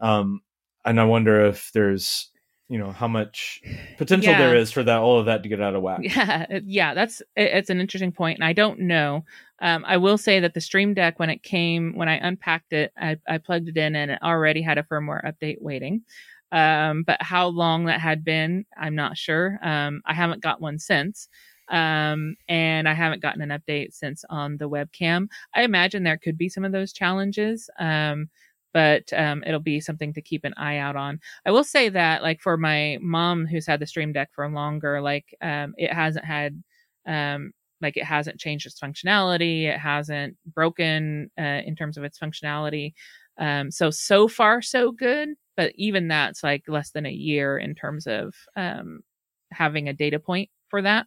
Um, 0.00 0.40
and 0.84 1.00
I 1.00 1.04
wonder 1.04 1.44
if 1.46 1.70
there's 1.72 2.30
you 2.68 2.78
know 2.78 2.92
how 2.92 3.08
much 3.08 3.60
potential 3.98 4.30
Yeah. 4.32 4.38
there 4.38 4.56
is 4.56 4.70
for 4.70 4.84
that 4.84 4.98
all 5.00 5.18
of 5.18 5.26
that 5.26 5.42
to 5.42 5.48
get 5.48 5.60
out 5.60 5.74
of 5.74 5.82
whack. 5.82 6.00
yeah, 6.02 6.46
yeah, 6.64 6.94
that's 6.94 7.20
it- 7.34 7.50
it's 7.52 7.68
an 7.70 7.80
interesting 7.80 8.12
point, 8.12 8.38
and 8.38 8.44
I 8.44 8.52
don't 8.52 8.78
know. 8.80 9.24
Um, 9.60 9.84
I 9.86 9.96
will 9.96 10.16
say 10.16 10.38
that 10.40 10.54
the 10.54 10.60
Stream 10.60 10.94
Deck, 10.94 11.18
when 11.18 11.30
it 11.30 11.42
came, 11.42 11.94
when 11.96 12.08
I 12.08 12.14
unpacked 12.14 12.72
it, 12.72 12.92
I, 12.96 13.16
I 13.28 13.38
plugged 13.38 13.68
it 13.68 13.76
in, 13.76 13.96
and 13.96 14.12
it 14.12 14.20
already 14.22 14.62
had 14.62 14.78
a 14.78 14.84
firmware 14.84 15.20
update 15.24 15.60
waiting. 15.60 16.02
Um, 16.52 17.04
but 17.04 17.22
how 17.22 17.48
long 17.48 17.84
that 17.86 18.00
had 18.00 18.24
been, 18.24 18.64
I'm 18.76 18.94
not 18.94 19.16
sure. 19.16 19.58
Um, 19.62 20.02
I 20.06 20.14
haven't 20.14 20.42
got 20.42 20.60
one 20.60 20.78
since. 20.78 21.28
Um, 21.68 22.34
and 22.48 22.88
I 22.88 22.94
haven't 22.94 23.22
gotten 23.22 23.42
an 23.42 23.50
update 23.50 23.94
since 23.94 24.24
on 24.28 24.56
the 24.56 24.68
webcam. 24.68 25.28
I 25.54 25.62
imagine 25.62 26.02
there 26.02 26.18
could 26.18 26.36
be 26.36 26.48
some 26.48 26.64
of 26.64 26.72
those 26.72 26.92
challenges. 26.92 27.70
Um, 27.78 28.28
but 28.72 29.12
um, 29.12 29.42
it'll 29.46 29.60
be 29.60 29.80
something 29.80 30.12
to 30.14 30.22
keep 30.22 30.44
an 30.44 30.54
eye 30.56 30.78
out 30.78 30.96
on. 30.96 31.20
I 31.44 31.50
will 31.50 31.64
say 31.64 31.88
that, 31.88 32.22
like 32.22 32.40
for 32.40 32.56
my 32.56 32.98
mom 33.00 33.46
who's 33.46 33.66
had 33.66 33.80
the 33.80 33.86
Stream 33.86 34.12
Deck 34.12 34.30
for 34.32 34.48
longer, 34.48 35.00
like 35.00 35.34
um, 35.42 35.74
it 35.76 35.92
hasn't 35.92 36.24
had, 36.24 36.62
um, 37.06 37.52
like 37.80 37.96
it 37.96 38.04
hasn't 38.04 38.38
changed 38.38 38.66
its 38.66 38.78
functionality. 38.78 39.64
It 39.64 39.78
hasn't 39.78 40.36
broken 40.54 41.30
uh, 41.38 41.62
in 41.64 41.74
terms 41.74 41.96
of 41.96 42.04
its 42.04 42.18
functionality. 42.18 42.92
Um, 43.38 43.70
so 43.70 43.90
so 43.90 44.28
far 44.28 44.62
so 44.62 44.92
good, 44.92 45.30
but 45.56 45.72
even 45.76 46.08
that's 46.08 46.42
like 46.42 46.64
less 46.68 46.90
than 46.90 47.06
a 47.06 47.10
year 47.10 47.58
in 47.58 47.74
terms 47.74 48.06
of 48.06 48.34
um, 48.56 49.00
having 49.52 49.88
a 49.88 49.92
data 49.92 50.18
point 50.18 50.50
for 50.68 50.82
that. 50.82 51.06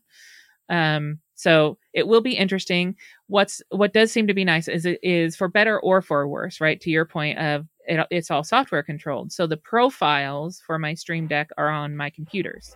Um, 0.70 1.20
so 1.36 1.78
it 1.94 2.08
will 2.08 2.22
be 2.22 2.38
interesting. 2.38 2.96
What's 3.28 3.62
what 3.70 3.94
does 3.94 4.12
seem 4.12 4.28
to 4.28 4.34
be 4.34 4.46
nice 4.46 4.68
is 4.68 4.86
it 4.86 5.00
is 5.04 5.36
for 5.36 5.48
better 5.48 5.80
or 5.80 6.02
for 6.02 6.28
worse, 6.28 6.62
right? 6.62 6.80
To 6.82 6.90
your 6.90 7.06
point 7.06 7.38
of 7.40 7.68
it, 7.86 8.06
it's 8.12 8.32
all 8.32 8.44
software 8.44 8.84
controlled. 8.84 9.32
So 9.32 9.48
the 9.48 9.58
profiles 9.58 10.62
for 10.66 10.80
my 10.80 10.94
Stream 10.94 11.28
Deck 11.28 11.50
are 11.58 11.70
on 11.70 11.98
my 11.98 12.10
computers. 12.10 12.76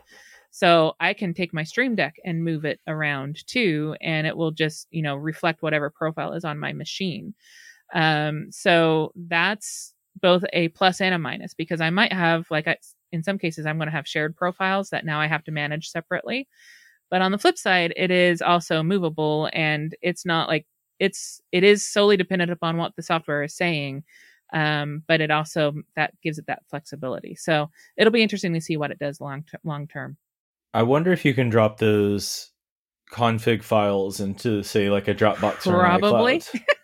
So 0.51 0.95
I 0.99 1.13
can 1.13 1.33
take 1.33 1.53
my 1.53 1.63
Stream 1.63 1.95
Deck 1.95 2.15
and 2.25 2.43
move 2.43 2.65
it 2.65 2.79
around 2.87 3.45
too, 3.47 3.95
and 4.01 4.25
it 4.25 4.35
will 4.35 4.51
just, 4.51 4.87
you 4.91 5.01
know, 5.01 5.15
reflect 5.15 5.61
whatever 5.61 5.89
profile 5.89 6.33
is 6.33 6.43
on 6.43 6.57
my 6.57 6.73
machine. 6.73 7.35
Um, 7.93 8.47
so 8.49 9.11
that's 9.15 9.93
both 10.21 10.43
a 10.53 10.69
plus 10.69 11.01
and 11.01 11.13
a 11.13 11.19
minus 11.19 11.53
because 11.53 11.81
I 11.81 11.89
might 11.89 12.13
have, 12.13 12.49
like, 12.49 12.67
I, 12.67 12.77
in 13.11 13.23
some 13.23 13.37
cases, 13.37 13.65
I'm 13.65 13.77
going 13.77 13.87
to 13.87 13.95
have 13.95 14.07
shared 14.07 14.35
profiles 14.35 14.89
that 14.89 15.05
now 15.05 15.19
I 15.19 15.27
have 15.27 15.43
to 15.45 15.51
manage 15.51 15.89
separately. 15.89 16.47
But 17.09 17.21
on 17.21 17.31
the 17.31 17.37
flip 17.37 17.57
side, 17.57 17.93
it 17.95 18.11
is 18.11 18.41
also 18.41 18.83
movable 18.83 19.49
and 19.53 19.95
it's 20.01 20.25
not 20.25 20.49
like 20.49 20.65
it's, 20.99 21.41
it 21.51 21.63
is 21.63 21.87
solely 21.87 22.17
dependent 22.17 22.51
upon 22.51 22.77
what 22.77 22.95
the 22.95 23.03
software 23.03 23.43
is 23.43 23.55
saying. 23.55 24.03
Um, 24.53 25.03
but 25.07 25.21
it 25.21 25.31
also, 25.31 25.73
that 25.95 26.13
gives 26.21 26.37
it 26.37 26.47
that 26.47 26.63
flexibility. 26.69 27.35
So 27.35 27.69
it'll 27.97 28.11
be 28.11 28.23
interesting 28.23 28.53
to 28.53 28.61
see 28.61 28.77
what 28.77 28.91
it 28.91 28.99
does 28.99 29.21
long, 29.21 29.43
ter- 29.43 29.59
long 29.63 29.87
term. 29.87 30.17
I 30.73 30.83
wonder 30.83 31.11
if 31.11 31.25
you 31.25 31.33
can 31.33 31.49
drop 31.49 31.77
those 31.77 32.51
config 33.11 33.63
files 33.63 34.19
into 34.19 34.63
say 34.63 34.89
like 34.89 35.07
a 35.07 35.15
Dropbox 35.15 35.67
or 35.67 35.79
Probably. 35.79 36.39
iCloud. 36.39 36.61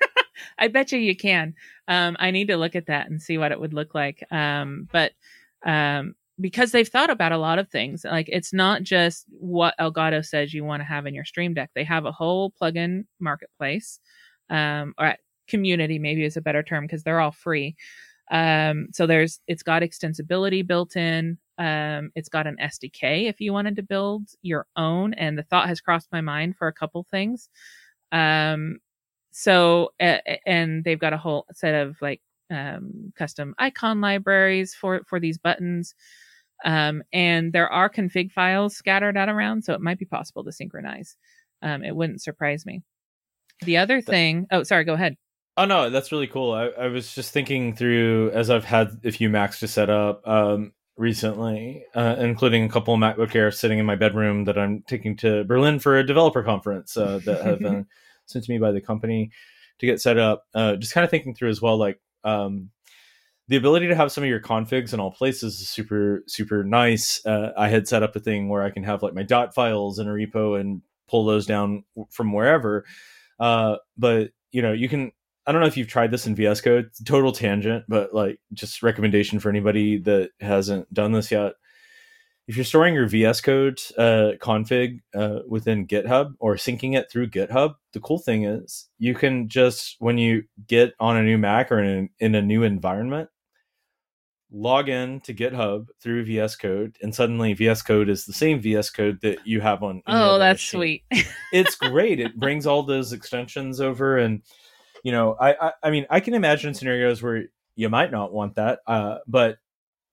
I 0.58 0.68
bet 0.68 0.92
you 0.92 1.00
you 1.00 1.16
can. 1.16 1.54
Um, 1.88 2.16
I 2.20 2.32
need 2.32 2.48
to 2.48 2.58
look 2.58 2.76
at 2.76 2.88
that 2.88 3.10
and 3.10 3.22
see 3.22 3.38
what 3.38 3.52
it 3.52 3.60
would 3.60 3.74
look 3.74 3.94
like. 3.94 4.24
Um, 4.32 4.88
but 4.92 5.12
um, 5.66 6.16
because 6.40 6.72
they've 6.72 6.88
thought 6.88 7.10
about 7.10 7.32
a 7.32 7.38
lot 7.38 7.60
of 7.60 7.70
things, 7.70 8.04
like 8.04 8.28
it's 8.30 8.54
not 8.54 8.84
just 8.84 9.26
what 9.30 9.76
Elgato 9.80 10.26
says 10.26 10.54
you 10.54 10.64
want 10.64 10.82
to 10.82 10.86
have 10.86 11.06
in 11.06 11.14
your 11.14 11.26
Stream 11.26 11.54
Deck. 11.54 11.72
They 11.76 11.84
have 11.84 12.06
a 12.06 12.12
whole 12.12 12.54
plugin 12.62 13.06
marketplace, 13.20 14.00
um, 14.50 14.94
or 14.98 15.16
community 15.48 16.00
maybe 16.00 16.24
is 16.24 16.38
a 16.38 16.42
better 16.42 16.64
term 16.64 16.86
because 16.86 17.04
they're 17.04 17.20
all 17.20 17.32
free. 17.32 17.76
Um, 18.32 18.88
so 18.92 19.06
there's 19.06 19.40
it's 19.48 19.64
got 19.64 19.84
extensibility 19.84 20.66
built 20.66 20.96
in. 20.96 21.38
Um, 21.58 22.12
it's 22.16 22.30
got 22.30 22.48
an 22.48 22.58
SDK 22.60 23.30
if 23.30 23.40
you 23.40 23.54
wanted 23.54 23.76
to 23.76 23.84
build 23.84 24.30
your 24.42 24.66
own, 24.76 25.14
and 25.14 25.38
the 25.38 25.44
thought 25.44 25.68
has 25.68 25.82
crossed 25.82 26.12
my 26.12 26.22
mind 26.22 26.58
for 26.58 26.68
a 26.68 26.74
couple 26.74 27.06
things. 27.12 27.50
Um, 28.12 28.80
so 29.34 29.92
uh, 30.00 30.20
and 30.46 30.84
they've 30.84 31.00
got 31.00 31.12
a 31.12 31.18
whole 31.18 31.46
set 31.52 31.74
of 31.74 31.98
like 32.02 32.22
um, 32.52 33.12
custom 33.18 33.56
icon 33.58 34.00
libraries 34.00 34.76
for 34.76 35.02
for 35.08 35.20
these 35.20 35.38
buttons 35.38 35.96
um, 36.64 37.04
and 37.12 37.52
there 37.52 37.68
are 37.68 37.90
config 37.90 38.32
files 38.32 38.76
scattered 38.76 39.18
out 39.18 39.28
around 39.28 39.64
so 39.64 39.74
it 39.74 39.82
might 39.82 40.00
be 40.00 40.06
possible 40.06 40.44
to 40.44 40.52
synchronize. 40.52 41.18
Um, 41.62 41.84
it 41.84 41.96
wouldn't 41.96 42.22
surprise 42.22 42.66
me. 42.66 42.84
The 43.64 43.78
other 43.78 44.02
thing 44.02 44.48
oh 44.52 44.64
sorry 44.64 44.84
go 44.84 44.94
ahead. 44.94 45.18
Oh 45.58 45.66
no, 45.66 45.90
that's 45.90 46.12
really 46.12 46.28
cool. 46.28 46.54
I, 46.54 46.68
I 46.68 46.88
was 46.88 47.14
just 47.14 47.32
thinking 47.32 47.76
through 47.76 48.32
as 48.34 48.50
I've 48.50 48.66
had 48.66 49.02
a 49.04 49.12
few 49.12 49.30
Macs 49.30 49.60
to 49.60 49.68
set 49.68 49.90
up 49.90 50.28
um, 50.28 50.74
recently, 50.98 51.86
uh, 51.96 52.16
including 52.20 52.66
a 52.66 52.70
couple 52.70 52.94
of 52.94 53.00
MacBook 53.00 53.36
Air 53.36 53.52
sitting 53.52 53.80
in 53.80 53.86
my 53.86 53.96
bedroom 53.96 54.46
that 54.46 54.58
I'm 54.58 54.84
taking 54.88 55.16
to 55.18 55.44
Berlin 55.44 55.80
for 55.80 55.98
a 55.98 56.06
developer 56.06 56.44
conference 56.44 56.98
uh, 56.98 57.20
that 57.26 57.44
have 57.44 57.60
been 57.62 57.88
sent 58.26 58.46
to 58.46 58.52
me 58.52 58.58
by 58.58 58.72
the 58.72 58.82
company 58.82 59.32
to 59.80 59.86
get 59.86 60.02
set 60.02 60.18
up. 60.18 60.46
Uh, 60.54 60.76
just 60.76 60.94
kind 60.94 61.06
of 61.06 61.12
thinking 61.12 61.36
through 61.36 61.50
as 61.50 61.62
well, 61.62 61.78
like 61.78 62.00
um, 62.24 62.70
the 63.48 63.58
ability 63.58 63.88
to 63.88 63.96
have 63.96 64.12
some 64.12 64.24
of 64.24 64.30
your 64.30 64.40
configs 64.40 64.94
in 64.94 65.00
all 65.00 65.12
places 65.12 65.60
is 65.60 65.70
super 65.70 66.24
super 66.28 66.64
nice. 66.64 67.24
Uh, 67.26 67.52
I 67.58 67.70
had 67.70 67.88
set 67.88 68.04
up 68.04 68.16
a 68.16 68.20
thing 68.20 68.50
where 68.50 68.64
I 68.64 68.70
can 68.70 68.84
have 68.84 69.04
like 69.04 69.14
my 69.14 69.24
dot 69.24 69.54
files 69.54 70.00
in 70.00 70.08
a 70.08 70.12
repo 70.12 70.60
and 70.60 70.82
pull 71.08 71.26
those 71.26 71.46
down 71.46 71.84
from 72.10 72.34
wherever. 72.34 72.86
Uh, 73.40 73.78
but 73.98 74.32
you 74.52 74.62
know, 74.62 74.72
you 74.72 74.88
can 74.88 75.12
I 75.46 75.52
don't 75.52 75.60
know 75.60 75.68
if 75.68 75.76
you've 75.76 75.90
tried 75.90 76.12
this 76.12 76.26
in 76.26 76.36
VS 76.36 76.62
Code. 76.62 76.90
Total 77.06 77.32
tangent, 77.34 77.84
but 77.90 78.14
like 78.14 78.40
just 78.54 78.82
recommendation 78.82 79.40
for 79.40 79.50
anybody 79.50 79.98
that 80.00 80.32
hasn't 80.40 80.92
done 80.94 81.12
this 81.12 81.32
yet. 81.32 81.54
If 82.48 82.58
you're 82.58 82.66
storing 82.66 82.94
your 82.94 83.08
VS 83.08 83.42
Code 83.42 83.80
uh, 83.98 84.32
config 84.40 85.00
uh, 85.16 85.40
within 85.48 85.88
GitHub 85.88 86.34
or 86.40 86.56
syncing 86.56 86.98
it 86.98 87.10
through 87.10 87.30
GitHub, 87.30 87.76
the 87.94 88.02
cool 88.02 88.20
thing 88.20 88.44
is 88.46 88.90
you 89.00 89.14
can 89.14 89.48
just 89.48 89.96
when 90.00 90.18
you 90.18 90.44
get 90.68 90.94
on 91.00 91.16
a 91.16 91.24
new 91.24 91.38
Mac 91.38 91.72
or 91.72 91.80
in, 91.80 92.10
in 92.20 92.36
a 92.36 92.42
new 92.42 92.64
environment, 92.64 93.30
log 94.52 94.90
in 94.90 95.22
to 95.22 95.34
GitHub 95.34 95.88
through 96.02 96.26
VS 96.26 96.58
Code, 96.58 96.98
and 97.02 97.16
suddenly 97.16 97.54
VS 97.54 97.82
Code 97.82 98.10
is 98.10 98.26
the 98.26 98.34
same 98.34 98.60
VS 98.60 98.90
Code 98.90 99.20
that 99.22 99.48
you 99.48 99.62
have 99.62 99.82
on. 99.82 100.02
Oh, 100.08 100.38
that's 100.38 100.74
machine. 100.74 101.02
sweet! 101.12 101.28
it's 101.54 101.76
great. 101.76 102.20
It 102.20 102.38
brings 102.38 102.66
all 102.66 102.84
those 102.84 103.14
extensions 103.14 103.80
over, 103.80 104.18
and 104.18 104.42
you 105.04 105.14
know, 105.14 105.36
I, 105.40 105.54
I, 105.54 105.72
I 105.84 105.90
mean, 105.92 106.06
I 106.10 106.20
can 106.20 106.34
imagine 106.34 106.74
scenarios 106.74 107.24
where 107.24 107.44
you 107.76 107.90
might 107.90 108.12
not 108.12 108.34
want 108.34 108.56
that, 108.56 108.80
uh, 108.86 109.20
but 109.28 109.58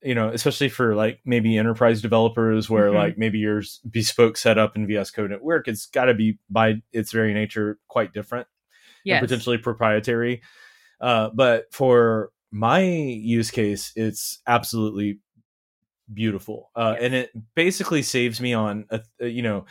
you 0.02 0.14
know, 0.14 0.30
especially 0.30 0.68
for 0.68 0.94
like 0.94 1.20
maybe 1.24 1.58
enterprise 1.58 2.00
developers 2.00 2.70
where 2.70 2.86
mm-hmm. 2.86 2.96
like 2.96 3.18
maybe 3.18 3.38
your 3.38 3.62
bespoke 3.88 4.36
setup 4.36 4.76
in 4.76 4.86
VS 4.86 5.10
Code 5.10 5.32
at 5.32 5.42
work, 5.42 5.68
it's 5.68 5.86
got 5.86 6.06
to 6.06 6.14
be 6.14 6.38
by 6.48 6.82
its 6.92 7.12
very 7.12 7.34
nature 7.34 7.78
quite 7.88 8.12
different 8.12 8.46
yes. 9.04 9.20
and 9.20 9.28
potentially 9.28 9.58
proprietary. 9.58 10.42
Uh, 11.00 11.30
but 11.34 11.72
for 11.72 12.30
my 12.50 12.80
use 12.82 13.50
case, 13.50 13.92
it's 13.96 14.40
absolutely 14.46 15.18
beautiful, 16.12 16.70
uh, 16.74 16.94
yes. 16.94 17.04
and 17.04 17.14
it 17.14 17.30
basically 17.54 18.02
saves 18.02 18.40
me 18.40 18.52
on 18.54 18.86
a, 18.90 19.00
a 19.20 19.28
you 19.28 19.42
know 19.42 19.64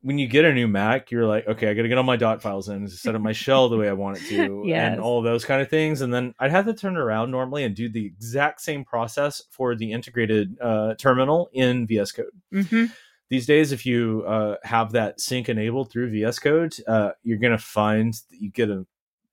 when 0.00 0.18
you 0.18 0.28
get 0.28 0.44
a 0.44 0.52
new 0.52 0.68
Mac, 0.68 1.10
you're 1.10 1.26
like, 1.26 1.46
okay, 1.48 1.68
I 1.68 1.74
got 1.74 1.82
to 1.82 1.88
get 1.88 1.98
all 1.98 2.04
my 2.04 2.16
dot 2.16 2.40
files 2.40 2.68
in, 2.68 2.86
set 2.88 3.14
up 3.14 3.20
my 3.20 3.32
shell 3.32 3.68
the 3.68 3.76
way 3.76 3.88
I 3.88 3.94
want 3.94 4.18
it 4.18 4.28
to, 4.28 4.62
yes. 4.66 4.92
and 4.92 5.00
all 5.00 5.22
those 5.22 5.44
kind 5.44 5.60
of 5.60 5.68
things. 5.68 6.00
And 6.00 6.14
then 6.14 6.34
I'd 6.38 6.52
have 6.52 6.66
to 6.66 6.74
turn 6.74 6.96
around 6.96 7.30
normally 7.30 7.64
and 7.64 7.74
do 7.74 7.88
the 7.88 8.06
exact 8.06 8.60
same 8.60 8.84
process 8.84 9.42
for 9.50 9.74
the 9.74 9.92
integrated 9.92 10.56
uh, 10.60 10.94
terminal 10.94 11.50
in 11.52 11.86
VS 11.86 12.12
Code. 12.12 12.26
Mm-hmm. 12.52 12.84
These 13.28 13.46
days, 13.46 13.72
if 13.72 13.84
you 13.84 14.24
uh, 14.26 14.56
have 14.62 14.92
that 14.92 15.20
sync 15.20 15.48
enabled 15.48 15.90
through 15.90 16.10
VS 16.10 16.38
Code, 16.38 16.74
uh, 16.86 17.10
you're 17.22 17.38
going 17.38 17.52
to 17.52 17.62
find 17.62 18.14
that 18.14 18.40
you 18.40 18.50
get 18.50 18.70
a 18.70 18.86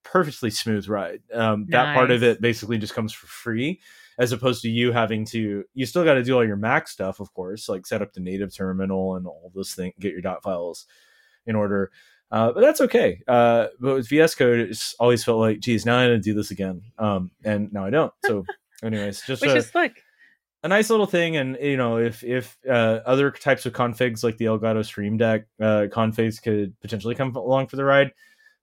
perfectly 0.03 0.49
smooth 0.49 0.87
ride. 0.87 1.21
Um, 1.31 1.61
nice. 1.61 1.71
That 1.71 1.95
part 1.95 2.11
of 2.11 2.23
it 2.23 2.41
basically 2.41 2.79
just 2.79 2.95
comes 2.95 3.13
for 3.13 3.27
free 3.27 3.79
as 4.17 4.31
opposed 4.31 4.61
to 4.61 4.69
you 4.69 4.91
having 4.91 5.25
to 5.25 5.63
you 5.73 5.85
still 5.85 6.03
got 6.03 6.13
to 6.15 6.23
do 6.23 6.35
all 6.35 6.45
your 6.45 6.55
mac 6.55 6.87
stuff 6.87 7.19
of 7.19 7.33
course 7.33 7.67
like 7.67 7.85
set 7.85 8.01
up 8.01 8.13
the 8.13 8.19
native 8.19 8.55
terminal 8.55 9.15
and 9.15 9.27
all 9.27 9.51
those 9.53 9.73
things 9.73 9.93
get 9.99 10.11
your 10.11 10.21
dot 10.21 10.43
files 10.43 10.85
in 11.45 11.55
order. 11.55 11.91
Uh, 12.31 12.51
but 12.51 12.61
that's 12.61 12.81
okay. 12.81 13.21
Uh, 13.27 13.67
but 13.79 13.95
with 13.95 14.09
vs 14.09 14.35
code 14.35 14.59
it's 14.59 14.95
always 14.99 15.23
felt 15.23 15.39
like 15.39 15.59
geez 15.59 15.85
now 15.85 15.99
i 15.99 16.05
gotta 16.05 16.19
do 16.19 16.33
this 16.33 16.51
again. 16.51 16.81
Um, 16.97 17.31
and 17.43 17.71
now 17.71 17.85
i 17.85 17.89
don't. 17.89 18.13
So 18.25 18.45
anyways 18.83 19.21
just 19.25 19.41
which 19.41 19.51
a, 19.51 19.57
is 19.57 19.73
like 19.75 20.01
a 20.63 20.67
nice 20.67 20.89
little 20.89 21.05
thing 21.05 21.37
and 21.37 21.57
you 21.61 21.77
know 21.77 21.97
if 21.97 22.23
if 22.23 22.57
uh, 22.67 22.99
other 23.05 23.29
types 23.29 23.67
of 23.67 23.73
configs 23.73 24.23
like 24.23 24.37
the 24.37 24.45
elgato 24.45 24.83
stream 24.83 25.15
deck 25.15 25.45
uh, 25.61 25.85
configs 25.91 26.41
could 26.41 26.73
potentially 26.81 27.13
come 27.13 27.35
along 27.35 27.67
for 27.67 27.75
the 27.75 27.83
ride 27.83 28.11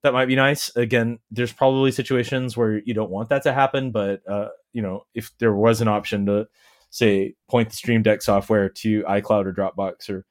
that 0.02 0.12
might 0.12 0.26
be 0.26 0.36
nice. 0.36 0.74
Again, 0.76 1.18
there's 1.30 1.52
probably 1.52 1.92
situations 1.92 2.56
where 2.56 2.78
you 2.84 2.92
don't 2.94 3.10
want 3.10 3.28
that 3.28 3.44
to 3.44 3.52
happen, 3.52 3.92
but 3.92 4.20
uh, 4.28 4.48
you 4.72 4.82
know, 4.82 5.06
if 5.14 5.30
there 5.38 5.54
was 5.54 5.80
an 5.80 5.88
option 5.88 6.26
to 6.26 6.48
say 6.90 7.34
point 7.48 7.70
the 7.70 7.76
Stream 7.76 8.02
Deck 8.02 8.20
software 8.22 8.68
to 8.68 9.02
iCloud 9.04 9.46
or 9.46 9.52
Dropbox 9.52 10.10
or 10.10 10.26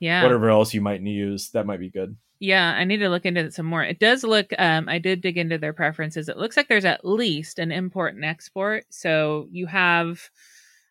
yeah, 0.00 0.22
whatever 0.22 0.48
else 0.50 0.72
you 0.72 0.80
might 0.80 1.02
use, 1.02 1.50
that 1.50 1.66
might 1.66 1.80
be 1.80 1.90
good. 1.90 2.16
Yeah, 2.40 2.72
I 2.72 2.84
need 2.84 2.98
to 2.98 3.08
look 3.08 3.26
into 3.26 3.40
it 3.40 3.54
some 3.54 3.66
more. 3.66 3.82
It 3.82 3.98
does 3.98 4.22
look 4.22 4.52
um 4.58 4.88
I 4.88 4.98
did 4.98 5.20
dig 5.20 5.36
into 5.36 5.58
their 5.58 5.72
preferences. 5.72 6.28
It 6.28 6.38
looks 6.38 6.56
like 6.56 6.68
there's 6.68 6.84
at 6.84 7.04
least 7.04 7.58
an 7.58 7.72
import 7.72 8.14
and 8.14 8.24
export. 8.24 8.84
So 8.90 9.48
you 9.50 9.66
have 9.66 10.30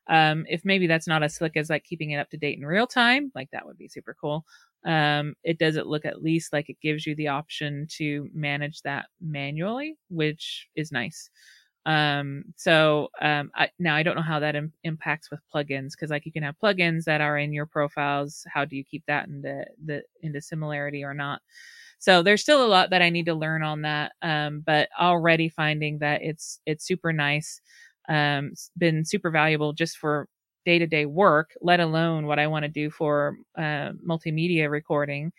um 0.10 0.46
if 0.50 0.66
maybe 0.66 0.88
that's 0.88 1.08
not 1.08 1.24
as 1.24 1.36
slick 1.36 1.56
as 1.56 1.70
like 1.70 1.86
keeping 1.86 2.12
it 2.12 2.20
up 2.20 2.30
to 2.32 2.38
date 2.38 2.58
in 2.58 2.66
real 2.66 2.88
time, 2.88 3.32
like 3.34 3.52
that 3.52 3.66
would 3.66 3.78
be 3.78 3.88
super 3.88 4.16
cool 4.20 4.46
um, 4.86 5.34
it 5.44 5.60
doesn't 5.60 5.88
look 5.88 6.06
at 6.06 6.24
least 6.24 6.54
like 6.54 6.70
it 6.70 6.78
gives 6.82 7.06
you 7.06 7.16
the 7.16 7.28
option 7.30 7.88
to 7.98 8.30
manage 8.34 8.82
that 8.84 9.08
manually, 9.22 9.96
which 10.10 10.68
is 10.76 10.92
nice. 10.92 11.30
Um, 11.86 12.44
so 12.58 13.08
um, 13.22 13.50
I, 13.56 13.70
now 13.80 13.96
I 13.96 14.04
don't 14.04 14.18
know 14.18 14.22
how 14.22 14.40
that 14.40 14.56
Im- 14.58 14.74
impacts 14.84 15.32
with 15.32 15.40
plugins 15.54 15.92
because 15.92 16.10
like 16.10 16.26
you 16.26 16.34
can 16.34 16.44
have 16.44 16.56
plugins 16.62 17.06
that 17.06 17.22
are 17.22 17.38
in 17.38 17.54
your 17.54 17.66
profiles. 17.66 18.46
How 18.54 18.66
do 18.66 18.76
you 18.76 18.84
keep 18.84 19.04
that 19.08 19.28
into 19.28 19.64
the 19.86 20.04
into 20.22 20.42
similarity 20.42 21.04
or 21.04 21.14
not? 21.14 21.42
So 22.00 22.22
there's 22.24 22.42
still 22.42 22.66
a 22.66 22.68
lot 22.68 22.90
that 22.92 23.02
I 23.02 23.10
need 23.10 23.26
to 23.28 23.34
learn 23.34 23.64
on 23.64 23.82
that. 23.84 24.12
Um, 24.22 24.64
but 24.66 24.90
already 25.00 25.50
finding 25.50 26.00
that 26.00 26.22
it's 26.24 26.60
it's 26.66 26.86
super 26.86 27.14
nice. 27.14 27.62
Um, 28.10 28.50
it's 28.52 28.70
been 28.78 29.06
super 29.06 29.32
valuable 29.32 29.74
just 29.74 29.98
for 29.98 30.28
day 30.68 30.80
to 30.80 30.88
day 30.88 31.06
work, 31.08 31.52
let 31.62 31.80
alone 31.80 32.28
what 32.28 32.40
I 32.40 32.48
want 32.48 32.64
to 32.66 32.70
do 32.70 32.92
for 32.92 33.38
uh, 33.58 33.92
multimedia 34.08 34.70
recording, 34.70 35.32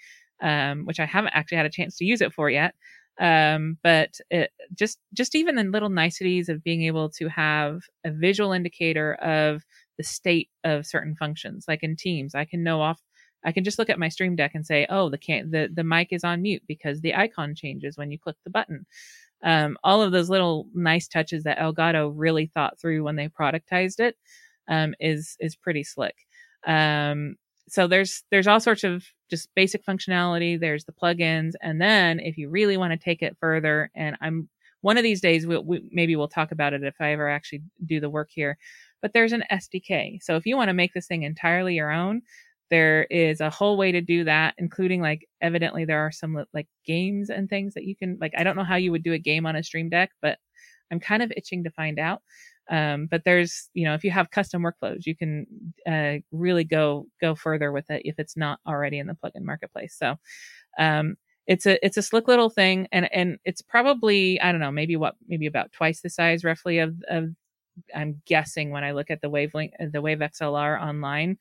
um, 0.43 0.87
which 0.87 1.01
I 1.01 1.07
haven't 1.07 1.35
actually 1.35 1.59
had 1.59 1.66
a 1.66 1.70
chance 1.70 1.97
to 1.99 2.07
use 2.07 2.22
it 2.22 2.33
for 2.33 2.51
yet. 2.51 2.74
Um, 3.20 3.79
but 3.83 4.11
it, 4.31 4.51
just 4.74 4.99
just 5.12 5.35
even 5.35 5.57
the 5.57 5.64
little 5.64 5.91
niceties 5.91 6.49
of 6.49 6.64
being 6.64 6.85
able 6.85 7.11
to 7.18 7.29
have 7.29 7.83
a 8.05 8.11
visual 8.12 8.53
indicator 8.53 9.14
of 9.16 9.62
the 9.99 10.05
state 10.05 10.49
of 10.64 10.87
certain 10.87 11.14
functions, 11.16 11.66
like 11.68 11.83
in 11.83 11.97
Teams, 11.97 12.35
I 12.35 12.47
can 12.47 12.62
know 12.64 12.81
off. 12.81 13.01
I 13.45 13.53
can 13.53 13.64
just 13.64 13.79
look 13.79 13.91
at 13.91 13.99
my 13.99 14.09
Stream 14.09 14.37
Deck 14.37 14.53
and 14.55 14.64
say, 14.66 14.87
"Oh, 14.89 15.11
the 15.11 15.18
can 15.18 15.51
the 15.51 15.68
the 15.72 15.85
mic 15.85 16.09
is 16.12 16.24
on 16.24 16.43
mute 16.43 16.62
because 16.68 17.01
the 17.01 17.14
icon 17.14 17.55
changes 17.57 17.97
when 17.99 18.11
you 18.12 18.18
click 18.18 18.37
the 18.45 18.51
button." 18.51 18.87
Um, 19.45 19.76
all 19.85 20.03
of 20.03 20.12
those 20.12 20.31
little 20.31 20.66
nice 20.74 21.09
touches 21.09 21.45
that 21.45 21.59
Elgato 21.59 22.12
really 22.14 22.47
thought 22.55 22.81
through 22.81 23.05
when 23.05 23.16
they 23.16 23.29
productized 23.29 24.01
it 24.01 24.16
um, 24.69 24.95
is 25.01 25.37
is 25.41 25.57
pretty 25.57 25.85
slick. 25.85 26.14
Um, 26.66 27.37
so 27.69 27.87
there's 27.87 28.25
there's 28.31 28.47
all 28.47 28.61
sorts 28.61 28.85
of 28.85 29.05
just 29.31 29.49
basic 29.55 29.85
functionality. 29.85 30.59
There's 30.59 30.85
the 30.85 30.93
plugins, 30.93 31.53
and 31.62 31.81
then 31.81 32.21
if 32.21 32.39
you 32.39 32.49
really 32.49 32.77
want 32.77 32.93
to 32.93 32.99
take 32.99 33.23
it 33.23 33.37
further, 33.41 33.91
and 33.95 34.16
I'm 34.21 34.49
one 34.81 34.97
of 34.97 35.03
these 35.03 35.21
days 35.21 35.47
we'll, 35.47 35.64
we, 35.64 35.89
maybe 35.91 36.16
we'll 36.16 36.29
talk 36.29 36.53
about 36.53 36.73
it 36.73 36.85
if 36.85 36.95
I 37.01 37.12
ever 37.12 37.29
actually 37.29 37.62
do 37.85 38.01
the 38.01 38.11
work 38.11 38.29
here. 38.31 38.57
But 39.03 39.12
there's 39.12 39.33
an 39.33 39.45
SDK. 39.51 40.23
So 40.23 40.37
if 40.37 40.47
you 40.47 40.57
want 40.57 40.69
to 40.69 40.75
make 40.75 40.95
this 40.95 41.07
thing 41.07 41.23
entirely 41.23 41.75
your 41.75 41.91
own, 41.91 42.23
there 42.71 43.05
is 43.05 43.41
a 43.41 43.51
whole 43.51 43.77
way 43.77 43.93
to 43.93 44.01
do 44.01 44.25
that, 44.25 44.55
including 44.59 45.01
like 45.01 45.27
evidently 45.41 45.85
there 45.85 46.01
are 46.01 46.12
some 46.12 46.45
like 46.53 46.69
games 46.85 47.31
and 47.31 47.49
things 47.49 47.75
that 47.75 47.85
you 47.85 47.97
can 47.97 48.19
like. 48.21 48.33
I 48.37 48.45
don't 48.45 48.57
know 48.57 48.64
how 48.64 48.77
you 48.77 48.93
would 48.93 49.03
do 49.03 49.12
a 49.12 49.19
game 49.19 49.47
on 49.47 49.57
a 49.57 49.62
Stream 49.64 49.89
Deck, 49.89 50.11
but 50.21 50.39
I'm 50.91 51.01
kind 51.01 51.23
of 51.23 51.33
itching 51.37 51.64
to 51.64 51.71
find 51.71 51.99
out. 51.99 52.23
Um, 52.71 53.07
but 53.07 53.23
there's, 53.25 53.71
you 53.75 53.85
know, 53.85 53.95
if 53.95 54.05
you 54.05 54.11
have 54.11 54.31
custom 54.31 54.62
workflows, 54.62 55.07
you 55.07 55.16
can 55.16 55.47
uh, 55.87 56.16
really 56.33 56.64
go 56.64 57.07
go 57.21 57.35
further 57.35 57.73
with 57.73 57.91
it 57.91 58.03
if 58.05 58.19
it's 58.19 58.37
not 58.37 58.61
already 58.66 58.99
in 58.99 59.07
the 59.07 59.14
plugin 59.14 59.43
marketplace. 59.43 59.97
So 59.99 60.16
um, 60.79 61.16
it's 61.47 61.66
a 61.66 61.85
it's 61.85 61.97
a 61.97 62.03
slick 62.03 62.29
little 62.29 62.51
thing, 62.51 62.89
and 62.93 63.12
and 63.12 63.39
it's 63.45 63.62
probably 63.62 64.41
I 64.41 64.53
don't 64.53 64.61
know 64.61 64.71
maybe 64.71 64.97
what 64.97 65.16
maybe 65.27 65.47
about 65.47 65.73
twice 65.73 66.03
the 66.03 66.11
size 66.11 66.45
roughly 66.45 66.79
of 66.79 66.95
of 67.09 67.31
I'm 67.95 68.21
guessing 68.27 68.71
when 68.71 68.85
I 68.85 68.93
look 68.93 69.11
at 69.11 69.21
the 69.23 69.31
wavelength 69.31 69.75
the 69.93 70.03
Wave 70.03 70.19
XLR 70.19 70.81
online, 70.81 71.39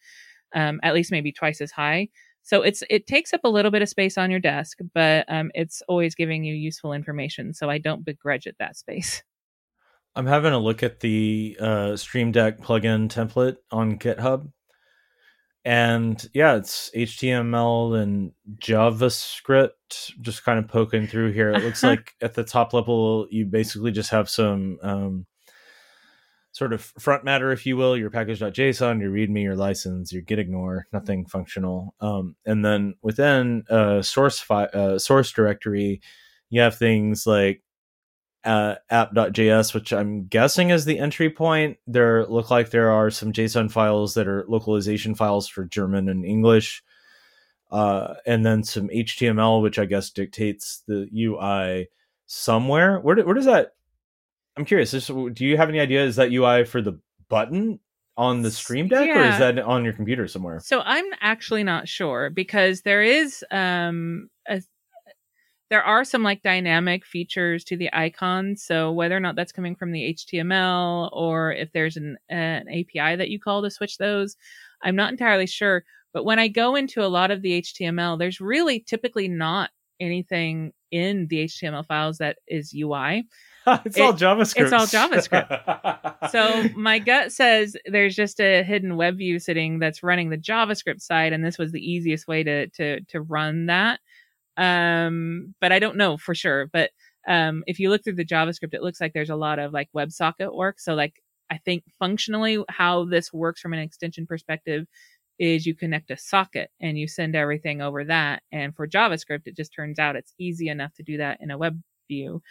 um, 0.56 0.80
at 0.84 0.94
least 0.94 1.12
maybe 1.12 1.32
twice 1.32 1.62
as 1.62 1.72
high. 1.72 2.10
So 2.44 2.62
it's 2.62 2.84
it 2.90 3.08
takes 3.08 3.34
up 3.34 3.42
a 3.44 3.50
little 3.50 3.72
bit 3.72 3.82
of 3.82 3.90
space 3.90 4.18
on 4.18 4.32
your 4.32 4.40
desk, 4.40 4.80
but 4.94 5.26
um, 5.28 5.52
it's 5.54 5.82
always 5.90 6.16
giving 6.16 6.46
you 6.46 6.54
useful 6.56 6.94
information. 6.94 7.54
So 7.54 7.70
I 7.70 7.78
don't 7.78 8.06
begrudge 8.06 8.48
it 8.48 8.56
that 8.60 8.78
space. 8.78 9.24
I'm 10.18 10.26
having 10.26 10.52
a 10.52 10.58
look 10.58 10.82
at 10.82 11.00
the 11.00 11.56
uh, 11.60 11.96
Stream 11.96 12.32
Deck 12.32 12.60
plugin 12.60 13.08
template 13.08 13.58
on 13.72 14.00
GitHub. 14.00 14.52
And 15.64 16.28
yeah, 16.34 16.56
it's 16.56 16.90
HTML 16.96 18.02
and 18.02 18.32
JavaScript 18.58 20.14
just 20.20 20.44
kind 20.44 20.58
of 20.58 20.68
poking 20.68 21.06
through 21.06 21.34
here. 21.34 21.52
It 21.52 21.64
looks 21.64 21.84
like 21.84 22.16
at 22.20 22.34
the 22.34 22.44
top 22.44 22.74
level, 22.74 23.28
you 23.30 23.46
basically 23.46 23.92
just 23.92 24.10
have 24.10 24.28
some 24.28 24.80
um, 24.82 25.28
sort 26.52 26.74
of 26.74 26.82
front 26.82 27.24
matter, 27.24 27.52
if 27.52 27.68
you 27.68 27.78
will, 27.78 27.96
your 27.96 28.10
package.json, 28.10 29.00
your 29.00 29.12
README, 29.12 29.44
your 29.44 29.56
license, 29.56 30.12
your 30.12 30.24
gitignore, 30.24 30.86
nothing 30.92 31.28
functional. 31.28 31.94
Um, 32.02 32.36
and 32.44 32.66
then 32.66 32.96
within 33.04 33.66
a 33.70 34.02
source 34.02 34.40
fi- 34.40 34.66
uh, 34.66 34.98
source 34.98 35.32
directory, 35.32 36.02
you 36.50 36.62
have 36.62 36.76
things 36.76 37.28
like 37.28 37.62
uh, 38.48 38.76
app.js, 38.90 39.74
which 39.74 39.92
I'm 39.92 40.26
guessing 40.26 40.70
is 40.70 40.86
the 40.86 41.00
entry 41.00 41.30
point. 41.30 41.78
There 41.86 42.26
look 42.28 42.50
like 42.50 42.70
there 42.70 42.92
are 42.92 43.10
some 43.12 43.34
JSON 43.34 43.70
files 43.70 44.14
that 44.14 44.28
are 44.28 44.46
localization 44.48 45.16
files 45.16 45.50
for 45.50 45.66
German 45.66 46.08
and 46.08 46.24
English, 46.24 46.82
uh, 47.72 48.14
and 48.26 48.46
then 48.46 48.64
some 48.64 48.88
HTML, 48.88 49.62
which 49.62 49.78
I 49.78 49.84
guess 49.84 50.12
dictates 50.12 50.82
the 50.88 51.10
UI 51.14 51.90
somewhere. 52.26 53.00
Where, 53.02 53.18
where 53.18 53.36
does 53.36 53.46
that? 53.46 53.74
I'm 54.56 54.64
curious. 54.64 54.92
This, 54.92 55.08
do 55.08 55.46
you 55.46 55.58
have 55.58 55.68
any 55.68 55.82
idea? 55.82 56.06
Is 56.06 56.16
that 56.16 56.32
UI 56.32 56.64
for 56.64 56.82
the 56.82 57.00
button 57.28 57.82
on 58.16 58.44
the 58.44 58.50
Stream 58.50 58.88
Deck, 58.88 59.08
yeah. 59.08 59.20
or 59.20 59.32
is 59.34 59.40
that 59.40 59.60
on 59.60 59.84
your 59.84 59.94
computer 59.94 60.26
somewhere? 60.26 60.62
So 60.62 60.80
I'm 60.86 61.06
actually 61.20 61.64
not 61.64 61.90
sure 61.90 62.30
because 62.30 62.84
there 62.84 63.04
is 63.04 63.44
um, 63.52 64.30
a 64.48 64.62
there 65.70 65.84
are 65.84 66.04
some 66.04 66.24
like 66.24 66.42
dynamic 66.42 67.06
features 67.06 67.64
to 67.66 67.78
the 67.78 67.90
icons. 67.94 68.64
So 68.64 68.92
whether 68.92 69.16
or 69.16 69.20
not 69.20 69.36
that's 69.36 69.52
coming 69.52 69.76
from 69.76 69.92
the 69.92 70.14
HTML 70.14 71.10
or 71.12 71.52
if 71.52 71.72
there's 71.74 71.98
an, 71.98 72.18
an 72.30 72.68
API 72.70 73.16
that 73.16 73.30
you 73.30 73.40
call 73.40 73.62
to 73.62 73.72
switch 73.72 73.98
those, 73.98 74.38
I'm 74.82 74.96
not 74.96 75.12
entirely 75.12 75.48
sure. 75.48 75.84
But 76.14 76.26
when 76.26 76.40
I 76.40 76.48
go 76.48 76.76
into 76.76 77.04
a 77.04 77.08
lot 77.08 77.32
of 77.32 77.42
the 77.42 77.62
HTML, 77.62 78.18
there's 78.18 78.40
really 78.40 78.80
typically 78.80 79.28
not 79.28 79.70
anything 80.00 80.72
in 80.92 81.28
the 81.28 81.46
HTML 81.46 81.86
files 81.86 82.20
that 82.20 82.38
is 82.48 82.74
UI. 82.74 83.28
it's 83.68 83.98
it, 83.98 84.02
all 84.02 84.14
JavaScript. 84.14 84.62
It's 84.62 84.74
all 84.74 84.88
JavaScript. 84.88 86.30
so 86.32 86.70
my 86.76 87.00
gut 87.00 87.32
says 87.32 87.76
there's 87.86 88.16
just 88.16 88.40
a 88.40 88.64
hidden 88.64 88.96
web 88.96 89.18
view 89.18 89.40
sitting 89.40 89.80
that's 89.80 90.04
running 90.04 90.30
the 90.30 90.38
JavaScript 90.38 91.02
side, 91.02 91.34
and 91.34 91.44
this 91.44 91.58
was 91.58 91.72
the 91.72 91.82
easiest 91.82 92.28
way 92.28 92.44
to 92.44 92.68
to 92.70 93.02
to 93.02 93.22
run 93.22 93.66
that. 93.66 94.00
Um, 94.58 95.54
but 95.62 95.72
I 95.72 95.80
don't 95.80 95.98
know 95.98 96.18
for 96.18 96.36
sure. 96.36 96.68
But 96.68 96.92
um, 97.28 97.64
if 97.68 97.80
you 97.80 97.90
look 97.90 98.04
through 98.04 98.16
the 98.16 98.26
JavaScript, 98.26 98.74
it 98.74 98.84
looks 98.84 99.02
like 99.02 99.14
there's 99.14 99.30
a 99.30 99.36
lot 99.36 99.60
of 99.60 99.74
like 99.74 99.90
WebSocket 99.96 100.56
work. 100.56 100.80
So 100.80 100.94
like 100.94 101.22
I 101.50 101.58
think 101.58 101.84
functionally 102.00 102.64
how 102.70 103.06
this 103.06 103.32
works 103.32 103.62
from 103.62 103.74
an 103.74 103.80
extension 103.80 104.26
perspective 104.26 104.86
is 105.40 105.66
you 105.66 105.76
connect 105.76 106.10
a 106.10 106.18
socket 106.18 106.72
and 106.82 106.98
you 106.98 107.08
send 107.08 107.36
everything 107.36 107.82
over 107.82 108.04
that. 108.06 108.42
And 108.52 108.76
for 108.76 108.88
JavaScript, 108.88 109.44
it 109.46 109.56
just 109.56 109.74
turns 109.74 110.00
out 110.00 110.16
it's 110.16 110.34
easy 110.40 110.68
enough 110.70 110.94
to 110.96 111.04
do 111.04 111.18
that 111.18 111.38
in 111.42 111.52
a 111.52 111.58
web 111.58 111.80
view. 112.08 112.42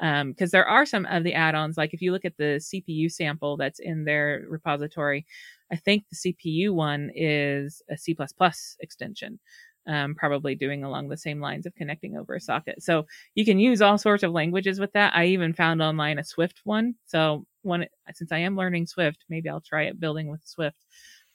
Um, 0.00 0.30
Because 0.30 0.52
um, 0.52 0.58
there 0.58 0.66
are 0.66 0.86
some 0.86 1.06
of 1.06 1.22
the 1.22 1.34
add-ons, 1.34 1.76
like 1.76 1.94
if 1.94 2.00
you 2.00 2.12
look 2.12 2.24
at 2.24 2.36
the 2.38 2.60
CPU 2.60 3.12
sample 3.12 3.56
that's 3.56 3.78
in 3.78 4.04
their 4.04 4.44
repository, 4.48 5.26
I 5.70 5.76
think 5.76 6.04
the 6.10 6.34
CPU 6.34 6.70
one 6.72 7.10
is 7.14 7.82
a 7.90 7.96
C++ 7.96 8.16
extension, 8.80 9.38
um, 9.86 10.14
probably 10.14 10.54
doing 10.54 10.84
along 10.84 11.08
the 11.08 11.16
same 11.16 11.40
lines 11.40 11.66
of 11.66 11.74
connecting 11.74 12.16
over 12.16 12.34
a 12.34 12.40
socket. 12.40 12.82
So 12.82 13.06
you 13.34 13.44
can 13.44 13.58
use 13.58 13.82
all 13.82 13.98
sorts 13.98 14.22
of 14.22 14.32
languages 14.32 14.78
with 14.78 14.92
that. 14.92 15.14
I 15.14 15.26
even 15.26 15.52
found 15.52 15.82
online 15.82 16.18
a 16.18 16.24
Swift 16.24 16.60
one. 16.64 16.94
So 17.06 17.46
one, 17.62 17.86
since 18.14 18.32
I 18.32 18.38
am 18.38 18.56
learning 18.56 18.86
Swift, 18.86 19.24
maybe 19.28 19.48
I'll 19.48 19.60
try 19.60 19.84
it 19.84 20.00
building 20.00 20.28
with 20.28 20.40
Swift 20.44 20.76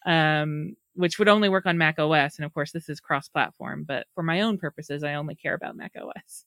um, 0.07 0.76
which 0.95 1.19
would 1.19 1.28
only 1.28 1.49
work 1.49 1.65
on 1.65 1.78
Mac 1.78 1.99
OS. 1.99 2.38
And 2.38 2.45
of 2.45 2.53
course, 2.53 2.72
this 2.72 2.90
is 2.90 2.99
cross 2.99 3.28
platform, 3.28 3.86
but 3.88 4.07
for 4.15 4.24
my 4.24 4.41
own 4.41 4.57
purposes, 4.57 5.03
I 5.03 5.14
only 5.14 5.36
care 5.36 5.53
about 5.53 5.76
Mac 5.76 5.94
OS. 5.95 6.45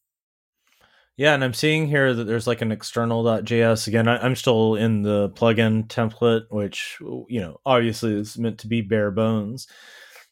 Yeah, 1.16 1.34
and 1.34 1.44
I'm 1.44 1.54
seeing 1.54 1.86
here 1.86 2.14
that 2.14 2.24
there's 2.24 2.46
like 2.46 2.62
an 2.62 2.72
external.js. 2.72 3.86
Again, 3.86 4.08
I, 4.08 4.24
am 4.24 4.34
still 4.34 4.74
in 4.76 5.02
the 5.02 5.28
plugin 5.30 5.86
template, 5.86 6.46
which, 6.48 6.96
you 7.00 7.40
know, 7.40 7.60
obviously 7.66 8.14
is 8.14 8.38
meant 8.38 8.58
to 8.60 8.68
be 8.68 8.80
bare 8.80 9.10
bones. 9.10 9.68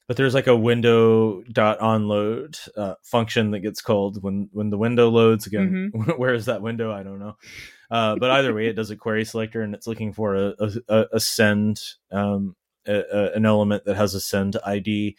But 0.09 0.17
there's 0.17 0.35
like 0.35 0.47
a 0.47 0.57
window 0.57 1.43
window.onload 1.45 2.59
uh, 2.77 2.95
function 3.03 3.51
that 3.51 3.61
gets 3.61 3.83
called 3.83 4.23
when, 4.23 4.49
when 4.53 4.71
the 4.71 4.79
window 4.79 5.11
loads. 5.11 5.47
Again, 5.47 5.93
mm-hmm. 5.95 6.13
where 6.17 6.33
is 6.35 6.47
that 6.47 6.63
window? 6.63 6.91
I 6.91 7.03
don't 7.03 7.19
know. 7.19 7.37
Uh, 7.91 8.17
but 8.17 8.31
either 8.31 8.55
way, 8.55 8.67
it 8.67 8.73
does 8.73 8.91
a 8.91 8.97
query 8.97 9.25
selector 9.25 9.63
and 9.63 9.75
it's 9.75 9.87
looking 9.87 10.13
for 10.15 10.35
a, 10.35 10.55
a, 10.89 11.07
a 11.13 11.21
send 11.21 11.81
um, 12.11 12.57
a, 12.89 13.33
an 13.35 13.47
element 13.47 13.85
that 13.85 13.97
has 13.97 14.15
a 14.15 14.21
send 14.21 14.57
ID, 14.65 15.17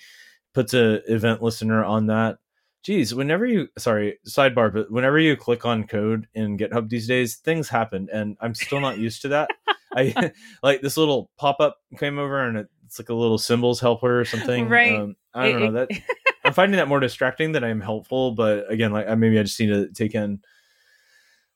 puts 0.53 0.73
a 0.73 1.01
event 1.11 1.41
listener 1.41 1.83
on 1.83 2.07
that. 2.07 2.39
Geez, 2.81 3.13
whenever 3.13 3.45
you 3.45 3.67
sorry 3.77 4.19
sidebar, 4.27 4.73
but 4.73 4.89
whenever 4.89 5.19
you 5.19 5.35
click 5.35 5.65
on 5.65 5.85
code 5.85 6.27
in 6.33 6.57
GitHub 6.57 6.89
these 6.89 7.07
days, 7.07 7.35
things 7.35 7.67
happen, 7.67 8.07
and 8.11 8.37
I'm 8.39 8.55
still 8.55 8.79
not 8.79 8.97
used 8.97 9.21
to 9.23 9.27
that. 9.29 9.49
I 9.93 10.31
like 10.63 10.81
this 10.81 10.95
little 10.95 11.29
pop 11.37 11.59
up 11.59 11.77
came 11.97 12.17
over, 12.17 12.41
and 12.41 12.67
it's 12.89 12.97
like 12.97 13.09
a 13.09 13.13
little 13.13 13.37
symbols 13.37 13.79
helper 13.79 14.19
or 14.19 14.25
something. 14.25 14.67
Right. 14.67 14.95
Um, 14.95 15.15
I 15.31 15.51
don't 15.51 15.61
know 15.61 15.71
that. 15.73 15.89
I'm 16.43 16.53
finding 16.53 16.77
that 16.77 16.87
more 16.87 16.99
distracting 16.99 17.51
than 17.51 17.63
I'm 17.63 17.81
helpful. 17.81 18.31
But 18.31 18.71
again, 18.71 18.91
like 18.91 19.07
maybe 19.15 19.37
I 19.37 19.43
just 19.43 19.59
need 19.59 19.67
to 19.67 19.89
take 19.89 20.15
in. 20.15 20.39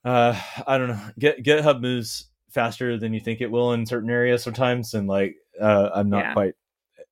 Uh, 0.05 0.39
I 0.67 0.77
don't 0.77 0.89
know. 0.89 0.99
Get 1.17 1.43
GitHub 1.43 1.81
moves 1.81 2.27
faster 2.51 2.99
than 2.99 3.15
you 3.15 3.19
think 3.19 3.41
it 3.41 3.49
will 3.49 3.73
in 3.73 3.87
certain 3.87 4.11
areas 4.11 4.43
sometimes, 4.43 4.93
and 4.93 5.07
like 5.07 5.35
uh, 5.59 5.89
I'm 5.95 6.11
not 6.11 6.25
yeah. 6.25 6.33
quite 6.33 6.53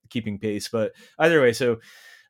keeping 0.09 0.37
pace. 0.37 0.69
But 0.69 0.91
either 1.17 1.41
way, 1.41 1.53
so 1.53 1.79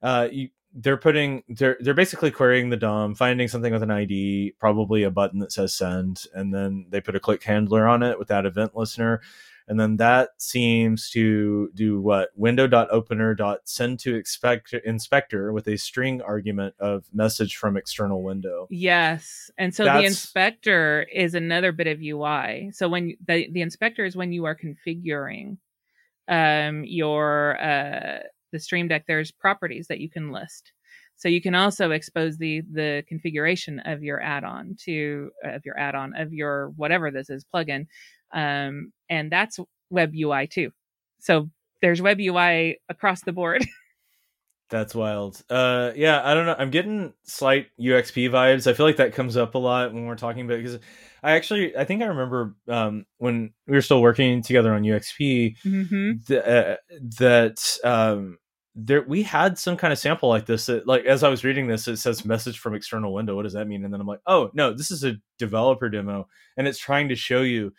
uh, 0.01 0.29
you, 0.31 0.47
they're 0.73 0.95
putting 0.95 1.43
they're 1.49 1.75
they're 1.81 1.93
basically 1.93 2.31
querying 2.31 2.69
the 2.69 2.77
DOM, 2.77 3.15
finding 3.15 3.49
something 3.49 3.73
with 3.73 3.83
an 3.83 3.91
ID, 3.91 4.53
probably 4.59 5.03
a 5.03 5.11
button 5.11 5.39
that 5.39 5.51
says 5.51 5.73
send, 5.73 6.23
and 6.33 6.53
then 6.53 6.85
they 6.87 7.01
put 7.01 7.17
a 7.17 7.19
click 7.19 7.43
handler 7.43 7.85
on 7.85 8.01
it 8.01 8.17
with 8.17 8.29
that 8.29 8.45
event 8.45 8.77
listener. 8.77 9.19
And 9.71 9.79
then 9.79 9.95
that 9.97 10.31
seems 10.37 11.09
to 11.11 11.69
do 11.73 12.01
what 12.01 12.31
window.opener.send 12.35 13.99
to 14.01 14.15
expect 14.15 14.73
inspector 14.73 15.53
with 15.53 15.65
a 15.69 15.77
string 15.77 16.21
argument 16.21 16.75
of 16.77 17.05
message 17.13 17.55
from 17.55 17.77
external 17.77 18.21
window. 18.21 18.67
Yes. 18.69 19.49
And 19.57 19.73
so 19.73 19.85
That's, 19.85 20.01
the 20.01 20.05
inspector 20.07 21.07
is 21.13 21.35
another 21.35 21.71
bit 21.71 21.87
of 21.87 22.01
UI. 22.01 22.71
So 22.73 22.89
when 22.89 23.15
the, 23.25 23.49
the 23.49 23.61
inspector 23.61 24.03
is 24.03 24.13
when 24.13 24.33
you 24.33 24.43
are 24.43 24.57
configuring 24.57 25.55
um, 26.27 26.83
your 26.83 27.57
uh, 27.63 28.23
the 28.51 28.59
Stream 28.59 28.89
Deck, 28.89 29.05
there's 29.07 29.31
properties 29.31 29.87
that 29.87 30.01
you 30.01 30.09
can 30.09 30.33
list. 30.33 30.73
So 31.15 31.29
you 31.29 31.41
can 31.41 31.55
also 31.55 31.91
expose 31.91 32.37
the 32.37 32.61
the 32.73 33.05
configuration 33.07 33.79
of 33.85 34.03
your 34.03 34.21
add-on 34.21 34.75
to 34.85 35.31
of 35.45 35.61
your 35.63 35.79
add-on 35.79 36.13
of 36.17 36.33
your 36.33 36.73
whatever 36.75 37.09
this 37.09 37.29
is 37.29 37.45
plugin, 37.53 37.85
um, 38.33 38.91
and 39.11 39.31
that's 39.31 39.59
Web 39.91 40.13
UI 40.15 40.47
too. 40.47 40.71
So 41.19 41.51
there's 41.83 42.01
Web 42.01 42.19
UI 42.19 42.79
across 42.89 43.21
the 43.21 43.33
board. 43.33 43.63
That's 44.69 44.95
wild. 44.95 45.43
Uh, 45.49 45.91
yeah, 45.97 46.21
I 46.23 46.33
don't 46.33 46.45
know. 46.45 46.55
I'm 46.57 46.69
getting 46.69 47.11
slight 47.23 47.67
UXP 47.77 48.29
vibes. 48.29 48.67
I 48.67 48.73
feel 48.73 48.85
like 48.85 48.95
that 48.95 49.13
comes 49.13 49.35
up 49.35 49.53
a 49.53 49.57
lot 49.57 49.93
when 49.93 50.05
we're 50.05 50.15
talking 50.15 50.45
about 50.45 50.59
because 50.59 50.79
I 51.21 51.33
actually 51.33 51.75
I 51.75 51.83
think 51.83 52.01
I 52.01 52.05
remember 52.05 52.55
um, 52.69 53.05
when 53.17 53.51
we 53.67 53.75
were 53.75 53.81
still 53.81 54.01
working 54.01 54.41
together 54.41 54.73
on 54.73 54.83
UXP 54.83 55.57
mm-hmm. 55.65 56.11
th- 56.25 56.45
uh, 56.45 56.77
that 57.19 57.77
um, 57.83 58.37
there 58.73 59.01
we 59.01 59.23
had 59.23 59.59
some 59.59 59.75
kind 59.75 59.91
of 59.91 59.99
sample 59.99 60.29
like 60.29 60.45
this. 60.45 60.67
That, 60.67 60.87
like 60.87 61.03
as 61.03 61.23
I 61.23 61.27
was 61.27 61.43
reading 61.43 61.67
this, 61.67 61.89
it 61.89 61.97
says 61.97 62.23
message 62.23 62.59
from 62.59 62.73
external 62.73 63.13
window. 63.13 63.35
What 63.35 63.43
does 63.43 63.53
that 63.53 63.67
mean? 63.67 63.83
And 63.83 63.93
then 63.93 63.99
I'm 63.99 64.07
like, 64.07 64.21
oh 64.25 64.51
no, 64.53 64.73
this 64.73 64.89
is 64.89 65.03
a 65.03 65.17
developer 65.37 65.89
demo, 65.89 66.29
and 66.55 66.65
it's 66.65 66.79
trying 66.79 67.09
to 67.09 67.15
show 67.17 67.41
you 67.41 67.73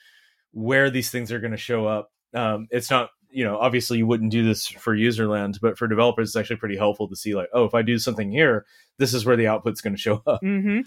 where 0.52 0.90
these 0.90 1.10
things 1.10 1.32
are 1.32 1.40
going 1.40 1.52
to 1.52 1.56
show 1.56 1.86
up. 1.86 2.10
Um, 2.34 2.68
it's 2.70 2.90
not 2.90 3.10
you 3.30 3.44
know 3.44 3.56
obviously 3.58 3.98
you 3.98 4.06
wouldn't 4.06 4.30
do 4.30 4.44
this 4.44 4.66
for 4.66 4.94
userland 4.94 5.58
but 5.62 5.78
for 5.78 5.88
developers 5.88 6.28
it's 6.28 6.36
actually 6.36 6.56
pretty 6.56 6.76
helpful 6.76 7.08
to 7.08 7.16
see 7.16 7.34
like 7.34 7.48
oh 7.54 7.64
if 7.64 7.72
i 7.72 7.80
do 7.80 7.98
something 7.98 8.30
here 8.30 8.66
this 8.98 9.14
is 9.14 9.24
where 9.24 9.36
the 9.36 9.46
output's 9.46 9.80
going 9.80 9.94
to 9.94 10.00
show 10.00 10.22
up. 10.26 10.40
Mm-hmm. 10.42 10.80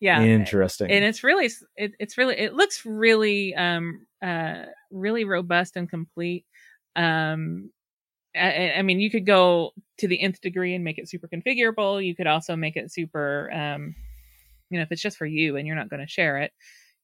yeah. 0.00 0.22
Interesting. 0.22 0.90
And 0.90 1.04
it's 1.04 1.22
really 1.22 1.50
it, 1.76 1.92
it's 1.98 2.18
really 2.18 2.36
it 2.36 2.54
looks 2.54 2.84
really 2.84 3.54
um 3.54 4.06
uh 4.22 4.64
really 4.90 5.24
robust 5.24 5.76
and 5.76 5.88
complete. 5.88 6.44
Um 6.94 7.70
I, 8.34 8.72
I 8.76 8.82
mean 8.82 9.00
you 9.00 9.10
could 9.10 9.26
go 9.26 9.72
to 9.98 10.08
the 10.08 10.20
nth 10.20 10.40
degree 10.40 10.74
and 10.74 10.84
make 10.84 10.98
it 10.98 11.08
super 11.08 11.28
configurable. 11.28 12.04
You 12.04 12.14
could 12.14 12.26
also 12.26 12.56
make 12.56 12.76
it 12.76 12.92
super 12.92 13.50
um 13.52 13.94
you 14.70 14.78
know 14.78 14.82
if 14.82 14.92
it's 14.92 15.02
just 15.02 15.16
for 15.16 15.26
you 15.26 15.56
and 15.56 15.66
you're 15.66 15.76
not 15.76 15.88
going 15.88 16.04
to 16.04 16.10
share 16.10 16.38
it 16.38 16.52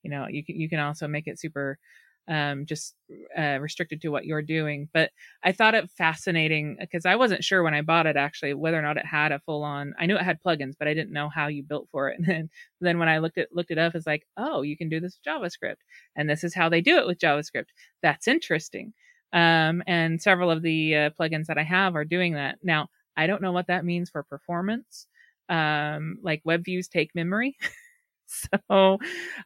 you 0.03 0.11
know 0.11 0.27
you 0.29 0.45
can 0.45 0.59
you 0.59 0.69
can 0.69 0.79
also 0.79 1.09
make 1.09 1.27
it 1.27 1.39
super 1.39 1.79
um, 2.29 2.66
just 2.66 2.95
uh, 3.37 3.59
restricted 3.61 4.01
to 4.03 4.09
what 4.09 4.24
you're 4.24 4.43
doing. 4.43 4.89
But 4.93 5.11
I 5.43 5.53
thought 5.53 5.74
it 5.74 5.91
fascinating 5.91 6.77
because 6.81 7.05
I 7.05 7.16
wasn't 7.16 7.45
sure 7.45 7.62
when 7.62 7.74
I 7.74 7.83
bought 7.83 8.07
it 8.07 8.16
actually 8.16 8.55
whether 8.55 8.79
or 8.79 8.83
not 8.83 8.97
it 8.97 9.07
had 9.07 9.33
a 9.33 9.41
full 9.41 9.65
on. 9.65 9.95
I 9.99 10.07
knew 10.07 10.16
it 10.16 10.23
had 10.23 10.43
plugins, 10.43 10.74
but 10.79 10.89
I 10.89 10.95
didn't 10.95 11.12
know 11.12 11.29
how 11.29 11.49
you 11.49 11.62
built 11.62 11.89
for 11.91 12.09
it. 12.11 12.19
And 12.23 12.27
then, 12.27 12.51
then 12.81 12.99
when 12.99 13.09
I 13.09 13.19
looked 13.19 13.39
at 13.39 13.49
looked 13.53 13.70
it 13.70 13.79
up, 13.79 13.95
it's 13.95 14.07
like, 14.07 14.27
oh, 14.37 14.62
you 14.62 14.77
can 14.77 14.89
do 14.89 15.01
this 15.01 15.19
with 15.19 15.35
JavaScript, 15.35 15.77
and 16.16 16.29
this 16.29 16.45
is 16.45 16.55
how 16.55 16.69
they 16.69 16.81
do 16.81 16.99
it 16.99 17.07
with 17.07 17.19
JavaScript. 17.19 17.66
That's 18.03 18.29
interesting. 18.29 18.93
Um, 19.33 19.83
and 19.87 20.20
several 20.20 20.51
of 20.51 20.62
the 20.62 20.95
uh, 20.97 21.11
plugins 21.19 21.47
that 21.47 21.59
I 21.59 21.62
have 21.62 21.97
are 21.97 22.05
doing 22.05 22.35
that. 22.35 22.59
Now, 22.62 22.89
I 23.16 23.27
don't 23.27 23.43
know 23.43 23.53
what 23.53 23.69
that 23.69 23.85
means 23.85 24.11
for 24.11 24.23
performance. 24.23 25.07
Um, 25.49 26.19
like 26.23 26.43
web 26.45 26.65
views 26.65 26.89
take 26.89 27.15
memory. 27.15 27.57
so 28.70 28.98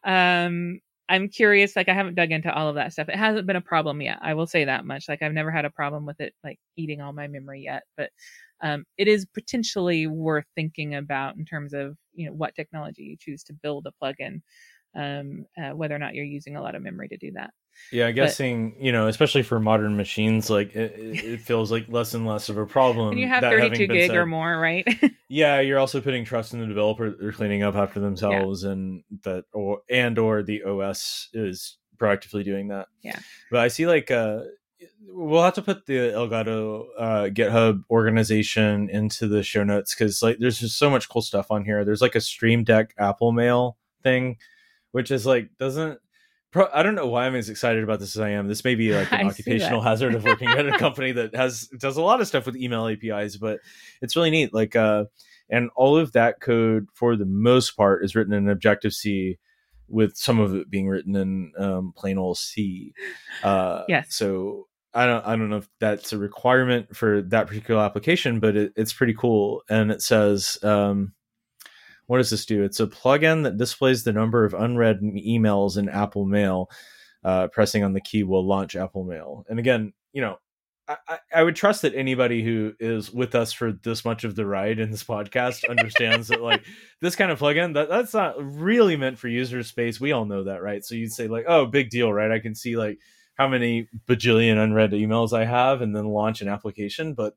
um 0.04 0.80
I'm 1.08 1.28
curious. 1.28 1.76
Like 1.76 1.88
I 1.88 1.94
haven't 1.94 2.16
dug 2.16 2.32
into 2.32 2.52
all 2.52 2.68
of 2.68 2.74
that 2.74 2.92
stuff. 2.92 3.08
It 3.08 3.14
hasn't 3.14 3.46
been 3.46 3.54
a 3.54 3.60
problem 3.60 4.00
yet. 4.02 4.18
I 4.22 4.34
will 4.34 4.46
say 4.48 4.64
that 4.64 4.84
much. 4.84 5.08
Like 5.08 5.22
I've 5.22 5.32
never 5.32 5.52
had 5.52 5.64
a 5.64 5.70
problem 5.70 6.04
with 6.04 6.20
it 6.20 6.34
like 6.42 6.58
eating 6.76 7.00
all 7.00 7.12
my 7.12 7.28
memory 7.28 7.62
yet. 7.62 7.84
But 7.96 8.10
um, 8.60 8.84
it 8.98 9.06
is 9.06 9.24
potentially 9.26 10.06
worth 10.08 10.46
thinking 10.56 10.94
about 10.96 11.36
in 11.36 11.44
terms 11.44 11.74
of 11.74 11.96
you 12.14 12.26
know 12.26 12.32
what 12.32 12.54
technology 12.56 13.02
you 13.04 13.16
choose 13.20 13.44
to 13.44 13.52
build 13.52 13.86
a 13.86 13.92
plugin, 14.04 14.40
um, 14.96 15.46
uh, 15.56 15.70
whether 15.70 15.94
or 15.94 15.98
not 15.98 16.14
you're 16.14 16.24
using 16.24 16.56
a 16.56 16.62
lot 16.62 16.74
of 16.74 16.82
memory 16.82 17.08
to 17.08 17.16
do 17.16 17.32
that. 17.32 17.50
Yeah, 17.92 18.06
I'm 18.06 18.14
guessing 18.14 18.70
but, 18.70 18.82
you 18.82 18.90
know, 18.90 19.06
especially 19.06 19.42
for 19.42 19.60
modern 19.60 19.96
machines, 19.96 20.48
like 20.48 20.74
it, 20.74 20.94
it 20.96 21.40
feels 21.42 21.70
like 21.70 21.86
less 21.88 22.14
and 22.14 22.26
less 22.26 22.48
of 22.48 22.56
a 22.56 22.66
problem. 22.66 23.10
And 23.10 23.20
you 23.20 23.28
have 23.28 23.42
32 23.42 23.86
gig 23.86 24.08
said, 24.08 24.16
or 24.16 24.24
more, 24.24 24.58
right? 24.58 24.86
yeah, 25.28 25.60
you're 25.60 25.78
also 25.78 26.00
putting 26.00 26.24
trust 26.24 26.54
in 26.54 26.60
the 26.60 26.66
developer; 26.66 27.10
they're 27.10 27.32
cleaning 27.32 27.62
up 27.62 27.74
after 27.74 28.00
themselves, 28.00 28.64
yeah. 28.64 28.70
and 28.70 29.04
that 29.24 29.44
or 29.52 29.82
and 29.90 30.18
or 30.18 30.42
the 30.42 30.62
OS 30.62 31.28
is 31.34 31.76
proactively 31.98 32.44
doing 32.44 32.68
that. 32.68 32.88
Yeah, 33.02 33.18
but 33.50 33.60
I 33.60 33.68
see 33.68 33.86
like 33.86 34.10
uh, 34.10 34.40
we'll 35.08 35.42
have 35.42 35.54
to 35.54 35.62
put 35.62 35.84
the 35.86 35.94
Elgato 35.94 36.86
uh, 36.98 37.24
GitHub 37.24 37.82
organization 37.90 38.88
into 38.88 39.28
the 39.28 39.42
show 39.42 39.64
notes 39.64 39.94
because 39.94 40.22
like 40.22 40.38
there's 40.38 40.60
just 40.60 40.78
so 40.78 40.88
much 40.88 41.10
cool 41.10 41.22
stuff 41.22 41.50
on 41.50 41.64
here. 41.64 41.84
There's 41.84 42.02
like 42.02 42.14
a 42.14 42.20
Stream 42.20 42.64
Deck 42.64 42.94
Apple 42.98 43.32
Mail 43.32 43.76
thing, 44.02 44.38
which 44.96 45.10
is 45.10 45.26
like 45.26 45.50
doesn't 45.58 45.98
pro- 46.50 46.70
I 46.72 46.82
don't 46.82 46.94
know 46.94 47.06
why 47.06 47.26
I'm 47.26 47.34
as 47.34 47.50
excited 47.50 47.84
about 47.84 48.00
this 48.00 48.16
as 48.16 48.22
I 48.22 48.30
am. 48.30 48.48
This 48.48 48.64
may 48.64 48.74
be 48.74 48.94
like 48.96 49.12
an 49.12 49.26
occupational 49.26 49.82
hazard 49.82 50.14
of 50.14 50.24
working 50.24 50.48
at 50.48 50.66
a 50.66 50.78
company 50.78 51.12
that 51.12 51.34
has 51.34 51.68
does 51.78 51.98
a 51.98 52.02
lot 52.02 52.22
of 52.22 52.26
stuff 52.26 52.46
with 52.46 52.56
email 52.56 52.88
APIs, 52.88 53.36
but 53.36 53.60
it's 54.00 54.16
really 54.16 54.30
neat. 54.30 54.54
Like, 54.54 54.74
uh, 54.74 55.04
and 55.50 55.68
all 55.76 55.98
of 55.98 56.12
that 56.12 56.40
code 56.40 56.88
for 56.94 57.14
the 57.14 57.26
most 57.26 57.72
part 57.72 58.06
is 58.06 58.16
written 58.16 58.32
in 58.32 58.48
Objective 58.48 58.94
C, 58.94 59.36
with 59.86 60.16
some 60.16 60.40
of 60.40 60.54
it 60.54 60.70
being 60.70 60.88
written 60.88 61.14
in 61.14 61.52
um, 61.58 61.92
plain 61.94 62.16
old 62.16 62.38
C. 62.38 62.94
Uh, 63.42 63.82
yes. 63.88 64.14
So 64.14 64.66
I 64.94 65.04
don't 65.04 65.26
I 65.26 65.36
don't 65.36 65.50
know 65.50 65.58
if 65.58 65.68
that's 65.78 66.14
a 66.14 66.18
requirement 66.18 66.96
for 66.96 67.20
that 67.20 67.48
particular 67.48 67.82
application, 67.82 68.40
but 68.40 68.56
it, 68.56 68.72
it's 68.76 68.94
pretty 68.94 69.12
cool. 69.12 69.60
And 69.68 69.90
it 69.90 70.00
says. 70.00 70.56
Um, 70.62 71.12
what 72.06 72.18
does 72.18 72.30
this 72.30 72.46
do? 72.46 72.62
It's 72.62 72.80
a 72.80 72.86
plugin 72.86 73.42
that 73.44 73.56
displays 73.56 74.04
the 74.04 74.12
number 74.12 74.44
of 74.44 74.54
unread 74.54 75.00
emails 75.00 75.76
in 75.76 75.88
Apple 75.88 76.24
Mail. 76.24 76.70
Uh, 77.24 77.48
pressing 77.48 77.82
on 77.82 77.92
the 77.92 78.00
key 78.00 78.22
will 78.22 78.46
launch 78.46 78.76
Apple 78.76 79.02
Mail. 79.02 79.44
And 79.48 79.58
again, 79.58 79.92
you 80.12 80.20
know, 80.20 80.38
I, 80.88 81.18
I, 81.34 81.42
would 81.42 81.56
trust 81.56 81.82
that 81.82 81.94
anybody 81.96 82.44
who 82.44 82.74
is 82.78 83.12
with 83.12 83.34
us 83.34 83.52
for 83.52 83.72
this 83.72 84.04
much 84.04 84.22
of 84.22 84.36
the 84.36 84.46
ride 84.46 84.78
in 84.78 84.92
this 84.92 85.02
podcast 85.02 85.68
understands 85.68 86.28
that 86.28 86.40
like 86.40 86.64
this 87.00 87.16
kind 87.16 87.32
of 87.32 87.40
plugin 87.40 87.74
that 87.74 87.88
that's 87.88 88.14
not 88.14 88.36
really 88.38 88.96
meant 88.96 89.18
for 89.18 89.26
user 89.26 89.64
space. 89.64 90.00
We 90.00 90.12
all 90.12 90.24
know 90.24 90.44
that, 90.44 90.62
right? 90.62 90.84
So 90.84 90.94
you'd 90.94 91.12
say 91.12 91.26
like, 91.26 91.46
oh, 91.48 91.66
big 91.66 91.90
deal, 91.90 92.12
right? 92.12 92.30
I 92.30 92.38
can 92.38 92.54
see 92.54 92.76
like 92.76 93.00
how 93.34 93.48
many 93.48 93.88
bajillion 94.06 94.62
unread 94.62 94.92
emails 94.92 95.32
I 95.32 95.44
have 95.44 95.82
and 95.82 95.94
then 95.94 96.06
launch 96.06 96.40
an 96.40 96.48
application, 96.48 97.14
but 97.14 97.36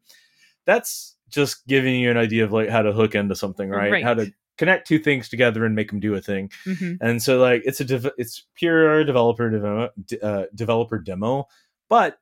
that's 0.66 1.16
just 1.30 1.66
giving 1.66 1.96
you 1.96 2.12
an 2.12 2.18
idea 2.18 2.44
of 2.44 2.52
like 2.52 2.70
how 2.70 2.84
to 2.84 2.94
hook 2.94 3.16
into 3.16 3.36
something, 3.36 3.70
right? 3.70 3.92
right. 3.92 4.04
How 4.04 4.14
to 4.14 4.32
connect 4.60 4.86
two 4.86 5.00
things 5.00 5.30
together 5.30 5.66
and 5.66 5.74
make 5.74 5.90
them 5.90 6.02
do 6.02 6.14
a 6.14 6.22
thing. 6.22 6.52
Mm-hmm. 6.66 6.96
And 7.02 7.24
so 7.24 7.40
like 7.40 7.64
it's 7.66 7.80
a 7.80 7.86
dev- 7.86 8.12
it's 8.18 8.46
pure 8.56 9.04
developer 9.06 9.50
demo, 9.50 9.90
uh, 10.22 10.44
developer 10.54 11.00
demo, 11.00 11.48
but 11.90 12.20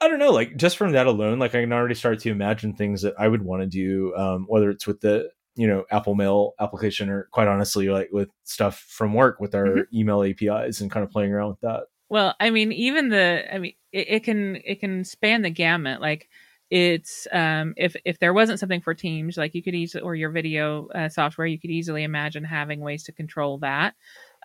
I 0.00 0.08
don't 0.08 0.18
know, 0.18 0.32
like 0.32 0.56
just 0.56 0.76
from 0.76 0.92
that 0.92 1.06
alone, 1.06 1.38
like 1.38 1.54
I 1.54 1.62
can 1.62 1.72
already 1.72 1.94
start 1.94 2.18
to 2.20 2.30
imagine 2.30 2.74
things 2.74 3.02
that 3.02 3.14
I 3.18 3.28
would 3.28 3.42
want 3.42 3.62
to 3.62 3.66
do, 3.68 4.14
um, 4.16 4.46
whether 4.48 4.68
it's 4.68 4.86
with 4.86 5.00
the 5.00 5.30
you 5.54 5.68
know 5.68 5.84
Apple 5.92 6.16
Mail 6.16 6.54
application 6.58 7.08
or 7.08 7.28
quite 7.30 7.46
honestly, 7.46 7.88
like 7.88 8.08
with 8.12 8.28
stuff 8.42 8.84
from 8.88 9.14
work 9.14 9.38
with 9.38 9.54
our 9.54 9.66
mm-hmm. 9.66 9.96
email 9.96 10.24
APIs 10.24 10.80
and 10.80 10.90
kind 10.90 11.04
of 11.04 11.10
playing 11.10 11.32
around 11.32 11.50
with 11.50 11.60
that. 11.60 11.84
Well, 12.10 12.34
I 12.38 12.50
mean, 12.50 12.72
even 12.72 13.08
the, 13.08 13.44
I 13.52 13.58
mean, 13.58 13.74
it, 13.92 14.08
it 14.08 14.24
can 14.24 14.56
it 14.64 14.80
can 14.80 15.04
span 15.04 15.42
the 15.42 15.50
gamut. 15.50 16.00
Like 16.00 16.28
it's 16.70 17.26
um, 17.32 17.74
if 17.76 17.96
if 18.04 18.18
there 18.18 18.34
wasn't 18.34 18.60
something 18.60 18.80
for 18.80 18.94
Teams, 18.94 19.36
like 19.36 19.54
you 19.54 19.62
could 19.62 19.74
easily 19.74 20.02
or 20.02 20.14
your 20.14 20.30
video 20.30 20.88
uh, 20.88 21.08
software, 21.08 21.46
you 21.46 21.58
could 21.60 21.70
easily 21.70 22.04
imagine 22.04 22.44
having 22.44 22.80
ways 22.80 23.04
to 23.04 23.12
control 23.12 23.58
that. 23.58 23.94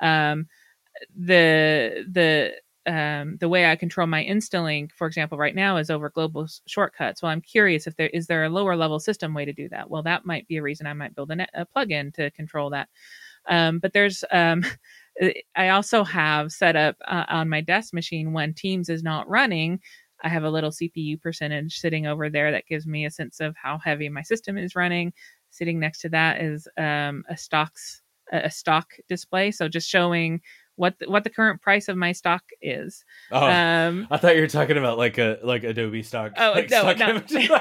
Um, 0.01 0.47
the 1.15 2.05
the 2.11 2.53
um, 2.91 3.37
the 3.39 3.49
way 3.49 3.69
I 3.69 3.75
control 3.75 4.07
my 4.07 4.23
Instalink, 4.23 4.91
for 4.93 5.05
example, 5.05 5.37
right 5.37 5.53
now 5.53 5.77
is 5.77 5.91
over 5.91 6.09
global 6.09 6.47
shortcuts. 6.67 7.21
Well, 7.21 7.31
I'm 7.31 7.41
curious 7.41 7.85
if 7.87 7.95
there 7.97 8.09
is 8.09 8.27
there 8.27 8.45
a 8.45 8.49
lower 8.49 8.75
level 8.75 8.99
system 8.99 9.33
way 9.33 9.45
to 9.45 9.53
do 9.53 9.69
that. 9.69 9.89
Well, 9.89 10.03
that 10.03 10.25
might 10.25 10.47
be 10.47 10.57
a 10.57 10.63
reason 10.63 10.87
I 10.87 10.93
might 10.93 11.15
build 11.15 11.31
a, 11.31 11.47
a 11.53 11.65
plugin 11.65 12.13
to 12.15 12.31
control 12.31 12.71
that. 12.71 12.89
Um, 13.47 13.79
but 13.79 13.93
there's 13.93 14.23
um, 14.31 14.63
I 15.55 15.69
also 15.69 16.03
have 16.03 16.51
set 16.51 16.75
up 16.75 16.95
uh, 17.07 17.25
on 17.27 17.49
my 17.49 17.61
desk 17.61 17.93
machine 17.93 18.33
when 18.33 18.53
Teams 18.53 18.89
is 18.89 19.03
not 19.03 19.29
running. 19.29 19.79
I 20.21 20.29
have 20.29 20.43
a 20.43 20.49
little 20.49 20.71
CPU 20.71 21.21
percentage 21.21 21.77
sitting 21.79 22.07
over 22.07 22.29
there 22.29 22.51
that 22.51 22.67
gives 22.67 22.85
me 22.85 23.05
a 23.05 23.11
sense 23.11 23.39
of 23.39 23.55
how 23.55 23.77
heavy 23.77 24.09
my 24.09 24.21
system 24.21 24.57
is 24.57 24.75
running. 24.75 25.13
Sitting 25.51 25.79
next 25.79 26.01
to 26.01 26.09
that 26.09 26.41
is 26.41 26.67
um, 26.77 27.23
a 27.29 27.37
stocks 27.37 28.01
a 28.31 28.51
stock 28.51 28.93
display, 29.07 29.51
so 29.51 29.67
just 29.67 29.89
showing 29.89 30.41
what 30.75 30.97
the, 30.99 31.09
what 31.09 31.25
the 31.25 31.29
current 31.29 31.61
price 31.61 31.89
of 31.89 31.97
my 31.97 32.13
stock 32.13 32.43
is. 32.61 33.03
Oh, 33.31 33.45
um, 33.45 34.07
I 34.09 34.17
thought 34.17 34.35
you 34.35 34.41
were 34.41 34.47
talking 34.47 34.77
about 34.77 34.97
like 34.97 35.17
a 35.17 35.37
like 35.43 35.63
Adobe 35.63 36.03
stock. 36.03 36.33
Oh 36.37 36.53
like 36.55 36.69
no, 36.69 36.93
stock 36.93 36.97
no. 36.99 37.59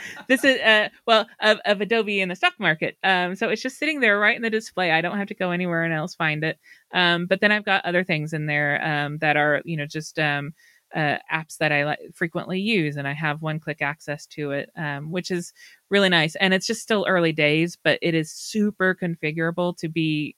this 0.28 0.42
is 0.44 0.60
uh 0.60 0.88
well 1.06 1.26
of, 1.40 1.58
of 1.64 1.80
Adobe 1.80 2.20
in 2.20 2.28
the 2.28 2.34
stock 2.34 2.54
market. 2.58 2.96
Um, 3.04 3.36
so 3.36 3.48
it's 3.48 3.62
just 3.62 3.78
sitting 3.78 4.00
there 4.00 4.18
right 4.18 4.34
in 4.34 4.42
the 4.42 4.50
display. 4.50 4.90
I 4.90 5.00
don't 5.00 5.16
have 5.16 5.28
to 5.28 5.34
go 5.34 5.52
anywhere 5.52 5.84
and 5.84 5.94
else 5.94 6.14
find 6.14 6.42
it. 6.42 6.58
Um, 6.92 7.26
but 7.26 7.40
then 7.40 7.52
I've 7.52 7.64
got 7.64 7.84
other 7.84 8.02
things 8.02 8.32
in 8.32 8.46
there 8.46 8.84
um 8.84 9.18
that 9.18 9.36
are 9.36 9.62
you 9.64 9.76
know 9.76 9.86
just 9.86 10.18
um 10.18 10.52
uh, 10.94 11.18
apps 11.32 11.58
that 11.58 11.72
I 11.72 11.84
like 11.84 12.00
frequently 12.14 12.60
use, 12.60 12.96
and 12.96 13.06
I 13.06 13.12
have 13.12 13.42
one 13.42 13.60
click 13.60 13.82
access 13.82 14.26
to 14.26 14.52
it, 14.52 14.70
um, 14.76 15.10
which 15.10 15.30
is 15.30 15.52
really 15.88 16.08
nice. 16.08 16.34
And 16.36 16.52
it's 16.52 16.66
just 16.66 16.82
still 16.82 17.04
early 17.08 17.32
days, 17.32 17.76
but 17.82 17.98
it 18.02 18.14
is 18.14 18.32
super 18.32 18.94
configurable 18.94 19.76
to 19.78 19.88
be, 19.88 20.36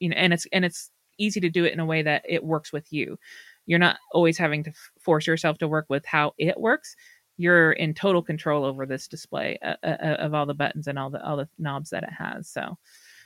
you 0.00 0.08
know, 0.08 0.16
and 0.16 0.32
it's 0.32 0.46
and 0.52 0.64
it's 0.64 0.90
easy 1.18 1.40
to 1.40 1.50
do 1.50 1.64
it 1.64 1.72
in 1.72 1.80
a 1.80 1.86
way 1.86 2.02
that 2.02 2.24
it 2.28 2.44
works 2.44 2.72
with 2.72 2.92
you. 2.92 3.18
You're 3.66 3.78
not 3.78 3.96
always 4.12 4.36
having 4.36 4.64
to 4.64 4.70
f- 4.70 4.90
force 5.00 5.26
yourself 5.26 5.58
to 5.58 5.68
work 5.68 5.86
with 5.88 6.04
how 6.04 6.34
it 6.38 6.58
works. 6.58 6.96
You're 7.36 7.72
in 7.72 7.94
total 7.94 8.22
control 8.22 8.64
over 8.64 8.86
this 8.86 9.08
display 9.08 9.58
uh, 9.62 9.76
uh, 9.82 9.96
uh 10.02 10.16
of 10.20 10.34
all 10.34 10.46
the 10.46 10.54
buttons 10.54 10.86
and 10.86 10.98
all 10.98 11.10
the 11.10 11.24
all 11.24 11.36
the 11.36 11.48
knobs 11.58 11.90
that 11.90 12.02
it 12.02 12.12
has. 12.12 12.48
So 12.48 12.76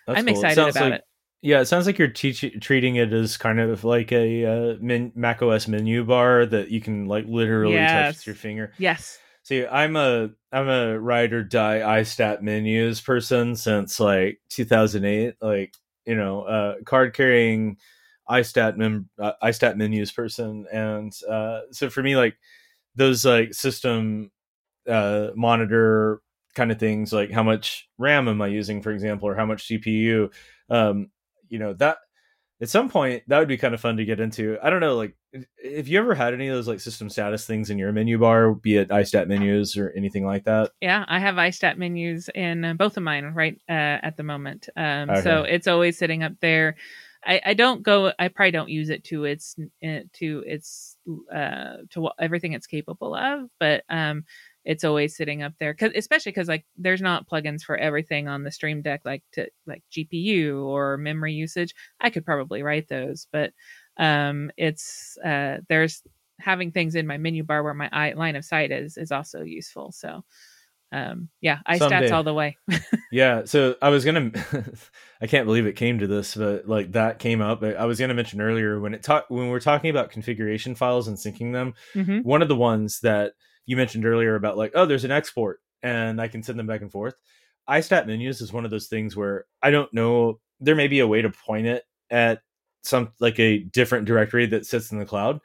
That's 0.06 0.18
I'm 0.18 0.26
cool. 0.26 0.34
excited 0.34 0.68
about 0.68 0.90
like- 0.90 1.00
it 1.00 1.04
yeah, 1.40 1.60
it 1.60 1.66
sounds 1.66 1.86
like 1.86 1.98
you're 1.98 2.08
treating 2.08 2.96
it 2.96 3.12
as 3.12 3.36
kind 3.36 3.60
of 3.60 3.84
like 3.84 4.10
a 4.12 4.44
uh, 4.44 4.76
min- 4.80 5.12
Mac 5.14 5.40
OS 5.40 5.68
menu 5.68 6.04
bar 6.04 6.44
that 6.46 6.70
you 6.70 6.80
can 6.80 7.06
like 7.06 7.26
literally 7.28 7.74
yes. 7.74 7.92
touch 7.92 8.16
with 8.16 8.26
your 8.26 8.36
finger. 8.36 8.72
Yes. 8.78 9.18
See, 9.44 9.64
I'm 9.64 9.96
a 9.96 10.30
I'm 10.52 10.68
a 10.68 10.98
ride 10.98 11.32
or 11.32 11.44
die 11.44 11.78
iStat 11.78 12.42
menus 12.42 13.00
person 13.00 13.54
since 13.54 14.00
like 14.00 14.40
2008. 14.50 15.36
Like 15.40 15.74
you 16.06 16.16
know, 16.16 16.42
uh, 16.42 16.74
card 16.84 17.14
carrying 17.14 17.76
iStat 18.28 18.76
mem 18.76 19.08
uh, 19.18 19.32
iStat 19.42 19.76
menus 19.76 20.10
person, 20.10 20.66
and 20.72 21.12
uh, 21.30 21.60
so 21.70 21.88
for 21.88 22.02
me, 22.02 22.16
like 22.16 22.36
those 22.96 23.24
like 23.24 23.54
system 23.54 24.32
uh, 24.88 25.28
monitor 25.36 26.20
kind 26.54 26.72
of 26.72 26.80
things, 26.80 27.12
like 27.12 27.30
how 27.30 27.44
much 27.44 27.88
RAM 27.96 28.26
am 28.26 28.42
I 28.42 28.48
using, 28.48 28.82
for 28.82 28.90
example, 28.90 29.28
or 29.28 29.36
how 29.36 29.46
much 29.46 29.68
CPU. 29.68 30.32
Um, 30.68 31.10
you 31.48 31.58
know 31.58 31.74
that 31.74 31.98
at 32.60 32.68
some 32.68 32.88
point 32.88 33.22
that 33.28 33.38
would 33.38 33.48
be 33.48 33.56
kind 33.56 33.74
of 33.74 33.80
fun 33.80 33.96
to 33.96 34.04
get 34.04 34.20
into. 34.20 34.58
I 34.62 34.70
don't 34.70 34.80
know, 34.80 34.96
like 34.96 35.16
if 35.58 35.88
you 35.88 35.98
ever 35.98 36.14
had 36.14 36.34
any 36.34 36.48
of 36.48 36.54
those 36.54 36.68
like 36.68 36.80
system 36.80 37.08
status 37.10 37.46
things 37.46 37.70
in 37.70 37.78
your 37.78 37.92
menu 37.92 38.18
bar, 38.18 38.54
be 38.54 38.76
it 38.76 38.88
iStat 38.88 39.28
menus 39.28 39.76
or 39.76 39.92
anything 39.96 40.24
like 40.24 40.44
that. 40.44 40.72
Yeah, 40.80 41.04
I 41.08 41.18
have 41.18 41.36
iStat 41.36 41.76
menus 41.76 42.28
in 42.34 42.64
uh, 42.64 42.74
both 42.74 42.96
of 42.96 43.02
mine 43.02 43.24
right 43.34 43.60
uh, 43.68 44.02
at 44.02 44.16
the 44.16 44.22
moment. 44.22 44.68
Um, 44.76 45.10
okay. 45.10 45.22
So 45.22 45.42
it's 45.42 45.66
always 45.66 45.98
sitting 45.98 46.22
up 46.22 46.32
there. 46.40 46.76
I, 47.24 47.40
I 47.46 47.54
don't 47.54 47.82
go. 47.82 48.12
I 48.18 48.28
probably 48.28 48.52
don't 48.52 48.70
use 48.70 48.90
it 48.90 49.04
to 49.04 49.24
its 49.24 49.56
uh, 49.84 50.00
to 50.14 50.44
its 50.46 50.96
uh, 51.34 51.78
to 51.90 52.10
everything 52.20 52.52
it's 52.52 52.66
capable 52.66 53.14
of, 53.14 53.50
but 53.58 53.84
um, 53.88 54.24
it's 54.68 54.84
always 54.84 55.16
sitting 55.16 55.42
up 55.42 55.54
there 55.58 55.72
because 55.72 55.92
especially 55.96 56.30
because 56.30 56.46
like 56.46 56.66
there's 56.76 57.00
not 57.00 57.26
plugins 57.26 57.62
for 57.62 57.74
everything 57.78 58.28
on 58.28 58.44
the 58.44 58.52
stream 58.52 58.82
deck 58.82 59.00
like 59.02 59.24
to 59.32 59.48
like 59.66 59.82
gpu 59.90 60.62
or 60.62 60.98
memory 60.98 61.32
usage. 61.32 61.74
I 62.00 62.10
could 62.10 62.26
probably 62.26 62.62
write 62.62 62.86
those 62.86 63.26
but 63.32 63.52
um 63.96 64.50
it's 64.58 65.16
uh 65.24 65.56
there's 65.68 66.02
having 66.38 66.70
things 66.70 66.94
in 66.94 67.06
my 67.06 67.16
menu 67.16 67.42
bar 67.42 67.62
where 67.64 67.74
my 67.74 67.88
eye, 67.92 68.12
line 68.12 68.36
of 68.36 68.44
sight 68.44 68.70
is 68.70 68.98
is 68.98 69.10
also 69.10 69.42
useful 69.42 69.90
so 69.90 70.22
um 70.92 71.30
yeah 71.40 71.60
iStats 71.66 72.12
all 72.12 72.22
the 72.22 72.34
way. 72.34 72.56
Yeah 73.10 73.46
so 73.46 73.74
i 73.80 73.88
was 73.88 74.04
gonna 74.04 74.30
i 75.22 75.26
can't 75.26 75.46
believe 75.46 75.64
it 75.64 75.76
came 75.76 75.98
to 76.00 76.06
this 76.06 76.34
but 76.34 76.68
like 76.68 76.92
that 76.92 77.18
came 77.18 77.40
up 77.40 77.62
i 77.62 77.86
was 77.86 77.98
gonna 77.98 78.12
mention 78.12 78.42
earlier 78.42 78.78
when 78.78 78.92
it 78.92 79.02
talk 79.02 79.24
when 79.28 79.48
we're 79.48 79.60
talking 79.60 79.88
about 79.88 80.10
configuration 80.10 80.74
files 80.74 81.08
and 81.08 81.16
syncing 81.16 81.54
them 81.54 81.72
mm-hmm. 81.94 82.18
one 82.18 82.42
of 82.42 82.48
the 82.48 82.56
ones 82.56 83.00
that 83.00 83.32
you 83.68 83.76
mentioned 83.76 84.06
earlier 84.06 84.34
about 84.34 84.56
like, 84.56 84.72
oh, 84.74 84.86
there's 84.86 85.04
an 85.04 85.10
export 85.10 85.60
and 85.82 86.22
I 86.22 86.26
can 86.26 86.42
send 86.42 86.58
them 86.58 86.66
back 86.66 86.80
and 86.80 86.90
forth. 86.90 87.14
iStat 87.68 88.06
menus 88.06 88.40
is 88.40 88.50
one 88.50 88.64
of 88.64 88.70
those 88.70 88.86
things 88.86 89.14
where 89.14 89.44
I 89.62 89.70
don't 89.70 89.92
know. 89.92 90.40
There 90.58 90.74
may 90.74 90.88
be 90.88 91.00
a 91.00 91.06
way 91.06 91.20
to 91.20 91.28
point 91.28 91.66
it 91.66 91.84
at 92.10 92.40
some 92.82 93.12
like 93.20 93.38
a 93.38 93.58
different 93.58 94.06
directory 94.06 94.46
that 94.46 94.64
sits 94.64 94.90
in 94.90 94.98
the 94.98 95.04
cloud. 95.04 95.40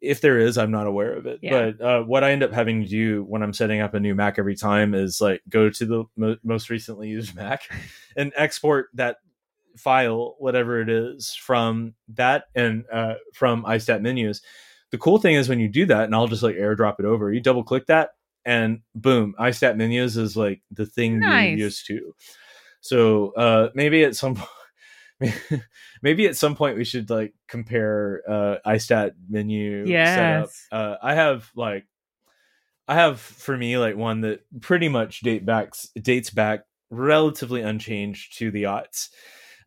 If 0.00 0.22
there 0.22 0.38
is, 0.38 0.56
I'm 0.56 0.70
not 0.70 0.86
aware 0.86 1.12
of 1.12 1.26
it. 1.26 1.40
Yeah. 1.42 1.72
But 1.72 1.84
uh, 1.84 2.02
what 2.04 2.24
I 2.24 2.32
end 2.32 2.42
up 2.42 2.52
having 2.52 2.82
to 2.84 2.88
do 2.88 3.22
when 3.24 3.42
I'm 3.42 3.52
setting 3.52 3.82
up 3.82 3.92
a 3.92 4.00
new 4.00 4.14
Mac 4.14 4.38
every 4.38 4.56
time 4.56 4.94
is 4.94 5.20
like 5.20 5.42
go 5.50 5.68
to 5.68 5.86
the 5.86 6.04
mo- 6.16 6.38
most 6.42 6.70
recently 6.70 7.08
used 7.08 7.36
Mac 7.36 7.60
and 8.16 8.32
export 8.34 8.86
that 8.94 9.18
file, 9.76 10.36
whatever 10.38 10.80
it 10.80 10.88
is, 10.88 11.34
from 11.34 11.94
that 12.14 12.44
and 12.54 12.86
uh, 12.90 13.16
from 13.34 13.64
iStat 13.64 14.00
menus 14.00 14.40
the 14.90 14.98
cool 14.98 15.18
thing 15.18 15.34
is 15.34 15.48
when 15.48 15.60
you 15.60 15.68
do 15.68 15.86
that, 15.86 16.04
and 16.04 16.14
I'll 16.14 16.28
just 16.28 16.42
like 16.42 16.56
airdrop 16.56 16.96
it 16.98 17.04
over, 17.04 17.32
you 17.32 17.40
double 17.40 17.64
click 17.64 17.86
that, 17.86 18.10
and 18.44 18.80
boom, 18.94 19.34
iStat 19.38 19.76
menus 19.76 20.16
is 20.16 20.36
like 20.36 20.62
the 20.70 20.86
thing 20.86 21.20
nice. 21.20 21.48
you're 21.50 21.66
used 21.66 21.86
to. 21.86 22.14
So 22.80 23.32
uh, 23.32 23.70
maybe 23.74 24.04
at 24.04 24.16
some 24.16 24.36
point, 25.20 25.34
maybe 26.02 26.26
at 26.26 26.36
some 26.36 26.56
point 26.56 26.76
we 26.76 26.84
should 26.84 27.10
like 27.10 27.34
compare 27.48 28.22
uh, 28.28 28.56
iStat 28.66 29.12
menu 29.28 29.84
yes. 29.86 30.14
setup. 30.14 30.50
Uh, 30.72 30.96
I 31.02 31.14
have 31.14 31.50
like 31.54 31.86
I 32.86 32.94
have 32.94 33.20
for 33.20 33.56
me 33.56 33.76
like 33.76 33.96
one 33.96 34.22
that 34.22 34.40
pretty 34.60 34.88
much 34.88 35.20
date 35.20 35.44
backs 35.44 35.88
dates 36.00 36.30
back 36.30 36.60
relatively 36.90 37.60
unchanged 37.60 38.38
to 38.38 38.50
the 38.50 38.64
aughts. 38.64 39.08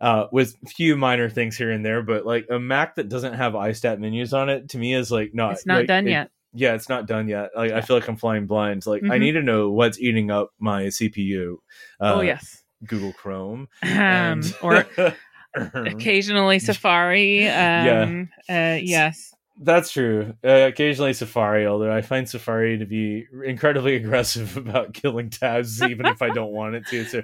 Uh, 0.01 0.27
with 0.33 0.57
a 0.65 0.67
few 0.69 0.97
minor 0.97 1.29
things 1.29 1.55
here 1.55 1.71
and 1.71 1.85
there. 1.85 2.01
But 2.03 2.25
like 2.25 2.47
a 2.49 2.59
Mac 2.59 2.95
that 2.95 3.07
doesn't 3.07 3.35
have 3.35 3.53
iStat 3.53 3.99
menus 3.99 4.33
on 4.33 4.49
it 4.49 4.69
to 4.69 4.77
me 4.77 4.93
is 4.93 5.09
like 5.11 5.33
not. 5.33 5.53
It's 5.53 5.65
not 5.65 5.77
like, 5.79 5.87
done 5.87 6.07
it- 6.07 6.11
yet. 6.11 6.31
Yeah, 6.53 6.73
it's 6.73 6.89
not 6.89 7.07
done 7.07 7.29
yet. 7.29 7.51
Like 7.55 7.71
I 7.71 7.79
feel 7.79 7.95
like 7.95 8.09
I'm 8.09 8.17
flying 8.17 8.45
blind. 8.45 8.85
Like 8.85 9.03
I 9.03 9.15
Mhm. 9.15 9.19
need 9.21 9.31
to 9.33 9.41
know 9.41 9.71
what's 9.71 9.97
eating 10.01 10.31
up 10.31 10.49
my 10.59 10.87
CPU. 10.87 11.53
Uh, 12.01 12.15
oh 12.15 12.21
yes. 12.21 12.61
Google 12.85 13.13
Chrome. 13.13 13.69
Um, 13.83 13.89
and- 13.89 14.57
or 14.61 14.85
occasionally 15.55 16.59
Safari. 16.59 17.47
Um, 17.49 18.29
uh, 18.49 18.77
yes. 18.81 19.33
That's 19.63 19.91
true. 19.91 20.33
Uh, 20.43 20.67
occasionally 20.69 21.13
Safari, 21.13 21.67
although 21.67 21.91
I 21.95 22.01
find 22.01 22.27
Safari 22.27 22.79
to 22.79 22.85
be 22.85 23.27
incredibly 23.45 23.95
aggressive 23.95 24.57
about 24.57 24.93
killing 24.93 25.29
tabs, 25.29 25.81
even 25.83 26.05
if 26.07 26.21
I 26.21 26.29
don't 26.29 26.51
want 26.51 26.75
it 26.75 26.87
to. 26.87 27.05
So 27.05 27.21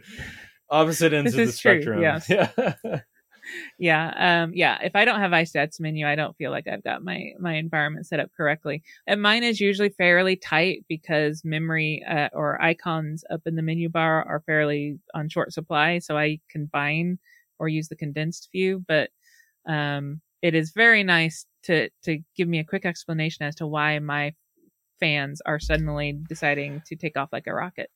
opposite 0.69 1.13
ends 1.13 1.33
of 1.33 1.37
the 1.37 1.43
true, 1.45 1.51
spectrum. 1.51 2.01
yes. 2.01 2.29
Yeah. 2.29 2.99
Yeah. 3.79 4.43
Um, 4.43 4.51
yeah. 4.53 4.77
If 4.83 4.95
I 4.95 5.05
don't 5.05 5.19
have 5.19 5.31
iStats 5.31 5.79
menu, 5.79 6.07
I 6.07 6.15
don't 6.15 6.35
feel 6.35 6.51
like 6.51 6.67
I've 6.67 6.83
got 6.83 7.03
my, 7.03 7.31
my 7.39 7.55
environment 7.55 8.05
set 8.05 8.19
up 8.19 8.29
correctly. 8.35 8.83
And 9.05 9.21
mine 9.21 9.43
is 9.43 9.61
usually 9.61 9.89
fairly 9.89 10.35
tight 10.35 10.85
because 10.89 11.43
memory, 11.45 12.03
uh, 12.09 12.29
or 12.33 12.61
icons 12.61 13.23
up 13.31 13.41
in 13.45 13.55
the 13.55 13.61
menu 13.61 13.89
bar 13.89 14.23
are 14.27 14.43
fairly 14.45 14.99
on 15.13 15.29
short 15.29 15.53
supply. 15.53 15.99
So 15.99 16.17
I 16.17 16.39
combine 16.49 17.19
or 17.59 17.67
use 17.67 17.87
the 17.87 17.95
condensed 17.95 18.49
view, 18.51 18.83
but, 18.87 19.09
um, 19.67 20.21
it 20.41 20.53
is 20.53 20.71
very 20.71 21.03
nice 21.03 21.45
to, 21.63 21.89
to 22.03 22.19
give 22.35 22.47
me 22.47 22.59
a 22.59 22.63
quick 22.63 22.85
explanation 22.85 23.45
as 23.45 23.55
to 23.55 23.65
why 23.65 23.97
my 23.99 24.33
fans 24.99 25.41
are 25.45 25.59
suddenly 25.59 26.19
deciding 26.27 26.81
to 26.87 26.95
take 26.95 27.17
off 27.17 27.29
like 27.31 27.47
a 27.47 27.53
rocket. 27.53 27.89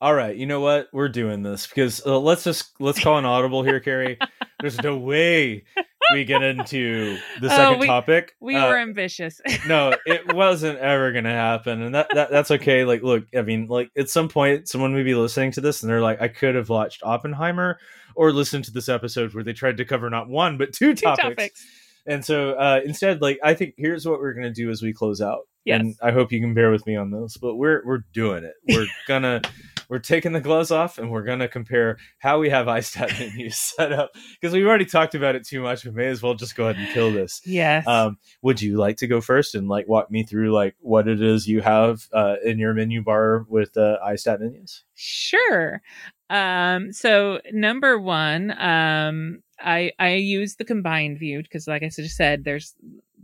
All 0.00 0.14
right, 0.14 0.36
you 0.36 0.44
know 0.44 0.60
what? 0.60 0.88
We're 0.92 1.08
doing 1.08 1.42
this 1.42 1.66
because 1.66 2.04
uh, 2.04 2.18
let's 2.18 2.44
just 2.44 2.78
let's 2.80 3.00
call 3.02 3.16
an 3.16 3.24
audible 3.24 3.62
here, 3.62 3.80
Kerri. 3.80 4.18
There's 4.60 4.80
no 4.82 4.98
way 4.98 5.64
we 6.12 6.24
get 6.26 6.42
into 6.42 7.18
the 7.40 7.46
Oh, 7.46 7.48
second 7.56 7.78
we- 7.80 7.86
topic. 7.86 8.34
We 8.38 8.56
Uh, 8.56 8.68
were 8.68 8.76
ambitious. 8.78 9.40
no, 9.66 9.94
it 10.06 10.34
wasn't 10.34 10.78
ever 10.80 11.12
gonna 11.12 11.30
happen, 11.32 11.80
and 11.80 11.94
that, 11.94 12.08
that 12.12 12.30
that's 12.30 12.50
okay. 12.50 12.84
Like, 12.84 13.02
look, 13.02 13.24
I 13.34 13.40
mean, 13.40 13.68
like 13.68 13.90
at 13.96 14.10
some 14.10 14.28
point, 14.28 14.68
someone 14.68 14.92
may 14.94 15.02
be 15.02 15.14
listening 15.14 15.52
to 15.52 15.62
this, 15.62 15.82
and 15.82 15.90
they're 15.90 16.02
like, 16.02 16.20
I 16.20 16.28
could 16.28 16.56
have 16.56 16.68
watched 16.68 17.02
Oppenheimer 17.02 17.78
or 18.14 18.32
listened 18.32 18.64
to 18.66 18.72
this 18.72 18.90
episode 18.90 19.32
where 19.34 19.44
they 19.44 19.54
tried 19.54 19.78
to 19.78 19.84
cover 19.86 20.10
not 20.10 20.28
one 20.28 20.58
but 20.58 20.74
two 20.74 20.94
Two 20.94 21.06
topics. 21.06 21.22
topics. 21.22 21.66
And 22.06 22.22
so 22.24 22.50
uh, 22.52 22.80
instead, 22.84 23.20
like, 23.22 23.38
I 23.42 23.54
think 23.54 23.74
here's 23.78 24.06
what 24.06 24.20
we're 24.20 24.34
gonna 24.34 24.52
do 24.52 24.68
as 24.70 24.82
we 24.82 24.92
close 24.92 25.22
out. 25.22 25.48
Yes. 25.64 25.80
And 25.80 25.94
I 26.02 26.12
hope 26.12 26.32
you 26.32 26.40
can 26.40 26.52
bear 26.52 26.70
with 26.70 26.86
me 26.86 26.96
on 26.96 27.10
this, 27.10 27.38
but 27.38 27.56
we're 27.56 27.82
we're 27.86 28.04
doing 28.12 28.44
it. 28.44 28.54
We're 28.68 28.86
gonna 29.08 29.40
we're 29.88 29.98
taking 29.98 30.32
the 30.32 30.40
gloves 30.40 30.70
off 30.70 30.98
and 30.98 31.10
we're 31.10 31.22
gonna 31.22 31.48
compare 31.48 31.98
how 32.18 32.38
we 32.38 32.50
have 32.50 32.66
iStat 32.66 33.18
menus 33.36 33.58
set 33.58 33.92
up 33.92 34.12
because 34.40 34.54
we've 34.54 34.66
already 34.66 34.84
talked 34.84 35.14
about 35.14 35.34
it 35.34 35.46
too 35.46 35.60
much. 35.60 35.84
We 35.84 35.90
may 35.90 36.06
as 36.06 36.22
well 36.22 36.34
just 36.34 36.56
go 36.56 36.68
ahead 36.68 36.82
and 36.82 36.92
kill 36.92 37.12
this. 37.12 37.40
Yes. 37.44 37.86
Um, 37.86 38.18
would 38.42 38.60
you 38.60 38.76
like 38.76 38.96
to 38.98 39.06
go 39.06 39.20
first 39.20 39.54
and 39.54 39.68
like 39.68 39.88
walk 39.88 40.10
me 40.10 40.22
through 40.22 40.52
like 40.52 40.76
what 40.80 41.08
it 41.08 41.22
is 41.22 41.46
you 41.46 41.60
have 41.60 42.06
uh, 42.12 42.36
in 42.44 42.58
your 42.58 42.74
menu 42.74 43.02
bar 43.02 43.46
with 43.48 43.76
uh, 43.76 43.98
iStat 44.06 44.40
menus? 44.40 44.84
Sure. 44.94 45.82
Um, 46.28 46.92
so 46.92 47.40
number 47.52 47.98
one, 47.98 48.50
um, 48.60 49.42
I 49.58 49.92
I 49.98 50.14
use 50.14 50.56
the 50.56 50.64
combined 50.64 51.18
view 51.18 51.42
because, 51.42 51.66
like 51.66 51.82
I 51.82 51.88
just 51.88 52.16
said, 52.16 52.44
there's 52.44 52.74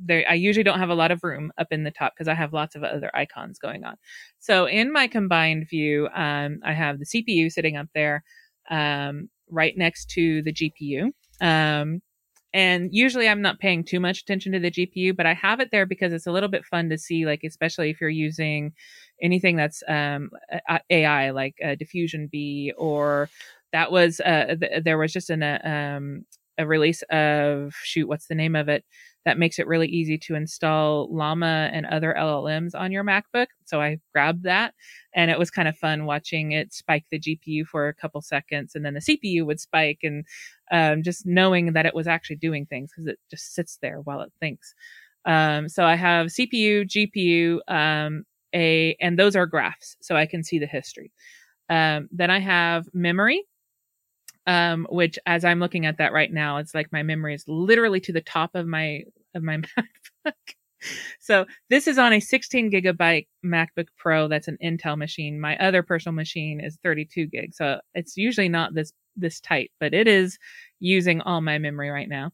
there. 0.06 0.24
I 0.28 0.34
usually 0.34 0.64
don't 0.64 0.78
have 0.78 0.90
a 0.90 0.94
lot 0.94 1.10
of 1.10 1.22
room 1.22 1.52
up 1.58 1.68
in 1.70 1.84
the 1.84 1.90
top 1.90 2.14
because 2.14 2.28
I 2.28 2.34
have 2.34 2.52
lots 2.52 2.74
of 2.74 2.84
other 2.84 3.10
icons 3.14 3.58
going 3.58 3.84
on. 3.84 3.96
So 4.38 4.66
in 4.66 4.92
my 4.92 5.06
combined 5.06 5.68
view, 5.68 6.08
um, 6.14 6.60
I 6.64 6.72
have 6.72 6.98
the 6.98 7.06
CPU 7.06 7.50
sitting 7.50 7.76
up 7.76 7.88
there, 7.94 8.24
um, 8.70 9.28
right 9.50 9.76
next 9.76 10.10
to 10.10 10.42
the 10.42 10.52
GPU. 10.52 11.12
Um, 11.40 12.00
and 12.54 12.90
usually 12.92 13.28
I'm 13.28 13.40
not 13.40 13.60
paying 13.60 13.82
too 13.82 13.98
much 13.98 14.20
attention 14.20 14.52
to 14.52 14.60
the 14.60 14.70
GPU, 14.70 15.16
but 15.16 15.24
I 15.26 15.32
have 15.34 15.60
it 15.60 15.70
there 15.72 15.86
because 15.86 16.12
it's 16.12 16.26
a 16.26 16.32
little 16.32 16.50
bit 16.50 16.64
fun 16.66 16.90
to 16.90 16.98
see, 16.98 17.24
like 17.24 17.40
especially 17.44 17.90
if 17.90 18.00
you're 18.00 18.10
using 18.10 18.72
anything 19.22 19.56
that's 19.56 19.82
um, 19.88 20.30
AI, 20.90 21.30
like 21.30 21.54
uh, 21.64 21.76
DiffusionBee, 21.76 22.72
or 22.76 23.30
that 23.72 23.90
was 23.90 24.20
uh, 24.20 24.56
th- 24.60 24.84
there 24.84 24.98
was 24.98 25.12
just 25.12 25.30
an, 25.30 25.42
uh, 25.42 25.60
um, 25.64 26.26
a 26.58 26.66
release 26.66 27.02
of 27.10 27.74
shoot, 27.82 28.06
what's 28.06 28.26
the 28.26 28.34
name 28.34 28.54
of 28.54 28.68
it? 28.68 28.84
That 29.24 29.38
makes 29.38 29.58
it 29.58 29.66
really 29.66 29.86
easy 29.88 30.18
to 30.18 30.34
install 30.34 31.08
Llama 31.14 31.70
and 31.72 31.86
other 31.86 32.14
LLMs 32.18 32.74
on 32.74 32.90
your 32.90 33.04
MacBook. 33.04 33.46
So 33.66 33.80
I 33.80 33.98
grabbed 34.12 34.42
that, 34.44 34.74
and 35.14 35.30
it 35.30 35.38
was 35.38 35.50
kind 35.50 35.68
of 35.68 35.76
fun 35.76 36.06
watching 36.06 36.52
it 36.52 36.72
spike 36.72 37.04
the 37.10 37.20
GPU 37.20 37.66
for 37.66 37.88
a 37.88 37.94
couple 37.94 38.20
seconds, 38.20 38.74
and 38.74 38.84
then 38.84 38.94
the 38.94 39.00
CPU 39.00 39.46
would 39.46 39.60
spike, 39.60 40.00
and 40.02 40.24
um, 40.72 41.02
just 41.02 41.24
knowing 41.26 41.72
that 41.72 41.86
it 41.86 41.94
was 41.94 42.08
actually 42.08 42.36
doing 42.36 42.66
things 42.66 42.90
because 42.90 43.06
it 43.06 43.18
just 43.30 43.54
sits 43.54 43.78
there 43.80 44.00
while 44.00 44.20
it 44.22 44.32
thinks. 44.40 44.74
Um, 45.24 45.68
so 45.68 45.84
I 45.84 45.94
have 45.94 46.28
CPU, 46.28 46.84
GPU, 46.84 47.60
um, 47.68 48.24
a, 48.54 48.96
and 49.00 49.18
those 49.18 49.36
are 49.36 49.46
graphs, 49.46 49.96
so 50.00 50.16
I 50.16 50.26
can 50.26 50.42
see 50.44 50.58
the 50.58 50.66
history. 50.66 51.12
Um, 51.68 52.08
then 52.12 52.30
I 52.30 52.40
have 52.40 52.86
memory, 52.92 53.44
um, 54.46 54.86
which 54.90 55.18
as 55.26 55.44
I'm 55.44 55.60
looking 55.60 55.86
at 55.86 55.98
that 55.98 56.12
right 56.12 56.32
now, 56.32 56.58
it's 56.58 56.74
like 56.74 56.92
my 56.92 57.02
memory 57.02 57.34
is 57.34 57.44
literally 57.46 58.00
to 58.00 58.12
the 58.12 58.20
top 58.20 58.54
of 58.54 58.66
my 58.66 59.02
of 59.34 59.42
my 59.42 59.58
MacBook. 60.26 60.54
So 61.20 61.46
this 61.70 61.86
is 61.86 61.96
on 61.96 62.12
a 62.12 62.20
16 62.20 62.72
gigabyte 62.72 63.28
MacBook 63.44 63.86
Pro. 63.96 64.26
That's 64.26 64.48
an 64.48 64.58
Intel 64.62 64.98
machine. 64.98 65.40
My 65.40 65.56
other 65.58 65.82
personal 65.82 66.14
machine 66.14 66.60
is 66.60 66.78
32 66.82 67.26
gig. 67.26 67.54
So 67.54 67.80
it's 67.94 68.16
usually 68.16 68.48
not 68.48 68.74
this 68.74 68.92
this 69.16 69.40
tight, 69.40 69.70
but 69.78 69.94
it 69.94 70.08
is 70.08 70.38
using 70.80 71.20
all 71.20 71.40
my 71.40 71.58
memory 71.58 71.90
right 71.90 72.08
now. 72.08 72.32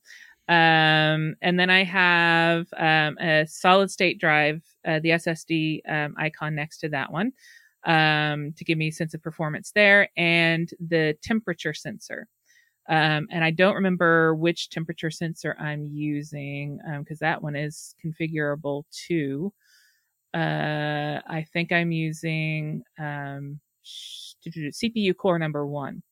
Um, 0.48 1.34
and 1.42 1.60
then 1.60 1.68
I 1.68 1.84
have 1.84 2.68
um, 2.74 3.18
a 3.18 3.46
solid 3.46 3.90
state 3.90 4.18
drive, 4.18 4.62
uh, 4.86 4.98
the 5.00 5.10
SSD 5.10 5.80
um, 5.86 6.14
icon 6.16 6.54
next 6.54 6.78
to 6.78 6.88
that 6.88 7.12
one 7.12 7.32
um, 7.84 8.52
to 8.56 8.64
give 8.64 8.78
me 8.78 8.88
a 8.88 8.92
sense 8.92 9.14
of 9.14 9.22
performance 9.22 9.72
there, 9.74 10.08
and 10.16 10.70
the 10.80 11.16
temperature 11.22 11.74
sensor. 11.74 12.26
Um, 12.88 13.28
and 13.30 13.44
I 13.44 13.50
don't 13.50 13.74
remember 13.74 14.34
which 14.34 14.70
temperature 14.70 15.10
sensor 15.10 15.54
I'm 15.60 15.84
using 15.84 16.80
um 16.88 17.00
because 17.02 17.18
that 17.18 17.42
one 17.42 17.54
is 17.54 17.94
configurable 18.04 18.84
too. 18.90 19.52
Uh, 20.34 21.20
I 21.26 21.46
think 21.52 21.72
I'm 21.72 21.92
using 21.92 22.82
um, 22.98 23.60
CPU 23.84 25.16
core 25.16 25.38
number 25.38 25.66
one 25.66 26.02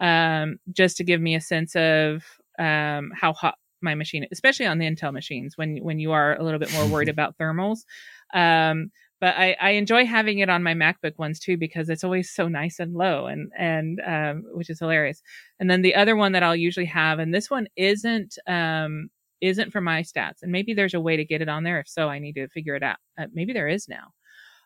um, 0.00 0.58
just 0.72 0.96
to 0.98 1.04
give 1.04 1.20
me 1.20 1.34
a 1.34 1.40
sense 1.40 1.74
of 1.76 2.24
um, 2.58 3.12
how 3.14 3.32
hot 3.32 3.56
my 3.82 3.94
machine, 3.94 4.26
especially 4.32 4.66
on 4.66 4.78
the 4.78 4.86
Intel 4.86 5.12
machines, 5.12 5.56
when 5.56 5.78
when 5.78 5.98
you 5.98 6.12
are 6.12 6.36
a 6.36 6.42
little 6.42 6.58
bit 6.58 6.72
more 6.72 6.86
worried 6.86 7.08
about 7.16 7.36
thermals. 7.38 7.80
But 9.20 9.34
I, 9.36 9.56
I 9.60 9.70
enjoy 9.70 10.04
having 10.04 10.40
it 10.40 10.50
on 10.50 10.62
my 10.62 10.74
MacBook 10.74 11.18
ones 11.18 11.40
too 11.40 11.56
because 11.56 11.88
it's 11.88 12.04
always 12.04 12.30
so 12.30 12.48
nice 12.48 12.78
and 12.78 12.94
low, 12.94 13.26
and 13.26 13.50
and 13.56 14.00
um, 14.06 14.44
which 14.52 14.70
is 14.70 14.78
hilarious. 14.78 15.22
And 15.58 15.70
then 15.70 15.82
the 15.82 15.94
other 15.94 16.16
one 16.16 16.32
that 16.32 16.42
I'll 16.42 16.56
usually 16.56 16.86
have, 16.86 17.18
and 17.18 17.32
this 17.34 17.50
one 17.50 17.66
isn't 17.76 18.38
um, 18.46 19.08
isn't 19.40 19.72
for 19.72 19.80
my 19.80 20.02
stats, 20.02 20.42
and 20.42 20.52
maybe 20.52 20.74
there's 20.74 20.94
a 20.94 21.00
way 21.00 21.16
to 21.16 21.24
get 21.24 21.42
it 21.42 21.48
on 21.48 21.64
there. 21.64 21.80
If 21.80 21.88
so, 21.88 22.08
I 22.08 22.18
need 22.18 22.34
to 22.34 22.48
figure 22.48 22.74
it 22.76 22.82
out. 22.82 22.98
Uh, 23.18 23.26
maybe 23.32 23.52
there 23.52 23.68
is 23.68 23.88
now. 23.88 24.12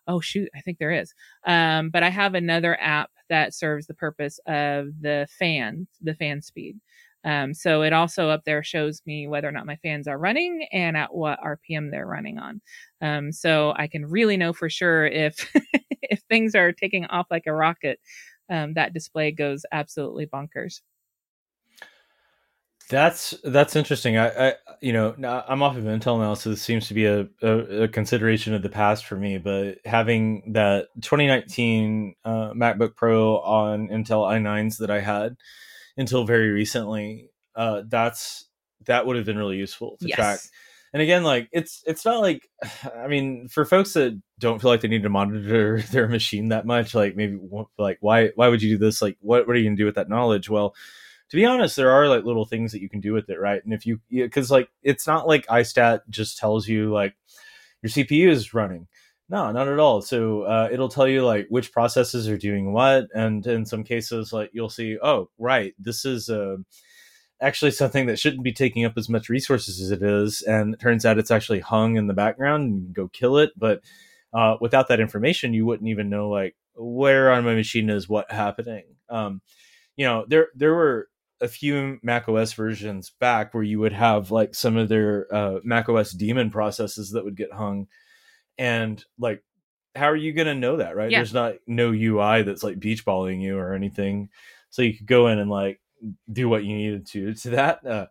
Oh 0.06 0.20
shoot, 0.20 0.48
I 0.56 0.60
think 0.60 0.78
there 0.78 0.90
is. 0.93 1.12
Um, 1.47 1.90
but 1.90 2.02
I 2.02 2.10
have 2.10 2.35
another 2.35 2.78
app 2.81 3.10
that 3.28 3.55
serves 3.55 3.86
the 3.86 3.94
purpose 3.94 4.40
of 4.47 4.89
the 5.01 5.28
fan, 5.39 5.86
the 6.01 6.14
fan 6.14 6.43
speed. 6.43 6.78
Um, 7.25 7.53
so 7.53 7.83
it 7.83 7.93
also 7.93 8.31
up 8.31 8.45
there 8.45 8.63
shows 8.63 9.03
me 9.07 9.29
whether 9.29 9.49
or 9.49 9.53
not 9.53 9.67
my 9.67 9.77
fans 9.77 10.09
are 10.09 10.19
running 10.19 10.67
and 10.73 10.97
at 10.97 11.15
what 11.15 11.39
RPM 11.41 11.91
they're 11.91 12.07
running 12.07 12.39
on. 12.39 12.61
Um, 13.03 13.33
so 13.33 13.75
I 13.77 13.87
can 13.89 14.07
really 14.07 14.37
know 14.37 14.53
for 14.53 14.71
sure 14.71 15.07
if 15.07 15.51
if 16.03 16.21
things 16.29 16.55
are 16.55 16.73
taking 16.73 17.07
off 17.07 17.27
like 17.31 17.47
a 17.47 17.53
rocket. 17.53 18.01
Um, 18.49 18.75
that 18.75 18.93
display 18.93 19.31
goes 19.31 19.65
absolutely 19.71 20.27
bonkers. 20.27 20.81
That's 22.89 23.35
that's 23.45 23.77
interesting. 23.77 24.17
I, 24.17 24.49
I 24.49 24.55
you 24.81 24.93
know 24.93 25.15
I'm 25.49 25.63
off 25.63 25.77
of 25.77 25.85
Intel 25.85 26.19
now, 26.19 26.35
so 26.35 26.51
this 26.51 26.61
seems 26.61 26.89
to 26.89 26.95
be 26.95 27.07
a, 27.07 27.29
a, 27.41 27.83
a 27.85 27.89
consideration 27.89 28.53
of 28.53 28.63
the 28.63 28.69
past 28.69 29.07
for 29.07 29.15
me. 29.15 29.39
But 29.39 29.79
having 29.85 30.53
that 30.55 30.89
2019 31.01 32.17
uh, 32.25 32.51
MacBook 32.51 32.97
Pro 32.97 33.39
on 33.39 33.87
Intel 33.89 34.29
i9s 34.29 34.79
that 34.79 34.91
I 34.91 34.99
had 34.99 35.37
until 36.01 36.24
very 36.24 36.51
recently, 36.51 37.31
uh, 37.55 37.82
that's 37.86 38.48
that 38.86 39.06
would 39.06 39.16
have 39.16 39.27
been 39.27 39.39
really 39.39 39.56
useful 39.56 39.97
to 40.01 40.09
track. 40.09 40.40
And 40.93 41.02
again, 41.02 41.22
like 41.22 41.48
it's 41.52 41.82
it's 41.86 42.05
not 42.05 42.20
like 42.20 42.48
I 42.97 43.06
mean, 43.06 43.48
for 43.48 43.64
folks 43.64 43.93
that 43.93 44.20
don't 44.39 44.60
feel 44.60 44.70
like 44.70 44.81
they 44.81 44.89
need 44.89 45.05
to 45.05 45.09
monitor 45.09 45.82
their 45.90 46.09
machine 46.09 46.48
that 46.48 46.66
much, 46.66 46.94
like 46.94 47.16
maybe 47.16 47.39
like 47.78 47.98
why 48.01 48.31
why 48.35 48.48
would 48.48 48.62
you 48.62 48.77
do 48.77 48.85
this? 48.85 49.01
Like 49.01 49.16
what 49.20 49.47
what 49.47 49.55
are 49.55 49.59
you 49.59 49.66
gonna 49.66 49.77
do 49.77 49.86
with 49.86 49.94
that 49.94 50.09
knowledge? 50.09 50.51
Well 50.51 50.74
to 51.31 51.36
be 51.36 51.47
honest, 51.47 51.77
there 51.77 51.90
are 51.90 52.09
like 52.09 52.24
little 52.24 52.44
things 52.44 52.72
that 52.72 52.82
you 52.82 52.89
can 52.89 53.01
do 53.01 53.12
with 53.12 53.31
it, 53.31 53.39
right? 53.39 53.64
And 53.64 53.72
if 53.72 53.86
you, 53.86 54.01
because 54.10 54.51
like 54.51 54.68
it's 54.82 55.06
not 55.06 55.28
like 55.28 55.47
iStat 55.47 56.01
just 56.10 56.39
tells 56.39 56.66
you 56.66 56.93
like 56.93 57.14
your 57.82 57.90
CPU 57.90 58.28
is 58.28 58.52
running. 58.52 58.89
No, 59.31 59.52
not 59.52 59.69
at 59.69 59.78
all. 59.78 60.02
So 60.02 60.43
uh, 60.43 60.69
it'll 60.73 60.89
tell 60.89 61.07
you 61.07 61.24
like 61.24 61.47
which 61.51 61.70
processes 61.70 62.28
are 62.28 62.36
doing 62.36 62.73
what, 62.73 63.07
and 63.15 63.47
in 63.47 63.65
some 63.65 63.85
cases, 63.85 64.32
like 64.32 64.51
you'll 64.52 64.69
see, 64.69 64.98
oh, 65.01 65.31
right, 65.39 65.73
this 65.78 66.05
is 66.05 66.28
uh, 66.28 66.57
actually 67.40 67.70
something 67.70 68.07
that 68.07 68.19
shouldn't 68.19 68.43
be 68.43 68.52
taking 68.52 68.85
up 68.85 68.94
as 68.97 69.09
much 69.09 69.28
resources 69.28 69.81
as 69.81 69.93
it 69.93 70.02
is, 70.02 70.43
and 70.43 70.74
it 70.74 70.81
turns 70.81 71.07
out 71.07 71.16
it's 71.16 71.31
actually 71.31 71.61
hung 71.61 71.97
in 71.97 72.09
the 72.09 72.12
background, 72.12 72.65
and 72.65 72.74
you 72.74 72.85
can 72.86 72.93
go 72.93 73.09
kill 73.09 73.39
it. 73.39 73.52
But 73.57 73.82
uh, 74.35 74.57
without 74.61 74.89
that 74.89 74.98
information, 74.98 75.55
you 75.55 75.65
wouldn't 75.65 75.89
even 75.89 76.11
know 76.11 76.28
like 76.28 76.57
where 76.74 77.31
on 77.31 77.44
my 77.44 77.55
machine 77.55 77.89
is 77.89 78.09
what 78.09 78.32
happening. 78.32 78.85
Um, 79.09 79.43
you 79.97 80.07
know, 80.07 80.24
there 80.27 80.48
there 80.57 80.74
were 80.74 81.09
a 81.40 81.47
few 81.47 82.01
Mac 82.02 82.28
OS 82.28 82.52
versions 82.55 83.12
back 83.20 83.55
where 83.55 83.62
you 83.62 83.78
would 83.78 83.93
have 83.93 84.32
like 84.32 84.57
some 84.57 84.77
of 84.77 84.89
their 84.89 85.32
uh, 85.32 85.61
Mac 85.62 85.89
OS 85.89 86.11
daemon 86.11 86.51
processes 86.51 87.12
that 87.12 87.24
would 87.24 87.36
get 87.36 87.52
hung 87.52 87.86
and 88.61 89.05
like 89.19 89.43
how 89.97 90.07
are 90.07 90.16
you 90.16 90.32
going 90.32 90.47
to 90.47 90.55
know 90.55 90.77
that 90.77 90.95
right? 90.95 91.11
Yeah. 91.11 91.19
there's 91.19 91.35
not 91.35 91.55
no 91.66 91.89
ui 91.89 92.43
that's 92.43 92.62
like 92.62 92.78
beach 92.78 93.05
balling 93.05 93.41
you 93.41 93.59
or 93.59 93.74
anything. 93.74 94.28
So 94.69 94.82
you 94.82 94.97
could 94.97 95.07
go 95.07 95.27
in 95.27 95.41
and 95.41 95.51
like 95.51 95.81
do 96.32 96.49
what 96.49 96.62
you 96.62 96.77
needed 96.77 97.07
to 97.09 97.35
to 97.35 97.51
that. 97.51 97.85
Uh 97.85 98.07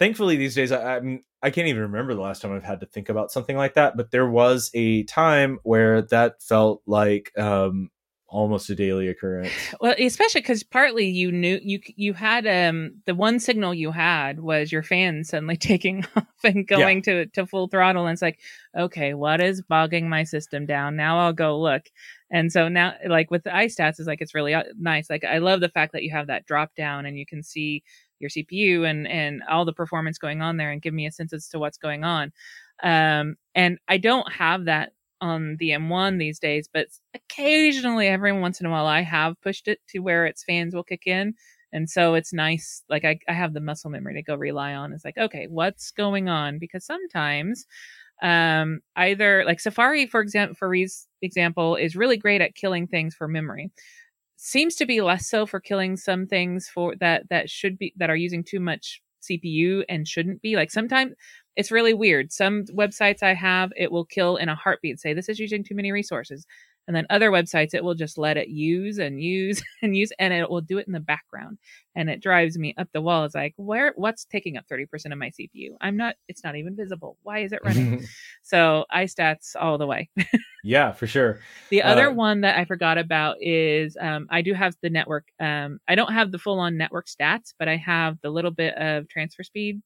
thankfully 0.00 0.36
these 0.36 0.54
days 0.54 0.72
i 0.72 0.96
i'm 0.96 1.22
i 1.42 1.50
can't 1.50 1.68
even 1.68 1.82
remember 1.82 2.14
the 2.14 2.20
last 2.20 2.42
time 2.42 2.52
i've 2.52 2.64
had 2.64 2.80
to 2.80 2.86
think 2.86 3.08
about 3.10 3.30
something 3.30 3.56
like 3.56 3.74
that 3.74 3.96
but 3.96 4.10
there 4.10 4.28
was 4.28 4.70
a 4.74 5.04
time 5.04 5.58
where 5.62 6.02
that 6.02 6.42
felt 6.42 6.82
like 6.86 7.30
um 7.38 7.90
almost 8.30 8.70
a 8.70 8.74
daily 8.74 9.08
occurrence 9.08 9.50
Well, 9.80 9.94
especially 9.98 10.40
because 10.40 10.62
partly 10.62 11.06
you 11.06 11.32
knew 11.32 11.58
you 11.62 11.80
you 11.96 12.12
had 12.12 12.46
um 12.46 13.00
the 13.06 13.14
one 13.14 13.40
signal 13.40 13.74
you 13.74 13.90
had 13.90 14.40
was 14.40 14.70
your 14.72 14.82
fan 14.82 15.24
suddenly 15.24 15.56
taking 15.70 16.04
off 16.16 16.26
and 16.44 16.66
going 16.66 17.02
to 17.02 17.26
to 17.26 17.46
full 17.46 17.68
throttle, 17.68 18.06
and 18.06 18.12
it's 18.12 18.22
like, 18.22 18.40
okay, 18.76 19.14
what 19.14 19.40
is 19.40 19.62
bogging 19.62 20.08
my 20.08 20.24
system 20.24 20.66
down? 20.66 20.96
Now 20.96 21.18
I'll 21.18 21.32
go 21.32 21.58
look. 21.58 21.82
And 22.30 22.52
so 22.52 22.68
now, 22.68 22.94
like 23.08 23.30
with 23.30 23.42
the 23.42 23.50
iStats, 23.50 23.98
is 23.98 24.06
like 24.06 24.20
it's 24.20 24.34
really 24.34 24.54
uh, 24.54 24.64
nice. 24.78 25.10
Like 25.10 25.24
I 25.24 25.38
love 25.38 25.60
the 25.60 25.68
fact 25.68 25.92
that 25.92 26.02
you 26.02 26.10
have 26.12 26.28
that 26.28 26.46
drop 26.46 26.74
down 26.76 27.06
and 27.06 27.18
you 27.18 27.26
can 27.26 27.42
see 27.42 27.82
your 28.18 28.30
CPU 28.30 28.88
and 28.88 29.06
and 29.08 29.42
all 29.50 29.64
the 29.64 29.72
performance 29.72 30.18
going 30.18 30.42
on 30.42 30.56
there, 30.56 30.70
and 30.70 30.82
give 30.82 30.94
me 30.94 31.06
a 31.06 31.12
sense 31.12 31.32
as 31.32 31.48
to 31.48 31.58
what's 31.58 31.78
going 31.78 32.04
on. 32.04 32.32
Um, 32.82 33.36
and 33.54 33.78
I 33.88 33.98
don't 33.98 34.30
have 34.32 34.66
that 34.66 34.92
on 35.20 35.56
the 35.58 35.70
M1 35.70 36.18
these 36.18 36.38
days, 36.38 36.68
but 36.72 36.88
occasionally, 37.14 38.08
every 38.08 38.32
once 38.32 38.60
in 38.60 38.66
a 38.66 38.70
while, 38.70 38.86
I 38.86 39.02
have 39.02 39.40
pushed 39.42 39.68
it 39.68 39.80
to 39.88 40.00
where 40.00 40.26
its 40.26 40.44
fans 40.44 40.74
will 40.74 40.84
kick 40.84 41.06
in. 41.06 41.34
And 41.72 41.88
so 41.88 42.14
it's 42.14 42.32
nice. 42.32 42.82
Like 42.88 43.04
I, 43.04 43.18
I 43.28 43.32
have 43.32 43.54
the 43.54 43.60
muscle 43.60 43.90
memory 43.90 44.14
to 44.14 44.22
go 44.22 44.34
rely 44.34 44.74
on. 44.74 44.92
It's 44.92 45.04
like, 45.04 45.18
okay, 45.18 45.46
what's 45.48 45.92
going 45.92 46.28
on? 46.28 46.58
Because 46.58 46.84
sometimes, 46.84 47.64
um, 48.22 48.80
either 48.96 49.44
like 49.46 49.60
Safari, 49.60 50.06
for 50.06 50.20
example, 50.20 50.54
for 50.56 50.68
Ree's 50.68 51.06
example, 51.22 51.76
is 51.76 51.96
really 51.96 52.16
great 52.16 52.40
at 52.40 52.54
killing 52.54 52.86
things 52.86 53.14
for 53.14 53.28
memory. 53.28 53.70
Seems 54.36 54.74
to 54.76 54.86
be 54.86 55.00
less 55.00 55.28
so 55.28 55.46
for 55.46 55.60
killing 55.60 55.96
some 55.96 56.26
things 56.26 56.68
for 56.68 56.96
that 57.00 57.28
that 57.30 57.50
should 57.50 57.78
be 57.78 57.92
that 57.96 58.10
are 58.10 58.16
using 58.16 58.44
too 58.44 58.60
much 58.60 59.02
CPU 59.22 59.84
and 59.88 60.06
shouldn't 60.06 60.42
be. 60.42 60.56
Like 60.56 60.70
sometimes 60.70 61.14
it's 61.56 61.70
really 61.70 61.94
weird. 61.94 62.32
Some 62.32 62.64
websites 62.66 63.22
I 63.22 63.34
have, 63.34 63.72
it 63.76 63.92
will 63.92 64.04
kill 64.04 64.36
in 64.36 64.48
a 64.48 64.54
heartbeat, 64.54 65.00
say 65.00 65.14
this 65.14 65.28
is 65.28 65.38
using 65.38 65.64
too 65.64 65.74
many 65.74 65.92
resources. 65.92 66.46
And 66.90 66.96
then 66.96 67.06
other 67.08 67.30
websites, 67.30 67.72
it 67.72 67.84
will 67.84 67.94
just 67.94 68.18
let 68.18 68.36
it 68.36 68.48
use 68.48 68.98
and 68.98 69.22
use 69.22 69.62
and 69.82 69.96
use, 69.96 70.10
and 70.18 70.34
it 70.34 70.50
will 70.50 70.60
do 70.60 70.78
it 70.78 70.88
in 70.88 70.92
the 70.92 70.98
background. 70.98 71.56
And 71.94 72.10
it 72.10 72.20
drives 72.20 72.58
me 72.58 72.74
up 72.78 72.88
the 72.92 73.00
wall. 73.00 73.24
It's 73.24 73.36
like, 73.36 73.54
where, 73.58 73.92
what's 73.94 74.24
taking 74.24 74.56
up 74.56 74.64
30% 74.68 75.12
of 75.12 75.18
my 75.18 75.30
CPU? 75.30 75.76
I'm 75.80 75.96
not, 75.96 76.16
it's 76.26 76.42
not 76.42 76.56
even 76.56 76.74
visible. 76.74 77.16
Why 77.22 77.44
is 77.44 77.52
it 77.52 77.60
running? 77.64 78.04
so 78.42 78.86
iStats 78.92 79.54
all 79.54 79.78
the 79.78 79.86
way. 79.86 80.10
yeah 80.64 80.90
for 80.90 81.06
sure 81.06 81.38
The 81.68 81.84
other 81.84 82.08
Uh, 82.10 82.14
one 82.14 82.40
that 82.40 82.58
I 82.58 82.64
forgot 82.64 82.98
about 82.98 83.36
is 83.40 83.96
um, 84.00 84.26
I 84.28 84.42
do 84.42 84.52
have 84.52 84.74
the 84.82 84.90
network. 84.90 85.28
Um, 85.38 85.78
I 85.86 85.94
don't 85.94 86.12
have 86.12 86.32
the 86.32 86.40
full 86.40 86.58
on 86.58 86.76
network 86.76 87.06
stats, 87.06 87.54
but 87.56 87.68
I 87.68 87.76
have 87.76 88.18
the 88.20 88.30
little 88.30 88.50
bit 88.50 88.74
of 88.74 89.08
transfer 89.08 89.44
speed 89.44 89.80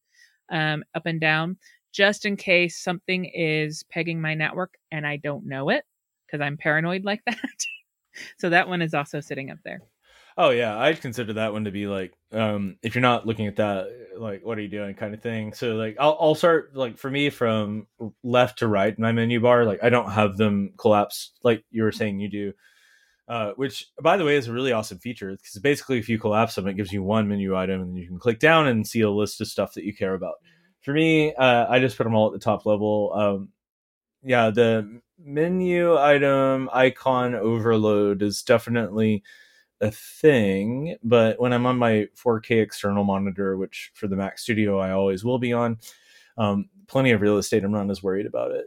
um, 0.50 0.84
up 0.94 1.04
and 1.04 1.20
down 1.20 1.58
just 1.92 2.24
in 2.24 2.36
case 2.36 2.82
something 2.82 3.26
is 3.26 3.84
pegging 3.90 4.22
my 4.22 4.34
network 4.34 4.74
and 4.90 5.06
I 5.06 5.18
don't 5.18 5.44
know 5.46 5.68
it 5.68 5.84
because 6.26 6.40
I'm 6.40 6.56
paranoid 6.56 7.04
like 7.04 7.22
that. 7.26 7.38
so 8.38 8.50
that 8.50 8.68
one 8.68 8.82
is 8.82 8.94
also 8.94 9.20
sitting 9.20 9.50
up 9.50 9.58
there. 9.64 9.80
Oh 10.36 10.50
yeah, 10.50 10.76
I'd 10.76 11.00
consider 11.00 11.34
that 11.34 11.52
one 11.52 11.64
to 11.64 11.70
be 11.70 11.86
like 11.86 12.12
um 12.32 12.76
if 12.82 12.94
you're 12.94 13.02
not 13.02 13.26
looking 13.26 13.46
at 13.46 13.56
that 13.56 13.88
like 14.18 14.44
what 14.44 14.58
are 14.58 14.62
you 14.62 14.68
doing 14.68 14.94
kind 14.94 15.14
of 15.14 15.22
thing. 15.22 15.52
So 15.52 15.76
like 15.76 15.96
I'll 16.00 16.16
I'll 16.20 16.34
start 16.34 16.74
like 16.74 16.98
for 16.98 17.10
me 17.10 17.30
from 17.30 17.86
left 18.24 18.58
to 18.58 18.66
right 18.66 18.96
in 18.96 19.00
my 19.00 19.12
menu 19.12 19.40
bar 19.40 19.64
like 19.64 19.82
I 19.82 19.90
don't 19.90 20.10
have 20.10 20.36
them 20.36 20.72
collapsed 20.76 21.38
like 21.44 21.64
you 21.70 21.84
were 21.84 21.92
saying 21.92 22.18
you 22.18 22.28
do. 22.28 22.52
Uh, 23.26 23.52
which 23.52 23.86
by 24.02 24.18
the 24.18 24.24
way 24.24 24.36
is 24.36 24.48
a 24.48 24.52
really 24.52 24.72
awesome 24.72 24.98
feature 24.98 25.30
because 25.30 25.58
basically 25.62 25.98
if 25.98 26.10
you 26.10 26.18
collapse 26.18 26.56
them 26.56 26.66
it 26.66 26.74
gives 26.74 26.92
you 26.92 27.02
one 27.02 27.26
menu 27.26 27.56
item 27.56 27.80
and 27.80 27.96
you 27.96 28.06
can 28.06 28.18
click 28.18 28.38
down 28.38 28.66
and 28.66 28.86
see 28.86 29.00
a 29.00 29.10
list 29.10 29.40
of 29.40 29.46
stuff 29.46 29.72
that 29.74 29.84
you 29.84 29.94
care 29.94 30.14
about. 30.14 30.34
For 30.82 30.92
me, 30.92 31.34
uh, 31.34 31.64
I 31.66 31.78
just 31.78 31.96
put 31.96 32.04
them 32.04 32.14
all 32.14 32.26
at 32.26 32.34
the 32.34 32.38
top 32.38 32.66
level. 32.66 33.10
Um, 33.14 33.48
yeah, 34.22 34.50
the 34.50 35.00
menu 35.18 35.96
item 35.98 36.68
icon 36.72 37.34
overload 37.34 38.22
is 38.22 38.42
definitely 38.42 39.22
a 39.80 39.90
thing, 39.90 40.96
but 41.02 41.40
when 41.40 41.52
I'm 41.52 41.66
on 41.66 41.76
my 41.76 42.08
4K 42.16 42.62
external 42.62 43.04
monitor, 43.04 43.56
which 43.56 43.90
for 43.94 44.08
the 44.08 44.16
Mac 44.16 44.38
Studio 44.38 44.78
I 44.78 44.92
always 44.92 45.24
will 45.24 45.38
be 45.38 45.52
on, 45.52 45.78
um, 46.38 46.68
plenty 46.86 47.10
of 47.12 47.20
real 47.20 47.38
estate. 47.38 47.64
I'm 47.64 47.72
not 47.72 47.90
as 47.90 48.02
worried 48.02 48.26
about 48.26 48.50
it. 48.52 48.66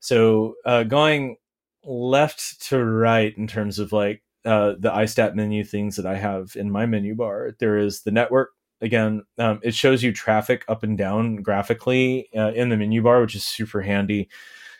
So 0.00 0.56
uh, 0.64 0.84
going 0.84 1.36
left 1.84 2.62
to 2.68 2.82
right 2.82 3.36
in 3.36 3.46
terms 3.46 3.78
of 3.78 3.92
like 3.92 4.22
uh, 4.44 4.74
the 4.78 4.90
iStat 4.90 5.34
menu 5.34 5.64
things 5.64 5.96
that 5.96 6.06
I 6.06 6.16
have 6.16 6.54
in 6.56 6.70
my 6.70 6.86
menu 6.86 7.14
bar, 7.14 7.56
there 7.58 7.78
is 7.78 8.02
the 8.02 8.10
network. 8.10 8.50
Again, 8.80 9.22
um, 9.38 9.60
it 9.62 9.74
shows 9.74 10.02
you 10.02 10.12
traffic 10.12 10.64
up 10.68 10.82
and 10.82 10.98
down 10.98 11.36
graphically 11.36 12.28
uh, 12.36 12.52
in 12.52 12.68
the 12.68 12.76
menu 12.76 13.02
bar, 13.02 13.20
which 13.20 13.34
is 13.34 13.44
super 13.44 13.80
handy. 13.80 14.28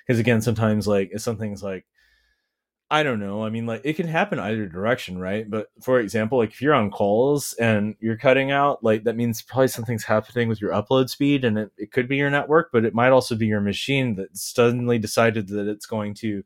Because 0.07 0.19
again, 0.21 0.41
sometimes 0.41 0.87
like 0.87 1.11
if 1.13 1.23
something's 1.23 1.63
like 1.63 1.87
I 2.91 3.03
don't 3.03 3.19
know. 3.19 3.43
I 3.45 3.51
mean, 3.51 3.67
like 3.67 3.81
it 3.83 3.95
can 3.95 4.07
happen 4.07 4.39
either 4.39 4.67
direction, 4.67 5.19
right? 5.19 5.51
But 5.51 5.69
for 5.81 5.99
example, 6.01 6.39
like 6.39 6.51
if 6.51 6.61
you're 6.63 6.75
on 6.75 6.91
calls 6.91 7.55
and 7.55 7.97
you're 7.99 8.17
cutting 8.17 8.51
out, 8.51 8.85
like 8.85 9.05
that 9.05 9.17
means 9.17 9.43
probably 9.43 9.69
something's 9.69 10.05
happening 10.05 10.49
with 10.49 10.61
your 10.61 10.71
upload 10.71 11.09
speed, 11.09 11.45
and 11.45 11.59
it, 11.59 11.73
it 11.79 11.93
could 11.93 12.09
be 12.09 12.17
your 12.17 12.31
network, 12.31 12.71
but 12.73 12.85
it 12.85 12.95
might 12.95 13.11
also 13.11 13.35
be 13.35 13.47
your 13.47 13.61
machine 13.61 14.15
that 14.17 14.37
suddenly 14.37 14.99
decided 14.99 15.49
that 15.49 15.67
it's 15.67 15.87
going 15.87 16.15
to, 16.15 16.45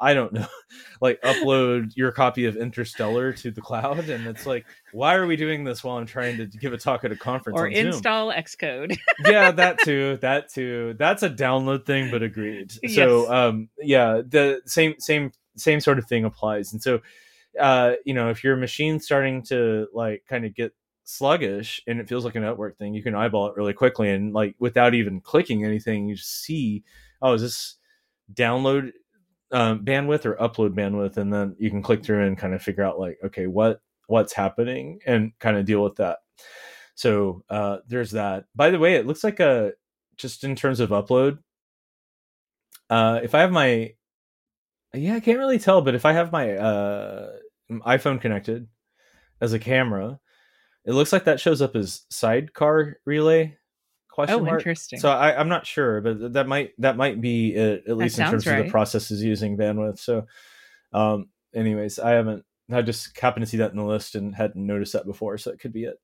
I 0.00 0.14
don't 0.14 0.32
know, 0.32 0.46
like 1.00 1.20
upload 1.22 1.94
your 1.96 2.10
copy 2.10 2.46
of 2.46 2.56
Interstellar 2.56 3.32
to 3.34 3.50
the 3.50 3.60
cloud, 3.60 4.08
and 4.08 4.26
it's 4.26 4.46
like, 4.46 4.64
why 4.92 5.14
are 5.14 5.26
we 5.26 5.36
doing 5.36 5.62
this 5.64 5.84
while 5.84 5.98
I'm 5.98 6.06
trying 6.06 6.38
to 6.38 6.46
give 6.46 6.72
a 6.72 6.78
talk 6.78 7.04
at 7.04 7.12
a 7.12 7.16
conference 7.16 7.58
Or 7.58 7.66
on 7.66 7.74
Zoom? 7.74 7.86
install 7.88 8.32
Xcode. 8.32 8.96
yeah, 9.24 9.50
that 9.50 9.78
too. 9.80 10.18
That 10.22 10.48
too. 10.48 10.94
That's 10.98 11.22
a 11.22 11.30
download 11.30 11.84
thing, 11.84 12.10
but 12.10 12.22
agreed. 12.22 12.72
So, 12.94 13.32
um, 13.32 13.68
yeah, 13.78 14.22
the 14.26 14.62
same, 14.64 14.94
same, 14.98 15.32
same 15.56 15.80
sort 15.80 15.98
of 15.98 16.06
thing 16.06 16.24
applies. 16.24 16.72
And 16.72 16.82
so, 16.82 17.00
uh, 17.58 17.94
you 18.04 18.14
know, 18.14 18.30
if 18.30 18.42
your 18.42 18.56
machine's 18.56 19.04
starting 19.04 19.42
to 19.44 19.88
like 19.92 20.24
kind 20.28 20.46
of 20.46 20.54
get 20.54 20.72
sluggish 21.04 21.82
and 21.86 22.00
it 22.00 22.08
feels 22.08 22.24
like 22.24 22.36
a 22.36 22.40
network 22.40 22.78
thing, 22.78 22.94
you 22.94 23.02
can 23.02 23.14
eyeball 23.14 23.48
it 23.48 23.56
really 23.56 23.72
quickly 23.72 24.10
and 24.10 24.32
like 24.32 24.54
without 24.58 24.94
even 24.94 25.20
clicking 25.20 25.64
anything, 25.64 26.08
you 26.08 26.14
just 26.14 26.42
see, 26.42 26.84
oh, 27.20 27.34
is 27.34 27.42
this 27.42 27.76
download 28.32 28.92
um, 29.52 29.84
bandwidth 29.84 30.24
or 30.26 30.36
upload 30.36 30.74
bandwidth, 30.74 31.16
and 31.16 31.32
then 31.32 31.56
you 31.58 31.70
can 31.70 31.82
click 31.82 32.04
through 32.04 32.26
and 32.26 32.38
kind 32.38 32.54
of 32.54 32.62
figure 32.62 32.84
out 32.84 32.98
like, 32.98 33.18
okay, 33.24 33.46
what 33.46 33.80
what's 34.06 34.32
happening 34.32 35.00
and 35.06 35.32
kind 35.38 35.56
of 35.56 35.64
deal 35.64 35.82
with 35.82 35.96
that. 35.96 36.18
So 36.94 37.44
uh, 37.48 37.78
there's 37.86 38.10
that. 38.12 38.44
By 38.54 38.70
the 38.70 38.78
way, 38.78 38.96
it 38.96 39.06
looks 39.06 39.24
like 39.24 39.40
a 39.40 39.72
just 40.16 40.44
in 40.44 40.54
terms 40.56 40.80
of 40.80 40.90
upload. 40.90 41.38
Uh, 42.90 43.20
if 43.22 43.34
I 43.34 43.40
have 43.40 43.52
my, 43.52 43.94
yeah, 44.92 45.14
I 45.14 45.20
can't 45.20 45.38
really 45.38 45.60
tell, 45.60 45.80
but 45.80 45.94
if 45.94 46.04
I 46.04 46.12
have 46.12 46.32
my 46.32 46.56
uh, 46.56 47.30
iPhone 47.70 48.20
connected 48.20 48.66
as 49.40 49.52
a 49.52 49.58
camera, 49.58 50.18
it 50.84 50.92
looks 50.92 51.12
like 51.12 51.24
that 51.24 51.40
shows 51.40 51.62
up 51.62 51.76
as 51.76 52.02
sidecar 52.10 52.96
relay. 53.06 53.56
Question 54.10 54.40
oh, 54.40 54.44
mark. 54.44 54.60
interesting. 54.60 54.98
So 54.98 55.10
I, 55.10 55.38
I'm 55.38 55.48
not 55.48 55.66
sure, 55.66 56.00
but 56.00 56.32
that 56.32 56.48
might 56.48 56.72
that 56.78 56.96
might 56.96 57.20
be 57.20 57.54
it, 57.54 57.84
at 57.88 57.96
least 57.96 58.18
in 58.18 58.24
sounds 58.24 58.44
terms 58.44 58.58
of 58.58 58.64
the 58.64 58.70
processes 58.70 59.22
using 59.22 59.56
bandwidth. 59.56 59.98
So, 59.98 60.26
um, 60.92 61.28
anyways, 61.54 61.98
I 61.98 62.10
haven't. 62.12 62.44
I 62.72 62.82
just 62.82 63.18
happened 63.18 63.44
to 63.44 63.50
see 63.50 63.58
that 63.58 63.72
in 63.72 63.78
the 63.78 63.84
list 63.84 64.14
and 64.14 64.34
hadn't 64.34 64.64
noticed 64.64 64.92
that 64.92 65.06
before, 65.06 65.38
so 65.38 65.50
it 65.50 65.60
could 65.60 65.72
be 65.72 65.84
it. 65.84 65.96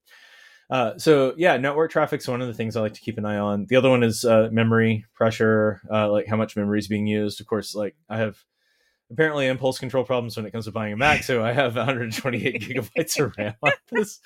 Uh, 0.69 0.99
so 0.99 1.35
yeah, 1.37 1.57
network 1.57 1.91
traffic's 1.91 2.27
one 2.27 2.43
of 2.43 2.49
the 2.49 2.55
things 2.55 2.77
I 2.77 2.81
like 2.81 2.95
to 2.95 3.01
keep 3.01 3.19
an 3.19 3.25
eye 3.25 3.39
on. 3.39 3.67
The 3.67 3.77
other 3.77 3.91
one 3.91 4.03
is 4.03 4.25
uh, 4.25 4.49
memory 4.51 5.05
pressure, 5.15 5.81
uh, 5.93 6.11
like 6.11 6.27
how 6.27 6.37
much 6.37 6.57
memory 6.57 6.79
is 6.79 6.89
being 6.89 7.07
used. 7.07 7.41
Of 7.41 7.47
course, 7.47 7.75
like 7.75 7.95
I 8.09 8.19
have 8.19 8.39
apparently 9.11 9.47
impulse 9.47 9.79
control 9.79 10.05
problems 10.05 10.37
when 10.37 10.47
it 10.47 10.51
comes 10.51 10.65
to 10.65 10.73
buying 10.73 10.93
a 10.93 10.97
Mac, 10.97 11.23
so 11.23 11.45
I 11.45 11.53
have 11.53 11.77
128 11.77 12.63
gigabytes 12.63 13.25
of 13.25 13.37
RAM 13.37 13.55
on 13.63 13.73
this. 13.91 14.21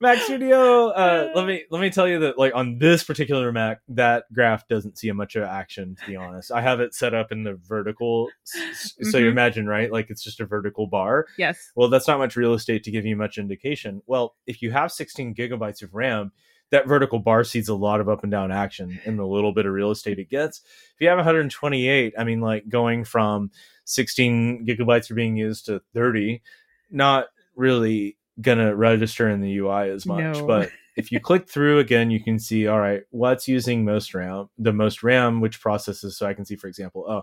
Mac 0.00 0.18
Studio. 0.18 0.88
Uh, 0.88 1.30
let 1.34 1.46
me 1.46 1.64
let 1.70 1.80
me 1.80 1.90
tell 1.90 2.08
you 2.08 2.18
that 2.20 2.38
like 2.38 2.54
on 2.54 2.78
this 2.78 3.04
particular 3.04 3.52
Mac, 3.52 3.80
that 3.88 4.24
graph 4.32 4.66
doesn't 4.68 4.98
see 4.98 5.10
much 5.12 5.36
of 5.36 5.44
action. 5.44 5.96
To 6.00 6.06
be 6.06 6.16
honest, 6.16 6.52
I 6.52 6.60
have 6.60 6.80
it 6.80 6.94
set 6.94 7.14
up 7.14 7.32
in 7.32 7.44
the 7.44 7.54
vertical. 7.54 8.28
Mm-hmm. 8.56 9.04
So 9.04 9.18
you 9.18 9.24
mm-hmm. 9.24 9.32
imagine, 9.32 9.66
right? 9.66 9.90
Like 9.90 10.10
it's 10.10 10.22
just 10.22 10.40
a 10.40 10.46
vertical 10.46 10.86
bar. 10.86 11.26
Yes. 11.38 11.72
Well, 11.76 11.88
that's 11.88 12.08
not 12.08 12.18
much 12.18 12.36
real 12.36 12.54
estate 12.54 12.84
to 12.84 12.90
give 12.90 13.04
you 13.04 13.16
much 13.16 13.38
indication. 13.38 14.02
Well, 14.06 14.34
if 14.46 14.62
you 14.62 14.70
have 14.72 14.92
16 14.92 15.34
gigabytes 15.34 15.82
of 15.82 15.94
RAM, 15.94 16.32
that 16.70 16.88
vertical 16.88 17.18
bar 17.18 17.44
sees 17.44 17.68
a 17.68 17.74
lot 17.74 18.00
of 18.00 18.08
up 18.08 18.22
and 18.22 18.32
down 18.32 18.50
action 18.50 19.00
in 19.04 19.16
the 19.16 19.26
little 19.26 19.52
bit 19.52 19.66
of 19.66 19.72
real 19.72 19.90
estate 19.90 20.18
it 20.18 20.30
gets. 20.30 20.60
If 20.94 21.00
you 21.00 21.08
have 21.08 21.18
128, 21.18 22.14
I 22.18 22.24
mean, 22.24 22.40
like 22.40 22.68
going 22.68 23.04
from 23.04 23.50
16 23.84 24.66
gigabytes 24.66 25.10
are 25.10 25.14
being 25.14 25.36
used 25.36 25.66
to 25.66 25.82
30, 25.94 26.42
not 26.90 27.26
really 27.54 28.16
gonna 28.40 28.74
register 28.74 29.28
in 29.28 29.40
the 29.40 29.58
UI 29.58 29.90
as 29.90 30.06
much. 30.06 30.36
No. 30.36 30.46
But 30.46 30.70
if 30.96 31.10
you 31.10 31.20
click 31.20 31.48
through 31.48 31.78
again, 31.78 32.10
you 32.10 32.22
can 32.22 32.38
see, 32.38 32.66
all 32.66 32.80
right, 32.80 33.02
what's 33.10 33.48
using 33.48 33.84
most 33.84 34.14
RAM, 34.14 34.48
the 34.58 34.72
most 34.72 35.02
RAM, 35.02 35.40
which 35.40 35.60
processes. 35.60 36.16
So 36.16 36.26
I 36.26 36.34
can 36.34 36.44
see, 36.44 36.56
for 36.56 36.68
example, 36.68 37.04
oh, 37.08 37.22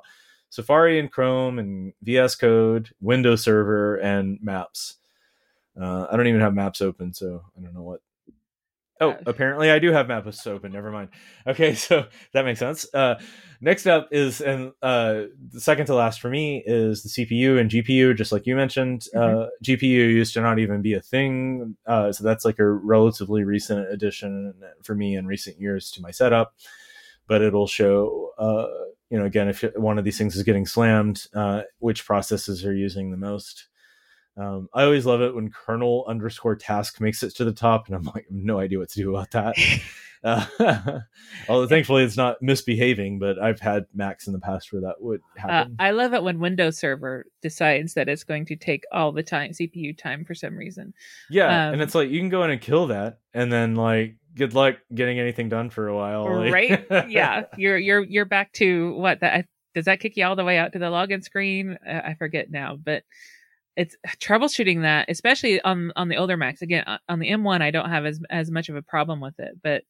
Safari 0.49 0.99
and 0.99 1.11
Chrome 1.11 1.59
and 1.59 1.93
VS 2.03 2.35
Code, 2.35 2.89
WindowServer, 3.01 4.03
and 4.03 4.38
Maps. 4.41 4.97
Uh, 5.79 6.07
I 6.11 6.17
don't 6.17 6.27
even 6.27 6.41
have 6.41 6.53
Maps 6.53 6.81
open, 6.81 7.13
so 7.13 7.41
I 7.57 7.61
don't 7.61 7.73
know 7.73 7.83
what 7.83 8.01
Oh, 9.02 9.18
apparently 9.26 9.72
I 9.72 9.80
do 9.80 9.91
have 9.91 10.07
Maps 10.07 10.45
open. 10.48 10.72
Never 10.72 10.91
mind. 10.91 11.10
Okay, 11.45 11.73
so 11.76 12.06
that 12.34 12.45
makes 12.45 12.60
sense. 12.60 12.86
Uh, 12.94 13.15
next 13.60 13.88
up 13.88 14.07
is, 14.11 14.40
and 14.40 14.72
uh, 14.82 15.23
the 15.52 15.60
second 15.60 15.88
to 15.88 15.95
last 15.95 16.22
for 16.22 16.30
me 16.30 16.64
is 16.65 17.03
the 17.03 17.10
CPU 17.10 17.60
and 17.60 17.69
GPU, 17.69 18.15
just 18.15 18.32
like 18.32 18.45
you 18.45 18.56
mentioned. 18.56 19.07
Mm-hmm. 19.14 19.40
Uh, 19.40 19.48
GPU 19.64 19.82
used 19.82 20.34
to 20.36 20.41
not 20.41 20.60
even 20.60 20.82
be 20.82 20.94
a 20.94 21.02
thing. 21.02 21.76
Uh, 21.86 22.11
so 22.11 22.23
that's 22.23 22.45
like 22.45 22.60
a 22.60 22.69
relatively 22.69 23.44
recent 23.44 23.91
addition 23.91 24.53
for 24.84 24.95
me 24.95 25.15
in 25.15 25.26
recent 25.26 25.60
years 25.60 25.91
to 25.91 26.02
my 26.02 26.11
setup. 26.11 26.53
But 27.28 27.41
it'll 27.41 27.68
show, 27.68 28.32
uh, 28.38 28.68
you 29.10 29.18
know, 29.18 29.26
again, 29.26 29.48
if 29.48 29.64
one 29.76 29.98
of 29.98 30.06
these 30.06 30.18
things 30.18 30.36
is 30.36 30.44
getting 30.44 30.65
slammed, 30.65 31.28
uh, 31.34 31.61
which 31.80 32.06
processes 32.06 32.65
are 32.65 32.73
using 32.73 33.11
the 33.11 33.18
most. 33.18 33.68
Um, 34.37 34.69
I 34.73 34.83
always 34.83 35.05
love 35.05 35.21
it 35.21 35.35
when 35.35 35.51
kernel 35.51 36.05
underscore 36.07 36.55
task 36.55 37.01
makes 37.01 37.21
it 37.23 37.35
to 37.35 37.45
the 37.45 37.51
top, 37.51 37.87
and 37.87 37.95
I'm 37.95 38.03
like, 38.03 38.27
no 38.29 38.59
idea 38.59 38.79
what 38.79 38.89
to 38.89 38.99
do 38.99 39.15
about 39.15 39.31
that. 39.31 39.55
uh, 40.23 40.45
although 41.49 41.67
thankfully 41.67 42.03
it's 42.03 42.17
not 42.17 42.41
misbehaving, 42.41 43.19
but 43.19 43.39
I've 43.39 43.59
had 43.59 43.85
Macs 43.93 44.27
in 44.27 44.33
the 44.33 44.39
past 44.39 44.71
where 44.71 44.81
that 44.83 45.01
would 45.01 45.21
uh, 45.37 45.41
happen. 45.41 45.75
Uh, 45.79 45.83
I 45.83 45.91
love 45.91 46.13
it 46.13 46.23
when 46.23 46.37
WindowServer 46.37 47.23
decides 47.41 47.93
that 47.95 48.07
it's 48.07 48.23
going 48.23 48.45
to 48.47 48.55
take 48.55 48.83
all 48.91 49.11
the 49.11 49.23
time 49.23 49.51
CPU 49.51 49.97
time 49.97 50.23
for 50.23 50.33
some 50.33 50.55
reason. 50.55 50.93
Yeah, 51.29 51.67
um, 51.67 51.73
and 51.73 51.81
it's 51.81 51.95
like 51.95 52.09
you 52.09 52.19
can 52.19 52.29
go 52.29 52.43
in 52.43 52.51
and 52.51 52.61
kill 52.61 52.87
that, 52.87 53.19
and 53.33 53.51
then 53.51 53.75
like 53.75 54.15
good 54.35 54.53
luck 54.53 54.75
getting 54.93 55.19
anything 55.19 55.49
done 55.49 55.69
for 55.69 55.87
a 55.87 55.95
while. 55.95 56.27
Right? 56.27 56.85
yeah, 57.09 57.43
you're 57.57 57.77
you're 57.77 58.03
you're 58.03 58.25
back 58.25 58.53
to 58.53 58.93
what 58.93 59.19
that 59.19 59.45
does 59.73 59.85
that 59.85 59.99
kick 59.99 60.17
you 60.17 60.25
all 60.25 60.35
the 60.35 60.45
way 60.45 60.57
out 60.57 60.73
to 60.73 60.79
the 60.79 60.85
login 60.85 61.23
screen? 61.23 61.77
I 61.85 62.15
forget 62.15 62.49
now, 62.49 62.77
but 62.81 63.03
it's 63.81 63.95
troubleshooting 64.19 64.83
that, 64.83 65.07
especially 65.09 65.59
on 65.61 65.91
on 65.95 66.07
the 66.07 66.17
older 66.17 66.37
Macs. 66.37 66.61
Again, 66.61 66.85
on 67.09 67.17
the 67.17 67.31
M1, 67.31 67.61
I 67.61 67.71
don't 67.71 67.89
have 67.89 68.05
as 68.05 68.19
as 68.29 68.51
much 68.51 68.69
of 68.69 68.75
a 68.75 68.81
problem 68.83 69.19
with 69.19 69.39
it, 69.39 69.55
but 69.63 69.83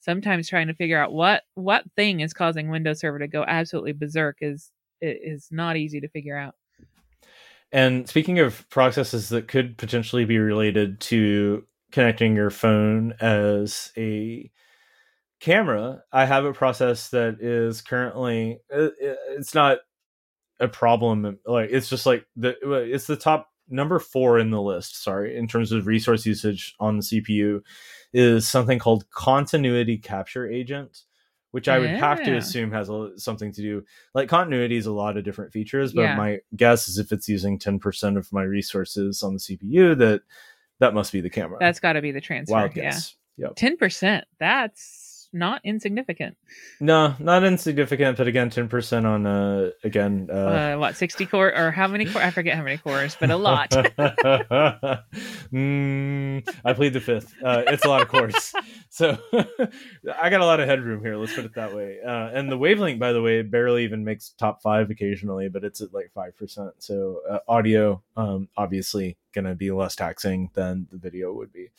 sometimes 0.00 0.48
trying 0.48 0.66
to 0.66 0.74
figure 0.74 1.02
out 1.02 1.14
what 1.14 1.44
what 1.54 1.84
thing 1.96 2.20
is 2.20 2.34
causing 2.34 2.68
WindowServer 2.68 3.20
to 3.20 3.26
go 3.26 3.44
absolutely 3.48 3.92
berserk 3.92 4.36
is 4.42 4.70
is 5.00 5.48
not 5.50 5.78
easy 5.78 5.98
to 6.00 6.08
figure 6.08 6.36
out. 6.36 6.54
And 7.72 8.06
speaking 8.06 8.38
of 8.38 8.68
processes 8.68 9.30
that 9.30 9.48
could 9.48 9.78
potentially 9.78 10.26
be 10.26 10.38
related 10.38 11.00
to 11.00 11.64
connecting 11.90 12.36
your 12.36 12.50
phone 12.50 13.14
as 13.18 13.92
a 13.96 14.50
camera, 15.40 16.02
I 16.12 16.26
have 16.26 16.44
a 16.44 16.52
process 16.52 17.08
that 17.10 17.38
is 17.40 17.80
currently 17.80 18.60
uh, 18.70 18.88
it's 19.30 19.54
not 19.54 19.78
a 20.60 20.68
problem 20.68 21.38
like 21.46 21.70
it's 21.70 21.88
just 21.88 22.06
like 22.06 22.26
the 22.36 22.56
it's 22.92 23.06
the 23.06 23.16
top 23.16 23.50
number 23.68 23.98
four 23.98 24.38
in 24.38 24.50
the 24.50 24.60
list 24.60 25.02
sorry 25.02 25.36
in 25.36 25.46
terms 25.46 25.72
of 25.72 25.86
resource 25.86 26.24
usage 26.26 26.74
on 26.80 26.96
the 26.96 27.02
cpu 27.02 27.60
is 28.12 28.48
something 28.48 28.78
called 28.78 29.08
continuity 29.10 29.98
capture 29.98 30.48
agent 30.48 31.02
which 31.50 31.68
i 31.68 31.78
would 31.78 31.90
yeah. 31.90 31.98
have 31.98 32.22
to 32.22 32.36
assume 32.36 32.72
has 32.72 32.88
a, 32.88 33.10
something 33.16 33.52
to 33.52 33.60
do 33.60 33.82
like 34.14 34.28
continuity 34.28 34.76
is 34.76 34.86
a 34.86 34.92
lot 34.92 35.16
of 35.16 35.24
different 35.24 35.52
features 35.52 35.92
but 35.92 36.02
yeah. 36.02 36.16
my 36.16 36.38
guess 36.56 36.88
is 36.88 36.98
if 36.98 37.12
it's 37.12 37.28
using 37.28 37.58
10% 37.58 38.16
of 38.16 38.32
my 38.32 38.42
resources 38.42 39.22
on 39.22 39.34
the 39.34 39.40
cpu 39.40 39.96
that 39.98 40.22
that 40.80 40.94
must 40.94 41.12
be 41.12 41.20
the 41.20 41.30
camera 41.30 41.58
that's 41.60 41.80
got 41.80 41.92
to 41.92 42.02
be 42.02 42.10
the 42.10 42.20
transfer 42.20 42.54
Wild 42.54 42.72
guess. 42.72 43.16
yeah 43.36 43.48
yep. 43.48 43.54
10% 43.56 44.22
that's 44.38 45.07
not 45.32 45.60
insignificant. 45.64 46.36
No, 46.80 47.14
not 47.18 47.44
insignificant, 47.44 48.16
but 48.16 48.26
again, 48.26 48.50
ten 48.50 48.68
percent 48.68 49.06
on 49.06 49.26
uh 49.26 49.70
again 49.84 50.28
uh, 50.30 50.34
uh 50.34 50.76
what 50.76 50.96
sixty 50.96 51.26
core 51.26 51.54
or 51.54 51.70
how 51.70 51.86
many 51.86 52.06
core? 52.06 52.22
I 52.22 52.30
forget 52.30 52.56
how 52.56 52.62
many 52.62 52.78
cores, 52.78 53.16
but 53.18 53.30
a 53.30 53.36
lot. 53.36 53.70
mm, 55.52 56.48
I 56.64 56.72
plead 56.72 56.92
the 56.94 57.00
fifth. 57.00 57.34
Uh, 57.42 57.64
it's 57.66 57.84
a 57.84 57.88
lot 57.88 58.02
of 58.02 58.08
cores, 58.08 58.54
so 58.88 59.18
I 60.20 60.30
got 60.30 60.40
a 60.40 60.46
lot 60.46 60.60
of 60.60 60.68
headroom 60.68 61.02
here. 61.02 61.16
Let's 61.16 61.34
put 61.34 61.44
it 61.44 61.54
that 61.54 61.74
way. 61.74 61.98
Uh, 62.04 62.30
and 62.32 62.50
the 62.50 62.58
Wave 62.58 62.80
Link, 62.80 62.98
by 62.98 63.12
the 63.12 63.22
way, 63.22 63.42
barely 63.42 63.84
even 63.84 64.04
makes 64.04 64.30
top 64.30 64.62
five 64.62 64.90
occasionally, 64.90 65.48
but 65.48 65.64
it's 65.64 65.80
at 65.80 65.92
like 65.92 66.10
five 66.14 66.36
percent. 66.36 66.72
So 66.78 67.20
uh, 67.28 67.38
audio, 67.46 68.02
um, 68.16 68.48
obviously, 68.56 69.18
gonna 69.32 69.54
be 69.54 69.70
less 69.70 69.94
taxing 69.94 70.50
than 70.54 70.86
the 70.90 70.98
video 70.98 71.32
would 71.34 71.52
be. 71.52 71.70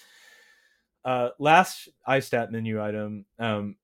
Uh, 1.05 1.29
last 1.39 1.89
iStat 2.07 2.51
menu 2.51 2.81
item 2.81 3.25
um, 3.39 3.75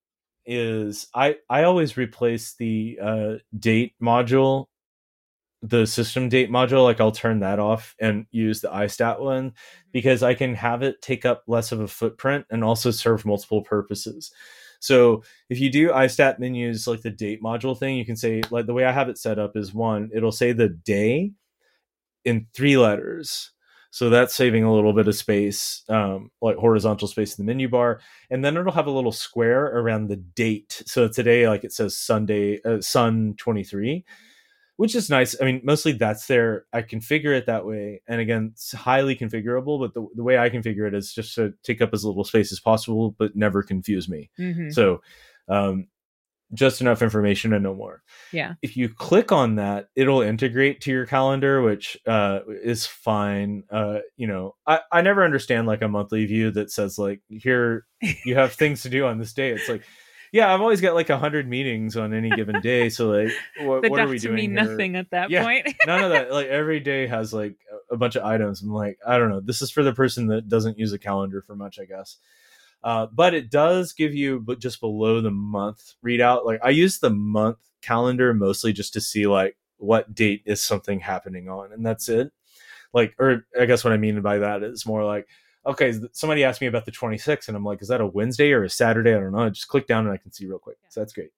is 0.46 1.08
I 1.14 1.38
I 1.50 1.64
always 1.64 1.98
replace 1.98 2.54
the 2.56 3.00
uh, 3.02 3.34
date 3.58 3.94
module, 4.02 4.66
the 5.62 5.86
system 5.86 6.30
date 6.30 6.50
module. 6.50 6.84
Like 6.84 7.00
I'll 7.00 7.12
turn 7.12 7.40
that 7.40 7.60
off 7.60 7.96
and 8.00 8.26
use 8.32 8.62
the 8.62 8.70
iStat 8.70 9.20
one 9.20 9.52
mm-hmm. 9.52 9.90
because 9.92 10.24
I 10.24 10.34
can 10.34 10.56
have 10.56 10.84
it 10.84 11.02
take 11.02 11.26
up 11.26 11.44
less 11.48 11.72
of 11.72 11.80
a 11.80 11.88
footprint 11.88 12.46
and 12.50 12.64
also 12.64 12.92
serve 12.92 13.26
multiple 13.26 13.62
purposes. 13.62 14.32
So 14.80 15.24
if 15.50 15.60
you 15.60 15.72
do 15.72 15.90
iStat 15.90 16.38
menus 16.38 16.88
like 16.88 17.02
the 17.02 17.10
date 17.10 17.42
module 17.42 17.78
thing, 17.78 17.98
you 17.98 18.06
can 18.06 18.16
say 18.18 18.44
like 18.52 18.68
the 18.68 18.74
way 18.74 18.86
I 18.86 18.92
have 18.92 19.10
it 19.10 19.18
set 19.18 19.40
up 19.40 19.56
is 19.56 19.74
one, 19.74 20.12
it'll 20.14 20.32
say 20.32 20.52
the 20.52 20.70
day 20.70 21.32
in 22.24 22.48
three 22.54 22.78
letters 22.78 23.52
so 23.96 24.10
that's 24.10 24.36
saving 24.36 24.66
a 24.66 24.74
little 24.74 24.92
bit 24.92 25.08
of 25.08 25.16
space, 25.16 25.82
um, 25.88 26.30
like 26.42 26.58
horizontal 26.58 27.08
space 27.08 27.40
in 27.40 27.46
the 27.46 27.50
menu 27.50 27.70
bar. 27.70 28.02
And 28.30 28.44
then 28.44 28.58
it'll 28.58 28.74
have 28.74 28.88
a 28.88 28.92
little 28.92 29.14
square 29.14 29.68
around 29.68 30.10
the 30.10 30.18
date. 30.18 30.84
So 30.86 31.08
today, 31.08 31.48
like 31.48 31.64
it 31.64 31.72
says 31.72 31.98
Sunday, 31.98 32.62
uh, 32.64 32.82
Sun 32.82 33.36
23, 33.38 34.04
which 34.76 34.96
is 34.96 35.10
nice. 35.10 35.34
I 35.42 35.46
mean, 35.46 35.62
mostly 35.64 35.94
that's 35.94 36.28
there. 36.28 36.66
I 36.74 36.82
configure 36.82 37.38
it 37.38 37.46
that 37.46 37.66
way. 37.66 38.02
And 38.06 38.20
again, 38.20 38.50
it's 38.52 38.74
highly 38.74 39.16
configurable, 39.16 39.80
but 39.80 39.94
the, 39.94 40.06
the 40.14 40.24
way 40.24 40.38
I 40.38 40.50
configure 40.50 40.86
it 40.86 40.94
is 40.94 41.14
just 41.14 41.34
to 41.36 41.54
take 41.64 41.82
up 41.82 41.92
as 41.94 42.04
little 42.04 42.26
space 42.26 42.52
as 42.52 42.60
possible, 42.60 43.16
but 43.18 43.34
never 43.38 43.64
confuse 43.64 44.10
me. 44.10 44.30
Mm-hmm. 44.38 44.72
So, 44.72 45.04
um, 45.48 45.88
just 46.56 46.82
enough 46.82 47.02
information 47.02 47.54
and 47.54 47.64
no 47.64 47.74
more. 47.74 48.02
Yeah. 48.32 48.54
If 48.62 48.78
you 48.78 48.90
click 48.90 49.32
on 49.32 49.56
that, 49.56 49.90
it'll 49.96 50.22
integrate 50.22 50.82
to 50.82 50.92
your 50.92 51.06
calendar, 51.06 51.62
which 51.62 51.98
uh, 52.08 52.40
is 52.48 52.86
fine. 52.86 53.64
Uh, 53.70 54.00
you 54.18 54.28
know, 54.28 54.56
I, 54.66 54.80
I 54.92 55.02
never 55.02 55.24
understand 55.24 55.68
like 55.68 55.82
a 55.82 55.88
monthly 55.88 56.26
view 56.26 56.52
that 56.52 56.72
says 56.72 56.98
like 56.98 57.22
here 57.30 57.86
you 58.26 58.36
have 58.36 58.54
things 58.54 58.84
to 58.84 58.90
do 58.90 59.06
on 59.06 59.20
this 59.20 59.34
day. 59.34 59.52
It's 59.52 59.70
like, 59.70 59.84
yeah, 60.32 60.54
I've 60.54 60.62
always 60.62 60.82
got 60.82 60.96
like 60.96 61.10
a 61.10 61.18
hundred 61.18 61.48
meetings 61.48 61.96
on 61.96 62.14
any 62.14 62.30
given 62.30 62.60
day. 62.62 62.90
So 62.90 63.10
like, 63.10 63.32
what, 63.62 63.90
what 63.90 64.00
are 64.00 64.08
we 64.08 64.20
doing? 64.20 64.36
Mean 64.36 64.58
here? 64.58 64.66
nothing 64.66 64.96
at 64.96 65.12
that 65.12 65.30
yeah, 65.30 65.44
point. 65.44 65.74
none 65.86 66.04
of 66.04 66.12
that. 66.12 66.32
Like 66.36 66.48
every 66.48 66.80
day 66.80 67.08
has 67.08 67.34
like 67.34 67.56
a 67.90 67.98
bunch 67.98 68.16
of 68.16 68.24
items. 68.24 68.62
I'm 68.62 68.70
like, 68.70 68.98
I 69.06 69.18
don't 69.18 69.30
know. 69.30 69.40
This 69.40 69.62
is 69.62 69.72
for 69.72 69.84
the 69.84 69.94
person 69.94 70.28
that 70.28 70.50
doesn't 70.50 70.78
use 70.78 70.92
a 70.92 71.00
calendar 71.00 71.42
for 71.42 71.56
much, 71.56 71.80
I 71.80 71.86
guess. 71.86 72.18
Uh, 72.86 73.08
but 73.12 73.34
it 73.34 73.50
does 73.50 73.94
give 73.94 74.14
you 74.14 74.40
but 74.40 74.60
just 74.60 74.80
below 74.80 75.20
the 75.20 75.32
month 75.32 75.96
readout. 76.06 76.46
Like 76.46 76.60
I 76.64 76.70
use 76.70 77.00
the 77.00 77.10
month 77.10 77.58
calendar 77.82 78.32
mostly 78.32 78.74
just 78.74 78.94
to 78.94 79.02
see 79.02 79.26
like 79.26 79.58
what 79.78 80.14
date 80.14 80.44
is 80.46 80.62
something 80.62 81.00
happening 81.00 81.50
on, 81.50 81.74
and 81.74 81.84
that's 81.84 82.08
it. 82.08 82.32
Like, 82.94 83.16
or 83.20 83.48
I 83.60 83.66
guess 83.66 83.84
what 83.84 83.92
I 83.92 83.98
mean 83.98 84.22
by 84.22 84.38
that 84.38 84.62
is 84.62 84.86
more 84.86 85.04
like, 85.04 85.28
okay, 85.66 85.94
somebody 86.14 86.44
asked 86.44 86.62
me 86.62 86.68
about 86.68 86.86
the 86.86 86.92
26th, 86.92 87.48
and 87.48 87.58
I'm 87.58 87.66
like, 87.66 87.82
is 87.82 87.88
that 87.88 88.02
a 88.02 88.06
Wednesday 88.06 88.52
or 88.52 88.64
a 88.64 88.70
Saturday? 88.70 89.16
I 89.16 89.20
don't 89.20 89.32
know. 89.32 89.40
I 89.40 89.50
just 89.50 89.68
click 89.68 89.88
down 89.88 90.06
and 90.06 90.14
I 90.14 90.18
can 90.18 90.32
see 90.32 90.46
real 90.46 90.60
quick. 90.60 90.78
So 90.90 91.02
that's 91.02 91.12
great. 91.12 91.32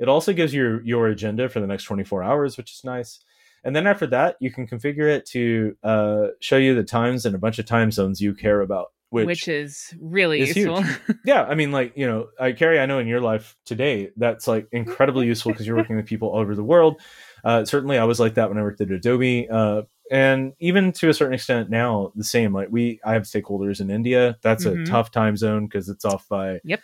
It 0.00 0.08
also 0.08 0.32
gives 0.32 0.52
you 0.52 0.80
your 0.84 1.06
agenda 1.06 1.48
for 1.48 1.60
the 1.60 1.66
next 1.68 1.84
24 1.84 2.24
hours, 2.24 2.56
which 2.56 2.72
is 2.72 2.82
nice. 2.84 3.20
And 3.64 3.74
then 3.74 3.86
after 3.86 4.06
that, 4.08 4.36
you 4.40 4.50
can 4.50 4.66
configure 4.66 5.08
it 5.08 5.26
to 5.26 5.76
uh, 5.84 6.26
show 6.40 6.56
you 6.56 6.74
the 6.74 6.84
times 6.84 7.24
and 7.24 7.36
a 7.36 7.38
bunch 7.38 7.60
of 7.60 7.66
time 7.66 7.92
zones 7.92 8.20
you 8.20 8.34
care 8.34 8.60
about 8.60 8.88
which, 9.10 9.26
which 9.26 9.48
is 9.48 9.94
really 10.00 10.40
is 10.40 10.56
useful. 10.56 10.84
yeah, 11.24 11.42
I 11.44 11.54
mean, 11.54 11.72
like 11.72 11.92
you 11.96 12.06
know, 12.06 12.28
I 12.38 12.52
Kerri, 12.52 12.80
I 12.80 12.86
know 12.86 12.98
in 12.98 13.06
your 13.06 13.20
life 13.20 13.56
today 13.64 14.10
that's 14.16 14.46
like 14.46 14.66
incredibly 14.72 15.26
useful 15.26 15.52
because 15.52 15.66
you're 15.66 15.76
working 15.76 15.96
with 15.96 16.06
people 16.06 16.28
all 16.28 16.40
over 16.40 16.54
the 16.54 16.64
world. 16.64 17.00
Uh, 17.44 17.64
certainly, 17.64 17.98
I 17.98 18.04
was 18.04 18.20
like 18.20 18.34
that 18.34 18.48
when 18.48 18.58
I 18.58 18.62
worked 18.62 18.80
at 18.80 18.90
Adobe. 18.90 19.48
Uh, 19.48 19.82
and 20.10 20.54
even 20.58 20.90
to 20.92 21.10
a 21.10 21.14
certain 21.14 21.34
extent 21.34 21.68
now 21.68 22.10
the 22.16 22.24
same 22.24 22.54
like 22.54 22.68
we 22.70 22.98
i 23.04 23.12
have 23.12 23.24
stakeholders 23.24 23.78
in 23.78 23.90
india 23.90 24.38
that's 24.42 24.64
Mhm. 24.64 24.86
a 24.86 24.90
tough 24.90 25.10
time 25.10 25.36
zone 25.36 25.66
because 25.66 25.90
it's 25.90 26.02
off 26.02 26.26
by 26.30 26.60
Yep. 26.64 26.80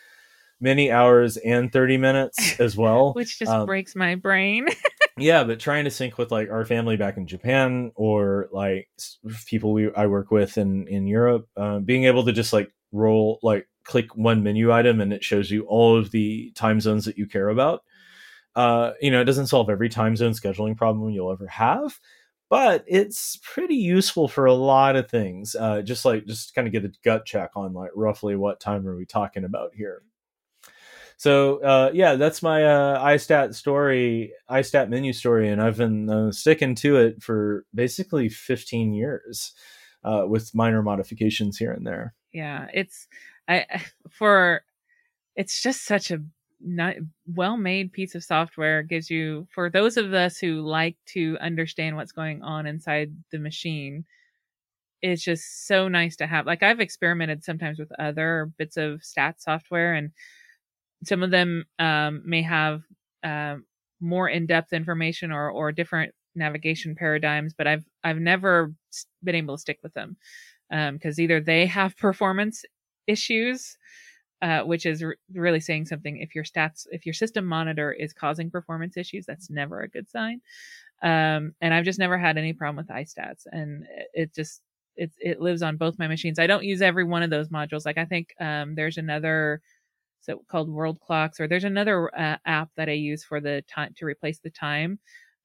Many 0.65 0.91
hours 0.91 1.37
and 1.37 1.71
30 1.73 1.99
minutes 1.99 2.59
as 2.67 2.77
well. 2.77 3.13
Which 3.13 3.39
just 3.39 3.53
Um, 3.53 3.67
breaks 3.67 3.95
my 3.95 4.15
brain. 4.17 4.67
yeah 5.19 5.45
but 5.45 5.61
trying 5.61 5.85
to 5.85 5.91
sync 5.93 6.19
with 6.19 6.33
like 6.33 6.51
our 6.51 6.65
family 6.65 6.97
back 6.97 7.17
in 7.17 7.25
japan 7.25 7.93
or 7.95 8.49
like 8.51 8.89
people 9.47 9.73
we 9.73 9.89
i 9.95 10.09
work 10.09 10.33
with 10.33 10.59
in 10.59 10.89
in 10.89 11.07
europe 11.07 11.47
uh, 11.57 11.79
being 11.79 12.03
able 12.03 12.25
to 12.25 12.33
just 12.33 12.53
like 12.53 12.69
roll 12.91 13.39
like 13.41 13.69
click 13.85 14.17
one 14.17 14.43
menu 14.43 14.73
item 14.73 15.01
and 15.01 15.13
it 15.13 15.23
shows 15.23 15.53
you 15.53 15.63
all 15.67 15.97
of 15.97 16.11
the 16.11 16.51
time 16.57 16.81
zones 16.81 17.05
that 17.05 17.17
you 17.17 17.27
care 17.29 17.49
about. 17.49 17.83
Uh 18.57 18.91
you 19.01 19.11
know 19.11 19.21
it 19.21 19.25
doesn't 19.25 19.47
solve 19.49 19.71
every 19.71 19.89
time 19.89 20.17
zone 20.17 20.33
scheduling 20.33 20.77
problem 20.77 21.11
you'll 21.11 21.31
ever 21.33 21.47
have 21.47 22.01
but 22.51 22.85
it's 22.89 23.39
pretty 23.43 23.75
useful 23.77 24.27
for 24.29 24.47
a 24.47 24.55
lot 24.55 24.97
of 24.97 25.09
things. 25.09 25.55
Uh 25.55 25.81
just 25.83 26.05
like 26.05 26.25
just 26.27 26.55
kind 26.57 26.67
of 26.67 26.73
get 26.73 26.85
a 26.85 26.93
gut 27.05 27.25
check 27.25 27.51
on 27.55 27.73
like 27.73 27.91
roughly 27.95 28.35
what 28.37 28.59
time 28.59 28.87
are 28.89 28.97
we 28.97 29.07
talking 29.07 29.45
about 29.45 29.71
here 29.75 30.03
so 31.17 31.63
uh, 31.63 31.91
yeah, 31.95 32.17
that's 32.17 32.43
my 32.43 32.65
uh, 32.65 33.05
iStat 33.07 33.55
story, 33.55 34.33
iStat 34.51 34.89
menu 34.89 35.13
story, 35.13 35.49
and 35.49 35.63
I've 35.63 35.79
been 35.79 36.11
uh, 36.11 36.33
sticking 36.33 36.75
to 36.77 36.97
it 36.97 37.23
for 37.23 37.65
basically 37.75 38.29
15 38.29 38.93
years, 38.95 39.53
uh, 40.05 40.25
with 40.27 40.55
minor 40.55 40.83
modifications 40.83 41.57
here 41.57 41.73
and 41.73 41.87
there. 41.87 42.15
yeah, 42.33 42.67
it's 42.73 43.07
I 43.49 43.67
for 44.11 44.63
it's 45.37 45.63
just 45.63 45.85
such 45.85 46.11
a 46.11 46.23
not 46.61 46.97
well-made 47.27 47.93
piece 47.93 48.15
of 48.15 48.25
software 48.25 48.83
gives 48.83 49.11
you 49.11 49.47
for 49.55 49.69
those 49.69 49.97
of 49.97 50.15
us 50.15 50.39
who 50.39 50.63
like 50.63 50.97
to 51.05 51.37
understand 51.41 51.97
what's 51.97 52.13
going 52.13 52.43
on 52.43 52.67
inside 52.67 53.13
the 53.33 53.39
machine 53.39 54.05
it's 55.03 55.23
just 55.23 55.67
so 55.67 55.89
nice 55.89 56.17
to 56.17 56.27
have 56.27 56.47
like 56.47 56.63
i've 56.63 56.81
experimented 56.81 57.45
sometimes 57.45 57.79
with 57.79 57.93
other 57.99 58.51
bits 58.57 58.79
of 58.79 59.05
stat 59.05 59.43
software 59.43 59.93
and 59.93 60.11
some 61.05 61.23
of 61.23 61.31
them 61.31 61.65
um, 61.79 62.23
may 62.25 62.43
have 62.43 62.83
um, 63.23 63.65
more 64.01 64.29
in-depth 64.29 64.73
information 64.73 65.33
or 65.33 65.51
or 65.51 65.73
different 65.73 66.15
navigation 66.35 66.97
paradigms 66.97 67.55
but 67.57 67.67
i've 67.67 67.85
i've 68.03 68.19
never 68.19 68.73
been 69.23 69.37
able 69.37 69.57
to 69.57 69.61
stick 69.61 69.79
with 69.83 69.95
them 69.95 70.17
because 70.93 71.21
either 71.21 71.41
they 71.41 71.67
have 71.67 71.97
performance 71.99 72.65
issues 73.07 73.77
uh, 74.43 74.63
which 74.63 74.85
is 74.85 75.03
r- 75.03 75.17
really 75.33 75.61
saying 75.61 75.87
something. 75.87 76.19
If 76.19 76.35
your 76.35 76.45
stats, 76.45 76.87
if 76.91 77.07
your 77.07 77.15
system 77.15 77.47
monitor 77.47 77.93
is 77.93 78.13
causing 78.13 78.51
performance 78.51 78.97
issues, 78.97 79.25
that's 79.25 79.49
never 79.49 79.81
a 79.81 79.89
good 79.89 80.11
sign. 80.11 80.43
Um, 81.03 81.55
and 81.63 81.73
I've 81.73 81.87
just 81.87 81.99
never 81.99 82.19
had 82.19 82.37
any 82.37 82.53
problem 82.53 82.77
with 82.77 82.95
iStats, 82.95 83.47
and 83.51 83.85
it, 83.85 84.09
it 84.15 84.35
just 84.35 84.61
it 84.97 85.13
it 85.19 85.41
lives 85.41 85.63
on 85.63 85.79
both 85.79 85.99
my 85.99 86.09
machines. 86.09 86.39
I 86.39 86.47
don't 86.47 86.65
use 86.65 86.83
every 86.83 87.05
one 87.05 87.23
of 87.23 87.31
those 87.31 87.49
modules. 87.49 87.87
Like 87.87 87.97
I 87.99 88.05
think 88.05 88.35
um, 88.41 88.75
there's 88.75 88.99
another 88.99 89.63
so 90.25 90.45
called 90.49 90.71
World 90.71 91.01
Clocks, 91.01 91.41
or 91.41 91.49
there's 91.49 91.65
another 91.65 92.15
uh, 92.19 92.39
app 92.47 92.71
that 92.77 92.89
I 92.89 92.93
use 92.93 93.25
for 93.25 93.41
the 93.41 93.63
time 93.69 93.95
to 93.99 94.07
replace 94.07 94.41
the 94.41 94.51
time 94.51 94.99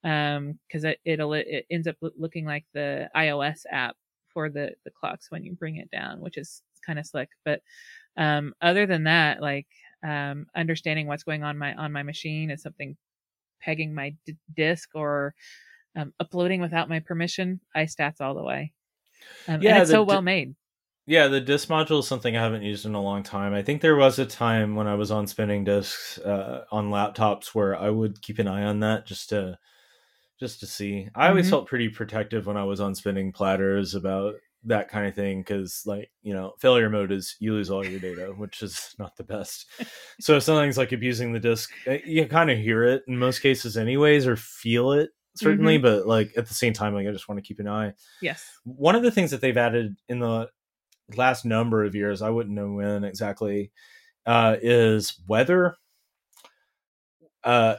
because 0.04 0.84
it 0.86 1.00
it'll 1.06 1.34
it 1.34 1.66
ends 1.70 1.88
up 1.88 1.98
looking 2.02 2.46
like 2.46 2.66
the 2.74 3.10
iOS 3.16 3.66
app 3.70 3.98
for 4.28 4.50
the 4.50 4.76
the 4.86 4.92
clocks 4.92 5.30
when 5.32 5.44
you 5.44 5.54
bring 5.54 5.76
it 5.78 5.92
down, 5.92 6.22
which 6.22 6.38
is 6.38 6.64
kind 6.86 7.00
of 7.00 7.06
slick. 7.06 7.30
But 7.44 7.62
um, 8.18 8.54
other 8.62 8.86
than 8.86 9.06
that, 9.06 9.42
like 9.42 9.68
um, 10.04 10.48
understanding 10.56 11.08
what's 11.08 11.24
going 11.24 11.44
on 11.44 11.58
my 11.58 11.74
on 11.76 11.92
my 11.92 12.04
machine 12.04 12.52
is 12.52 12.62
something 12.62 12.98
pegging 13.62 13.94
my 13.96 14.16
d- 14.26 14.38
disk 14.56 14.92
or 14.96 15.36
um, 15.96 16.14
uploading 16.20 16.62
without 16.62 16.90
my 16.90 17.00
permission. 17.00 17.62
iStats 17.76 18.22
all 18.22 18.36
the 18.36 18.44
way. 18.44 18.74
Um, 19.48 19.64
Yeah, 19.64 19.78
and 19.78 19.78
it's 19.78 19.90
the 19.90 19.92
so 19.92 20.04
well 20.04 20.22
made. 20.22 20.56
Yeah, 21.10 21.28
the 21.28 21.42
disk 21.42 21.70
module 21.70 22.02
is 22.02 22.08
something 22.08 22.38
I 22.38 22.42
haven't 22.42 22.62
used 22.62 22.86
in 22.86 22.94
a 22.94 23.02
long 23.02 23.24
time. 23.24 23.52
I 23.52 23.64
think 23.64 23.82
there 23.82 23.96
was 23.96 24.20
a 24.20 24.28
time 24.28 24.76
when 24.76 24.86
I 24.86 24.94
was 24.94 25.10
on 25.10 25.26
spinning 25.26 25.64
disks 25.64 26.20
uh, 26.20 26.66
on 26.72 26.92
laptops 26.92 27.48
where 27.56 27.76
I 27.76 27.90
would 27.90 28.22
keep 28.22 28.38
an 28.38 28.48
eye 28.48 28.62
on 28.62 28.80
that 28.82 29.08
just 29.08 29.30
to 29.30 29.58
just 30.40 30.60
to 30.60 30.68
see. 30.68 31.10
I 31.16 31.30
always 31.30 31.48
Mhm. 31.48 31.50
felt 31.50 31.68
pretty 31.68 31.90
protective 31.90 32.46
when 32.46 32.58
I 32.58 32.64
was 32.64 32.80
on 32.80 32.94
spinning 32.94 33.32
platters 33.32 33.96
about 33.96 34.36
that 34.66 34.88
kind 34.88 35.08
of 35.08 35.16
thing 35.16 35.42
because, 35.42 35.82
like, 35.88 36.12
you 36.22 36.34
know, 36.34 36.54
failure 36.60 36.92
mode 36.92 37.12
is 37.12 37.36
you 37.40 37.54
lose 37.54 37.72
all 37.72 37.84
your 37.86 38.00
data, 38.00 38.32
which 38.38 38.62
is 38.62 38.96
not 39.00 39.16
the 39.18 39.24
best. 39.24 39.66
so 40.22 40.38
if 40.38 40.44
something's 40.44 40.78
like 40.78 40.92
abusing 40.92 41.34
the 41.34 41.40
disk, 41.40 41.72
eh, 41.88 42.02
you 42.06 42.28
kind 42.28 42.52
of 42.52 42.60
hear 42.60 42.84
it 42.84 43.04
in 43.08 43.18
most 43.18 43.40
cases, 43.40 43.78
anyways, 43.78 44.28
or 44.28 44.36
feel 44.36 44.92
it 44.92 45.10
certainly. 45.36 45.80
But 45.80 46.06
like 46.06 46.32
at 46.38 46.46
the 46.48 46.54
same 46.54 46.74
time, 46.74 46.94
like 46.94 47.08
I 47.08 47.12
just 47.12 47.28
want 47.28 47.40
to 47.40 47.48
keep 47.48 47.60
an 47.60 47.68
eye 47.68 47.94
Yes. 48.22 48.46
one 48.64 48.96
of 48.96 49.04
the 49.04 49.12
things 49.12 49.32
that 49.32 49.42
they've 49.42 49.58
added 49.58 49.96
in 50.08 50.20
the 50.20 50.50
last 51.16 51.46
number 51.46 51.84
of 51.84 51.96
years, 51.96 52.22
I 52.22 52.30
wouldn't 52.30 52.56
know 52.56 52.74
when 52.74 53.04
exactly, 53.04 53.72
uh, 54.26 54.58
is 54.62 55.20
weather. 55.28 55.76
Uh, 57.44 57.76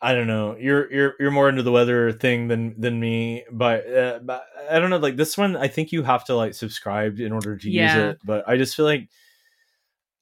I 0.00 0.14
don't 0.14 0.26
know. 0.26 0.56
You're 0.58 0.92
you're 0.92 1.14
you're 1.18 1.30
more 1.30 1.48
into 1.48 1.62
the 1.62 1.72
weather 1.72 2.12
thing 2.12 2.48
than 2.48 2.78
than 2.78 3.00
me, 3.00 3.44
but, 3.50 3.90
uh, 3.90 4.18
but 4.22 4.44
I 4.70 4.78
don't 4.78 4.90
know. 4.90 4.98
Like 4.98 5.16
this 5.16 5.38
one, 5.38 5.56
I 5.56 5.68
think 5.68 5.92
you 5.92 6.02
have 6.02 6.24
to 6.26 6.34
like 6.34 6.52
subscribe 6.52 7.20
in 7.20 7.32
order 7.32 7.56
to 7.56 7.70
use 7.70 7.94
it. 7.94 8.18
But 8.24 8.46
I 8.46 8.58
just 8.58 8.76
feel 8.76 8.84
like 8.84 9.08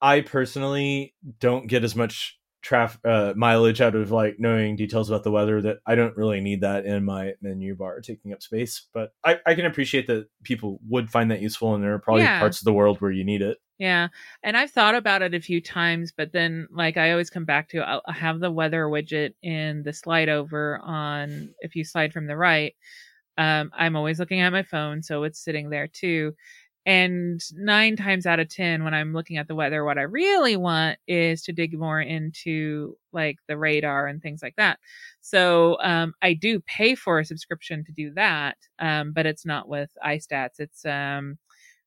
I 0.00 0.20
personally 0.20 1.14
don't 1.40 1.66
get 1.66 1.82
as 1.82 1.96
much 1.96 2.38
traf- 2.64 2.98
uh, 3.04 3.34
mileage 3.36 3.80
out 3.80 3.94
of 3.94 4.10
like 4.10 4.36
knowing 4.38 4.76
details 4.76 5.10
about 5.10 5.24
the 5.24 5.30
weather 5.30 5.60
that 5.62 5.78
I 5.86 5.94
don't 5.94 6.16
really 6.16 6.40
need 6.40 6.60
that 6.62 6.86
in 6.86 7.04
my 7.04 7.32
menu 7.40 7.74
bar 7.74 8.00
taking 8.00 8.32
up 8.32 8.42
space. 8.42 8.86
But 8.94 9.12
I, 9.24 9.40
I 9.46 9.54
can 9.54 9.66
appreciate 9.66 10.06
that 10.06 10.28
people 10.42 10.80
would 10.88 11.10
find 11.10 11.30
that 11.30 11.40
useful, 11.42 11.74
and 11.74 11.82
there 11.82 11.94
are 11.94 11.98
probably 11.98 12.22
Yeah. 12.22 12.38
parts 12.38 12.60
of 12.60 12.64
the 12.64 12.72
world 12.72 13.00
where 13.00 13.10
you 13.10 13.24
need 13.24 13.42
it. 13.42 13.58
Yeah. 13.78 14.08
And 14.44 14.56
I've 14.56 14.70
thought 14.70 14.94
about 14.94 15.22
it 15.22 15.34
a 15.34 15.40
few 15.40 15.60
times, 15.60 16.12
but 16.16 16.32
then 16.32 16.68
like 16.70 16.96
I 16.96 17.10
always 17.10 17.30
come 17.30 17.44
back 17.44 17.68
to 17.70 17.78
I'll 17.78 18.02
I 18.06 18.12
have 18.12 18.38
the 18.38 18.50
weather 18.50 18.84
widget 18.84 19.34
in 19.42 19.82
the 19.82 19.92
slide 19.92 20.28
over 20.28 20.78
on 20.84 21.52
if 21.60 21.74
you 21.74 21.84
slide 21.84 22.12
from 22.12 22.26
the 22.26 22.36
right. 22.36 22.74
Um, 23.38 23.72
I'm 23.76 23.96
always 23.96 24.20
looking 24.20 24.40
at 24.40 24.52
my 24.52 24.62
phone, 24.62 25.02
so 25.02 25.24
it's 25.24 25.42
sitting 25.42 25.70
there 25.70 25.88
too. 25.88 26.34
And 26.84 27.40
nine 27.54 27.96
times 27.96 28.26
out 28.26 28.40
of 28.40 28.48
10, 28.48 28.82
when 28.82 28.92
I'm 28.92 29.12
looking 29.12 29.36
at 29.36 29.46
the 29.46 29.54
weather, 29.54 29.84
what 29.84 29.98
I 29.98 30.02
really 30.02 30.56
want 30.56 30.98
is 31.06 31.42
to 31.42 31.52
dig 31.52 31.78
more 31.78 32.00
into 32.00 32.96
like 33.12 33.38
the 33.46 33.56
radar 33.56 34.08
and 34.08 34.20
things 34.20 34.42
like 34.42 34.56
that. 34.56 34.80
So 35.20 35.78
um, 35.80 36.14
I 36.22 36.34
do 36.34 36.58
pay 36.60 36.96
for 36.96 37.20
a 37.20 37.24
subscription 37.24 37.84
to 37.84 37.92
do 37.92 38.12
that, 38.14 38.56
um, 38.80 39.12
but 39.12 39.26
it's 39.26 39.46
not 39.46 39.68
with 39.68 39.90
iStats. 40.04 40.58
It's 40.58 40.84
um, 40.84 41.38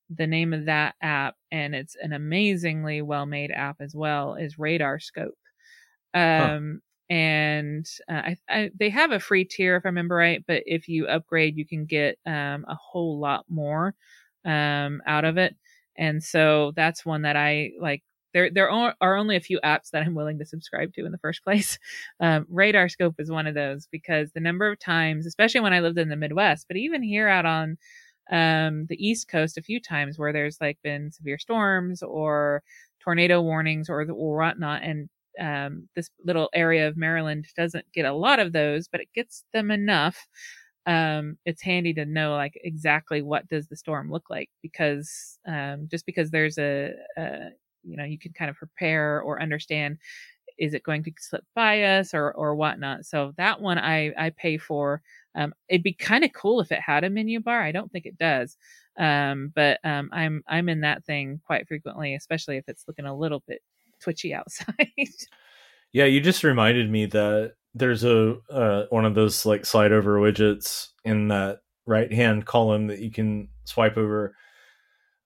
the 0.10 0.28
name 0.28 0.54
of 0.54 0.66
that 0.66 0.96
app, 1.02 1.36
and 1.52 1.76
it's 1.76 1.96
an 2.02 2.14
amazingly 2.14 3.02
well 3.02 3.26
made 3.26 3.52
app 3.52 3.78
as 3.82 3.94
well, 3.96 4.36
is 4.36 4.56
RadarScope. 4.56 5.32
Um, 6.14 6.82
and 7.10 7.86
uh, 8.10 8.14
I, 8.14 8.38
I, 8.50 8.72
they 8.80 8.90
have 8.90 9.12
a 9.12 9.20
free 9.20 9.44
tier 9.46 9.76
if 9.76 9.86
I 9.86 9.90
remember 9.90 10.16
right, 10.16 10.44
but 10.48 10.64
if 10.66 10.88
you 10.88 11.08
upgrade, 11.08 11.58
you 11.58 11.66
can 11.66 11.86
get 11.86 12.18
um, 12.26 12.66
a 12.68 12.76
whole 12.76 13.20
lot 13.20 13.46
more 13.50 13.94
um, 14.46 15.02
out 15.06 15.26
of 15.26 15.38
it. 15.38 15.56
And 15.98 16.24
so 16.24 16.74
that's 16.76 17.06
one 17.06 17.24
that 17.24 17.36
I 17.36 17.72
like. 17.80 18.04
There, 18.34 18.52
there 18.52 18.70
are 18.70 19.16
only 19.16 19.38
a 19.38 19.42
few 19.42 19.62
apps 19.64 19.92
that 19.92 20.04
I'm 20.04 20.14
willing 20.14 20.40
to 20.40 20.46
subscribe 20.46 20.94
to 20.96 21.06
in 21.06 21.14
the 21.14 21.18
first 21.18 21.42
place. 21.46 21.80
Um, 22.20 22.46
RadarScope 22.54 23.16
is 23.18 23.32
one 23.32 23.48
of 23.48 23.56
those 23.56 23.88
because 23.92 24.32
the 24.34 24.42
number 24.42 24.70
of 24.70 24.78
times, 24.80 25.26
especially 25.26 25.62
when 25.62 25.74
I 25.74 25.80
lived 25.80 25.98
in 25.98 26.10
the 26.10 26.18
Midwest, 26.18 26.68
but 26.68 26.76
even 26.78 27.02
here 27.02 27.30
out 27.30 27.46
on 27.46 27.78
um, 28.32 28.88
the 28.88 28.98
East 29.00 29.30
Coast, 29.30 29.58
a 29.58 29.62
few 29.62 29.80
times 29.80 30.20
where 30.20 30.34
there's 30.34 30.60
like 30.60 30.78
been 30.84 31.12
severe 31.12 31.38
storms 31.38 32.04
or 32.04 32.62
tornado 33.00 33.42
warnings 33.42 33.90
or, 33.90 34.06
the 34.06 34.14
or 34.14 34.38
whatnot, 34.38 34.84
and 34.84 35.10
um, 35.40 35.88
this 35.96 36.10
little 36.24 36.50
area 36.54 36.88
of 36.88 36.98
Maryland 36.98 37.48
doesn't 37.56 37.86
get 37.94 38.06
a 38.06 38.14
lot 38.14 38.40
of 38.40 38.54
those, 38.54 38.88
but 38.88 39.02
it 39.02 39.10
gets 39.14 39.44
them 39.54 39.72
enough. 39.72 40.28
Um, 40.88 41.38
it's 41.46 41.62
handy 41.62 41.94
to 41.96 42.06
know 42.06 42.36
like 42.36 42.60
exactly 42.64 43.22
what 43.22 43.48
does 43.48 43.68
the 43.68 43.76
storm 43.76 44.12
look 44.12 44.30
like 44.30 44.50
because 44.62 45.40
um, 45.48 45.88
just 45.90 46.06
because 46.06 46.30
there's 46.30 46.58
a, 46.58 46.94
a 47.18 47.50
you 47.84 47.98
know 47.98 48.04
you 48.04 48.20
can 48.20 48.34
kind 48.34 48.50
of 48.50 48.56
prepare 48.56 49.22
or 49.22 49.42
understand 49.42 49.98
is 50.58 50.74
it 50.74 50.84
going 50.84 51.04
to 51.04 51.12
slip 51.20 51.44
by 51.54 51.84
us 51.84 52.14
or 52.14 52.32
or 52.34 52.56
whatnot. 52.56 53.06
So 53.06 53.34
that 53.38 53.62
one 53.62 53.78
I 53.78 54.14
I 54.18 54.30
pay 54.32 54.58
for. 54.58 55.02
Um, 55.36 55.54
it'd 55.68 55.84
be 55.84 55.94
kind 55.94 56.24
of 56.24 56.32
cool 56.34 56.62
if 56.62 56.72
it 56.72 56.80
had 56.80 57.04
a 57.04 57.10
menu 57.10 57.42
bar. 57.42 57.62
I 57.62 57.72
don't 57.72 57.92
think 57.92 58.06
it 58.06 58.18
does, 58.18 58.58
um, 58.98 59.52
but 59.54 59.80
um, 59.84 60.10
I'm 60.14 60.44
I'm 60.48 60.70
in 60.70 60.82
that 60.82 61.04
thing 61.06 61.42
quite 61.46 61.68
frequently, 61.68 62.16
especially 62.16 62.58
if 62.58 62.66
it's 62.68 62.86
looking 62.88 63.06
a 63.06 63.16
little 63.16 63.44
bit 63.48 63.62
twitchy 64.00 64.34
outside. 64.36 64.92
Yeah, 65.92 66.06
you 66.06 66.22
just 66.22 66.44
reminded 66.44 66.90
me 66.90 67.06
that 67.08 67.54
there's 67.76 68.04
a 68.04 68.38
uh, 68.50 68.86
one 68.90 69.06
of 69.06 69.16
those 69.16 69.46
like 69.46 69.66
slide 69.66 69.92
over 69.92 70.18
widgets 70.18 70.88
in 71.04 71.28
that 71.28 71.60
right 71.86 72.12
hand 72.12 72.46
column 72.46 72.88
that 72.88 73.00
you 73.00 73.12
can 73.12 73.50
swipe 73.66 73.98
over. 73.98 74.36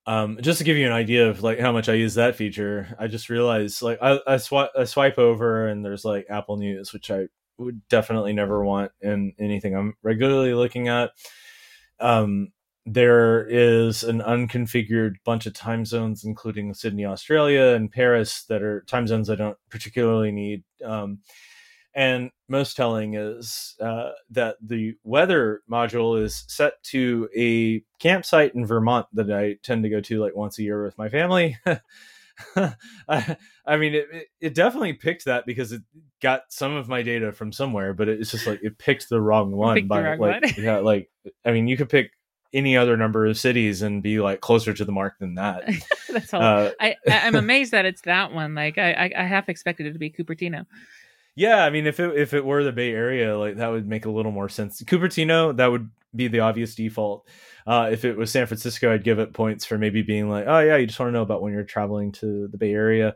Um, 0.08 0.40
just 0.42 0.58
to 0.58 0.64
give 0.64 0.76
you 0.78 0.88
an 0.88 0.92
idea 0.94 1.30
of 1.30 1.44
like 1.44 1.60
how 1.60 1.72
much 1.72 1.88
I 1.88 1.94
use 1.94 2.16
that 2.16 2.36
feature, 2.36 2.96
I 3.00 3.08
just 3.08 3.30
realized 3.30 3.82
like 3.84 4.00
I, 4.02 4.20
I 4.28 4.38
swipe 4.38 4.72
I 4.78 4.86
swipe 4.86 5.20
over 5.20 5.68
and 5.68 5.86
there's 5.86 6.04
like 6.04 6.26
Apple 6.30 6.58
News, 6.58 6.92
which 6.94 7.12
I 7.12 7.28
would 7.60 7.88
definitely 7.90 8.34
never 8.34 8.64
want 8.66 8.92
in 9.02 9.34
anything 9.40 9.76
I'm 9.76 9.96
regularly 10.04 10.54
looking 10.54 10.88
at. 10.88 11.12
um, 12.00 12.50
there 12.86 13.46
is 13.48 14.04
an 14.04 14.22
unconfigured 14.22 15.20
bunch 15.26 15.46
of 15.46 15.54
time 15.54 15.86
zones, 15.86 16.24
including 16.24 16.74
Sydney, 16.74 17.06
Australia, 17.06 17.76
and 17.76 17.92
Paris, 17.92 18.46
that 18.46 18.64
are 18.64 18.82
time 18.88 19.06
zones 19.06 19.30
I 19.30 19.36
don't 19.36 19.58
particularly 19.70 20.32
need. 20.32 20.64
Um, 20.84 21.20
and 22.00 22.32
most 22.48 22.78
telling 22.78 23.16
is 23.16 23.76
uh, 23.82 24.12
that 24.30 24.56
the 24.62 24.96
weather 25.04 25.64
module 25.70 26.24
is 26.24 26.46
set 26.48 26.82
to 26.84 27.28
a 27.36 27.84
campsite 28.00 28.56
in 28.56 28.66
Vermont 28.66 29.08
that 29.12 29.30
I 29.30 29.58
tend 29.64 29.84
to 29.84 29.90
go 29.90 30.00
to 30.00 30.22
like 30.22 30.34
once 30.34 30.58
a 30.58 30.64
year 30.64 30.82
with 30.82 30.98
my 30.98 31.10
family. 31.10 31.58
I, 32.56 33.36
I, 33.66 33.76
mean, 33.76 33.96
it, 33.96 34.28
it 34.40 34.56
definitely 34.56 34.94
picked 34.94 35.26
that 35.26 35.46
because 35.46 35.74
it 35.74 35.82
got 36.22 36.44
some 36.48 36.74
of 36.74 36.88
my 36.88 37.02
data 37.02 37.34
from 37.34 37.52
somewhere, 37.52 37.94
but 37.94 38.08
it's 38.08 38.32
just 38.32 38.48
like 38.48 38.62
it 38.64 38.78
picked 38.78 39.10
the 39.10 39.20
wrong 39.20 39.52
one. 39.52 39.86
By, 39.86 40.02
wrong 40.02 40.20
like, 40.20 40.42
one. 40.42 40.54
yeah, 40.58 40.78
like 40.78 41.10
I 41.44 41.52
mean, 41.52 41.68
you 41.68 41.76
could 41.76 41.90
pick 41.90 42.12
any 42.54 42.76
other 42.78 42.98
number 42.98 43.26
of 43.26 43.38
cities 43.38 43.82
and 43.82 44.02
be 44.02 44.20
like 44.20 44.42
closer 44.42 44.74
to 44.74 44.86
the 44.86 44.92
mark 44.92 45.20
than 45.20 45.36
that. 45.36 45.70
That's 46.10 46.34
all. 46.34 46.42
Uh, 46.42 46.72
I, 46.80 46.96
I'm 47.08 47.36
amazed 47.36 47.72
that 47.74 47.86
it's 47.86 48.02
that 48.02 48.32
one. 48.32 48.56
Like 48.56 48.78
I, 48.78 48.94
I, 48.94 49.12
I 49.18 49.24
half 49.24 49.50
expected 49.50 49.86
it 49.88 49.94
to 49.94 50.00
be 50.00 50.10
Cupertino. 50.10 50.66
Yeah, 51.40 51.64
I 51.64 51.70
mean, 51.70 51.88
if 51.88 52.02
it 52.02 52.18
if 52.18 52.34
it 52.34 52.44
were 52.44 52.66
the 52.66 52.74
Bay 52.74 52.92
Area, 52.92 53.38
like 53.38 53.56
that 53.56 53.70
would 53.70 53.88
make 53.88 54.06
a 54.06 54.12
little 54.12 54.34
more 54.34 54.50
sense. 54.50 54.82
Cupertino, 54.82 55.56
that 55.56 55.68
would 55.68 55.90
be 56.14 56.28
the 56.28 56.42
obvious 56.42 56.76
default. 56.76 57.26
Uh, 57.66 57.88
if 57.94 58.04
it 58.04 58.18
was 58.18 58.30
San 58.30 58.46
Francisco, 58.46 58.94
I'd 58.94 59.06
give 59.06 59.20
it 59.20 59.32
points 59.32 59.64
for 59.64 59.78
maybe 59.78 60.02
being 60.02 60.30
like, 60.30 60.44
oh 60.48 60.60
yeah, 60.60 60.76
you 60.76 60.86
just 60.86 61.00
want 61.00 61.08
to 61.08 61.14
know 61.14 61.22
about 61.22 61.42
when 61.42 61.54
you're 61.54 61.64
traveling 61.64 62.12
to 62.14 62.50
the 62.50 62.58
Bay 62.58 62.74
Area. 62.74 63.16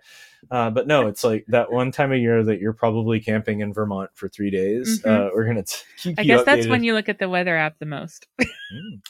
Uh, 0.50 0.70
but 0.70 0.88
no, 0.88 1.08
it's 1.08 1.26
like 1.26 1.44
that 1.50 1.70
one 1.70 1.92
time 1.92 2.14
a 2.14 2.16
year 2.16 2.42
that 2.46 2.62
you're 2.62 2.72
probably 2.72 3.20
camping 3.20 3.60
in 3.60 3.74
Vermont 3.74 4.12
for 4.14 4.30
three 4.30 4.52
days. 4.52 5.02
Mm-hmm. 5.02 5.10
Uh, 5.10 5.30
we're 5.36 5.46
gonna 5.46 5.64
t- 5.64 5.84
keep. 5.98 6.18
I 6.18 6.24
guess 6.24 6.44
updated. 6.44 6.46
that's 6.46 6.68
when 6.68 6.86
you 6.86 6.94
look 6.94 7.10
at 7.10 7.20
the 7.20 7.28
weather 7.28 7.58
app 7.58 7.78
the 7.80 7.86
most. 7.86 8.28
mm 8.40 9.02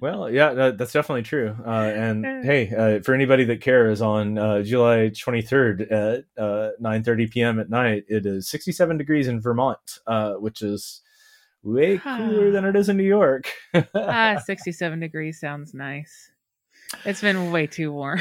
well, 0.00 0.30
yeah, 0.30 0.72
that's 0.72 0.92
definitely 0.92 1.22
true. 1.22 1.56
Uh, 1.64 1.92
and 1.94 2.24
hey, 2.44 2.72
uh, 2.74 3.02
for 3.02 3.14
anybody 3.14 3.44
that 3.44 3.60
cares, 3.60 4.00
on 4.00 4.38
uh, 4.38 4.62
July 4.62 5.10
23rd 5.10 5.92
at 5.92 6.24
9:30 6.36 7.26
uh, 7.26 7.30
p.m. 7.32 7.60
at 7.60 7.70
night, 7.70 8.04
it 8.08 8.26
is 8.26 8.48
67 8.48 8.96
degrees 8.96 9.28
in 9.28 9.40
Vermont, 9.40 9.98
uh, 10.06 10.34
which 10.34 10.62
is 10.62 11.02
way 11.62 11.98
cooler 11.98 12.50
than 12.50 12.64
it 12.64 12.76
is 12.76 12.88
in 12.88 12.96
New 12.96 13.02
York. 13.04 13.50
ah, 13.94 14.40
67 14.44 15.00
degrees 15.00 15.40
sounds 15.40 15.74
nice. 15.74 16.30
It's 17.04 17.20
been 17.20 17.52
way 17.52 17.66
too 17.66 17.92
warm. 17.92 18.20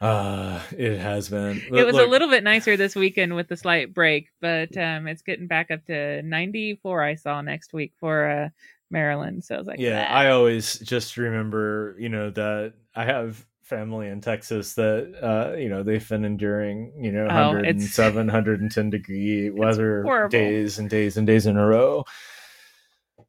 Uh, 0.00 0.58
it 0.76 0.98
has 0.98 1.28
been. 1.28 1.60
It 1.72 1.84
was 1.84 1.94
Look, 1.94 2.06
a 2.06 2.10
little 2.10 2.28
bit 2.28 2.42
nicer 2.42 2.76
this 2.76 2.96
weekend 2.96 3.36
with 3.36 3.48
the 3.48 3.56
slight 3.56 3.92
break, 3.92 4.28
but 4.40 4.76
um, 4.76 5.06
it's 5.06 5.22
getting 5.22 5.46
back 5.46 5.70
up 5.70 5.84
to 5.86 6.22
94. 6.22 7.02
I 7.02 7.14
saw 7.16 7.42
next 7.42 7.72
week 7.72 7.92
for 8.00 8.28
uh, 8.28 8.48
Maryland. 8.90 9.44
So 9.44 9.54
I 9.54 9.58
was 9.58 9.66
like, 9.66 9.78
yeah, 9.78 10.06
I 10.10 10.30
always 10.30 10.78
just 10.78 11.16
remember, 11.16 11.96
you 11.98 12.08
know, 12.08 12.30
that 12.30 12.74
I 12.94 13.04
have 13.04 13.44
family 13.62 14.08
in 14.08 14.20
Texas 14.20 14.74
that, 14.74 15.14
uh, 15.22 15.56
you 15.56 15.68
know, 15.68 15.82
they've 15.82 16.06
been 16.08 16.24
enduring, 16.24 16.92
you 17.00 17.12
know, 17.12 17.28
oh, 17.30 17.52
107, 17.52 18.26
110 18.26 18.90
degree 18.90 19.50
weather 19.54 20.28
days 20.28 20.78
and 20.78 20.90
days 20.90 21.16
and 21.16 21.26
days 21.26 21.46
in 21.46 21.56
a 21.56 21.66
row. 21.66 22.04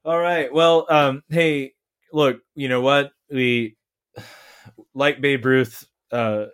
All 0.04 0.18
right. 0.18 0.52
Well, 0.52 0.88
um, 0.90 1.24
hey, 1.30 1.74
look, 2.12 2.42
you 2.56 2.70
know 2.70 2.82
what? 2.82 3.12
We 3.32 3.78
like 4.96 5.22
Babe 5.22 5.46
Ruth, 5.46 5.88
uh, 6.12 6.46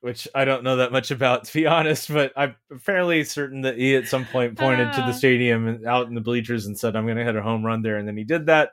which 0.00 0.26
I 0.34 0.44
don't 0.44 0.64
know 0.64 0.76
that 0.76 0.92
much 0.92 1.10
about 1.10 1.44
to 1.44 1.52
be 1.52 1.66
honest, 1.66 2.12
but 2.12 2.32
I'm 2.36 2.54
fairly 2.78 3.24
certain 3.24 3.62
that 3.62 3.76
he 3.76 3.94
at 3.96 4.08
some 4.08 4.24
point 4.26 4.58
pointed 4.58 4.92
to 4.92 5.00
the 5.00 5.08
ah. 5.08 5.12
stadium 5.12 5.66
and 5.68 5.86
out 5.86 6.08
in 6.08 6.14
the 6.14 6.20
bleachers 6.20 6.66
and 6.66 6.78
said, 6.78 6.96
"I'm 6.96 7.04
going 7.04 7.18
to 7.18 7.24
hit 7.24 7.36
a 7.36 7.42
home 7.42 7.64
run 7.64 7.82
there," 7.82 7.96
and 7.96 8.06
then 8.06 8.16
he 8.16 8.24
did 8.24 8.46
that. 8.46 8.72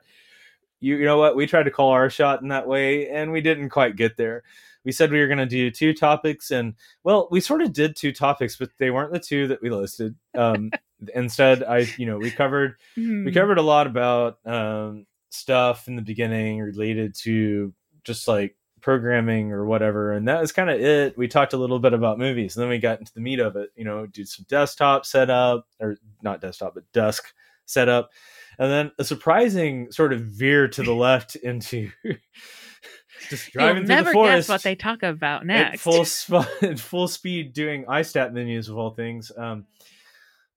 You, 0.80 0.96
you 0.96 1.04
know 1.04 1.18
what? 1.18 1.36
We 1.36 1.46
tried 1.46 1.64
to 1.64 1.70
call 1.70 1.90
our 1.90 2.08
shot 2.08 2.42
in 2.42 2.48
that 2.48 2.66
way, 2.66 3.08
and 3.08 3.32
we 3.32 3.40
didn't 3.40 3.70
quite 3.70 3.96
get 3.96 4.16
there. 4.16 4.42
We 4.84 4.92
said 4.92 5.10
we 5.10 5.18
were 5.18 5.26
going 5.26 5.38
to 5.38 5.46
do 5.46 5.70
two 5.70 5.92
topics, 5.92 6.50
and 6.50 6.74
well, 7.04 7.28
we 7.30 7.40
sort 7.40 7.62
of 7.62 7.72
did 7.72 7.96
two 7.96 8.12
topics, 8.12 8.56
but 8.56 8.70
they 8.78 8.90
weren't 8.90 9.12
the 9.12 9.18
two 9.18 9.48
that 9.48 9.60
we 9.60 9.70
listed. 9.70 10.14
Um, 10.36 10.70
instead, 11.14 11.62
I, 11.64 11.86
you 11.96 12.06
know, 12.06 12.16
we 12.16 12.30
covered 12.30 12.76
we 12.96 13.32
covered 13.32 13.58
a 13.58 13.62
lot 13.62 13.86
about 13.86 14.38
um, 14.46 15.06
stuff 15.30 15.88
in 15.88 15.96
the 15.96 16.02
beginning 16.02 16.60
related 16.60 17.14
to 17.16 17.74
just 18.04 18.28
like 18.28 18.56
programming 18.80 19.52
or 19.52 19.64
whatever 19.64 20.12
and 20.12 20.28
that 20.28 20.40
was 20.40 20.52
kind 20.52 20.70
of 20.70 20.80
it. 20.80 21.16
We 21.16 21.28
talked 21.28 21.52
a 21.52 21.58
little 21.58 21.78
bit 21.78 21.92
about 21.92 22.18
movies 22.18 22.56
and 22.56 22.62
then 22.62 22.70
we 22.70 22.78
got 22.78 22.98
into 22.98 23.12
the 23.14 23.20
meat 23.20 23.40
of 23.40 23.56
it 23.56 23.70
you 23.76 23.84
know 23.84 24.06
do 24.06 24.24
some 24.24 24.46
desktop 24.48 25.06
setup 25.06 25.66
or 25.80 25.96
not 26.22 26.40
desktop 26.40 26.74
but 26.74 26.90
desk 26.92 27.32
setup. 27.66 28.10
And 28.58 28.70
then 28.70 28.90
a 28.98 29.04
surprising 29.04 29.92
sort 29.92 30.12
of 30.12 30.20
veer 30.20 30.66
to 30.68 30.82
the 30.82 30.94
left 30.94 31.36
into 31.36 31.90
just 33.30 33.52
driving 33.52 33.76
You'll 33.82 33.86
through 33.86 33.94
never 33.94 34.10
the 34.10 34.14
forest 34.14 34.48
guess 34.48 34.48
what 34.48 34.62
they 34.62 34.74
talk 34.74 35.02
about 35.02 35.46
next 35.46 35.80
full, 35.80 36.04
sp- 36.04 36.48
full 36.78 37.08
speed 37.08 37.52
doing 37.52 37.84
iStat 37.84 38.32
menus 38.32 38.68
of 38.68 38.76
all 38.76 38.90
things. 38.90 39.30
Um, 39.36 39.66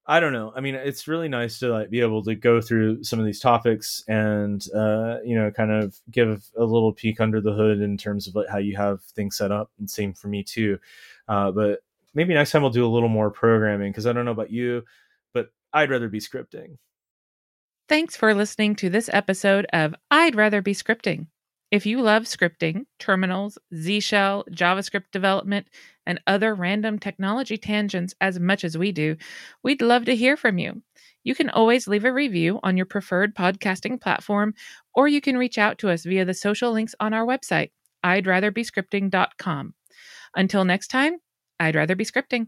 I 0.05 0.19
don't 0.19 0.33
know. 0.33 0.51
I 0.55 0.61
mean, 0.61 0.75
it's 0.75 1.07
really 1.07 1.29
nice 1.29 1.59
to 1.59 1.69
like 1.69 1.89
be 1.89 2.01
able 2.01 2.23
to 2.23 2.33
go 2.33 2.59
through 2.59 3.03
some 3.03 3.19
of 3.19 3.25
these 3.25 3.39
topics 3.39 4.03
and 4.07 4.65
uh, 4.75 5.17
you 5.23 5.35
know, 5.35 5.51
kind 5.51 5.71
of 5.71 5.95
give 6.09 6.43
a 6.57 6.63
little 6.63 6.91
peek 6.91 7.21
under 7.21 7.39
the 7.39 7.53
hood 7.53 7.81
in 7.81 7.97
terms 7.97 8.27
of 8.27 8.35
like 8.35 8.49
how 8.49 8.57
you 8.57 8.75
have 8.75 9.03
things 9.03 9.37
set 9.37 9.51
up. 9.51 9.71
And 9.79 9.89
same 9.89 10.13
for 10.13 10.27
me 10.27 10.43
too. 10.43 10.79
Uh, 11.27 11.51
but 11.51 11.79
maybe 12.13 12.33
next 12.33 12.51
time 12.51 12.61
we'll 12.61 12.71
do 12.71 12.85
a 12.85 12.89
little 12.89 13.09
more 13.09 13.29
programming 13.29 13.91
because 13.91 14.07
I 14.07 14.13
don't 14.13 14.25
know 14.25 14.31
about 14.31 14.51
you, 14.51 14.83
but 15.33 15.49
I'd 15.71 15.91
rather 15.91 16.09
be 16.09 16.19
scripting. 16.19 16.77
Thanks 17.87 18.15
for 18.15 18.33
listening 18.33 18.75
to 18.77 18.89
this 18.89 19.09
episode 19.11 19.65
of 19.73 19.93
I'd 20.09 20.35
Rather 20.35 20.61
Be 20.61 20.73
Scripting. 20.73 21.27
If 21.71 21.85
you 21.85 22.01
love 22.01 22.23
scripting, 22.23 22.85
terminals, 22.99 23.57
Z 23.73 24.01
Shell, 24.01 24.43
JavaScript 24.51 25.11
development, 25.13 25.67
and 26.05 26.19
other 26.27 26.53
random 26.53 26.99
technology 26.99 27.57
tangents 27.57 28.13
as 28.19 28.39
much 28.39 28.65
as 28.65 28.77
we 28.77 28.91
do, 28.91 29.15
we'd 29.63 29.81
love 29.81 30.03
to 30.05 30.15
hear 30.15 30.35
from 30.35 30.57
you. 30.57 30.81
You 31.23 31.33
can 31.33 31.49
always 31.49 31.87
leave 31.87 32.03
a 32.03 32.11
review 32.11 32.59
on 32.63 32.75
your 32.75 32.85
preferred 32.85 33.35
podcasting 33.35 34.01
platform, 34.01 34.53
or 34.93 35.07
you 35.07 35.21
can 35.21 35.37
reach 35.37 35.57
out 35.57 35.77
to 35.77 35.89
us 35.89 36.03
via 36.03 36.25
the 36.25 36.33
social 36.33 36.73
links 36.73 36.95
on 36.99 37.13
our 37.13 37.25
website, 37.25 37.71
I'd 38.03 38.27
rather 38.27 38.51
be 38.51 38.63
scripting.com. 38.63 39.73
Until 40.35 40.65
next 40.65 40.87
time, 40.87 41.17
I'd 41.59 41.75
rather 41.75 41.95
be 41.95 42.05
scripting. 42.05 42.47